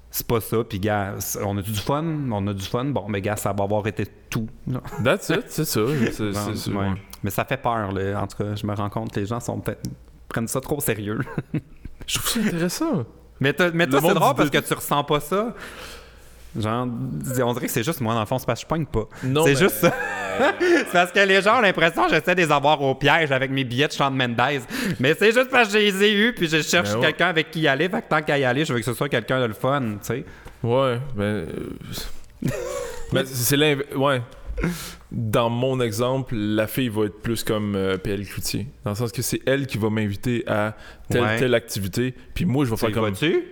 c'est 0.10 0.26
pas 0.26 0.42
ça. 0.42 0.64
Puis, 0.68 0.80
gars, 0.80 1.16
on 1.44 1.58
a 1.58 1.62
du 1.62 1.74
fun, 1.76 2.04
on 2.32 2.48
a 2.48 2.54
du 2.54 2.66
fun. 2.66 2.86
Bon, 2.86 3.06
mais 3.08 3.22
gars, 3.22 3.36
ça 3.36 3.54
va 3.54 3.66
avoir 3.66 3.86
été 3.86 4.06
tout. 4.30 4.48
That's 5.04 5.30
it, 5.30 5.44
c'est 5.48 5.66
ça. 5.66 5.82
C'est, 6.12 6.72
Ouais. 6.72 6.92
Mais 7.24 7.30
ça 7.30 7.46
fait 7.46 7.58
peur, 7.58 7.92
là. 7.92 8.22
En 8.22 8.28
tout 8.28 8.38
cas, 8.38 8.56
je 8.56 8.66
me 8.66 8.74
rends 8.74 8.90
compte 8.90 9.12
que 9.14 9.20
les 9.20 9.26
gens 9.26 9.40
sont 9.40 9.60
peut-être 9.60 9.82
prennent 10.28 10.48
ça 10.48 10.62
trop 10.62 10.78
au 10.78 10.82
sérieux. 10.82 11.20
Je 12.08 12.20
trouve 12.20 12.30
ça 12.30 12.40
intéressant. 12.40 13.06
mais 13.40 13.56
mais 13.74 13.88
toi, 13.88 14.00
Le 14.02 14.08
c'est 14.08 14.14
drôle 14.14 14.36
parce 14.36 14.50
que 14.50 14.58
tu 14.60 14.74
ressens 14.74 15.04
pas 15.04 15.20
ça. 15.20 15.54
Genre, 16.58 16.88
on 17.44 17.54
dirait 17.54 17.66
que 17.68 17.72
c'est 17.72 17.84
juste 17.84 18.02
moi, 18.02 18.14
dans 18.14 18.20
le 18.22 18.26
fond, 18.26 18.40
c'est 18.40 18.46
parce 18.48 18.60
que 18.62 18.66
je 18.66 18.68
pogne 18.68 18.86
pas. 18.86 19.08
Non, 19.24 19.44
c'est 19.44 19.54
mais- 19.54 19.60
juste 19.60 19.76
ça. 19.76 19.94
c'est 20.60 20.92
parce 20.92 21.12
que 21.12 21.20
les 21.20 21.42
gens 21.42 21.58
ont 21.60 21.62
l'impression 21.62 22.06
que 22.06 22.10
j'essaie 22.16 22.34
de 22.36 22.42
les 22.42 22.52
avoir 22.52 22.82
au 22.82 22.96
piège 22.96 23.32
avec 23.32 23.52
mes 23.52 23.64
billets 23.64 23.88
de 23.88 23.94
Shawn 23.94 24.16
Mendes. 24.16 24.62
Mais 25.00 25.14
c'est 25.18 25.32
juste 25.32 25.50
parce 25.50 25.68
que 25.68 25.74
je 25.74 25.78
les 25.86 26.04
ai 26.04 26.14
eus, 26.14 26.34
puis 26.34 26.48
je 26.48 26.62
cherche 26.62 26.90
Ben 26.92 26.96
ouais. 27.00 27.06
quelqu'un 27.08 27.28
avec 27.28 27.52
qui 27.52 27.62
y 27.62 27.68
aller. 27.68 27.88
Fait 27.90 28.02
que 28.02 28.08
tant 28.10 28.22
qu'à 28.22 28.38
y 28.38 28.44
aller, 28.44 28.66
je 28.66 28.74
veux 28.74 28.80
que 28.80 28.86
ce 28.86 28.94
soit 28.94 29.10
quelqu'un 29.10 29.40
de 29.40 29.46
le 29.46 29.54
fun, 29.54 29.82
tu 29.82 29.98
sais. 30.02 30.26
Ouais, 30.64 31.00
ben. 31.16 31.24
euh, 31.24 31.46
ben, 33.12 33.24
c'est 33.26 33.58
l'inv- 33.58 33.84
Ouais. 33.96 34.22
Dans 35.12 35.50
mon 35.52 35.80
exemple, 35.80 36.36
la 36.36 36.66
fille 36.68 36.90
va 36.90 37.06
être 37.06 37.22
plus 37.22 37.44
comme 37.44 37.76
euh, 37.76 37.98
PL 37.98 38.26
Cloutier. 38.26 38.68
Dans 38.84 38.92
le 38.92 38.96
sens 38.98 39.12
que 39.12 39.22
c'est 39.22 39.40
elle 39.46 39.68
qui 39.68 39.78
va 39.78 39.90
m'inviter 39.92 40.44
à 40.48 40.76
telle, 41.10 41.22
Ouais. 41.22 41.38
telle 41.38 41.54
activité. 41.54 42.16
Puis 42.34 42.46
moi, 42.46 42.66
je 42.66 42.72
vais 42.72 42.78
faire 42.78 42.92
comme. 42.92 43.06
vas-tu? 43.06 43.44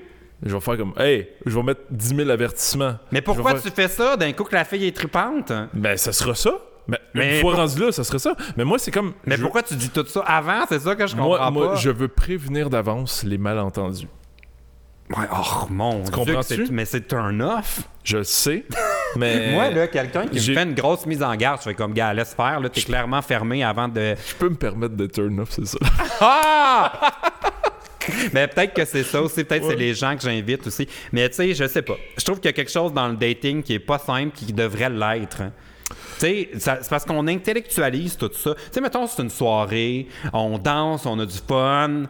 Je 0.46 0.54
vais 0.54 0.62
faire 0.62 0.78
comme. 0.78 0.94
Hey, 0.98 1.28
je 1.46 1.56
vais 1.58 1.64
mettre 1.64 1.82
10 1.90 2.16
000 2.18 2.30
avertissements. 2.30 2.96
Mais 3.12 3.22
pourquoi 3.22 3.56
tu 3.56 3.70
fais 3.72 3.88
ça? 3.88 4.16
D'un 4.16 4.32
coup 4.34 4.44
que 4.44 4.54
la 4.56 4.64
fille 4.64 4.86
est 4.86 4.96
tripante? 4.96 5.52
Ben, 5.74 5.98
ça 5.98 6.14
sera 6.14 6.36
ça. 6.36 6.52
Ben, 6.88 7.00
Mais 7.16 7.38
une 7.38 7.42
fois 7.42 7.54
pour- 7.54 7.60
rendu 7.62 7.80
là, 7.82 7.92
ça 7.92 8.04
serait 8.04 8.20
ça. 8.20 8.36
Mais 8.56 8.64
moi, 8.64 8.78
c'est 8.78 8.92
comme. 8.92 9.14
Mais 9.26 9.38
je- 9.38 9.42
pourquoi 9.42 9.64
tu 9.64 9.74
dis 9.76 9.90
tout 9.90 10.06
ça 10.06 10.20
avant? 10.22 10.66
C'est 10.70 10.80
ça 10.80 10.96
que 10.96 11.08
je 11.08 11.16
comprends 11.16 11.52
Moi, 11.52 11.70
pas. 11.72 11.76
je 11.78 11.90
veux 11.90 12.08
prévenir 12.08 12.70
d'avance 12.70 13.24
les 13.24 13.40
malentendus. 13.40 14.08
Ouais, 15.10 15.26
oh 15.32 15.66
mon 15.70 16.00
Dieu, 16.02 16.12
que 16.12 16.16
comprends-tu? 16.16 16.66
c'est- 16.68 16.72
mais 16.72 16.86
c'est 16.86 17.12
un 17.14 17.40
off. 17.40 17.82
Je 18.04 18.18
le 18.18 18.24
sais, 18.24 18.66
mais. 19.16 19.52
Moi, 19.54 19.70
là, 19.72 19.88
quelqu'un 19.88 20.28
qui 20.28 20.36
me 20.52 20.56
fait 20.56 20.64
une 20.64 20.74
grosse 20.76 21.08
mise 21.08 21.24
en 21.24 21.36
garde, 21.36 21.60
je 21.60 21.70
fais 21.70 21.74
comme, 21.76 21.94
gars, 21.94 22.14
laisse 22.14 22.36
faire, 22.36 22.60
là, 22.60 22.70
t'es 22.70 22.82
clairement 22.82 23.22
fermé 23.24 23.64
avant 23.64 23.88
de... 23.88 24.16
Je 24.28 24.36
peux 24.36 24.50
me 24.50 24.56
permettre 24.56 24.96
de 24.96 25.06
turn 25.08 25.40
off, 25.40 25.50
c'est 25.52 25.66
ça. 25.66 25.78
Ah! 26.22 26.92
Mais 28.34 28.48
peut-être 28.48 28.74
que 28.74 28.86
c'est 28.86 29.04
ça 29.04 29.22
aussi, 29.22 29.44
peut-être 29.44 29.64
Ouais. 29.64 29.70
c'est 29.72 29.76
les 29.80 29.94
gens 29.94 30.16
que 30.16 30.22
j'invite 30.22 30.66
aussi. 30.68 30.88
Mais 31.12 31.28
tu 31.30 31.36
sais, 31.36 31.54
je 31.54 31.68
sais 31.68 31.82
pas. 31.82 31.96
Je 32.18 32.24
trouve 32.24 32.38
qu'il 32.38 32.46
y 32.48 32.50
a 32.50 32.54
quelque 32.54 32.72
chose 32.72 32.94
dans 32.94 33.08
le 33.08 33.16
dating 33.16 33.64
qui 33.64 33.74
est 33.74 33.80
pas 33.80 33.98
simple, 33.98 34.32
qui 34.36 34.52
devrait 34.54 34.90
l'être. 34.90 35.42
hein. 35.42 35.52
Tu 36.20 36.22
sais, 36.22 36.50
c'est 36.58 36.90
parce 36.90 37.06
qu'on 37.06 37.28
intellectualise 37.28 38.18
tout 38.18 38.32
ça. 38.34 38.56
Tu 38.56 38.62
sais, 38.72 38.82
mettons, 38.82 39.06
c'est 39.08 39.22
une 39.22 39.30
soirée, 39.30 40.08
on 40.34 40.58
danse, 40.58 41.06
on 41.06 41.20
a 41.20 41.26
du 41.26 41.38
fun. 41.48 42.04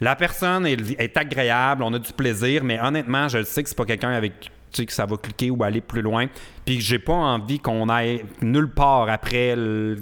La 0.00 0.14
personne 0.16 0.64
est, 0.66 0.78
est 1.00 1.16
agréable, 1.16 1.82
on 1.82 1.92
a 1.92 1.98
du 1.98 2.12
plaisir, 2.12 2.62
mais 2.62 2.78
honnêtement, 2.80 3.28
je 3.28 3.38
le 3.38 3.44
sais 3.44 3.62
que 3.62 3.68
c'est 3.68 3.76
pas 3.76 3.84
quelqu'un 3.84 4.10
avec 4.12 4.32
tu 4.70 4.82
sais, 4.82 4.86
que 4.86 4.92
ça 4.92 5.06
va 5.06 5.16
cliquer 5.16 5.50
ou 5.50 5.62
aller 5.64 5.80
plus 5.80 6.02
loin. 6.02 6.26
Puis 6.64 6.76
que 6.78 6.84
j'ai 6.84 6.98
pas 6.98 7.14
envie 7.14 7.58
qu'on 7.58 7.88
aille 7.88 8.22
nulle 8.42 8.68
part 8.70 9.08
après 9.08 9.56
le- 9.56 9.96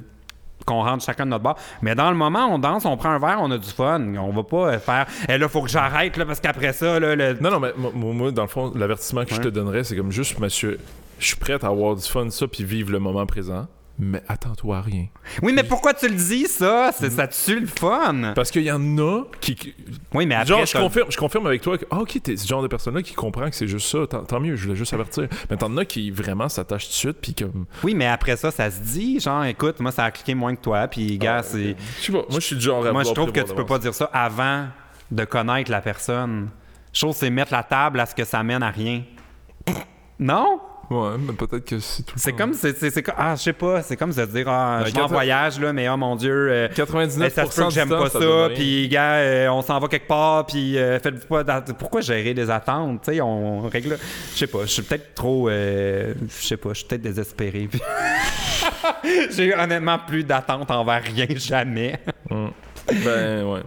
qu'on 0.67 0.83
rentre 0.83 1.05
chacun 1.05 1.25
de 1.25 1.31
notre 1.31 1.45
bar. 1.45 1.57
Mais 1.81 1.95
dans 1.95 2.11
le 2.11 2.17
moment, 2.17 2.47
on 2.53 2.59
danse, 2.59 2.85
on 2.85 2.97
prend 2.97 3.11
un 3.11 3.19
verre, 3.19 3.39
on 3.41 3.51
a 3.51 3.57
du 3.59 3.69
fun. 3.69 4.03
On 4.19 4.31
va 4.33 4.43
pas 4.43 4.73
euh, 4.75 4.79
faire 4.79 5.07
Eh 5.29 5.39
là, 5.39 5.49
faut 5.49 5.63
que 5.63 5.71
j'arrête 5.71 6.17
là, 6.17 6.27
parce 6.27 6.41
qu'après 6.41 6.73
ça, 6.73 6.99
là, 7.01 7.15
le- 7.17 7.39
Non, 7.41 7.51
non, 7.53 7.61
mais 7.61 7.73
moi, 7.77 8.13
moi, 8.13 8.31
dans 8.33 8.43
le 8.43 8.49
fond, 8.49 8.73
l'avertissement 8.75 9.25
que 9.25 9.35
je 9.35 9.41
te 9.41 9.49
donnerais, 9.49 9.85
c'est 9.85 9.97
comme 9.97 10.11
juste, 10.13 10.39
monsieur, 10.39 10.79
je 11.19 11.27
suis 11.29 11.37
prêt 11.37 11.57
à 11.63 11.69
avoir 11.69 11.95
du 11.97 12.03
fun, 12.03 12.29
ça, 12.31 12.47
puis 12.47 12.65
vivre 12.65 12.91
le 12.93 12.99
moment 12.99 13.25
présent, 13.27 13.67
mais 13.99 14.23
attends-toi 14.29 14.79
à 14.79 14.81
rien. 14.83 15.07
Oui, 15.43 15.53
mais 15.55 15.65
pourquoi 15.65 15.95
tu 15.95 16.09
le 16.09 16.15
dis, 16.15 16.47
ça? 16.47 16.91
C'est, 16.93 17.11
ça 17.11 17.27
tue 17.27 17.61
le 17.61 17.67
fun. 17.67 18.33
Parce 18.35 18.51
qu'il 18.51 18.63
y 18.63 18.71
en 18.71 18.99
a 18.99 19.25
qui. 19.41 19.75
Oui, 20.13 20.27
mais 20.27 20.35
après, 20.35 20.47
genre, 20.47 20.67
je 20.67 20.79
confirme, 20.79 21.11
je 21.11 21.17
confirme 21.17 21.47
avec 21.47 21.63
toi 21.63 21.79
que, 21.79 21.85
ah, 21.91 22.01
ok, 22.01 22.21
t'es 22.23 22.37
ce 22.37 22.47
genre 22.47 22.63
de 22.63 22.69
personne-là 22.69 23.03
qui 23.03 23.15
comprend 23.15 23.49
que 23.49 23.57
c'est 23.57 23.69
juste 23.69 23.89
ça, 23.89 24.07
tant, 24.07 24.25
tant 24.25 24.41
mieux, 24.41 24.57
je 24.57 24.65
voulais 24.65 24.77
juste 24.77 24.93
avertir. 24.93 25.29
Mais 25.51 25.57
t'en 25.57 25.75
as 25.77 25.85
qui 25.85 26.11
vraiment 26.11 26.49
s'attachent 26.49 26.87
tout 26.87 26.93
de 26.93 26.95
suite, 26.95 27.19
puis 27.21 27.35
comme. 27.35 27.67
Oui, 27.83 27.95
mais 27.95 28.07
après 28.07 28.37
ça, 28.37 28.51
ça 28.51 28.71
se 28.71 28.81
dit, 28.81 29.21
genre, 29.21 29.45
écoute, 29.45 29.81
moi, 29.81 29.93
ça 29.93 30.05
a 30.05 30.11
cliqué 30.11 30.35
moins 30.35 30.55
que 30.55 30.61
toi, 30.61 30.89
puis, 30.89 31.19
gars, 31.19 31.43
c'est... 31.43 31.77
Je 32.01 32.05
sais 32.05 32.13
pas, 32.13 32.19
moi, 32.29 32.41
je 32.41 32.47
suis 32.47 32.57
du 32.57 32.63
genre 32.63 32.87
à 32.87 32.93
Moi, 32.93 33.05
je 33.05 33.13
trouve 33.13 33.33
que 33.33 33.41
tu 33.41 33.55
peux 33.55 33.67
pas 33.67 33.79
dire 33.79 33.95
ça 33.95 34.11
avant 34.13 34.67
de 35.11 35.25
connaître 35.25 35.71
la 35.71 35.81
personne. 35.81 36.51
Que 36.93 37.13
c'est 37.13 37.31
mettre 37.31 37.53
la 37.53 37.63
table 37.63 38.01
à 38.01 38.07
ce 38.07 38.15
que 38.15 38.25
ça 38.25 38.43
mène 38.43 38.63
à 38.63 38.71
rien. 38.71 39.03
Non? 40.19 40.61
Ouais, 40.89 41.11
mais 41.19 41.33
peut-être 41.33 41.65
que 41.65 41.81
c'est 41.81 42.03
tout 42.05 42.13
le 42.15 42.21
C'est 42.21 42.31
temps. 42.31 42.37
comme, 42.37 42.55
c'est, 42.55 42.77
c'est, 42.79 42.91
c'est 42.91 43.03
co- 43.03 43.13
ah, 43.17 43.35
je 43.37 43.43
sais 43.43 43.53
pas, 43.53 43.83
c'est 43.83 43.97
comme 43.97 44.13
se 44.13 44.21
dire, 44.21 44.49
ah, 44.49 44.83
Ben, 44.85 44.91
je 44.95 45.01
en 45.01 45.07
voyage, 45.09 45.59
là, 45.59 45.73
mais 45.73 45.89
oh 45.89 45.97
mon 45.97 46.15
Dieu, 46.15 46.33
euh, 46.33 46.69
99% 46.69 47.25
Eh, 47.27 47.31
ça 47.31 47.45
se 47.47 47.57
peut 47.57 47.63
que 47.65 47.69
du 47.69 47.75
j'aime 47.75 47.89
temps, 47.89 48.03
pas 48.03 48.11
ça, 48.11 48.19
donne 48.21 48.47
rien. 48.47 48.55
puis 48.57 48.89
gars, 48.89 49.15
euh, 49.15 49.49
on 49.49 49.63
s'en 49.63 49.79
va 49.81 49.89
quelque 49.89 50.07
part, 50.07 50.47
puis 50.47 50.79
euh, 50.79 51.01
faites-vous 51.01 51.27
pas 51.27 51.43
d'att- 51.43 51.73
pourquoi 51.77 52.03
gérer 52.03 52.35
des 52.35 52.51
attentes, 52.51 53.03
tu 53.03 53.15
sais, 53.15 53.21
on 53.21 53.63
règle 53.69 53.99
je 54.33 54.39
sais 54.39 54.47
pas, 54.47 54.61
je 54.63 54.67
suis 54.67 54.83
peut-être 54.83 55.15
trop 55.15 55.49
euh, 55.49 56.15
je 56.29 56.47
sais 56.47 56.57
pas, 56.57 56.69
je 56.71 56.75
suis 56.79 56.87
peut-être 56.87 57.03
désespéré. 57.03 57.69
puis- 57.71 57.81
J'ai 59.37 59.55
honnêtement 59.55 59.99
plus 59.99 60.25
d'attentes 60.25 60.71
envers 60.71 61.03
rien 61.03 61.27
jamais. 61.37 61.99
Ben, 62.31 63.45
ouais. 63.45 63.61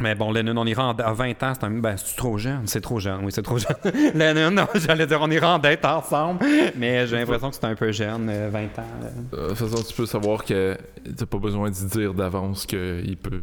Mais 0.00 0.14
bon, 0.14 0.30
Lennon, 0.32 0.56
on 0.56 0.66
ira 0.66 0.84
en, 0.90 0.92
à 0.96 1.12
20 1.12 1.42
ans, 1.42 1.52
c'est 1.54 1.64
un. 1.64 1.70
Ben, 1.70 1.96
c'est 1.96 2.16
trop 2.16 2.38
jeune. 2.38 2.62
C'est 2.66 2.80
trop 2.80 3.00
jeune, 3.00 3.20
oui, 3.24 3.32
c'est 3.32 3.42
trop 3.42 3.58
jeune. 3.58 3.76
Lennon, 4.14 4.50
non, 4.50 4.66
j'allais 4.74 5.06
dire, 5.06 5.18
on 5.20 5.30
ira 5.30 5.54
en 5.54 5.58
date 5.58 5.84
ensemble. 5.84 6.44
Mais 6.76 7.06
j'ai 7.06 7.16
l'impression 7.16 7.50
que 7.50 7.56
c'est 7.56 7.64
un 7.64 7.74
peu 7.74 7.90
jeune, 7.90 8.28
euh, 8.30 8.48
20 8.52 8.60
ans. 8.60 8.68
là. 8.76 9.08
Euh, 9.34 9.42
De 9.44 9.54
toute 9.54 9.68
façon, 9.68 9.82
tu 9.82 9.94
peux 9.94 10.06
savoir 10.06 10.44
que 10.44 10.76
t'as 11.16 11.26
pas 11.26 11.38
besoin 11.38 11.70
d'y 11.70 11.84
dire 11.86 12.14
d'avance 12.14 12.64
qu'il 12.66 13.16
peut 13.20 13.42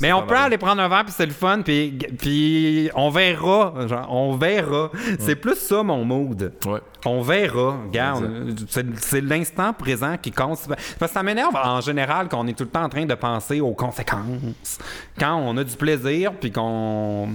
Mais 0.00 0.12
on 0.12 0.26
peut 0.26 0.36
aller 0.36 0.58
prendre 0.58 0.82
un 0.82 0.88
verre, 0.88 1.04
puis 1.04 1.14
c'est 1.16 1.26
le 1.26 1.32
fun, 1.32 1.62
puis, 1.62 1.98
puis 2.18 2.90
on 2.94 3.10
verra. 3.10 3.74
Genre, 3.86 4.06
on 4.10 4.36
verra. 4.36 4.90
C'est 5.18 5.36
plus 5.36 5.56
ça, 5.56 5.82
mon 5.82 6.04
mood. 6.04 6.52
Ouais. 6.66 6.80
On 7.04 7.22
verra. 7.22 7.76
Regarde, 7.86 8.54
c'est 8.68 8.86
c'est 9.00 9.20
l'instant 9.20 9.72
présent 9.72 10.16
qui 10.20 10.30
compte. 10.30 10.58
Parce 10.98 11.12
que 11.12 11.14
ça 11.14 11.22
m'énerve 11.22 11.54
en 11.54 11.80
général 11.80 12.28
qu'on 12.28 12.46
est 12.46 12.54
tout 12.54 12.64
le 12.64 12.70
temps 12.70 12.84
en 12.84 12.88
train 12.88 13.06
de 13.06 13.14
penser 13.14 13.60
aux 13.60 13.74
conséquences. 13.74 14.78
Quand 15.18 15.36
on 15.36 15.56
a 15.56 15.64
du 15.64 15.76
plaisir, 15.76 16.32
puis 16.34 16.50
qu'on 16.52 17.28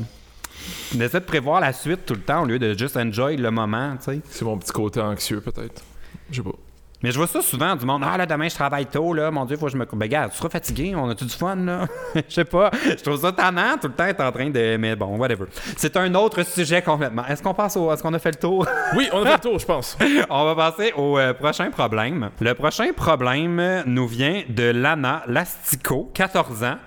on 0.95 0.99
essaie 0.99 1.19
de 1.19 1.25
prévoir 1.25 1.59
la 1.59 1.73
suite 1.73 2.05
tout 2.05 2.13
le 2.13 2.21
temps 2.21 2.43
au 2.43 2.45
lieu 2.45 2.59
de 2.59 2.77
juste 2.77 2.97
enjoy 2.97 3.37
le 3.37 3.51
moment, 3.51 3.95
tu 3.97 4.05
sais. 4.05 4.21
C'est 4.29 4.45
mon 4.45 4.57
petit 4.57 4.71
côté 4.71 5.01
anxieux, 5.01 5.41
peut-être. 5.41 5.83
Je 6.29 6.37
sais 6.37 6.43
pas. 6.43 6.55
Mais 7.03 7.11
je 7.11 7.17
vois 7.17 7.27
ça 7.27 7.41
souvent 7.41 7.75
du 7.75 7.85
monde. 7.85 8.01
Ah 8.05 8.17
là, 8.17 8.25
demain 8.25 8.47
je 8.47 8.55
travaille 8.55 8.85
tôt, 8.85 9.13
là. 9.13 9.29
Mon 9.29 9.43
Dieu, 9.43 9.57
faut 9.57 9.65
que 9.65 9.73
je 9.73 9.77
me. 9.77 9.85
Ben, 9.85 10.07
gars, 10.07 10.29
tu 10.29 10.37
seras 10.37 10.47
fatigué, 10.47 10.95
on 10.95 11.09
a-tu 11.09 11.25
du 11.25 11.33
fun, 11.35 11.57
là? 11.57 11.85
Je 12.15 12.33
sais 12.33 12.45
pas. 12.45 12.71
Je 12.85 13.03
trouve 13.03 13.19
ça 13.19 13.33
tannant 13.33 13.77
tout 13.79 13.87
le 13.87 13.93
temps 13.93 14.05
être 14.05 14.21
en 14.21 14.31
train 14.31 14.49
de. 14.49 14.77
Mais 14.77 14.95
bon, 14.95 15.17
whatever. 15.17 15.45
C'est 15.75 15.97
un 15.97 16.15
autre 16.15 16.43
sujet 16.43 16.81
complètement. 16.81 17.25
Est-ce 17.27 17.43
qu'on 17.43 17.53
passe 17.53 17.75
au. 17.75 17.91
Est-ce 17.91 18.01
qu'on 18.01 18.13
a 18.13 18.19
fait 18.19 18.31
le 18.31 18.39
tour? 18.39 18.65
Oui, 18.95 19.09
on 19.11 19.23
a 19.23 19.25
fait 19.25 19.33
le 19.33 19.39
tour, 19.39 19.59
je 19.59 19.65
pense. 19.65 19.97
On 20.29 20.45
va 20.45 20.55
passer 20.55 20.93
au 20.95 21.17
euh, 21.17 21.33
prochain 21.33 21.71
problème. 21.71 22.29
Le 22.39 22.53
prochain 22.53 22.93
problème 22.95 23.83
nous 23.87 24.07
vient 24.07 24.43
de 24.47 24.65
Lana 24.65 25.23
Lastico, 25.25 26.11
14 26.13 26.63
ans, 26.63 26.77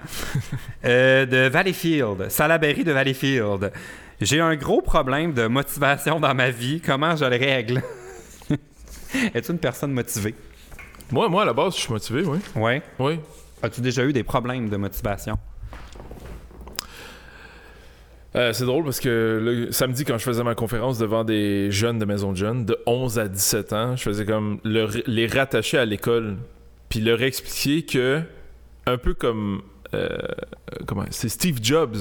euh, 0.85 1.27
de 1.27 1.49
Valleyfield, 1.49 2.29
Salaberry 2.29 2.85
de 2.85 2.93
Valleyfield. 2.93 3.73
J'ai 4.21 4.41
un 4.41 4.55
gros 4.55 4.83
problème 4.83 5.33
de 5.33 5.49
motivation 5.49 6.21
dans 6.21 6.35
ma 6.35 6.51
vie. 6.51 6.81
Comment 6.81 7.17
je 7.17 7.25
le 7.25 7.37
règle? 7.37 7.83
Es-tu 9.35 9.53
une 9.53 9.59
personne 9.59 9.93
motivée? 9.93 10.35
Moi, 11.11 11.29
moi, 11.29 11.43
à 11.43 11.45
la 11.45 11.53
base, 11.53 11.75
je 11.77 11.81
suis 11.81 11.93
motivé, 11.93 12.23
oui. 12.25 12.39
Oui. 12.57 12.81
Oui. 12.99 13.21
As-tu 13.63 13.81
déjà 13.81 14.05
eu 14.05 14.13
des 14.13 14.23
problèmes 14.25 14.69
de 14.69 14.77
motivation? 14.77 15.39
Euh, 18.35 18.53
c'est 18.53 18.67
drôle 18.67 18.85
parce 18.85 19.01
que 19.01 19.41
le 19.43 19.73
samedi, 19.73 20.05
quand 20.05 20.19
je 20.19 20.25
faisais 20.25 20.43
ma 20.45 20.55
conférence 20.55 20.99
devant 20.99 21.25
des 21.25 21.71
jeunes 21.71 21.99
de 21.99 22.05
maison 22.05 22.33
de 22.33 22.37
jeunes, 22.37 22.67
de 22.67 22.77
11 22.85 23.19
à 23.19 23.29
17 23.29 23.73
ans, 23.73 23.97
je 23.97 24.03
faisais 24.03 24.27
comme 24.27 24.59
le- 24.63 24.89
les 25.07 25.27
rattacher 25.27 25.79
à 25.79 25.87
l'école, 25.87 26.37
puis 26.91 27.01
leur 27.01 27.23
expliquer 27.23 27.85
que, 27.87 28.23
un 28.87 28.99
peu 28.99 29.15
comme. 29.15 29.63
euh, 29.95 30.19
comment 30.87 31.05
C'est 31.11 31.31
Steve 31.31 31.61
Jobs 31.63 31.97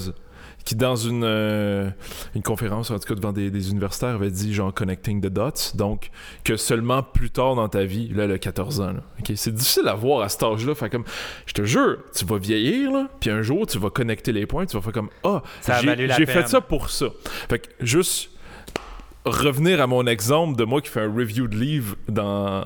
qui, 0.65 0.75
dans 0.75 0.95
une, 0.95 1.23
euh, 1.23 1.89
une 2.33 2.41
conférence, 2.41 2.89
en 2.89 2.97
tout 2.97 3.07
cas 3.07 3.15
devant 3.15 3.31
des, 3.31 3.51
des 3.51 3.69
universitaires, 3.69 4.15
avait 4.15 4.31
dit 4.31 4.53
genre 4.53 4.73
connecting 4.73 5.21
the 5.21 5.27
dots. 5.27 5.75
Donc, 5.75 6.09
que 6.43 6.57
seulement 6.57 7.03
plus 7.03 7.29
tard 7.29 7.55
dans 7.55 7.69
ta 7.69 7.85
vie, 7.85 8.09
là, 8.09 8.25
le 8.25 8.37
14 8.39 8.81
ans, 8.81 8.93
là, 8.93 9.03
ok, 9.19 9.31
c'est 9.35 9.53
difficile 9.53 9.87
à 9.87 9.93
voir 9.93 10.21
à 10.21 10.29
cet 10.29 10.41
âge-là. 10.41 10.73
Fait 10.73 10.89
comme, 10.89 11.05
je 11.45 11.53
te 11.53 11.63
jure, 11.63 11.97
tu 12.15 12.25
vas 12.25 12.39
vieillir, 12.39 12.91
là, 12.91 13.07
puis 13.19 13.29
un 13.29 13.43
jour, 13.43 13.67
tu 13.67 13.77
vas 13.77 13.91
connecter 13.91 14.31
les 14.31 14.47
points, 14.47 14.65
tu 14.65 14.75
vas 14.75 14.81
faire 14.81 14.93
comme, 14.93 15.09
ah, 15.23 15.43
a 15.67 15.81
j'ai 16.17 16.25
fait 16.25 16.47
ça 16.47 16.61
pour 16.61 16.89
ça. 16.89 17.07
Fait 17.47 17.59
que 17.59 17.67
juste 17.85 18.31
revenir 19.23 19.81
à 19.81 19.87
mon 19.87 20.05
exemple 20.05 20.57
de 20.57 20.65
moi 20.65 20.81
qui 20.81 20.89
fais 20.89 21.01
un 21.01 21.13
review 21.13 21.47
de 21.47 21.57
livre 21.57 21.95
dans, 22.07 22.63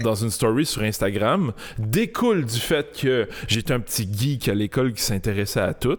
dans 0.00 0.14
une 0.14 0.30
story 0.30 0.64
sur 0.64 0.82
Instagram 0.82 1.52
découle 1.78 2.44
du 2.46 2.58
fait 2.58 2.98
que 2.98 3.28
j'étais 3.46 3.74
un 3.74 3.80
petit 3.80 4.08
geek 4.10 4.48
à 4.48 4.54
l'école 4.54 4.92
qui 4.94 5.02
s'intéressait 5.02 5.60
à 5.60 5.74
tout 5.74 5.98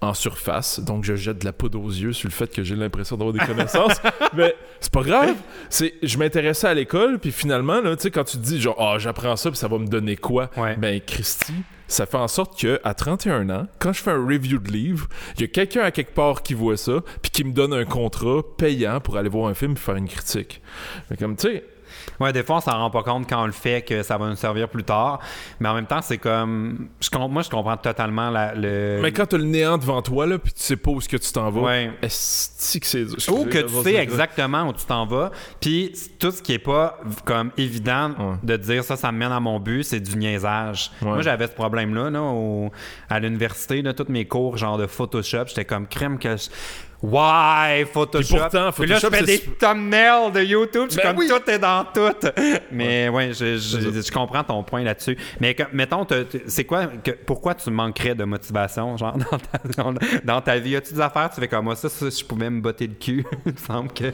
en 0.00 0.14
surface, 0.14 0.80
donc 0.80 1.04
je 1.04 1.16
jette 1.16 1.38
de 1.40 1.44
la 1.44 1.52
poudre 1.52 1.80
aux 1.82 1.88
yeux 1.90 2.12
sur 2.12 2.28
le 2.28 2.32
fait 2.32 2.52
que 2.54 2.62
j'ai 2.62 2.76
l'impression 2.76 3.16
d'avoir 3.16 3.32
des 3.32 3.44
connaissances, 3.44 4.00
mais 4.36 4.54
c'est 4.80 4.92
pas 4.92 5.02
grave. 5.02 5.34
C'est, 5.70 5.94
je 6.02 6.18
m'intéressais 6.18 6.68
à 6.68 6.74
l'école, 6.74 7.18
puis 7.18 7.32
finalement, 7.32 7.80
là, 7.80 7.96
tu 7.96 8.02
sais, 8.02 8.10
quand 8.10 8.24
tu 8.24 8.36
te 8.38 8.42
dis 8.42 8.60
genre, 8.60 8.76
ah, 8.78 8.98
j'apprends 8.98 9.34
ça, 9.36 9.50
puis 9.50 9.58
ça 9.58 9.66
va 9.68 9.78
me 9.78 9.86
donner 9.88 10.16
quoi, 10.16 10.50
Ouais. 10.56 10.76
ben 10.76 11.00
Christy, 11.04 11.52
ça 11.88 12.06
fait 12.06 12.16
en 12.16 12.28
sorte 12.28 12.60
que 12.60 12.80
à 12.84 12.94
31 12.94 13.50
ans, 13.50 13.66
quand 13.80 13.92
je 13.92 14.02
fais 14.02 14.10
un 14.12 14.24
review 14.24 14.58
de 14.58 14.70
livre, 14.70 15.08
il 15.36 15.40
y 15.40 15.44
a 15.44 15.48
quelqu'un 15.48 15.80
à 15.82 15.90
quelque 15.90 16.14
part 16.14 16.42
qui 16.42 16.54
voit 16.54 16.76
ça, 16.76 17.00
puis 17.22 17.30
qui 17.32 17.42
me 17.44 17.52
donne 17.52 17.72
un 17.72 17.84
contrat 17.84 18.42
payant 18.56 19.00
pour 19.00 19.16
aller 19.16 19.28
voir 19.28 19.48
un 19.48 19.54
film 19.54 19.72
et 19.72 19.76
faire 19.76 19.96
une 19.96 20.08
critique. 20.08 20.60
Fait 21.08 21.16
comme 21.16 21.34
tu 21.34 21.48
sais, 21.48 21.64
Ouais, 22.20 22.32
des 22.32 22.42
fois, 22.42 22.56
on 22.56 22.60
s'en 22.60 22.72
rend 22.78 22.90
pas 22.90 23.02
compte 23.02 23.28
quand 23.28 23.42
on 23.42 23.46
le 23.46 23.52
fait 23.52 23.82
que 23.82 24.02
ça 24.02 24.18
va 24.18 24.28
nous 24.28 24.36
servir 24.36 24.68
plus 24.68 24.84
tard. 24.84 25.20
Mais 25.60 25.68
en 25.68 25.74
même 25.74 25.86
temps, 25.86 26.02
c'est 26.02 26.18
comme. 26.18 26.88
Je, 27.00 27.16
moi, 27.16 27.42
je 27.42 27.48
comprends 27.50 27.76
totalement 27.76 28.30
la- 28.30 28.54
le. 28.54 28.98
mais 29.02 29.12
quand 29.12 29.26
t'as 29.26 29.38
le 29.38 29.44
néant 29.44 29.78
devant 29.78 30.02
toi 30.02 30.26
là, 30.26 30.38
puis 30.38 30.52
tu 30.52 30.60
sais 30.62 30.76
pas 30.76 30.90
où 30.90 30.98
est-ce 30.98 31.08
que 31.08 31.16
tu 31.16 31.30
t'en 31.32 31.50
vas, 31.50 31.60
Ouais. 31.60 31.90
est-ce 32.02 32.78
que 32.78 32.86
c'est? 32.86 33.30
Ou 33.30 33.44
que 33.44 33.58
tu 33.62 33.82
sais 33.82 33.94
exactement 33.96 34.64
où 34.68 34.72
tu 34.72 34.84
t'en 34.84 35.06
vas. 35.06 35.30
Puis 35.60 35.92
tout 36.18 36.30
ce 36.30 36.42
qui 36.42 36.54
est 36.54 36.58
pas 36.58 36.98
comme 37.24 37.50
évident 37.56 38.10
Ouais. 38.18 38.34
de 38.42 38.56
dire 38.56 38.84
ça, 38.84 38.96
ça 38.96 39.12
me 39.12 39.18
mène 39.18 39.32
à 39.32 39.40
mon 39.40 39.60
but, 39.60 39.82
c'est 39.84 40.00
du 40.00 40.16
niaisage. 40.16 40.90
Ouais. 41.02 41.08
Moi, 41.08 41.22
j'avais 41.22 41.46
ce 41.46 41.52
problème-là 41.52 42.10
là, 42.10 42.22
au- 42.22 42.70
à 43.08 43.20
l'université, 43.20 43.82
là, 43.82 43.92
tous 43.94 44.06
mes 44.10 44.26
cours 44.26 44.56
genre 44.56 44.78
de 44.78 44.86
Photoshop, 44.86 45.44
j'étais 45.48 45.64
comme 45.64 45.86
crème 45.86 46.18
que 46.18 46.36
je- 46.36 46.48
Ouais, 47.00 47.86
Photoshop. 47.92 48.28
Puis 48.34 48.38
pourtant, 48.40 48.72
Puis 48.72 48.86
là, 48.86 48.96
je 48.96 49.00
Photoshop, 49.02 49.10
fais 49.10 49.22
des 49.24 49.38
thumbnails 49.58 50.32
de 50.32 50.40
YouTube. 50.42 50.86
Je 50.86 50.94
suis 50.94 51.00
Ben 51.00 51.08
comme 51.10 51.18
oui. 51.18 51.28
tout 51.28 51.48
est 51.50 51.58
dans 51.60 51.84
tout. 51.84 52.28
Mais 52.72 53.08
ouais, 53.08 53.32
je, 53.32 53.56
je- 53.56 54.02
je 54.02 54.10
comprends 54.10 54.42
ton 54.42 54.64
point 54.64 54.82
là-dessus. 54.82 55.16
Mais 55.40 55.54
que- 55.54 55.62
mettons, 55.72 56.04
c'est 56.48 56.64
quoi, 56.64 56.86
que, 56.86 57.12
pourquoi 57.12 57.54
tu 57.54 57.70
manquerais 57.70 58.16
de 58.16 58.24
motivation, 58.24 58.96
genre, 58.96 59.16
dans 59.30 59.38
ta, 59.38 59.82
dans, 59.82 59.94
dans 60.24 60.40
ta 60.40 60.58
vie? 60.58 60.74
As-tu 60.74 60.94
des 60.94 61.00
affaires, 61.00 61.30
tu 61.32 61.40
fais 61.40 61.46
comme 61.46 61.66
moi, 61.66 61.76
ça, 61.76 61.88
ça, 61.88 62.06
je 62.10 62.24
pouvais 62.24 62.50
me 62.50 62.60
botter 62.60 62.88
le 62.88 62.94
cul. 62.94 63.24
Il 63.46 63.52
me 63.52 63.56
semble 63.58 63.92
que. 63.92 64.12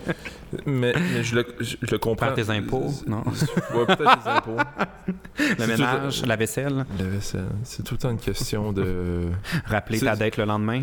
Mais, 0.67 0.93
mais 1.15 1.25
je, 1.25 1.37
le, 1.37 1.47
je, 1.61 1.77
le 1.91 1.97
comprends. 1.99 2.27
Faire 2.27 2.35
tes 2.35 2.51
impôts, 2.51 2.93
non? 3.07 3.23
Ouais, 3.75 3.87
peut-être 3.87 4.19
les 4.25 4.31
impôts. 4.31 4.57
Le 5.39 5.67
ménage, 5.67 6.21
tout- 6.21 6.29
la 6.29 6.37
vaisselle, 6.37 6.85
La 6.99 7.05
vaisselle, 7.07 7.47
c'est 7.63 7.83
tout 7.83 7.95
le 7.95 7.99
temps 7.99 8.11
une 8.11 8.19
question 8.19 8.73
de. 8.73 9.29
rappeler 9.65 10.01
ta 10.01 10.15
dette 10.17 10.37
le 10.37 10.45
lendemain. 10.45 10.83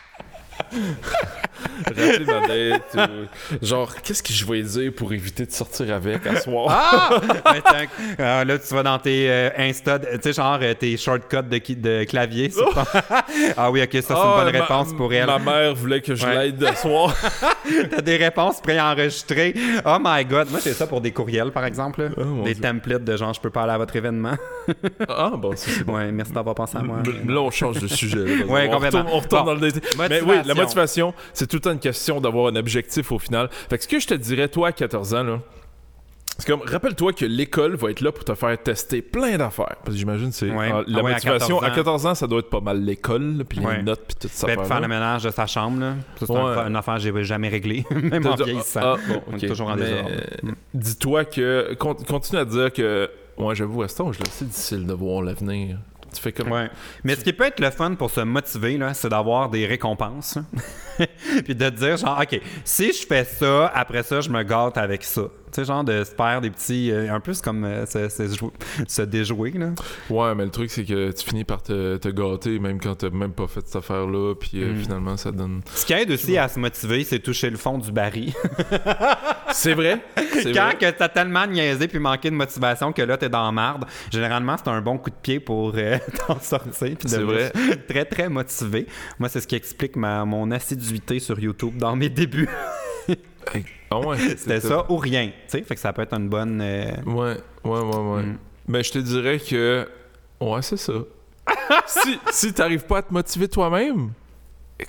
Rappeler 1.85 2.25
ma 2.93 3.05
ou- 3.05 3.65
Genre, 3.65 3.95
qu'est-ce 4.01 4.23
que 4.23 4.33
je 4.33 4.45
vais 4.45 4.61
dire 4.61 4.91
pour 4.95 5.11
éviter 5.13 5.45
de 5.45 5.51
sortir 5.51 5.93
avec 5.93 6.25
à 6.25 6.39
soir? 6.39 6.67
Ah! 6.69 7.19
Mais 7.53 7.87
euh, 8.19 8.43
là, 8.45 8.57
tu 8.57 8.73
vas 8.73 8.83
dans 8.83 8.97
tes 8.99 9.29
euh, 9.29 9.49
Insta, 9.57 9.99
tu 9.99 10.07
sais, 10.21 10.33
genre 10.33 10.59
euh, 10.61 10.73
tes 10.73 10.95
shortcuts 10.97 11.37
de, 11.43 11.59
de 11.75 12.03
clavier. 12.05 12.49
sur 12.49 12.69
ton- 12.73 12.83
ah 13.57 13.71
oui, 13.71 13.81
ok, 13.83 13.89
ça, 13.93 14.01
c'est 14.01 14.13
une 14.13 14.19
Ah, 14.19 14.43
bonne 14.43 14.53
ma- 14.53 14.59
réponse 14.61 14.93
pour 14.93 15.13
elle. 15.13 15.25
Ma 15.25 15.39
mère 15.39 15.75
voulait 15.75 16.01
que 16.01 16.15
je 16.15 16.25
Ouais. 16.25 16.35
l'aide 16.47 16.63
à 16.63 16.75
soir. 16.75 17.15
T'as 17.89 18.01
des 18.01 18.17
réponses 18.17 18.61
préenregistrées. 18.61 19.53
Oh 19.85 19.97
my 20.01 20.23
god. 20.25 20.49
Moi, 20.51 20.59
c'est 20.61 20.73
ça 20.73 20.87
pour 20.87 21.01
des 21.01 21.11
courriels, 21.11 21.51
par 21.51 21.65
exemple. 21.65 22.09
Oh, 22.17 22.43
des 22.43 22.53
Dieu. 22.53 22.63
templates 22.63 23.03
de 23.03 23.17
genre, 23.17 23.33
je 23.33 23.41
peux 23.41 23.49
pas 23.49 23.63
aller 23.63 23.73
à 23.73 23.77
votre 23.77 23.95
événement. 23.95 24.35
ah, 25.07 25.31
bon, 25.35 25.55
ça, 25.55 25.69
c'est 25.71 25.83
bon. 25.83 25.95
ouais, 25.95 26.11
merci 26.11 26.31
d'avoir 26.31 26.55
pensé 26.55 26.77
à 26.77 26.81
moi. 26.81 26.97
Là, 27.27 27.41
on 27.41 27.51
change 27.51 27.79
de 27.79 27.87
sujet. 27.87 28.17
là. 28.37 28.45
Ouais, 28.45 28.67
on 28.69 28.73
complètement. 28.73 28.99
retourne, 29.03 29.07
on 29.13 29.19
retourne 29.19 29.41
Bon. 29.45 29.47
dans 29.47 29.53
le 29.59 29.71
dating. 29.71 29.81
Mais 30.09 30.21
oui, 30.21 30.35
la 30.45 30.53
motivation, 30.63 31.13
c'est 31.33 31.47
tout 31.47 31.57
le 31.57 31.61
temps 31.61 31.71
une 31.71 31.79
question 31.79 32.21
d'avoir 32.21 32.47
un 32.47 32.55
objectif 32.55 33.11
au 33.11 33.19
final. 33.19 33.49
Fait 33.69 33.77
que 33.77 33.83
ce 33.83 33.87
que 33.87 33.99
je 33.99 34.07
te 34.07 34.13
dirais, 34.13 34.47
toi, 34.47 34.69
à 34.69 34.71
14 34.71 35.13
ans, 35.13 35.23
là, 35.23 35.39
c'est 36.37 36.47
comme, 36.47 36.61
rappelle-toi 36.65 37.13
que 37.13 37.25
l'école 37.25 37.75
va 37.75 37.91
être 37.91 38.01
là 38.01 38.11
pour 38.11 38.23
te 38.23 38.33
faire 38.33 38.57
tester 38.63 39.01
plein 39.03 39.37
d'affaires. 39.37 39.75
Parce 39.83 39.89
que 39.91 39.97
j'imagine, 39.97 40.31
c'est 40.31 40.49
Ouais. 40.49 40.71
ah, 40.73 40.81
la 40.87 40.99
Ah 40.99 41.03
ouais, 41.03 41.11
à 41.11 41.13
motivation. 41.15 41.59
14 41.59 41.63
ans. 41.63 41.67
à 41.67 41.69
14 41.71 42.05
ans, 42.07 42.15
ça 42.15 42.25
doit 42.25 42.39
être 42.39 42.49
pas 42.49 42.61
mal 42.61 42.81
l'école, 42.83 43.37
là, 43.37 43.43
puis 43.43 43.59
Ouais. 43.59 43.77
les 43.77 43.83
notes, 43.83 44.01
puis 44.07 44.15
toute 44.21 44.31
ça. 44.31 44.47
Ben, 44.47 44.63
faire 44.63 44.79
le 44.81 44.87
ménage 44.87 45.23
de 45.23 45.29
sa 45.29 45.45
chambre, 45.45 45.79
là. 45.81 45.93
Ça, 46.19 46.25
c'est 46.25 46.35
un- 46.35 46.67
une 46.67 46.75
affaire 46.75 46.95
que 46.95 47.01
j'ai 47.01 47.23
jamais 47.23 47.49
réglée, 47.49 47.85
même 47.91 48.25
en 48.25 48.35
vieillissant. 48.35 48.79
Ah, 48.81 48.95
bon, 49.07 49.21
On 49.27 49.37
est 49.37 49.47
toujours 49.47 49.69
en 49.69 49.75
désordre. 49.75 50.09
Dis-toi 50.73 51.25
que. 51.25 51.73
con- 51.75 51.95
Continue 52.07 52.39
à 52.41 52.45
dire 52.45 52.71
que. 52.73 53.09
Ouais, 53.37 53.53
j'avoue, 53.55 53.83
à 53.83 53.87
cet 53.87 54.01
âge-là, 54.01 54.25
c'est 54.31 54.47
difficile 54.47 54.85
de 54.87 54.93
voir 54.93 55.21
l'avenir. 55.21 55.77
Mais 57.03 57.15
ce 57.15 57.23
qui 57.23 57.33
peut 57.33 57.45
être 57.45 57.59
le 57.59 57.71
fun 57.71 57.95
pour 57.95 58.11
se 58.11 58.21
motiver, 58.21 58.77
là, 58.77 58.93
c'est 58.93 59.09
d'avoir 59.09 59.49
des 59.49 59.65
récompenses. 59.65 60.37
Puis 61.45 61.55
de 61.55 61.69
te 61.69 61.75
dire, 61.75 61.97
genre, 61.97 62.19
OK, 62.21 62.39
si 62.63 62.93
je 62.93 63.05
fais 63.05 63.23
ça, 63.23 63.67
après 63.67 64.03
ça, 64.03 64.21
je 64.21 64.29
me 64.29 64.43
gâte 64.43 64.77
avec 64.77 65.03
ça. 65.03 65.23
Tu 65.51 65.55
sais, 65.61 65.65
genre 65.65 65.83
de 65.83 66.03
se 66.03 66.11
faire 66.15 66.39
des 66.41 66.49
petits. 66.49 66.91
euh, 66.91 67.13
un 67.13 67.19
peu 67.19 67.33
c'est 67.33 67.43
comme 67.43 67.63
euh, 67.65 67.85
se, 67.85 68.07
se 68.09 68.27
jou- 68.35 68.51
se 68.87 69.01
déjouer, 69.01 69.51
là. 69.51 69.69
Ouais, 70.09 70.33
mais 70.35 70.45
le 70.45 70.51
truc, 70.51 70.71
c'est 70.71 70.83
que 70.85 71.11
tu 71.11 71.25
finis 71.25 71.43
par 71.43 71.61
te, 71.61 71.97
te 71.97 72.09
gâter, 72.09 72.59
même 72.59 72.79
quand 72.79 72.95
t'as 72.95 73.09
même 73.09 73.33
pas 73.33 73.47
fait 73.47 73.61
cette 73.65 73.75
affaire-là, 73.75 74.33
puis 74.35 74.63
euh, 74.63 74.73
Mm. 74.73 74.77
finalement, 74.77 75.17
ça 75.17 75.31
donne. 75.31 75.61
Ce 75.75 75.85
qui 75.85 75.93
aide 75.93 76.11
aussi 76.11 76.37
à 76.37 76.47
se 76.47 76.59
motiver, 76.59 77.03
c'est 77.03 77.19
toucher 77.19 77.49
le 77.49 77.57
fond 77.57 77.77
du 77.77 77.91
baril. 77.91 78.31
C'est 79.53 79.73
vrai. 79.73 79.99
Quand 80.15 80.53
vrai. 80.53 80.77
que 80.79 80.89
t'as 80.91 81.09
tellement 81.09 81.45
niaisé 81.45 81.87
puis 81.89 81.99
manqué 81.99 82.29
de 82.29 82.35
motivation 82.35 82.93
que 82.93 83.01
là, 83.01 83.17
t'es 83.17 83.27
dans 83.27 83.43
la 83.43 83.51
marde, 83.51 83.85
généralement, 84.09 84.55
c'est 84.57 84.69
un 84.69 84.79
bon 84.81 84.97
coup 84.97 85.09
de 85.09 85.15
pied 85.21 85.39
pour 85.41 85.73
euh, 85.75 85.97
t'en 86.27 86.39
sortir. 86.39 86.71
puis 86.97 87.09
C'est 87.09 87.19
vrai. 87.21 87.51
Très, 87.87 88.05
très 88.05 88.29
motivé. 88.29 88.87
Moi, 89.19 89.27
c'est 89.27 89.41
ce 89.41 89.47
qui 89.47 89.55
explique 89.55 89.97
ma, 89.97 90.23
mon 90.23 90.49
assiduité 90.51 91.19
sur 91.19 91.37
YouTube 91.39 91.77
dans 91.77 91.95
mes 91.97 92.09
débuts. 92.09 92.47
Ah 93.89 93.99
ouais. 93.99 94.17
C'était 94.37 94.61
ça 94.61 94.85
ou 94.89 94.97
rien. 94.97 95.27
Tu 95.27 95.33
sais, 95.47 95.61
fait 95.63 95.75
que 95.75 95.81
ça 95.81 95.93
peut 95.93 96.01
être 96.01 96.13
une 96.13 96.29
bonne. 96.29 96.59
euh, 96.61 96.91
Ouais, 97.05 97.37
ouais, 97.63 97.79
ouais, 97.79 97.97
ouais. 97.97 98.23
Mm. 98.23 98.37
Ben, 98.67 98.83
je 98.83 98.91
te 98.91 98.99
dirais 98.99 99.39
que. 99.39 99.87
Ouais, 100.39 100.61
c'est 100.61 100.77
ça. 100.77 100.93
si, 101.87 102.19
si 102.31 102.53
t'arrives 102.53 102.85
pas 102.85 102.99
à 102.99 103.01
te 103.01 103.13
motiver 103.13 103.47
toi-même, 103.47 104.11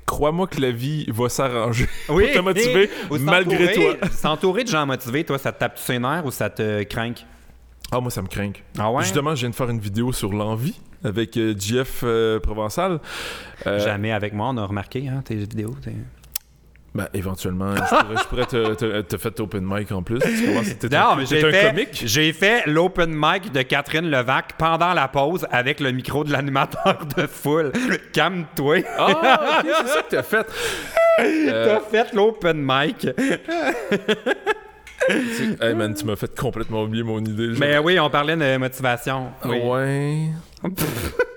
crois-moi 0.06 0.46
que 0.46 0.60
la 0.60 0.70
vie 0.70 1.06
va 1.08 1.28
s'arranger 1.28 1.88
Oui, 2.08 2.24
pour 2.26 2.34
te 2.34 2.38
motiver 2.40 2.90
malgré 3.20 3.72
toi. 3.72 4.08
S'entourer 4.10 4.64
de 4.64 4.68
gens 4.68 4.86
motivés, 4.86 5.24
toi, 5.24 5.38
ça 5.38 5.52
te 5.52 5.58
tape 5.60 5.78
sur 5.78 5.92
les 5.92 5.98
nerfs 5.98 6.24
ou 6.24 6.30
ça 6.30 6.50
te 6.50 6.82
craint? 6.84 7.14
Ah, 7.90 8.00
moi, 8.00 8.10
ça 8.10 8.22
me 8.22 8.28
craint. 8.28 8.52
Ah 8.78 8.90
ouais? 8.90 9.02
Justement, 9.02 9.34
je 9.34 9.40
viens 9.40 9.50
de 9.50 9.54
faire 9.54 9.68
une 9.68 9.80
vidéo 9.80 10.12
sur 10.12 10.32
l'envie 10.32 10.80
avec 11.04 11.36
euh, 11.36 11.54
Jeff 11.58 12.00
euh, 12.04 12.38
Provençal. 12.40 13.00
Euh, 13.66 13.80
Jamais 13.80 14.12
avec 14.12 14.32
moi, 14.32 14.48
on 14.48 14.56
a 14.56 14.64
remarqué 14.64 15.08
hein, 15.08 15.20
tes 15.24 15.34
vidéos. 15.34 15.74
Ben, 16.94 17.08
éventuellement, 17.14 17.74
je 17.74 17.82
pourrais, 17.82 18.16
je 18.18 18.24
pourrais 18.28 18.44
te, 18.46 18.74
te, 18.74 19.00
te 19.00 19.16
faire 19.16 19.32
open 19.38 19.64
mic 19.64 19.90
en 19.92 20.02
plus. 20.02 20.18
Tu 20.20 20.88
Non, 20.90 21.16
mais 21.16 21.24
j'ai 21.24 21.42
un 21.42 21.50
fait, 21.50 21.70
comique. 21.70 22.02
j'ai 22.04 22.32
fait 22.34 22.66
l'open 22.66 23.10
mic 23.14 23.50
de 23.50 23.62
Catherine 23.62 24.10
Levac 24.10 24.52
pendant 24.58 24.92
la 24.92 25.08
pause 25.08 25.46
avec 25.50 25.80
le 25.80 25.90
micro 25.92 26.22
de 26.22 26.30
l'animateur 26.32 26.98
de 27.16 27.26
foule. 27.26 27.72
Calme-toi. 28.12 28.82
Ah, 28.98 29.62
c'est 29.64 29.88
ça 29.88 30.02
que 30.02 30.10
t'as 30.16 30.22
fait. 30.22 30.46
Euh, 31.20 31.66
T'as 31.66 31.80
fait 31.80 32.14
l'open 32.14 32.56
mic. 32.64 33.06
hey 35.60 35.74
man, 35.74 35.92
tu 35.94 36.06
m'as 36.06 36.16
fait 36.16 36.34
complètement 36.34 36.84
oublier 36.84 37.02
mon 37.04 37.18
idée. 37.20 37.50
Mais 37.58 37.76
oui, 37.78 38.00
on 38.00 38.08
parlait 38.08 38.34
de 38.36 38.56
motivation. 38.56 39.26
Oui. 39.44 39.58
Ouais. 39.58 40.28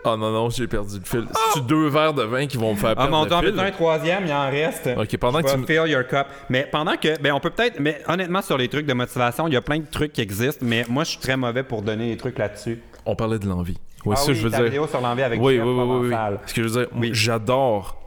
Ah 0.08 0.16
non, 0.18 0.30
non, 0.32 0.50
j'ai 0.52 0.68
perdu 0.68 1.00
le 1.00 1.04
fil. 1.06 1.26
C'est 1.56 1.66
deux 1.66 1.88
verres 1.88 2.14
de 2.14 2.22
vin 2.24 2.46
qui 2.46 2.58
vont 2.58 2.74
me 2.74 2.78
faire 2.78 2.92
Ah 2.92 2.96
perdre 2.96 3.12
mon 3.12 3.24
le 3.24 3.28
dieu, 3.30 3.36
en 3.38 3.42
fil? 3.42 3.54
fait, 3.56 3.60
un 3.62 3.72
troisième, 3.72 4.26
il 4.28 4.32
en 4.34 4.50
reste. 4.52 4.90
Ok, 4.96 5.18
pendant 5.18 5.42
que 5.42 5.50
Tu 5.52 5.58
me- 5.58 5.66
fill 5.66 5.82
your 5.92 6.06
cup. 6.08 6.28
Mais 6.50 6.68
pendant 6.72 6.96
que. 6.96 7.20
Ben, 7.22 7.34
on 7.34 7.40
peut 7.40 7.50
peut-être. 7.50 7.80
Mais 7.80 8.02
honnêtement, 8.08 8.44
sur 8.44 8.56
les 8.58 8.68
trucs 8.68 8.86
de 8.86 8.94
motivation, 8.94 9.48
il 9.48 9.54
y 9.56 9.58
a 9.58 9.62
plein 9.62 9.80
de 9.80 9.86
trucs 9.90 10.14
qui 10.14 10.22
existent, 10.22 10.64
mais 10.64 10.86
moi, 10.90 11.04
je 11.06 11.10
suis 11.12 11.20
très 11.20 11.36
mauvais 11.36 11.64
pour 11.64 11.82
donner 11.82 12.12
des 12.12 12.18
trucs 12.18 12.38
là-dessus. 12.38 12.82
On 13.06 13.16
parlait 13.16 13.40
de 13.40 13.48
l'envie. 13.48 13.78
Oui, 14.06 14.14
ah 14.16 14.22
ça, 14.22 14.32
oui, 14.32 14.36
je 14.38 14.44
veux 14.44 14.52
ta 14.52 14.58
dire. 14.58 14.66
vidéo 14.68 14.86
sur 14.88 15.02
l'envie 15.02 15.24
avec 15.24 15.42
Oui, 15.42 15.56
Jeff 15.56 15.64
oui, 15.64 15.70
oui, 15.72 15.76
oui, 15.80 15.86
oui. 15.90 16.10
Provençal. 16.12 16.40
Ce 16.46 16.54
que 16.54 16.62
je 16.62 16.68
veux 16.68 16.80
dire, 16.86 16.88
Oui. 16.96 17.10
j'adore. 17.14 17.98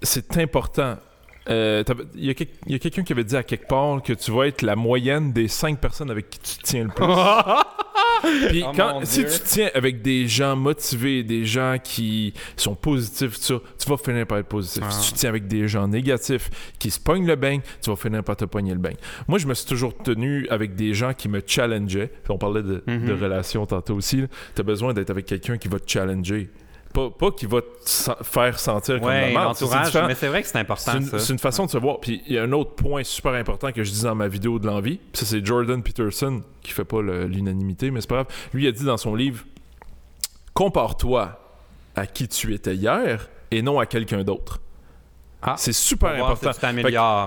C'est 0.00 0.36
important. 0.38 0.94
Euh, 1.48 1.82
Il 2.14 2.24
y 2.24 2.30
a, 2.30 2.78
quelqu'un 2.78 3.02
qui 3.02 3.12
avait 3.12 3.24
dit 3.24 3.36
à 3.36 3.42
quelque 3.42 3.66
part 3.66 4.02
que 4.02 4.12
tu 4.12 4.30
vas 4.30 4.46
être 4.46 4.62
la 4.62 4.76
moyenne 4.76 5.32
des 5.32 5.48
cinq 5.48 5.80
personnes 5.80 6.10
avec 6.10 6.30
qui 6.30 6.38
tu 6.40 6.58
te 6.58 6.62
tiens 6.62 6.84
le 6.84 6.90
plus. 6.90 7.04
Puis 8.48 8.64
Oh 8.66 8.72
quand, 8.74 9.00
si 9.04 9.20
Dieu. 9.20 9.28
tu 9.32 9.38
te 9.40 9.46
tiens 9.48 9.70
avec 9.74 10.02
des 10.02 10.26
gens 10.26 10.56
motivés, 10.56 11.22
des 11.22 11.44
gens 11.44 11.76
qui 11.82 12.34
sont 12.56 12.74
positifs, 12.74 13.38
tu 13.40 13.54
vas 13.88 13.96
finir 13.96 14.26
par 14.26 14.38
être 14.38 14.48
positif. 14.48 14.82
Ah. 14.86 14.90
Si 14.90 15.08
tu 15.08 15.12
te 15.14 15.18
tiens 15.20 15.30
avec 15.30 15.46
des 15.46 15.68
gens 15.68 15.86
négatifs 15.86 16.50
qui 16.78 16.90
se 16.90 16.98
pognent 16.98 17.26
le 17.26 17.36
bain, 17.36 17.60
tu 17.80 17.90
vas 17.90 17.96
finir 17.96 18.24
par 18.24 18.36
te 18.36 18.44
pogner 18.44 18.72
le 18.72 18.78
bain. 18.80 18.92
Moi, 19.28 19.38
je 19.38 19.46
me 19.46 19.54
suis 19.54 19.66
toujours 19.66 19.96
tenu 19.96 20.46
avec 20.50 20.74
des 20.74 20.94
gens 20.94 21.14
qui 21.14 21.28
me 21.28 21.40
challengeaient. 21.46 22.10
On 22.28 22.38
parlait 22.38 22.62
de, 22.62 22.82
de 22.86 23.12
relations 23.12 23.66
tantôt 23.66 23.94
aussi. 23.94 24.24
Tu 24.54 24.60
as 24.60 24.64
besoin 24.64 24.92
d'être 24.92 25.10
avec 25.10 25.26
quelqu'un 25.26 25.56
qui 25.56 25.68
va 25.68 25.78
te 25.78 25.88
challenger. 25.90 26.50
Pas, 26.98 27.10
pas 27.10 27.30
qui 27.30 27.46
va 27.46 27.60
te 27.60 28.24
faire 28.24 28.58
sentir 28.58 28.98
comme 28.98 29.08
Ouais, 29.08 29.32
l'entourage. 29.32 29.94
Mais 30.06 30.14
c'est 30.14 30.28
vrai 30.28 30.42
que 30.42 30.48
c'est 30.48 30.58
important, 30.58 30.92
C'est 31.18 31.32
une, 31.32 31.38
façon 31.38 31.66
de 31.66 31.70
se 31.70 31.78
voir. 31.78 32.00
Puis 32.00 32.22
il 32.26 32.32
y 32.32 32.38
a 32.38 32.42
un 32.42 32.52
autre 32.52 32.72
point 32.72 33.04
super 33.04 33.34
important 33.34 33.70
que 33.70 33.84
je 33.84 33.90
dis 33.92 34.02
dans 34.02 34.14
ma 34.14 34.26
vidéo 34.26 34.58
de 34.58 34.66
l'envie. 34.66 34.96
Puis 34.96 35.20
ça, 35.20 35.26
c'est 35.26 35.44
Jordan 35.44 35.82
Peterson 35.82 36.42
qui 36.62 36.72
fait 36.72 36.84
pas 36.84 37.00
l'unanimité, 37.00 37.90
mais 37.90 38.00
c'est 38.00 38.08
pas 38.08 38.16
grave. 38.16 38.26
Lui, 38.52 38.64
il 38.64 38.68
a 38.68 38.72
dit 38.72 38.84
dans 38.84 38.96
son 38.96 39.14
livre 39.14 39.44
Compare-toi 40.54 41.40
à 41.94 42.06
qui 42.06 42.26
tu 42.26 42.52
étais 42.52 42.74
hier 42.74 43.28
et 43.50 43.62
non 43.62 43.78
à 43.78 43.86
quelqu'un 43.86 44.24
d'autre. 44.24 44.60
Ah. 45.40 45.54
c'est 45.56 45.72
super 45.72 46.10
important. 46.26 46.50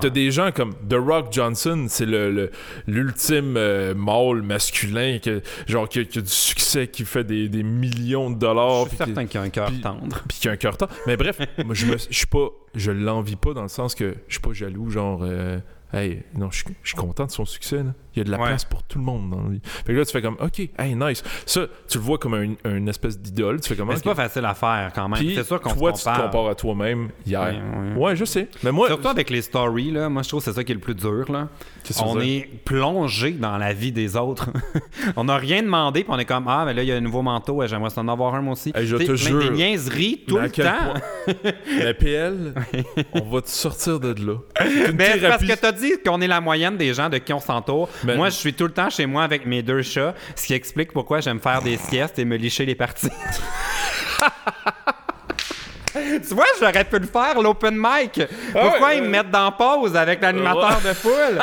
T'as 0.02 0.10
des 0.10 0.32
gens 0.32 0.52
comme 0.52 0.74
The 0.90 0.96
Rock 0.96 1.28
Johnson, 1.32 1.86
c'est 1.88 2.06
le 2.06 2.52
l'ultime 2.88 3.56
euh, 3.58 3.94
mâle 3.96 4.42
masculin 4.42 5.20
que, 5.20 5.42
genre, 5.68 5.88
qui, 5.88 6.00
a- 6.00 6.04
qui 6.04 6.20
a 6.20 6.22
du 6.22 6.28
succès, 6.30 6.88
qui 6.88 7.06
fait 7.06 7.24
des, 7.24 7.48
des 7.50 7.64
millions 7.64 8.30
de 8.30 8.36
dollars. 8.38 8.84
Je 8.86 8.90
suis 8.90 8.98
certain 8.98 9.26
qu'il 9.26 9.36
y 9.40 9.44
a 9.44 9.46
un 9.46 9.50
cœur 9.50 9.72
tendre. 9.82 10.20
puis 10.28 10.38
qui 10.40 10.50
a 10.50 10.52
un 10.52 10.58
cœur 10.58 10.76
tendre. 10.78 10.92
Mais 11.08 11.16
bref, 11.16 11.38
moi, 11.66 11.74
je 11.74 11.86
me, 11.86 11.98
je 11.98 12.14
suis 12.18 12.28
pas, 12.28 12.48
je 12.76 12.92
l'envie 12.92 13.38
pas 13.38 13.54
dans 13.54 13.64
le 13.64 13.70
sens 13.70 13.96
que 13.96 14.16
je 14.28 14.34
suis 14.34 14.42
pas 14.42 14.52
jaloux, 14.54 14.90
genre, 14.90 15.22
euh, 15.24 15.60
hey, 15.94 16.24
non, 16.36 16.52
je 16.52 16.58
suis- 16.58 16.76
je 16.84 16.90
suis 16.90 16.98
content 16.98 17.26
de 17.26 17.32
son 17.32 17.46
succès. 17.46 17.78
Là. 17.78 17.94
Il 18.16 18.20
y 18.20 18.22
a 18.22 18.24
de 18.26 18.32
la 18.32 18.38
Ouais. 18.40 18.48
place 18.48 18.66
pour 18.66 18.84
tout 18.84 18.98
le 18.98 19.04
monde 19.06 19.30
dans 19.30 19.42
la 19.44 19.50
vie. 19.50 19.62
Fait 19.64 19.94
que 19.94 19.98
là, 20.00 20.06
tu 20.06 20.12
fais 20.12 20.22
comme, 20.22 20.36
ok, 20.42 20.60
hey, 20.78 20.96
nice. 20.96 21.24
Ça, 21.46 21.62
tu 21.88 21.98
le 21.98 22.04
vois 22.04 22.18
comme 22.18 22.34
un, 22.34 22.70
une 22.70 22.90
espèce 22.90 23.18
d'idole. 23.20 23.62
Tu 23.62 23.70
fais 23.70 23.76
comme, 23.76 23.88
Mais 23.88 23.94
ok. 23.96 24.02
c'est 24.04 24.10
pas 24.10 24.16
facile 24.24 24.46
à 24.46 24.54
faire 24.54 24.92
quand 24.94 25.08
même. 25.08 25.20
C'est 25.34 25.44
sûr 25.44 25.62
qu'on 25.62 25.70
se 25.70 25.76
toi, 25.78 25.92
tu 25.94 26.00
te 26.00 26.04
compare. 26.10 26.24
compares 26.30 26.50
à 26.50 26.56
toi-même 26.56 27.10
hier. 27.26 27.42
Ouais, 27.42 27.52
Ouais, 27.96 28.04
ouais. 28.10 28.16
je 28.16 28.26
sais. 28.26 28.50
Mais 28.64 28.72
moi, 28.72 28.88
Surtout 28.88 29.08
avec 29.08 29.30
les 29.30 29.42
stories, 29.42 29.92
là, 29.92 30.10
moi 30.10 30.24
je 30.24 30.28
trouve 30.30 30.42
que 30.44 30.46
c'est 30.52 30.54
ça 30.56 30.64
qui 30.64 30.72
est 30.72 30.76
le 30.76 30.82
plus 30.82 30.96
dur. 30.96 31.32
Là. 31.32 31.48
Qu'est-ce 31.84 32.02
On 32.04 32.20
est 32.20 32.50
plongé 32.66 33.32
dans 33.32 33.58
la 33.58 33.74
vie 33.74 33.92
des 33.92 34.16
autres. 34.18 34.50
on 35.16 35.24
n'a 35.26 35.38
rien 35.38 35.62
demandé, 35.64 36.04
puis 36.04 36.12
on 36.14 36.20
est 36.20 36.26
comme 36.26 36.46
Ah, 36.48 36.64
mais 36.66 36.74
là, 36.74 36.84
il 36.84 36.90
y 36.90 36.92
a 36.92 36.96
un 36.96 37.02
nouveau 37.02 37.22
manteau, 37.22 37.66
j'aimerais 37.66 37.98
en 37.98 38.08
avoir 38.08 38.36
un 38.36 38.42
moi 38.42 38.54
aussi. 38.54 38.72
Hey, 38.76 38.86
je 38.88 38.98
te 38.98 39.16
jure. 39.16 39.40
Des 39.40 39.50
niaiseries 39.52 40.24
tout 40.28 40.38
le 40.38 40.50
temps. 40.50 40.94
la 41.80 41.94
PL, 42.02 42.54
on 43.14 43.22
va 43.30 43.42
te 43.42 43.50
sortir 43.50 44.00
de 44.00 44.14
là. 44.26 44.36
Mais 44.94 45.18
parce 45.22 45.44
que 45.44 45.56
t'as 45.56 45.72
dit 45.72 45.94
qu'on 46.06 46.20
est 46.22 46.28
la 46.28 46.42
moyenne 46.42 46.78
des 46.78 46.94
gens 46.94 47.10
de 47.10 47.18
qui 47.18 47.34
on 47.34 47.40
s'entoure. 47.40 47.90
Mais- 48.04 48.16
Moi, 48.16 48.30
je 48.30 48.36
suis 48.36 48.54
tout 48.54 48.66
le 48.66 48.72
temps 48.74 48.90
chez 48.90 49.06
moi 49.06 49.24
avec 49.24 49.46
mes 49.46 49.62
deux 49.62 49.82
chats, 49.82 50.14
ce 50.36 50.46
qui 50.48 50.54
explique 50.54 50.92
pourquoi 50.92 51.20
j'aime 51.22 51.40
faire 51.40 51.62
des 51.62 51.78
siestes 51.78 52.18
et 52.20 52.26
me 52.26 52.36
licher 52.36 52.66
les 52.66 52.76
parties. 52.76 53.10
tu 55.94 56.34
vois, 56.34 56.46
j'aurais 56.60 56.84
pu 56.86 57.00
le 57.00 57.06
faire, 57.08 57.42
l'open 57.42 57.76
mic. 57.76 58.22
Pourquoi 58.54 58.88
ouais, 58.90 58.98
ils 58.98 59.02
me 59.02 59.08
ouais. 59.08 59.12
mettent 59.12 59.32
dans 59.32 59.52
pause 59.52 59.96
avec 59.96 60.22
l'animateur 60.22 60.80
de 60.84 60.94
foule? 60.94 61.40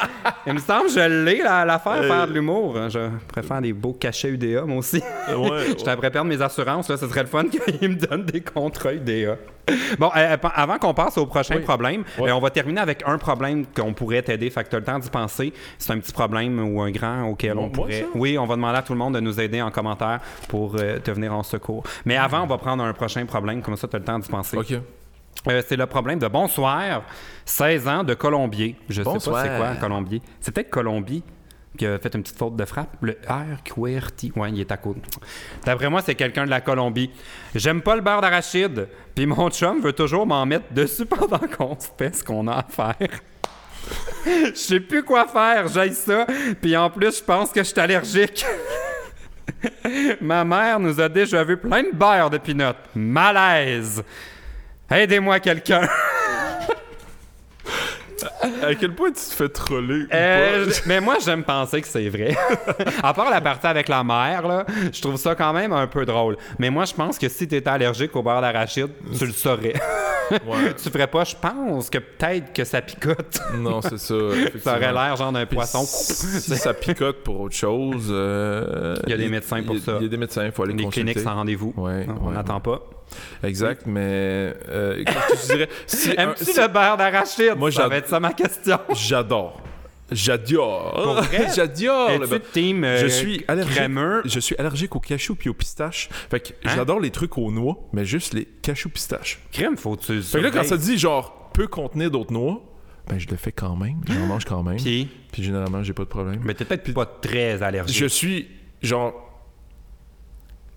Il 0.47 0.55
me 0.55 0.59
semble 0.59 0.87
que 0.87 0.93
je 0.93 1.25
l'ai, 1.25 1.39
là, 1.43 1.59
à 1.61 1.65
l'affaire, 1.65 2.03
faire 2.05 2.27
de 2.27 2.33
l'humour. 2.33 2.77
Je 2.89 3.09
préfère 3.29 3.61
des 3.61 3.73
beaux 3.73 3.93
cachets 3.93 4.29
UDA, 4.31 4.63
moi 4.63 4.79
aussi. 4.79 5.03
Ouais, 5.29 5.67
Je 5.79 5.85
devrais 5.85 6.11
perdre 6.11 6.29
mes 6.29 6.41
assurances, 6.41 6.89
là, 6.89 6.97
ce 6.97 7.07
serait 7.09 7.23
le 7.23 7.29
fun 7.29 7.45
qu'ils 7.81 7.91
me 7.91 7.97
donnent 7.97 8.25
des 8.25 8.41
contrats 8.41 8.93
UDA. 8.93 9.37
Bon, 9.99 10.11
euh, 10.17 10.37
pa- 10.37 10.49
avant 10.49 10.79
qu'on 10.79 10.95
passe 10.95 11.19
au 11.19 11.27
prochain 11.27 11.57
Oui. 11.57 11.63
problème, 11.63 12.05
euh, 12.21 12.31
on 12.33 12.41
va 12.41 12.51
terminer 12.51 12.81
avec 12.81 13.03
un 13.07 13.19
problème 13.19 13.65
qu'on 13.67 13.93
pourrait 13.95 14.23
t'aider. 14.23 14.51
Fait 14.51 14.65
que 14.65 14.69
t'as 14.71 14.79
le 14.79 14.85
temps 14.85 14.99
d'y 14.99 15.11
penser. 15.11 15.53
C'est 15.79 15.93
un 15.93 15.99
petit 15.99 16.13
problème 16.13 16.59
ou 16.61 16.81
un 16.83 16.91
grand 16.91 17.25
auquel 17.25 17.59
on 17.59 17.69
pourrait. 17.71 18.07
Oui, 18.15 18.39
on 18.39 18.47
va 18.47 18.57
demander 18.57 18.79
à 18.79 18.83
tout 18.83 18.93
le 18.93 18.99
monde 18.99 19.15
de 19.15 19.21
nous 19.21 19.41
aider 19.41 19.61
en 19.63 19.71
commentaire 19.71 20.21
pour 20.49 20.77
euh, 20.79 20.99
te 20.99 21.11
venir 21.11 21.33
en 21.35 21.43
secours. 21.43 21.83
Mais 22.05 22.17
avant, 22.17 22.43
on 22.43 22.47
va 22.47 22.59
prendre 22.59 22.83
un 22.85 22.93
prochain 22.93 23.25
problème. 23.27 23.63
Comme 23.63 23.77
ça, 23.77 23.89
tu 23.89 23.97
as 23.97 23.99
le 23.99 24.05
temps 24.05 24.19
d'y 24.19 24.29
penser. 24.29 24.57
Ok. 24.57 24.73
Euh, 25.47 25.63
c'est 25.67 25.77
le 25.77 25.87
problème 25.87 26.19
de 26.19 26.27
Bonsoir, 26.27 27.03
16 27.45 27.87
ans 27.89 28.03
de 28.05 28.15
Colombier. 28.15 28.77
Je 28.89 29.03
sais 29.03 29.09
pas 29.09 29.19
c'est 29.21 29.31
quoi 29.57 29.75
Colombier. 29.81 30.21
C'est 30.41 30.53
peut-être 30.53 30.71
Colombie 30.71 31.23
qui 31.77 31.87
a 31.87 31.99
fait 31.99 32.15
une 32.15 32.23
petite 32.23 32.39
faute 32.39 32.57
de 32.57 32.65
frappe. 32.65 32.97
Le 33.01 33.19
R, 33.29 33.63
QWERTY. 33.65 34.33
Ouais, 34.37 34.51
il 34.53 34.61
est 34.61 34.73
à 34.73 34.77
côté. 34.77 35.03
D'après 35.65 35.89
moi, 35.91 36.03
c'est 36.03 36.15
quelqu'un 36.15 36.45
de 36.45 36.51
la 36.51 36.61
Colombie. 36.61 37.11
J'aime 37.55 37.83
pas 37.83 37.97
le 37.97 38.03
beurre 38.03 38.21
d'arachide. 38.21 38.89
Puis 39.15 39.27
mon 39.27 39.51
chum 39.51 39.81
veut 39.81 39.93
toujours 39.93 40.27
m'en 40.27 40.45
mettre 40.47 40.73
dessus 40.73 41.07
pendant 41.07 41.39
qu'on 41.39 41.77
fait 41.97 42.17
ce 42.17 42.25
qu'on 42.25 42.47
a 42.49 42.59
à 42.59 42.63
faire. 42.65 43.21
Je 44.25 44.55
sais 44.55 44.81
plus 44.81 45.03
quoi 45.03 45.27
faire, 45.27 45.69
j'aille 45.69 45.95
ça. 45.95 46.27
Puis 46.61 46.77
en 46.77 46.91
plus, 46.91 47.19
je 47.19 47.25
pense 47.25 47.51
que 47.51 47.61
je 47.61 47.69
suis 47.69 47.81
allergique. 47.81 48.45
Ma 50.21 50.45
mère 50.45 50.79
nous 50.79 51.01
a 51.01 51.09
déjà 51.09 51.43
vu 51.43 51.57
plein 51.57 51.83
de 51.83 51.93
beurre 51.93 52.29
de 52.29 52.39
pinot. 52.39 52.75
Malaise. 52.95 54.03
Aidez-moi 54.91 55.41
quelqu'un. 55.41 55.89
À 58.63 58.75
quel 58.75 58.95
point 58.95 59.09
tu 59.09 59.15
te 59.15 59.35
fais 59.35 59.49
troller 59.49 60.03
ou 60.03 60.07
Euh, 60.13 60.67
pas? 60.67 60.73
mais 60.87 61.01
moi, 61.01 61.17
j'aime 61.25 61.45
penser 61.45 61.81
que 61.81 61.89
c'est 61.89 62.09
vrai. 62.09 62.37
à 63.03 63.13
part 63.15 63.31
la 63.31 63.41
partie 63.41 63.67
avec 63.67 63.89
la 63.89 64.03
mère, 64.05 64.47
là, 64.47 64.65
je 64.93 65.01
trouve 65.01 65.17
ça 65.17 65.35
quand 65.35 65.53
même 65.53 65.73
un 65.73 65.87
peu 65.87 66.05
drôle. 66.05 66.37
Mais 66.59 66.71
moi, 66.71 66.85
je 66.85 66.95
pense 66.95 67.19
que 67.19 67.29
si 67.29 67.47
tu 67.49 67.55
étais 67.57 67.71
allergique 67.71 68.15
au 68.17 68.23
beurre 68.23 68.41
d'arachide, 68.41 68.89
tu 69.19 69.27
le 69.27 69.33
saurais. 69.33 69.75
Ouais. 70.31 70.75
tu 70.83 70.91
ferais 70.91 71.07
pas, 71.07 71.25
je 71.25 71.35
pense 71.41 71.89
que 71.91 71.99
peut-être 71.99 72.53
que 72.53 72.65
ça 72.65 72.83
picote. 72.83 73.41
Non, 73.55 73.81
c'est 73.81 73.99
ça. 73.99 74.15
ça 74.63 74.77
aurait 74.77 74.93
l'air 74.93 75.17
genre 75.17 75.33
d'un 75.33 75.47
poisson. 75.47 75.85
Si 75.87 76.57
ça 76.57 76.75
picote 76.75 77.23
pour 77.23 77.41
autre 77.41 77.55
chose. 77.57 78.09
euh, 78.11 78.97
Il 79.07 79.11
y 79.11 79.15
a 79.15 79.17
des 79.17 79.29
médecins 79.29 79.63
pour 79.63 79.75
il 79.77 79.79
y 79.79 79.83
a- 79.83 79.85
ça. 79.85 79.93
Il 80.01 80.03
y 80.03 80.07
a 80.07 80.09
des 80.11 80.17
médecins, 80.17 80.45
il 80.45 80.53
faut 80.53 80.65
aller 80.65 80.75
Les 80.75 80.85
consulter. 80.85 81.13
cliniques 81.13 81.25
sans 81.27 81.35
rendez-vous. 81.35 81.73
Ouais, 81.77 82.07
On 82.23 82.29
ouais, 82.29 82.35
n'attend 82.35 82.61
pas. 82.61 82.81
Exact, 83.43 83.83
mais 83.87 84.55
euh, 84.69 85.05
que 85.05 85.41
tu 85.41 85.47
dirais? 85.49 85.69
Si 85.87 86.11
Aimes-tu 86.17 86.45
si- 86.45 86.61
le 86.61 86.69
beurre 86.69 86.97
d'arachide? 86.97 87.55
Moi, 87.57 87.71
ça 87.73 87.89
va 87.89 87.97
être 87.97 88.09
ça 88.09 88.21
ma 88.21 88.33
question. 88.33 88.79
J'adore. 88.95 89.61
J'adore. 90.11 91.23
J'adore. 91.55 92.19
le 92.19 92.27
beurre. 92.27 92.41
team 92.53 92.85
euh, 92.85 92.99
Je 93.01 93.07
suis 93.09 93.45
allergique. 93.47 93.75
crémeux? 93.75 94.23
Je 94.25 94.41
suis 94.41 94.57
allergique 94.57 94.97
aux 94.97 95.01
cachous 95.01 95.35
puis 95.35 95.49
aux 95.51 95.55
pistaches. 95.55 96.09
Fait 96.31 96.41
que 96.41 96.49
Hein? 96.65 96.73
j'adore 96.77 97.01
les 97.01 97.11
trucs 97.11 97.37
aux 97.39 97.51
noix, 97.51 97.77
mais 97.93 98.05
juste 98.05 98.35
les 98.35 98.45
cachous 98.63 98.89
pistaches. 98.91 99.39
Crème, 99.53 99.77
faut-tu 99.77 100.23
Fait 100.23 100.39
que 100.39 100.45
là, 100.45 100.51
quand 100.51 100.65
ça 100.65 100.77
dit 100.77 100.99
genre 100.99 101.51
peut 101.53 101.67
contenir 101.67 102.11
d'autres 102.11 102.33
noix, 102.33 102.63
ben 103.09 103.19
je 103.19 103.27
le 103.29 103.37
fais 103.37 103.53
quand 103.53 103.77
même. 103.77 104.01
J'en 104.07 104.27
mange 104.27 104.45
quand 104.45 104.63
même. 104.63 104.77
Puis, 104.77 105.09
Puis, 105.33 105.43
généralement, 105.43 105.83
j'ai 105.83 105.93
pas 105.95 106.05
de 106.05 106.09
problème. 106.09 106.41
mais 106.45 106.55
t'es 106.55 106.65
peut-être 106.65 106.93
pas 106.95 107.07
très 107.07 107.63
allergique. 107.63 107.97
Je 107.99 108.07
suis 108.07 108.49
genre 108.83 109.28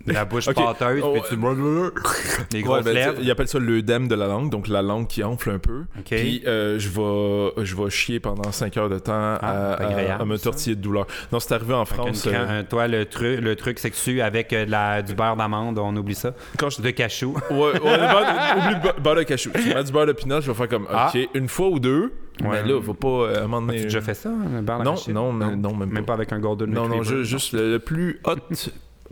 La 0.06 0.24
bouche 0.26 0.48
Ok. 0.48 0.54
pâteuse, 0.54 1.02
Oh, 1.04 1.12
puis 1.12 1.22
tu... 1.28 1.36
Les 1.36 2.58
Ouais, 2.58 2.62
grosses 2.62 2.84
ben, 2.84 2.94
lèvres. 2.94 3.14
tu- 3.16 3.22
Ils 3.22 3.30
appellent 3.30 3.48
ça 3.48 3.58
l'œdème 3.58 4.08
de 4.08 4.14
la 4.14 4.26
langue, 4.26 4.50
donc 4.50 4.68
la 4.68 4.82
langue 4.82 5.06
qui 5.06 5.22
enfle 5.22 5.50
un 5.50 5.58
peu. 5.58 5.80
OK. 5.98 6.04
Puis 6.10 6.42
euh, 6.46 6.78
je 6.78 6.88
vais 6.88 7.64
je 7.64 7.76
vais 7.76 7.90
chier 7.90 8.20
pendant 8.20 8.50
5 8.52 8.76
heures 8.76 8.88
de 8.88 8.98
temps 8.98 9.12
à, 9.12 9.38
Ah, 9.42 9.72
à- 9.74 9.82
agréable, 9.86 10.22
à 10.22 10.24
me 10.24 10.36
ça. 10.36 10.44
tortiller 10.44 10.76
de 10.76 10.80
douleur. 10.80 11.06
Non, 11.32 11.40
c'est 11.40 11.54
arrivé 11.54 11.74
en 11.74 11.84
France. 11.84 12.26
euh, 12.26 12.62
toi, 12.68 12.88
le, 12.88 13.04
truc 13.06 13.40
le 13.40 13.56
truc 13.56 13.78
sexu 13.78 14.20
avec 14.20 14.52
euh, 14.52 14.64
la, 14.68 15.02
du 15.02 15.14
beurre 15.14 15.36
d'amande, 15.36 15.78
on 15.78 15.94
oublie 15.96 16.14
ça. 16.14 16.34
quand 16.58 16.70
je 16.70 16.82
De 16.82 16.90
cachou. 16.90 17.34
Ouais, 17.50 17.56
ouais, 17.58 17.80
beurre 17.80 18.56
oublie 18.58 18.74
le 18.96 19.00
beurre- 19.02 19.16
de 19.16 19.22
cachou. 19.22 19.50
Tu 19.54 19.68
mets 19.74 19.84
du 19.84 19.92
beurre 19.92 20.06
de 20.06 20.12
pinot, 20.12 20.40
je 20.40 20.50
vais 20.50 20.56
faire 20.56 20.68
comme, 20.68 20.86
Ah. 20.90 21.10
OK, 21.14 21.28
une 21.34 21.48
fois 21.48 21.68
ou 21.68 21.78
deux, 21.78 22.12
Ouais. 22.42 22.62
mais 22.62 22.68
là, 22.68 22.80
faut 22.82 22.94
pas, 22.94 23.08
euh, 23.08 23.46
un 23.46 23.68
as 23.68 23.72
déjà 23.72 24.00
fait 24.00 24.14
ça, 24.14 24.30
le 24.30 24.62
beurre 24.62 24.78
Non, 24.78 24.84
d'arachide? 24.84 25.14
non, 25.14 25.32
mais- 25.32 25.54
non, 25.54 25.74
même 25.74 25.90
Même 25.90 26.04
pas. 26.04 26.08
pas 26.08 26.14
avec 26.14 26.32
un 26.32 26.38
Golden 26.40 26.70
Non, 26.70 26.88
non, 26.88 27.02
juste 27.02 27.52
le, 27.52 27.70
le 27.72 27.78
plus 27.78 28.20
hot, 28.24 28.36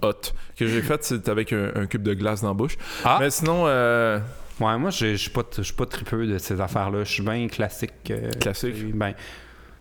hot 0.02 0.32
que 0.56 0.66
j'ai 0.66 0.82
fait, 0.82 1.02
c'est 1.04 1.28
avec 1.28 1.52
un, 1.52 1.70
un 1.74 1.86
cube 1.86 2.02
de 2.02 2.14
glace 2.14 2.42
dans 2.42 2.48
la 2.48 2.54
bouche. 2.54 2.76
Ah! 3.04 3.18
Mais 3.20 3.30
sinon, 3.30 3.64
euh, 3.66 4.18
Ouais, 4.60 4.76
moi, 4.76 4.90
je 4.90 5.14
suis 5.14 5.30
pas, 5.30 5.42
pas 5.42 5.86
tripeux 5.86 6.26
de 6.26 6.36
ces 6.36 6.60
affaires-là. 6.60 7.02
Je 7.04 7.10
suis 7.10 7.22
bien 7.22 7.48
classique. 7.48 7.92
euh, 8.10 8.28
Classique. 8.40 8.94
Ben, 8.94 9.14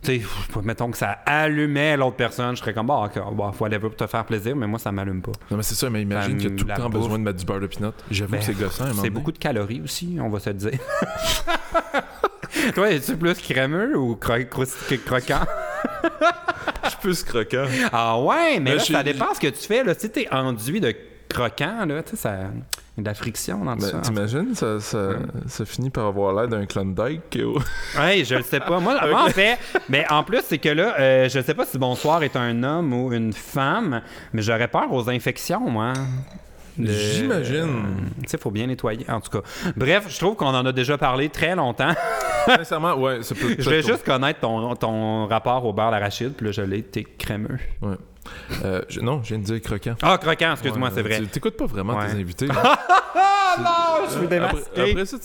tu 0.01 0.21
sais, 0.21 0.25
mettons 0.63 0.89
que 0.89 0.97
ça 0.97 1.17
allumait 1.25 1.97
l'autre 1.97 2.15
personne, 2.15 2.55
je 2.55 2.61
serais 2.61 2.73
comme, 2.73 2.87
bon, 2.87 3.03
ok, 3.03 3.19
bon, 3.33 3.51
whatever 3.59 3.89
pour 3.89 3.97
te 3.97 4.07
faire 4.07 4.23
plaisir, 4.23 4.55
mais 4.55 4.67
moi, 4.67 4.79
ça 4.79 4.93
m'allume 4.93 5.21
pas. 5.21 5.33
non, 5.51 5.57
mais 5.57 5.63
c'est 5.63 5.75
ça, 5.75 5.89
mais 5.89 6.01
imagine 6.03 6.37
a 6.39 6.43
tout 6.57 6.65
le 6.65 6.73
temps 6.73 6.89
bouffe. 6.89 7.01
besoin 7.01 7.19
de 7.19 7.23
mettre 7.25 7.39
du 7.39 7.45
beurre 7.45 7.59
de 7.59 7.67
pinot. 7.67 7.91
J'avoue 8.09 8.31
Ben, 8.31 8.37
que 8.39 8.45
c'est 8.45 8.53
gossant, 8.53 8.85
C'est 9.01 9.09
beaucoup 9.09 9.33
de 9.33 9.37
calories 9.37 9.81
aussi, 9.81 10.17
on 10.21 10.29
va 10.29 10.39
se 10.39 10.49
le 10.51 10.55
dire. 10.55 10.79
Toi, 12.75 12.91
es-tu 12.91 13.17
plus 13.17 13.33
crémeux 13.41 13.97
ou 13.97 14.15
cro- 14.15 14.47
cro- 14.47 14.97
croquant? 15.05 15.41
Suis 16.99 17.07
plus 17.09 17.23
croquant. 17.23 17.65
Ah 17.91 18.19
ouais, 18.19 18.59
mais 18.59 18.71
Ben, 18.71 18.77
là, 18.77 18.83
je- 18.83 18.93
ça 18.93 19.03
dépend 19.03 19.33
ce 19.33 19.39
que 19.39 19.47
tu 19.47 19.65
fais. 19.67 19.83
Là. 19.83 19.93
Si 19.97 20.09
t'es 20.09 20.27
enduit 20.31 20.79
de 20.81 20.93
croquant, 21.29 21.85
là, 21.85 22.01
tu 22.03 22.11
sais, 22.11 22.17
ça... 22.17 22.35
il 22.39 22.97
y 22.97 22.99
a 22.99 23.03
de 23.03 23.05
la 23.07 23.13
friction 23.13 23.63
dans 23.63 23.75
tout 23.75 23.81
Ben, 23.83 23.91
ça. 23.91 23.99
T'imagines, 23.99 24.55
ça, 24.55 24.79
ça, 24.79 25.09
ça 25.47 25.65
finit 25.65 25.89
par 25.91 26.07
avoir 26.07 26.33
l'air 26.33 26.47
d'un 26.47 26.65
Klondike. 26.65 27.39
oh. 27.45 27.59
Ouais, 27.99 28.23
je 28.25 28.35
le 28.35 28.41
sais 28.43 28.59
pas. 28.59 28.79
Moi, 28.79 28.99
moi, 29.07 29.23
en 29.25 29.29
fait, 29.29 29.57
mais 29.89 30.05
en 30.09 30.23
plus, 30.23 30.41
c'est 30.45 30.57
que 30.57 30.69
là, 30.69 30.95
euh, 30.99 31.29
je 31.29 31.39
sais 31.39 31.53
pas 31.53 31.65
si 31.65 31.77
Bonsoir 31.77 32.23
est 32.23 32.35
un 32.35 32.63
homme 32.63 32.93
ou 32.93 33.13
une 33.13 33.31
femme, 33.33 34.01
mais 34.33 34.41
j'aurais 34.41 34.67
peur 34.67 34.91
aux 34.91 35.09
infections, 35.09 35.69
moi. 35.69 35.93
J'imagine. 36.79 37.83
Tu 38.23 38.29
sais, 38.29 38.37
faut 38.37 38.51
bien 38.51 38.67
nettoyer, 38.67 39.05
en 39.09 39.19
tout 39.21 39.29
cas. 39.29 39.41
Bref, 39.75 40.05
je 40.09 40.17
trouve 40.17 40.35
qu'on 40.35 40.47
en 40.47 40.65
a 40.65 40.71
déjà 40.71 40.97
parlé 40.97 41.29
très 41.29 41.55
longtemps. 41.55 41.93
Sincèrement, 42.45 42.95
ouais, 42.95 43.21
ça 43.21 43.35
peut 43.35 43.55
je 43.57 43.63
voulais 43.63 43.81
juste 43.81 44.03
connaître 44.05 44.39
ton, 44.39 44.75
ton 44.75 45.27
rapport 45.27 45.65
au 45.65 45.73
beurre 45.73 45.91
d'arachide, 45.91 46.33
puis 46.33 46.45
là, 46.47 46.51
je 46.51 46.61
l'ai, 46.61 46.81
t'es 46.83 47.03
crémeux. 47.03 47.57
Ouais. 47.81 47.95
Euh, 48.63 48.81
je- 48.89 48.99
non, 49.01 49.21
je 49.23 49.29
viens 49.29 49.39
de 49.39 49.43
dire 49.43 49.61
croquant. 49.61 49.95
Ah, 50.01 50.17
croquant, 50.17 50.51
excuse-moi, 50.53 50.89
Ouais, 50.89 50.93
c'est 50.95 51.01
vrai. 51.01 51.19
tu- 51.19 51.27
T'écoutes 51.27 51.57
pas 51.57 51.65
vraiment 51.65 51.95
Ouais. 51.97 52.07
tes 52.07 52.13
invités. 52.19 52.47
Ah 53.57 53.61
non, 53.61 54.05
je 54.05 54.09
suis 54.11 54.23
après, 54.25 54.27
démasqué. 54.39 54.91
après 54.91 55.05
ça, 55.05 55.17
tu 55.17 55.23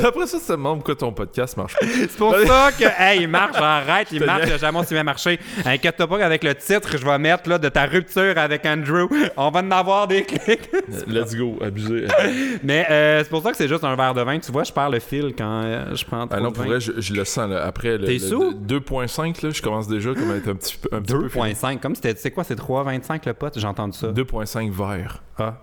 te, 0.00 0.06
après 0.06 0.26
ça, 0.26 0.38
tu 0.38 0.44
te 0.46 0.52
demandes 0.52 0.78
pourquoi 0.78 0.94
ton 0.96 1.12
podcast 1.12 1.56
marche 1.56 1.74
pas. 1.74 1.86
C'est 1.94 2.16
pour 2.16 2.34
ça 2.34 2.70
que, 2.78 2.84
hey, 2.98 3.22
il 3.22 3.28
marche, 3.28 3.56
j'arrête, 3.58 4.08
il 4.12 4.24
marche, 4.24 4.56
jamais 4.58 4.78
aussi 4.78 4.94
bien 4.94 5.02
marché. 5.04 5.38
Inquiète-toi 5.64 6.06
pas 6.06 6.18
qu'avec 6.18 6.44
le 6.44 6.54
titre, 6.54 6.96
je 6.96 7.04
vais 7.04 7.18
mettre 7.18 7.48
là, 7.48 7.58
de 7.58 7.68
ta 7.68 7.86
rupture 7.86 8.36
avec 8.36 8.64
Andrew, 8.66 9.08
on 9.36 9.50
va 9.50 9.60
en 9.60 9.70
avoir 9.70 10.06
des 10.08 10.22
clics. 10.22 10.70
Let's 11.06 11.34
go, 11.36 11.56
abusé. 11.62 12.06
Mais 12.62 12.86
euh, 12.90 13.22
c'est 13.22 13.30
pour 13.30 13.42
ça 13.42 13.50
que 13.50 13.56
c'est 13.56 13.68
juste 13.68 13.84
un 13.84 13.94
verre 13.96 14.14
de 14.14 14.22
vin. 14.22 14.38
Tu 14.38 14.50
vois, 14.52 14.64
je 14.64 14.72
perds 14.72 14.90
le 14.90 15.00
fil 15.00 15.34
quand 15.36 15.62
euh, 15.64 15.94
je 15.94 16.04
prends 16.04 16.26
Ah 16.30 16.40
non, 16.40 16.52
pour 16.52 16.64
vrai, 16.64 16.80
je, 16.80 16.92
je 16.98 17.12
le 17.14 17.24
sens. 17.24 17.48
Là. 17.50 17.64
Après, 17.64 17.98
le, 17.98 18.04
T'es 18.06 18.12
le- 18.14 18.18
sous? 18.18 18.50
le 18.68 18.78
2.5, 18.80 19.44
là, 19.44 19.50
je 19.50 19.62
commence 19.62 19.88
déjà 19.88 20.14
comme 20.14 20.30
à 20.30 20.36
être 20.36 20.48
un 20.48 20.54
petit 20.56 20.76
peu. 20.76 20.88
un 20.94 21.00
petit 21.02 21.14
peu 21.14 21.26
2.5, 21.28 21.78
comme 21.80 21.94
c'était, 21.94 22.14
c'est 22.16 22.30
quoi, 22.30 22.44
c'est 22.44 22.58
3.25 22.58 23.20
le 23.26 23.34
pote? 23.34 23.58
J'ai 23.58 23.66
entendu 23.66 23.96
ça. 23.96 24.08
2.5 24.08 24.70
verre. 24.72 25.22
Ah, 25.38 25.54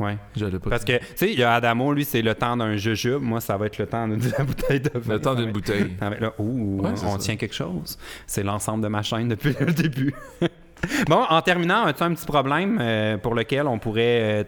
ouais. 0.00 0.16
Pas 0.58 0.70
Parce 0.70 0.84
que, 0.84 0.98
tu 0.98 1.04
sais, 1.14 1.32
il 1.32 1.38
y 1.38 1.42
a 1.42 1.54
Adamo, 1.54 1.92
lui, 1.92 2.04
c'est 2.04 2.22
le 2.22 2.34
temps 2.34 2.56
d'un 2.56 2.76
jujube. 2.76 3.22
Moi, 3.22 3.40
ça 3.40 3.56
va 3.56 3.66
être 3.66 3.78
le 3.78 3.86
temps 3.86 4.08
d'une 4.08 4.18
bouteille 4.46 4.80
de 4.80 4.90
vin. 4.94 5.14
Le 5.14 5.20
temps 5.20 5.34
d'une 5.34 5.52
bouteille. 5.52 5.96
Là, 6.00 6.32
ouh, 6.38 6.80
Ouais, 6.82 6.90
on 7.04 7.18
tient 7.18 7.36
quelque 7.36 7.54
chose. 7.54 7.98
C'est 8.26 8.42
l'ensemble 8.42 8.82
de 8.82 8.88
ma 8.88 9.02
chaîne 9.02 9.28
depuis 9.28 9.54
le 9.58 9.72
début. 9.72 10.14
bon, 11.08 11.22
en 11.28 11.42
terminant, 11.42 11.84
as-tu 11.84 12.02
un 12.02 12.14
petit 12.14 12.26
problème 12.26 12.78
euh, 12.80 13.18
pour 13.18 13.34
lequel 13.34 13.66
on 13.66 13.78
pourrait 13.78 14.42
euh, 14.42 14.44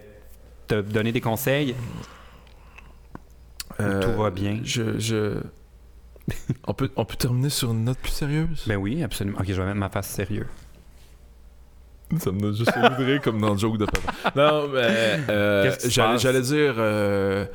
te 0.66 0.80
donner 0.80 1.12
des 1.12 1.20
conseils? 1.20 1.74
Euh, 3.80 4.00
tout 4.02 4.20
va 4.20 4.30
bien? 4.30 4.60
Je. 4.64 4.98
je... 4.98 5.40
on, 6.66 6.74
peut, 6.74 6.90
on 6.96 7.04
peut 7.04 7.16
terminer 7.16 7.50
sur 7.50 7.72
une 7.72 7.84
note 7.84 7.98
plus 7.98 8.12
sérieuse? 8.12 8.64
Ben 8.66 8.76
oui, 8.76 9.02
absolument. 9.02 9.38
Ok, 9.38 9.46
je 9.48 9.54
vais 9.54 9.66
mettre 9.66 9.78
ma 9.78 9.88
face 9.88 10.08
sérieux. 10.08 10.46
Ça 12.18 12.30
me 12.32 12.40
donne 12.40 12.54
juste 12.54 12.70
de 12.76 13.04
rire 13.04 13.20
comme 13.22 13.40
dans 13.40 13.52
le 13.52 13.58
joke 13.58 13.78
de 13.78 13.86
papa. 13.86 14.12
Non, 14.36 14.68
mais 14.68 15.20
euh, 15.30 15.72
j'allais, 15.88 16.40
dire. 16.42 16.74
euh, 16.78 17.46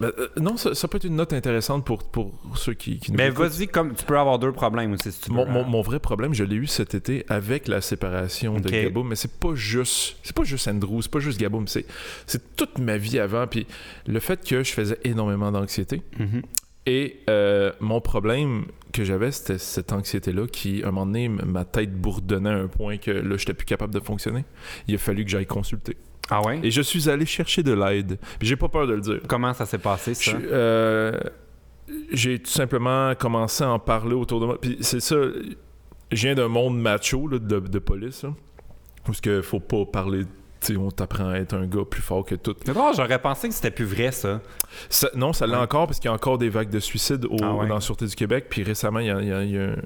ben, 0.00 0.12
euh, 0.18 0.28
non, 0.40 0.56
ça, 0.56 0.74
ça 0.74 0.88
peut 0.88 0.96
être 0.96 1.04
une 1.04 1.16
note 1.16 1.32
intéressante 1.32 1.84
pour, 1.84 2.04
pour 2.04 2.32
ceux 2.56 2.72
qui, 2.74 2.98
qui 2.98 3.10
nous 3.10 3.18
Mais 3.18 3.28
vas-y, 3.30 3.66
comme 3.68 3.94
tu 3.94 4.04
peux 4.04 4.16
avoir 4.18 4.38
deux 4.38 4.52
problèmes 4.52 4.92
aussi 4.92 5.10
si 5.12 5.20
tu 5.20 5.30
veux. 5.30 5.36
Mon, 5.36 5.46
mon- 5.46 5.60
hein. 5.62 5.66
mon 5.68 5.82
vrai 5.82 5.98
problème, 5.98 6.32
je 6.32 6.44
l'ai 6.44 6.56
eu 6.56 6.66
cet 6.66 6.94
été 6.94 7.26
avec 7.28 7.68
la 7.68 7.80
séparation 7.80 8.54
de 8.60 8.68
Ok. 8.68 8.72
Gabo, 8.72 9.02
mais 9.02 9.16
c'est 9.16 9.32
pas 9.38 9.54
juste, 9.54 10.16
c'est 10.22 10.34
pas 10.34 10.44
juste 10.44 10.68
Andrew, 10.68 11.00
c'est 11.02 11.10
pas 11.10 11.18
juste 11.18 11.38
Gabo, 11.40 11.60
mais 11.60 11.66
c'est, 11.66 11.84
c'est 12.26 12.56
toute 12.56 12.78
ma 12.78 12.96
vie 12.96 13.18
avant. 13.18 13.46
Puis 13.46 13.66
le 14.06 14.20
fait 14.20 14.42
que 14.48 14.62
je 14.62 14.72
faisais 14.72 14.98
énormément 15.04 15.50
d'anxiété 15.52 16.02
Mhm. 16.18 16.42
Et 16.86 17.20
euh, 17.30 17.72
mon 17.80 18.00
problème 18.00 18.66
que 18.92 19.04
j'avais, 19.04 19.32
c'était 19.32 19.58
cette 19.58 19.92
anxiété-là 19.92 20.46
qui, 20.46 20.82
à 20.82 20.88
un 20.88 20.90
moment 20.90 21.06
donné, 21.06 21.28
ma 21.28 21.64
tête 21.64 21.92
bourdonnait 21.92 22.50
à 22.50 22.56
un 22.56 22.68
point 22.68 22.98
que 22.98 23.10
là, 23.10 23.36
j'étais 23.36 23.54
plus 23.54 23.64
capable 23.64 23.92
de 23.92 24.00
fonctionner. 24.00 24.44
Il 24.86 24.94
a 24.94 24.98
fallu 24.98 25.24
que 25.24 25.30
j'aille 25.30 25.46
consulter. 25.46 25.96
Ah 26.30 26.42
ouais? 26.42 26.60
Et 26.62 26.70
je 26.70 26.80
suis 26.80 27.08
allé 27.08 27.26
chercher 27.26 27.62
de 27.62 27.72
l'aide. 27.72 28.18
Puis 28.38 28.48
j'ai 28.48 28.56
pas 28.56 28.68
peur 28.68 28.86
de 28.86 28.94
le 28.94 29.00
dire. 29.00 29.20
Comment 29.26 29.52
ça 29.52 29.66
s'est 29.66 29.78
passé, 29.78 30.14
ça? 30.14 30.32
euh, 30.32 31.18
j'ai 32.12 32.38
tout 32.38 32.50
simplement 32.50 33.14
commencé 33.14 33.64
à 33.64 33.70
en 33.70 33.78
parler 33.78 34.14
autour 34.14 34.40
de 34.40 34.46
moi. 34.46 34.60
Puis 34.60 34.78
c'est 34.80 35.00
ça, 35.00 35.16
je 36.12 36.22
viens 36.26 36.34
d'un 36.34 36.48
monde 36.48 36.80
macho 36.80 37.28
là, 37.28 37.38
de, 37.38 37.60
de 37.60 37.78
police, 37.78 38.22
là, 38.22 38.34
où 39.08 39.12
ce 39.12 39.20
que 39.20 39.42
faut 39.42 39.60
pas 39.60 39.84
parler. 39.84 40.24
On 40.76 40.90
t'apprend 40.90 41.28
à 41.28 41.36
être 41.36 41.54
un 41.54 41.66
gars 41.66 41.84
plus 41.88 42.02
fort 42.02 42.24
que 42.24 42.34
tout. 42.34 42.54
C'est 42.64 42.72
drôle, 42.74 42.94
j'aurais 42.96 43.20
pensé 43.20 43.48
que 43.48 43.54
c'était 43.54 43.70
plus 43.70 43.84
vrai, 43.84 44.12
ça. 44.12 44.40
Ça- 44.88 45.10
non, 45.14 45.32
ça 45.32 45.46
l'est 45.46 45.52
Ouais. 45.54 45.58
encore 45.60 45.86
parce 45.86 45.98
qu'il 46.00 46.08
y 46.08 46.12
a 46.12 46.14
encore 46.14 46.38
des 46.38 46.48
vagues 46.48 46.70
de 46.70 46.80
suicides 46.80 47.24
au- 47.26 47.36
Ah 47.42 47.54
ouais. 47.54 47.68
dans 47.68 47.74
la 47.76 47.80
Sûreté 47.80 48.06
du 48.06 48.14
Québec. 48.14 48.46
Puis 48.50 48.62
récemment, 48.62 48.98
il 49.00 49.06
y 49.06 49.10
a, 49.10 49.20
y 49.22 49.32
a- 49.32 49.44
il 49.44 49.50
y 49.52 49.58
a 49.58 49.62
un, 49.64 49.76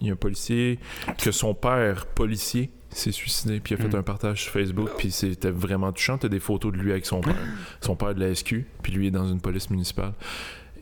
il 0.00 0.06
y 0.08 0.10
a 0.10 0.12
un 0.12 0.16
policier 0.16 0.78
que 1.22 1.30
son 1.30 1.54
père, 1.54 2.06
policier, 2.06 2.70
s'est 2.90 3.10
suicidé. 3.12 3.58
Puis 3.60 3.74
il 3.74 3.80
a 3.80 3.82
fait 3.82 3.92
Mm. 3.96 4.00
un 4.00 4.02
partage 4.02 4.42
sur 4.42 4.52
Facebook. 4.52 4.90
Puis 4.98 5.10
c'était 5.10 5.50
vraiment 5.50 5.90
touchant. 5.92 6.16
T'as 6.18 6.28
des 6.28 6.38
photos 6.40 6.72
de 6.72 6.76
lui 6.78 6.92
avec 6.92 7.06
son 7.06 7.20
père. 7.20 7.34
son 7.80 7.96
père 7.96 8.14
de 8.14 8.20
la 8.20 8.28
SQ. 8.34 8.66
Puis 8.82 8.92
lui 8.92 9.08
est 9.08 9.10
dans 9.10 9.26
une 9.26 9.40
police 9.40 9.68
municipale. 9.70 10.12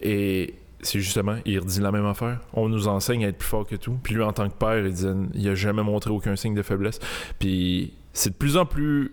Et 0.02 0.54
c'est 0.80 1.00
justement, 1.00 1.36
il 1.44 1.58
redit 1.60 1.80
la 1.80 1.92
même 1.92 2.06
affaire. 2.06 2.40
On 2.54 2.68
nous 2.68 2.88
enseigne 2.88 3.24
à 3.24 3.28
être 3.28 3.38
plus 3.38 3.48
fort 3.48 3.66
que 3.66 3.76
tout. 3.76 3.96
Puis 4.02 4.14
lui, 4.14 4.22
en 4.22 4.32
tant 4.32 4.48
que 4.48 4.54
père, 4.54 4.78
il 4.84 4.92
disait, 4.92 5.12
il 5.34 5.48
a 5.48 5.54
jamais 5.54 5.82
montré 5.82 6.10
aucun 6.10 6.34
signe 6.36 6.54
de 6.54 6.62
faiblesse. 6.62 6.98
Puis 7.38 7.94
c'est 8.12 8.30
de 8.30 8.34
plus 8.34 8.56
en 8.56 8.66
plus 8.66 9.12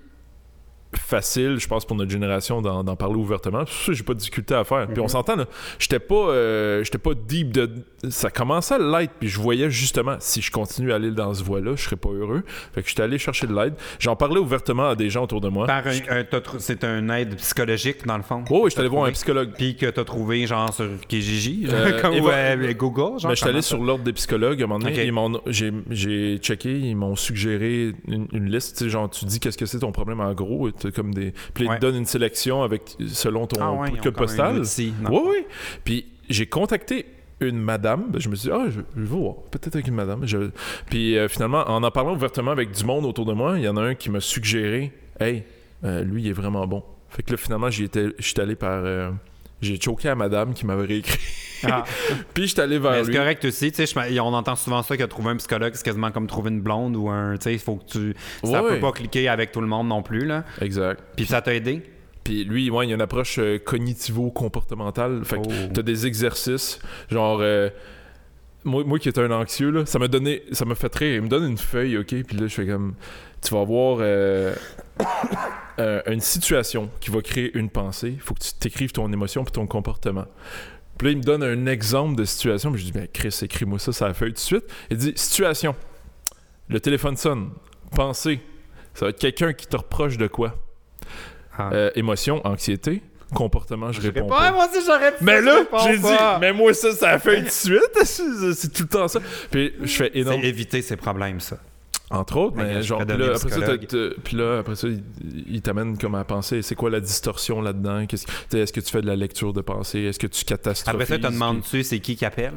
facile, 0.96 1.58
je 1.60 1.68
pense, 1.68 1.86
pour 1.86 1.96
notre 1.96 2.10
génération 2.12 2.62
d'en 2.62 2.96
parler 2.96 3.16
ouvertement. 3.16 3.64
Ça 3.68 3.94
j'ai 3.94 4.04
pas 4.04 4.14
de 4.14 4.20
difficulté 4.20 4.54
à 4.56 4.64
faire. 4.64 4.88
Puis 4.88 5.00
on 5.00 5.04
Mhm. 5.04 5.10
s'entend, 5.10 5.36
là, 5.36 5.46
j'étais 5.78 6.00
pas, 6.00 6.16
euh, 6.16 6.84
j'étais 6.84 6.98
pas 6.98 7.12
deep 7.14 7.52
de... 7.52 7.70
Ça 8.10 8.30
commençait 8.32 8.76
à 8.76 8.80
l'être, 8.80 9.14
puis 9.20 9.28
je 9.30 9.40
voyais 9.40 9.70
justement, 9.70 10.16
si 10.20 10.42
je 10.42 10.52
continue 10.52 10.92
à 10.92 10.96
aller 10.96 11.12
dans 11.12 11.34
ce 11.34 11.44
voie-là, 11.44 11.74
je 11.76 11.84
serais 11.84 11.96
pas 11.96 12.10
heureux. 12.10 12.44
Fait 12.74 12.82
que 12.82 12.90
j'étais 12.90 13.04
allé 13.04 13.18
chercher 13.20 13.46
de 13.46 13.54
l'aide. 13.54 13.74
J'en 14.00 14.16
parlais 14.16 14.40
ouvertement 14.40 14.90
à 14.90 14.96
des 14.96 15.10
gens 15.10 15.24
autour 15.24 15.42
de 15.42 15.50
moi. 15.50 15.68
Par 15.68 15.86
un- 15.86 16.24
c'est 16.60 16.84
un 16.84 17.10
aide 17.10 17.36
psychologique, 17.36 18.06
dans 18.06 18.18
le 18.18 18.24
fond? 18.24 18.44
Oh, 18.50 18.62
oui, 18.64 18.70
j'étais 18.70 18.80
allé 18.82 18.90
voir 18.90 19.06
un 19.06 19.12
psychologue. 19.12 19.52
Puis 19.58 19.76
que 19.76 19.86
t'as 19.88 20.04
trouvé, 20.06 20.48
genre, 20.48 20.74
sur 20.74 20.88
Kijiji, 21.08 21.68
Euh, 21.70 22.02
comme 22.02 22.16
ou, 22.20 22.30
euh, 22.30 22.74
Google, 22.74 23.20
genre. 23.20 23.30
Ben, 23.30 23.36
j'étais 23.36 23.50
allé 23.50 23.62
sur 23.62 23.84
l'ordre 23.84 24.04
des 24.04 24.14
psychologues. 24.14 24.62
À 24.62 24.66
un 24.66 24.68
moment 24.68 24.80
donné, 24.80 25.42
j'ai, 25.92 26.38
checké, 26.38 26.80
ils 26.80 26.96
m'ont 26.96 27.16
suggéré 27.16 27.94
une, 28.08 28.28
une 28.34 28.50
liste. 28.50 28.88
Genre, 28.88 29.10
tu 29.10 29.26
dis 29.26 29.40
qu'est-ce 29.40 29.58
que 29.58 29.66
c'est 29.66 29.80
ton 29.80 29.92
problème 29.92 30.20
en 30.22 30.34
gros. 30.34 30.70
T'as 30.80 30.92
comme 30.92 31.14
des... 31.14 31.34
Puis 31.54 31.68
Ouais. 31.68 31.76
ils 31.76 31.80
te 31.80 31.82
donnent 31.86 31.98
une 31.98 32.06
sélection 32.06 32.64
avec, 32.64 32.96
selon 33.08 33.46
ton? 33.48 33.62
Ah 33.62 33.72
ouais, 33.74 33.92
code 34.02 34.16
postal. 34.16 34.62
Oui, 35.10 35.20
oui. 35.26 35.46
Puis 35.84 36.06
j'ai 36.30 36.46
contacté 36.48 37.06
une 37.42 37.58
madame. 37.60 38.08
Ben, 38.12 38.20
je 38.20 38.28
me 38.30 38.36
suis 38.36 38.50
dit, 38.50 38.56
ah, 38.56 38.66
je, 38.70 38.82
je 38.96 39.02
vais 39.02 39.08
voir. 39.08 39.36
Peut-être 39.52 39.76
avec 39.76 39.88
une 39.88 39.96
madame. 39.96 40.26
Je- 40.26 40.50
Puis 40.88 41.18
euh, 41.18 41.28
finalement, 41.28 41.64
en 41.70 41.84
en 41.84 41.92
parlant 41.92 42.14
ouvertement 42.14 42.52
avec 42.52 42.72
du 42.72 42.84
monde 42.84 43.06
autour 43.06 43.26
de 43.26 43.34
moi, 43.34 43.58
il 43.58 43.64
y 43.64 43.68
en 43.70 43.78
a 43.78 43.82
un 43.82 43.96
qui 43.96 44.10
m'a 44.10 44.20
suggéré, 44.20 44.92
hey, 45.20 45.44
euh, 45.84 46.04
lui, 46.04 46.24
il 46.24 46.28
est 46.30 46.34
vraiment 46.34 46.66
bon. 46.68 46.84
Fait 47.10 47.24
que 47.24 47.32
là, 47.32 47.38
finalement, 47.38 47.70
j'y 47.70 47.86
étais, 47.86 48.08
j'étais 48.20 48.42
allé 48.42 48.56
par. 48.56 48.82
euh, 48.84 49.10
j'ai 49.62 49.80
choqué 49.80 50.10
à 50.10 50.16
madame 50.16 50.54
qui 50.54 50.66
m'avait 50.66 50.86
réécrit. 50.86 51.20
Ah. 51.64 51.84
Puis 52.34 52.48
j'étais 52.48 52.62
allé 52.62 52.80
vers 52.80 52.92
Mais 52.92 53.04
c'est 53.04 53.12
correct 53.14 53.44
aussi, 53.46 53.72
tu 53.72 53.86
sais, 53.86 54.10
je- 54.14 54.20
on 54.20 54.34
entend 54.34 54.56
souvent 54.56 54.82
ça 54.82 54.96
que 54.96 55.04
trouver 55.04 55.32
un 55.32 55.36
psychologue, 55.38 55.72
c'est 55.76 55.84
quasiment 55.84 56.12
comme 56.12 56.28
trouver 56.28 56.52
une 56.52 56.62
blonde 56.62 56.96
ou 56.96 57.10
un, 57.10 57.36
tu 57.36 57.44
sais, 57.44 57.54
il 57.54 57.60
faut 57.60 57.76
que 57.76 57.86
tu, 57.86 58.16
ça 58.44 58.64
Ouais. 58.64 58.76
peut 58.76 58.80
pas 58.80 58.92
cliquer 58.94 59.28
avec 59.28 59.52
tout 59.52 59.60
le 59.62 59.68
monde 59.68 59.88
non 59.90 60.02
plus, 60.02 60.26
là. 60.26 60.46
Exact. 60.62 61.02
Puis 61.18 61.26
ça 61.26 61.42
t'a 61.42 61.54
aidé? 61.54 61.82
Puis 62.24 62.44
lui, 62.46 62.70
ouais, 62.70 62.86
il 62.86 62.90
y 62.90 62.92
a 62.92 62.96
une 62.96 63.02
approche 63.02 63.40
euh, 63.40 63.58
cognitivo-comportementale. 63.60 65.24
Fait 65.26 65.38
que 65.38 65.42
Oh. 65.48 65.72
t'as 65.74 65.82
des 65.82 66.06
exercices, 66.06 66.80
genre. 67.10 67.40
euh, 67.42 67.70
moi, 68.64 68.84
moi 68.86 69.00
qui 69.00 69.10
étais 69.10 69.22
un 69.22 69.32
anxieux, 69.32 69.72
là, 69.72 69.86
ça 69.86 70.00
m'a 70.00 70.08
donné. 70.08 70.44
Ça 70.52 70.64
m'a 70.66 70.76
fait 70.76 70.94
rire. 70.94 71.16
Il 71.16 71.22
me 71.24 71.28
donne 71.28 71.46
une 71.50 71.58
feuille, 71.58 71.98
OK? 71.98 72.08
Puis 72.24 72.38
là, 72.38 72.48
je 72.48 72.54
fais 72.54 72.68
comme. 72.68 72.94
Tu 73.42 73.54
vas 73.56 73.64
voir. 73.64 73.98
euh, 74.02 74.54
euh, 75.80 76.02
une 76.08 76.20
situation 76.22 76.90
qui 77.00 77.10
va 77.12 77.22
créer 77.22 77.56
une 77.58 77.70
pensée, 77.70 78.10
il 78.16 78.20
faut 78.20 78.34
que 78.34 78.42
tu 78.44 78.54
t'écrives 78.54 78.92
ton 78.92 79.12
émotion 79.12 79.44
puis 79.44 79.52
ton 79.52 79.66
comportement. 79.68 80.26
Puis 80.98 81.08
là, 81.08 81.12
il 81.14 81.18
me 81.20 81.24
donne 81.24 81.44
un 81.44 81.66
exemple 81.66 82.16
de 82.18 82.26
situation. 82.26 82.72
Puis 82.72 82.82
je 82.82 82.86
dis, 82.88 82.92
ben 82.92 83.08
Chris, 83.12 83.38
écris-moi 83.42 83.80
ça, 83.80 83.92
ça 83.94 84.08
a 84.08 84.14
fait 84.14 84.26
tout 84.28 84.32
de 84.34 84.38
suite. 84.40 84.66
Il 84.90 84.98
dit, 84.98 85.14
situation. 85.16 85.76
Le 86.68 86.80
téléphone 86.80 87.16
sonne. 87.18 87.52
Pensée. 87.96 88.40
Ça 88.94 89.06
va 89.06 89.10
être 89.10 89.20
quelqu'un 89.20 89.54
qui 89.54 89.66
te 89.68 89.78
reproche 89.78 90.18
de 90.18 90.28
quoi? 90.28 90.56
Ah. 91.58 91.70
Euh, 91.74 91.92
émotion, 91.96 92.46
anxiété. 92.46 93.02
Comportement, 93.34 93.92
je, 93.92 94.02
Je 94.02 94.08
réponds 94.08 94.22
réponds- 94.28 94.36
pas. 94.38 94.52
Moi 94.52 94.68
aussi, 94.68 94.84
j'aurais. 94.86 95.14
Mais 95.22 95.40
là, 95.40 95.60
j'ai 95.86 95.98
dit, 96.00 96.08
mais 96.42 96.52
moi 96.52 96.74
ça, 96.74 96.92
ça 96.94 97.10
a 97.12 97.20
fait 97.20 97.38
tout 97.42 97.46
de 97.46 97.50
suite. 97.52 97.98
C'est 98.04 98.54
c'est 98.56 98.74
tout 98.74 98.84
le 98.84 98.88
temps 98.90 99.08
ça. 99.08 99.20
Puis 99.52 99.74
je 99.82 99.86
fais 99.88 100.10
C'est 100.14 100.20
énorme. 100.20 100.42
éviter 100.44 100.82
ces 100.82 100.96
problèmes, 100.98 101.40
ça. 101.40 101.60
Entre 102.12 102.38
autres, 102.38 102.56
Mais 102.58 102.76
mais 102.76 102.82
genre, 102.84 103.06
puis 103.06 103.18
là, 103.18 103.26
après 103.26 103.38
ça, 103.38 103.48
psychologue. 103.50 103.86
t'as- 103.88 103.98
t'as- 104.16 104.22
puis 104.24 104.36
là, 104.38 104.58
après 104.60 104.76
ça, 104.76 104.88
il, 104.88 105.04
il 105.48 105.62
t'amène 105.62 105.96
comme 105.98 106.16
à 106.16 106.24
penser, 106.24 106.62
c'est 106.64 106.74
quoi 106.76 106.90
la 106.90 107.00
distorsion 107.02 107.62
là-dedans? 107.62 108.00
Est-ce 108.00 108.74
que 108.74 108.80
tu 108.80 108.90
fais 108.92 109.02
de 109.02 109.08
la 109.08 109.16
lecture 109.16 109.54
de 109.54 109.62
pensée? 109.62 110.00
Est-ce 110.02 110.18
que 110.18 110.26
tu 110.28 110.44
catastrophises? 110.44 110.90
Après 111.02 111.06
ça, 111.06 111.16
tu 111.18 111.22
te 111.22 111.28
puis- 111.28 111.36
demandes-tu 111.36 111.84
c'est 111.84 112.00
qui 112.00 112.16
qui 112.16 112.26
appelle? 112.26 112.54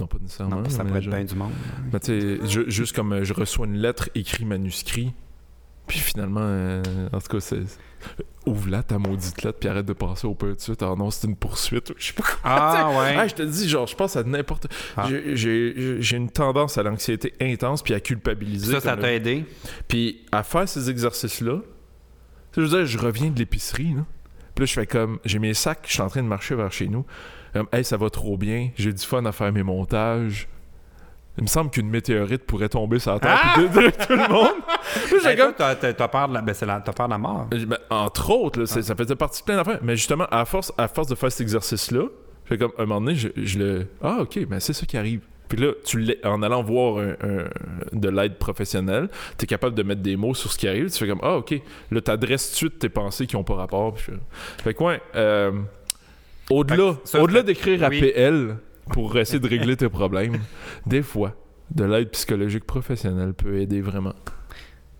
Non, 0.00 0.06
pas 0.06 0.18
nécessairement. 0.20 0.56
Non, 0.62 0.68
ça 0.68 0.84
pourrait 0.84 0.98
être 1.00 1.08
bien 1.08 1.24
du 1.24 1.34
monde. 1.34 1.52
mais 1.92 2.00
tu 2.00 2.38
sais, 2.46 2.66
juste 2.70 2.94
comme 2.94 3.12
euh, 3.12 3.24
je 3.24 3.32
reçois 3.34 3.66
une 3.66 3.76
lettre 3.78 4.08
écrit 4.14 4.44
manuscrit, 4.44 5.12
puis 5.86 5.98
finalement, 5.98 6.40
euh, 6.42 6.82
en 7.12 7.18
tout 7.20 7.28
cas, 7.28 7.40
c'est... 7.40 7.60
Ouvre-la, 8.46 8.82
ta 8.84 8.98
maudite 8.98 9.42
lettre, 9.42 9.58
puis 9.58 9.68
arrête 9.68 9.86
de 9.86 9.92
passer 9.92 10.26
au 10.26 10.34
peu 10.34 10.54
de 10.54 10.60
suite. 10.60 10.80
Ah 10.82 10.94
non, 10.96 11.10
c'est 11.10 11.26
une 11.26 11.34
poursuite. 11.34 11.92
Je 11.98 12.06
sais 12.06 12.12
pas 12.12 12.22
quoi. 12.22 12.38
Ah, 12.44 12.90
ouais. 12.96 13.16
Ah, 13.18 13.26
je 13.26 13.34
te 13.34 13.42
dis, 13.42 13.68
genre, 13.68 13.86
je 13.88 13.96
pense 13.96 14.14
à 14.16 14.22
n'importe... 14.22 14.68
Ah. 14.96 15.08
J'ai- 15.32 16.16
une 16.16 16.30
tendance 16.30 16.78
à 16.78 16.82
l'anxiété 16.84 17.34
intense, 17.40 17.82
puis 17.82 17.92
à 17.94 18.00
culpabiliser. 18.00 18.72
ça, 18.72 18.80
ça 18.80 18.96
t'a 18.96 19.12
aidé? 19.12 19.44
Puis 19.88 20.24
à 20.30 20.42
faire 20.44 20.68
ces 20.68 20.88
exercices-là, 20.90 21.58
je 22.54 22.60
veux 22.60 22.68
dire, 22.68 22.86
je 22.86 22.98
reviens 22.98 23.30
de 23.30 23.38
l'épicerie, 23.38 23.94
là. 23.94 24.04
Puis 24.54 24.62
là, 24.62 24.66
je 24.66 24.72
fais 24.72 24.86
comme, 24.86 25.18
j'ai 25.24 25.38
mes 25.38 25.52
sacs, 25.52 25.80
je 25.86 25.92
suis 25.92 26.00
en 26.02 26.08
train 26.08 26.22
de 26.22 26.28
marcher 26.28 26.54
vers 26.54 26.72
chez 26.72 26.86
nous. 26.88 27.04
Comme, 27.52 27.66
hey, 27.72 27.84
ça 27.84 27.96
va 27.96 28.08
trop 28.10 28.38
bien, 28.38 28.70
j'ai 28.76 28.92
du 28.92 29.04
fun 29.04 29.24
à 29.26 29.32
faire 29.32 29.52
mes 29.52 29.62
montages. 29.62 30.48
Il 31.38 31.42
me 31.42 31.48
semble 31.48 31.70
qu'une 31.70 31.88
météorite 31.90 32.44
pourrait 32.44 32.68
tomber 32.70 32.98
sur 32.98 33.12
la 33.12 33.18
terre 33.20 33.38
Ah! 33.42 33.60
détruire 33.60 33.92
tout 34.06 34.12
le 34.14 34.28
monde. 34.32 34.54
Puis 35.06 35.16
j'ai 35.22 35.28
Hey, 35.30 35.36
comme- 35.36 35.52
toi, 35.54 35.74
t'as- 35.74 36.08
peur 36.08 36.28
de 36.28 36.34
la... 36.34 36.40
Ben, 36.40 36.54
c'est 36.54 36.64
la... 36.66 36.80
t'as 36.80 36.92
peur 36.92 37.06
de 37.08 37.12
la 37.12 37.18
mort. 37.18 37.46
ben, 37.50 37.78
entre 37.90 38.30
autres, 38.30 38.60
là, 38.60 38.66
ça 38.66 38.94
faisait 38.94 39.16
partie 39.16 39.40
de 39.42 39.44
plein 39.44 39.56
d'affaires. 39.56 39.80
Mais 39.82 39.96
justement, 39.96 40.26
à 40.30 40.44
force, 40.46 40.72
à 40.78 40.88
force 40.88 41.08
de 41.08 41.14
faire 41.14 41.30
cet 41.30 41.42
exercice-là, 41.42 42.04
je 42.44 42.48
fais 42.48 42.58
comme, 42.58 42.72
un 42.78 42.86
moment 42.86 43.00
donné, 43.00 43.16
je, 43.16 43.28
je 43.36 43.58
le. 43.58 43.86
Ah, 44.02 44.18
ok, 44.20 44.46
ben 44.46 44.60
c'est 44.60 44.72
ça 44.72 44.86
qui 44.86 44.96
arrive. 44.96 45.20
Puis 45.48 45.58
là, 45.60 45.72
tu 45.84 45.98
l'es- 46.00 46.18
en 46.24 46.42
allant 46.42 46.62
voir 46.62 46.98
un- 46.98 47.10
un- 47.22 47.48
de 47.92 48.08
l'aide 48.08 48.36
professionnelle, 48.38 49.08
tu 49.38 49.44
es 49.44 49.46
capable 49.46 49.74
de 49.76 49.82
mettre 49.82 50.00
des 50.00 50.16
mots 50.16 50.34
sur 50.34 50.50
ce 50.50 50.58
qui 50.58 50.66
arrive. 50.66 50.90
Tu 50.90 50.98
fais 50.98 51.06
comme, 51.08 51.20
ah, 51.22 51.36
ok. 51.36 51.60
Là, 51.90 52.00
tu 52.00 52.10
adresses 52.10 52.46
tout 52.48 52.52
de 52.52 52.56
suite 52.56 52.78
tes 52.78 52.88
pensées 52.88 53.26
qui 53.26 53.36
n'ont 53.36 53.44
pas 53.44 53.54
rapport. 53.54 53.92
Puis 53.94 54.04
je 54.06 54.12
fais- 54.12 54.18
Fait 54.64 54.74
que, 54.74 54.82
ouais, 54.82 55.00
euh, 55.16 55.52
au-delà, 56.50 56.94
Fait 57.04 57.18
au-delà 57.20 57.40
fait- 57.40 57.44
d'écrire 57.46 57.84
à. 57.84 57.90
PL 57.90 58.56
pour 58.90 59.16
essayer 59.18 59.40
de 59.40 59.48
régler 59.48 59.76
tes 59.76 59.88
problèmes, 59.88 60.38
des 60.86 61.02
fois, 61.02 61.34
de 61.74 61.84
l'aide 61.84 62.10
psychologique 62.10 62.64
professionnelle 62.64 63.34
peut 63.34 63.58
aider 63.58 63.80
vraiment. 63.80 64.14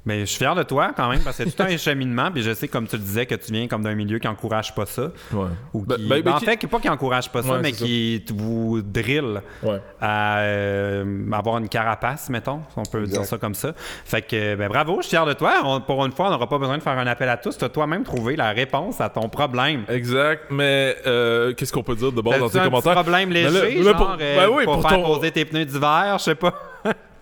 Mais 0.06 0.20
je 0.20 0.24
suis 0.26 0.38
fier 0.38 0.54
de 0.54 0.62
toi 0.62 0.92
quand 0.96 1.08
même 1.10 1.20
parce 1.20 1.36
que 1.36 1.44
c'est 1.44 1.50
tout 1.56 1.62
un 1.62 1.76
cheminement. 1.76 2.30
Puis 2.32 2.42
je 2.42 2.54
sais, 2.54 2.68
comme 2.68 2.86
tu 2.86 2.96
le 2.96 3.02
disais, 3.02 3.26
que 3.26 3.34
tu 3.34 3.52
viens 3.52 3.66
comme 3.66 3.82
d'un 3.82 3.94
milieu 3.94 4.18
qui 4.18 4.28
encourage 4.28 4.74
pas 4.74 4.86
ça. 4.86 5.10
Ouais. 5.32 5.48
Ou 5.74 5.84
Ben- 5.84 5.96
qui... 5.96 6.02
ben- 6.02 6.08
ben, 6.08 6.22
ben, 6.22 6.32
en 6.34 6.38
qui- 6.38 6.44
fait, 6.46 6.56
qui- 6.56 6.66
pas 6.68 6.78
qui 6.78 6.88
encourage 6.88 7.28
pas 7.30 7.42
ça, 7.42 7.52
Ouais, 7.52 7.58
mais 7.60 7.72
qui 7.72 8.22
t- 8.26 8.32
vous 8.32 8.80
drill 8.82 9.42
Ouais. 9.62 9.80
à 10.00 10.38
euh, 10.38 11.30
avoir 11.32 11.58
une 11.58 11.68
carapace, 11.68 12.30
mettons, 12.30 12.60
si 12.72 12.78
on 12.78 12.82
peut 12.84 13.00
Exact. 13.02 13.18
dire 13.18 13.24
ça 13.26 13.38
comme 13.38 13.54
ça. 13.54 13.72
Fait 14.04 14.22
que, 14.22 14.54
ben 14.54 14.68
bravo, 14.68 14.98
je 14.98 15.08
suis 15.08 15.10
fier 15.16 15.26
de 15.26 15.32
toi. 15.32 15.54
On- 15.64 15.80
pour 15.80 16.04
une 16.06 16.12
fois, 16.12 16.28
on 16.28 16.30
n'aura 16.30 16.48
pas 16.48 16.58
besoin 16.58 16.78
de 16.78 16.82
faire 16.82 16.98
un 16.98 17.06
appel 17.06 17.28
à 17.28 17.36
tous. 17.36 17.58
Tu 17.58 17.64
as 17.64 17.68
toi-même 17.68 18.04
trouvé 18.04 18.36
la 18.36 18.50
réponse 18.52 19.00
à 19.00 19.08
ton 19.08 19.28
problème. 19.28 19.82
Exact, 19.88 20.44
mais 20.50 20.96
euh, 21.06 21.52
qu'est-ce 21.54 21.72
qu'on 21.72 21.82
peut 21.82 21.96
dire 21.96 22.12
de 22.12 22.20
bon 22.20 22.30
dans 22.30 22.38
T'as-tu 22.46 22.52
tes 22.52 22.58
un 22.60 22.64
commentaires? 22.66 22.92
problème 22.94 23.32
là- 23.32 23.40
léger, 23.50 23.74
mais 23.78 23.82
genre, 23.82 23.96
pour- 23.96 24.16
euh, 24.20 24.36
ben 24.46 24.48
oui, 24.56 24.64
pour, 24.64 24.74
pour 24.80 24.88
faire 24.88 24.98
ton- 25.02 25.04
poser 25.14 25.30
tes 25.32 25.44
pneus 25.44 25.64
d'hiver, 25.64 26.16
je 26.18 26.22
sais 26.24 26.34
pas. 26.36 26.54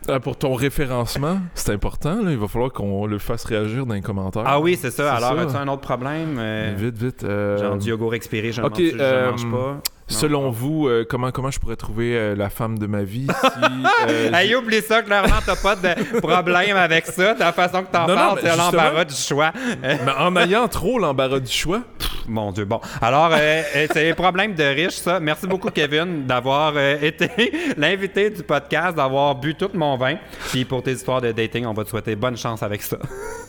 Euh, 0.08 0.18
pour 0.18 0.36
ton 0.36 0.52
référencement, 0.54 1.38
c'est 1.54 1.72
important. 1.72 2.22
Là. 2.22 2.30
Il 2.30 2.36
va 2.36 2.46
falloir 2.46 2.70
qu'on 2.72 3.06
le 3.06 3.18
fasse 3.18 3.44
réagir 3.44 3.86
dans 3.86 3.94
les 3.94 4.02
commentaires. 4.02 4.42
Ah 4.44 4.60
oui, 4.60 4.76
c'est 4.80 4.90
ça. 4.90 5.14
Alors, 5.14 5.38
as-tu 5.38 5.56
un 5.56 5.66
autre 5.68 5.80
problème? 5.80 6.36
euh, 6.38 6.74
Vite, 6.76 6.96
vite. 6.98 7.24
euh, 7.24 7.56
Genre 7.58 7.78
du 7.78 7.88
yogourt 7.88 8.14
expiré, 8.14 8.52
je, 8.52 8.60
ok, 8.60 8.70
mange, 8.70 8.80
je 8.80 8.96
euh, 9.00 9.30
mange 9.30 9.50
pas. 9.50 9.80
Selon 10.08 10.50
vous, 10.50 10.88
euh, 10.88 11.04
comment, 11.08 11.30
comment 11.30 11.50
je 11.50 11.58
pourrais 11.58 11.76
trouver 11.76 12.16
euh, 12.16 12.34
la 12.36 12.50
femme 12.50 12.78
de 12.78 12.86
ma 12.86 13.02
vie 13.02 13.26
si, 13.40 13.48
euh, 14.08 14.32
Hey, 14.32 14.54
oublie 14.54 14.82
ça, 14.82 15.02
clairement, 15.02 15.36
t'as 15.44 15.56
pas 15.56 15.76
de 15.76 16.20
problème 16.20 16.76
avec 16.76 17.06
ça. 17.06 17.34
De 17.34 17.40
la 17.40 17.52
façon 17.52 17.82
que 17.82 17.90
t'en 17.90 18.06
parles, 18.06 18.38
c'est 18.42 18.56
l'embarras 18.56 19.04
du 19.04 19.14
choix. 19.14 19.52
Mais 19.82 19.98
en 20.18 20.34
ayant 20.36 20.68
trop 20.68 20.98
l'embarras 20.98 21.40
du 21.40 21.50
choix, 21.50 21.82
Mon 22.26 22.52
Dieu, 22.52 22.64
bon. 22.64 22.80
Alors, 23.00 23.32
c'est 23.72 24.04
les 24.04 24.14
problèmes 24.14 24.54
de 24.54 24.64
riches, 24.64 24.94
ça. 24.94 25.20
Merci 25.20 25.46
beaucoup, 25.46 25.70
Kevin, 25.70 26.26
d'avoir 26.26 26.78
été 26.78 27.30
l'invité 27.76 28.30
du 28.30 28.42
podcast, 28.42 28.96
d'avoir 28.96 29.34
bu 29.34 29.54
tout 29.54 29.70
mon 29.74 29.96
vin. 29.96 30.16
Puis 30.50 30.64
pour 30.64 30.82
tes 30.82 30.92
histoires 30.92 31.20
de 31.20 31.32
dating, 31.32 31.66
on 31.66 31.72
va 31.74 31.84
te 31.84 31.90
souhaiter 31.90 32.16
bonne 32.16 32.36
chance 32.36 32.62
avec 32.62 32.82
ça. 32.82 32.96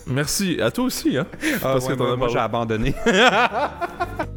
merci 0.07 0.60
à 0.61 0.72
toi 0.72 0.86
aussi. 0.86 1.18
Hein? 1.18 1.26
Ah, 1.41 1.73
Parce 1.73 1.88
que 1.88 1.94
ouais, 1.94 1.98
moi, 1.98 2.18
moi, 2.18 2.27
j'ai 2.30 2.40
abandonné. 2.40 2.94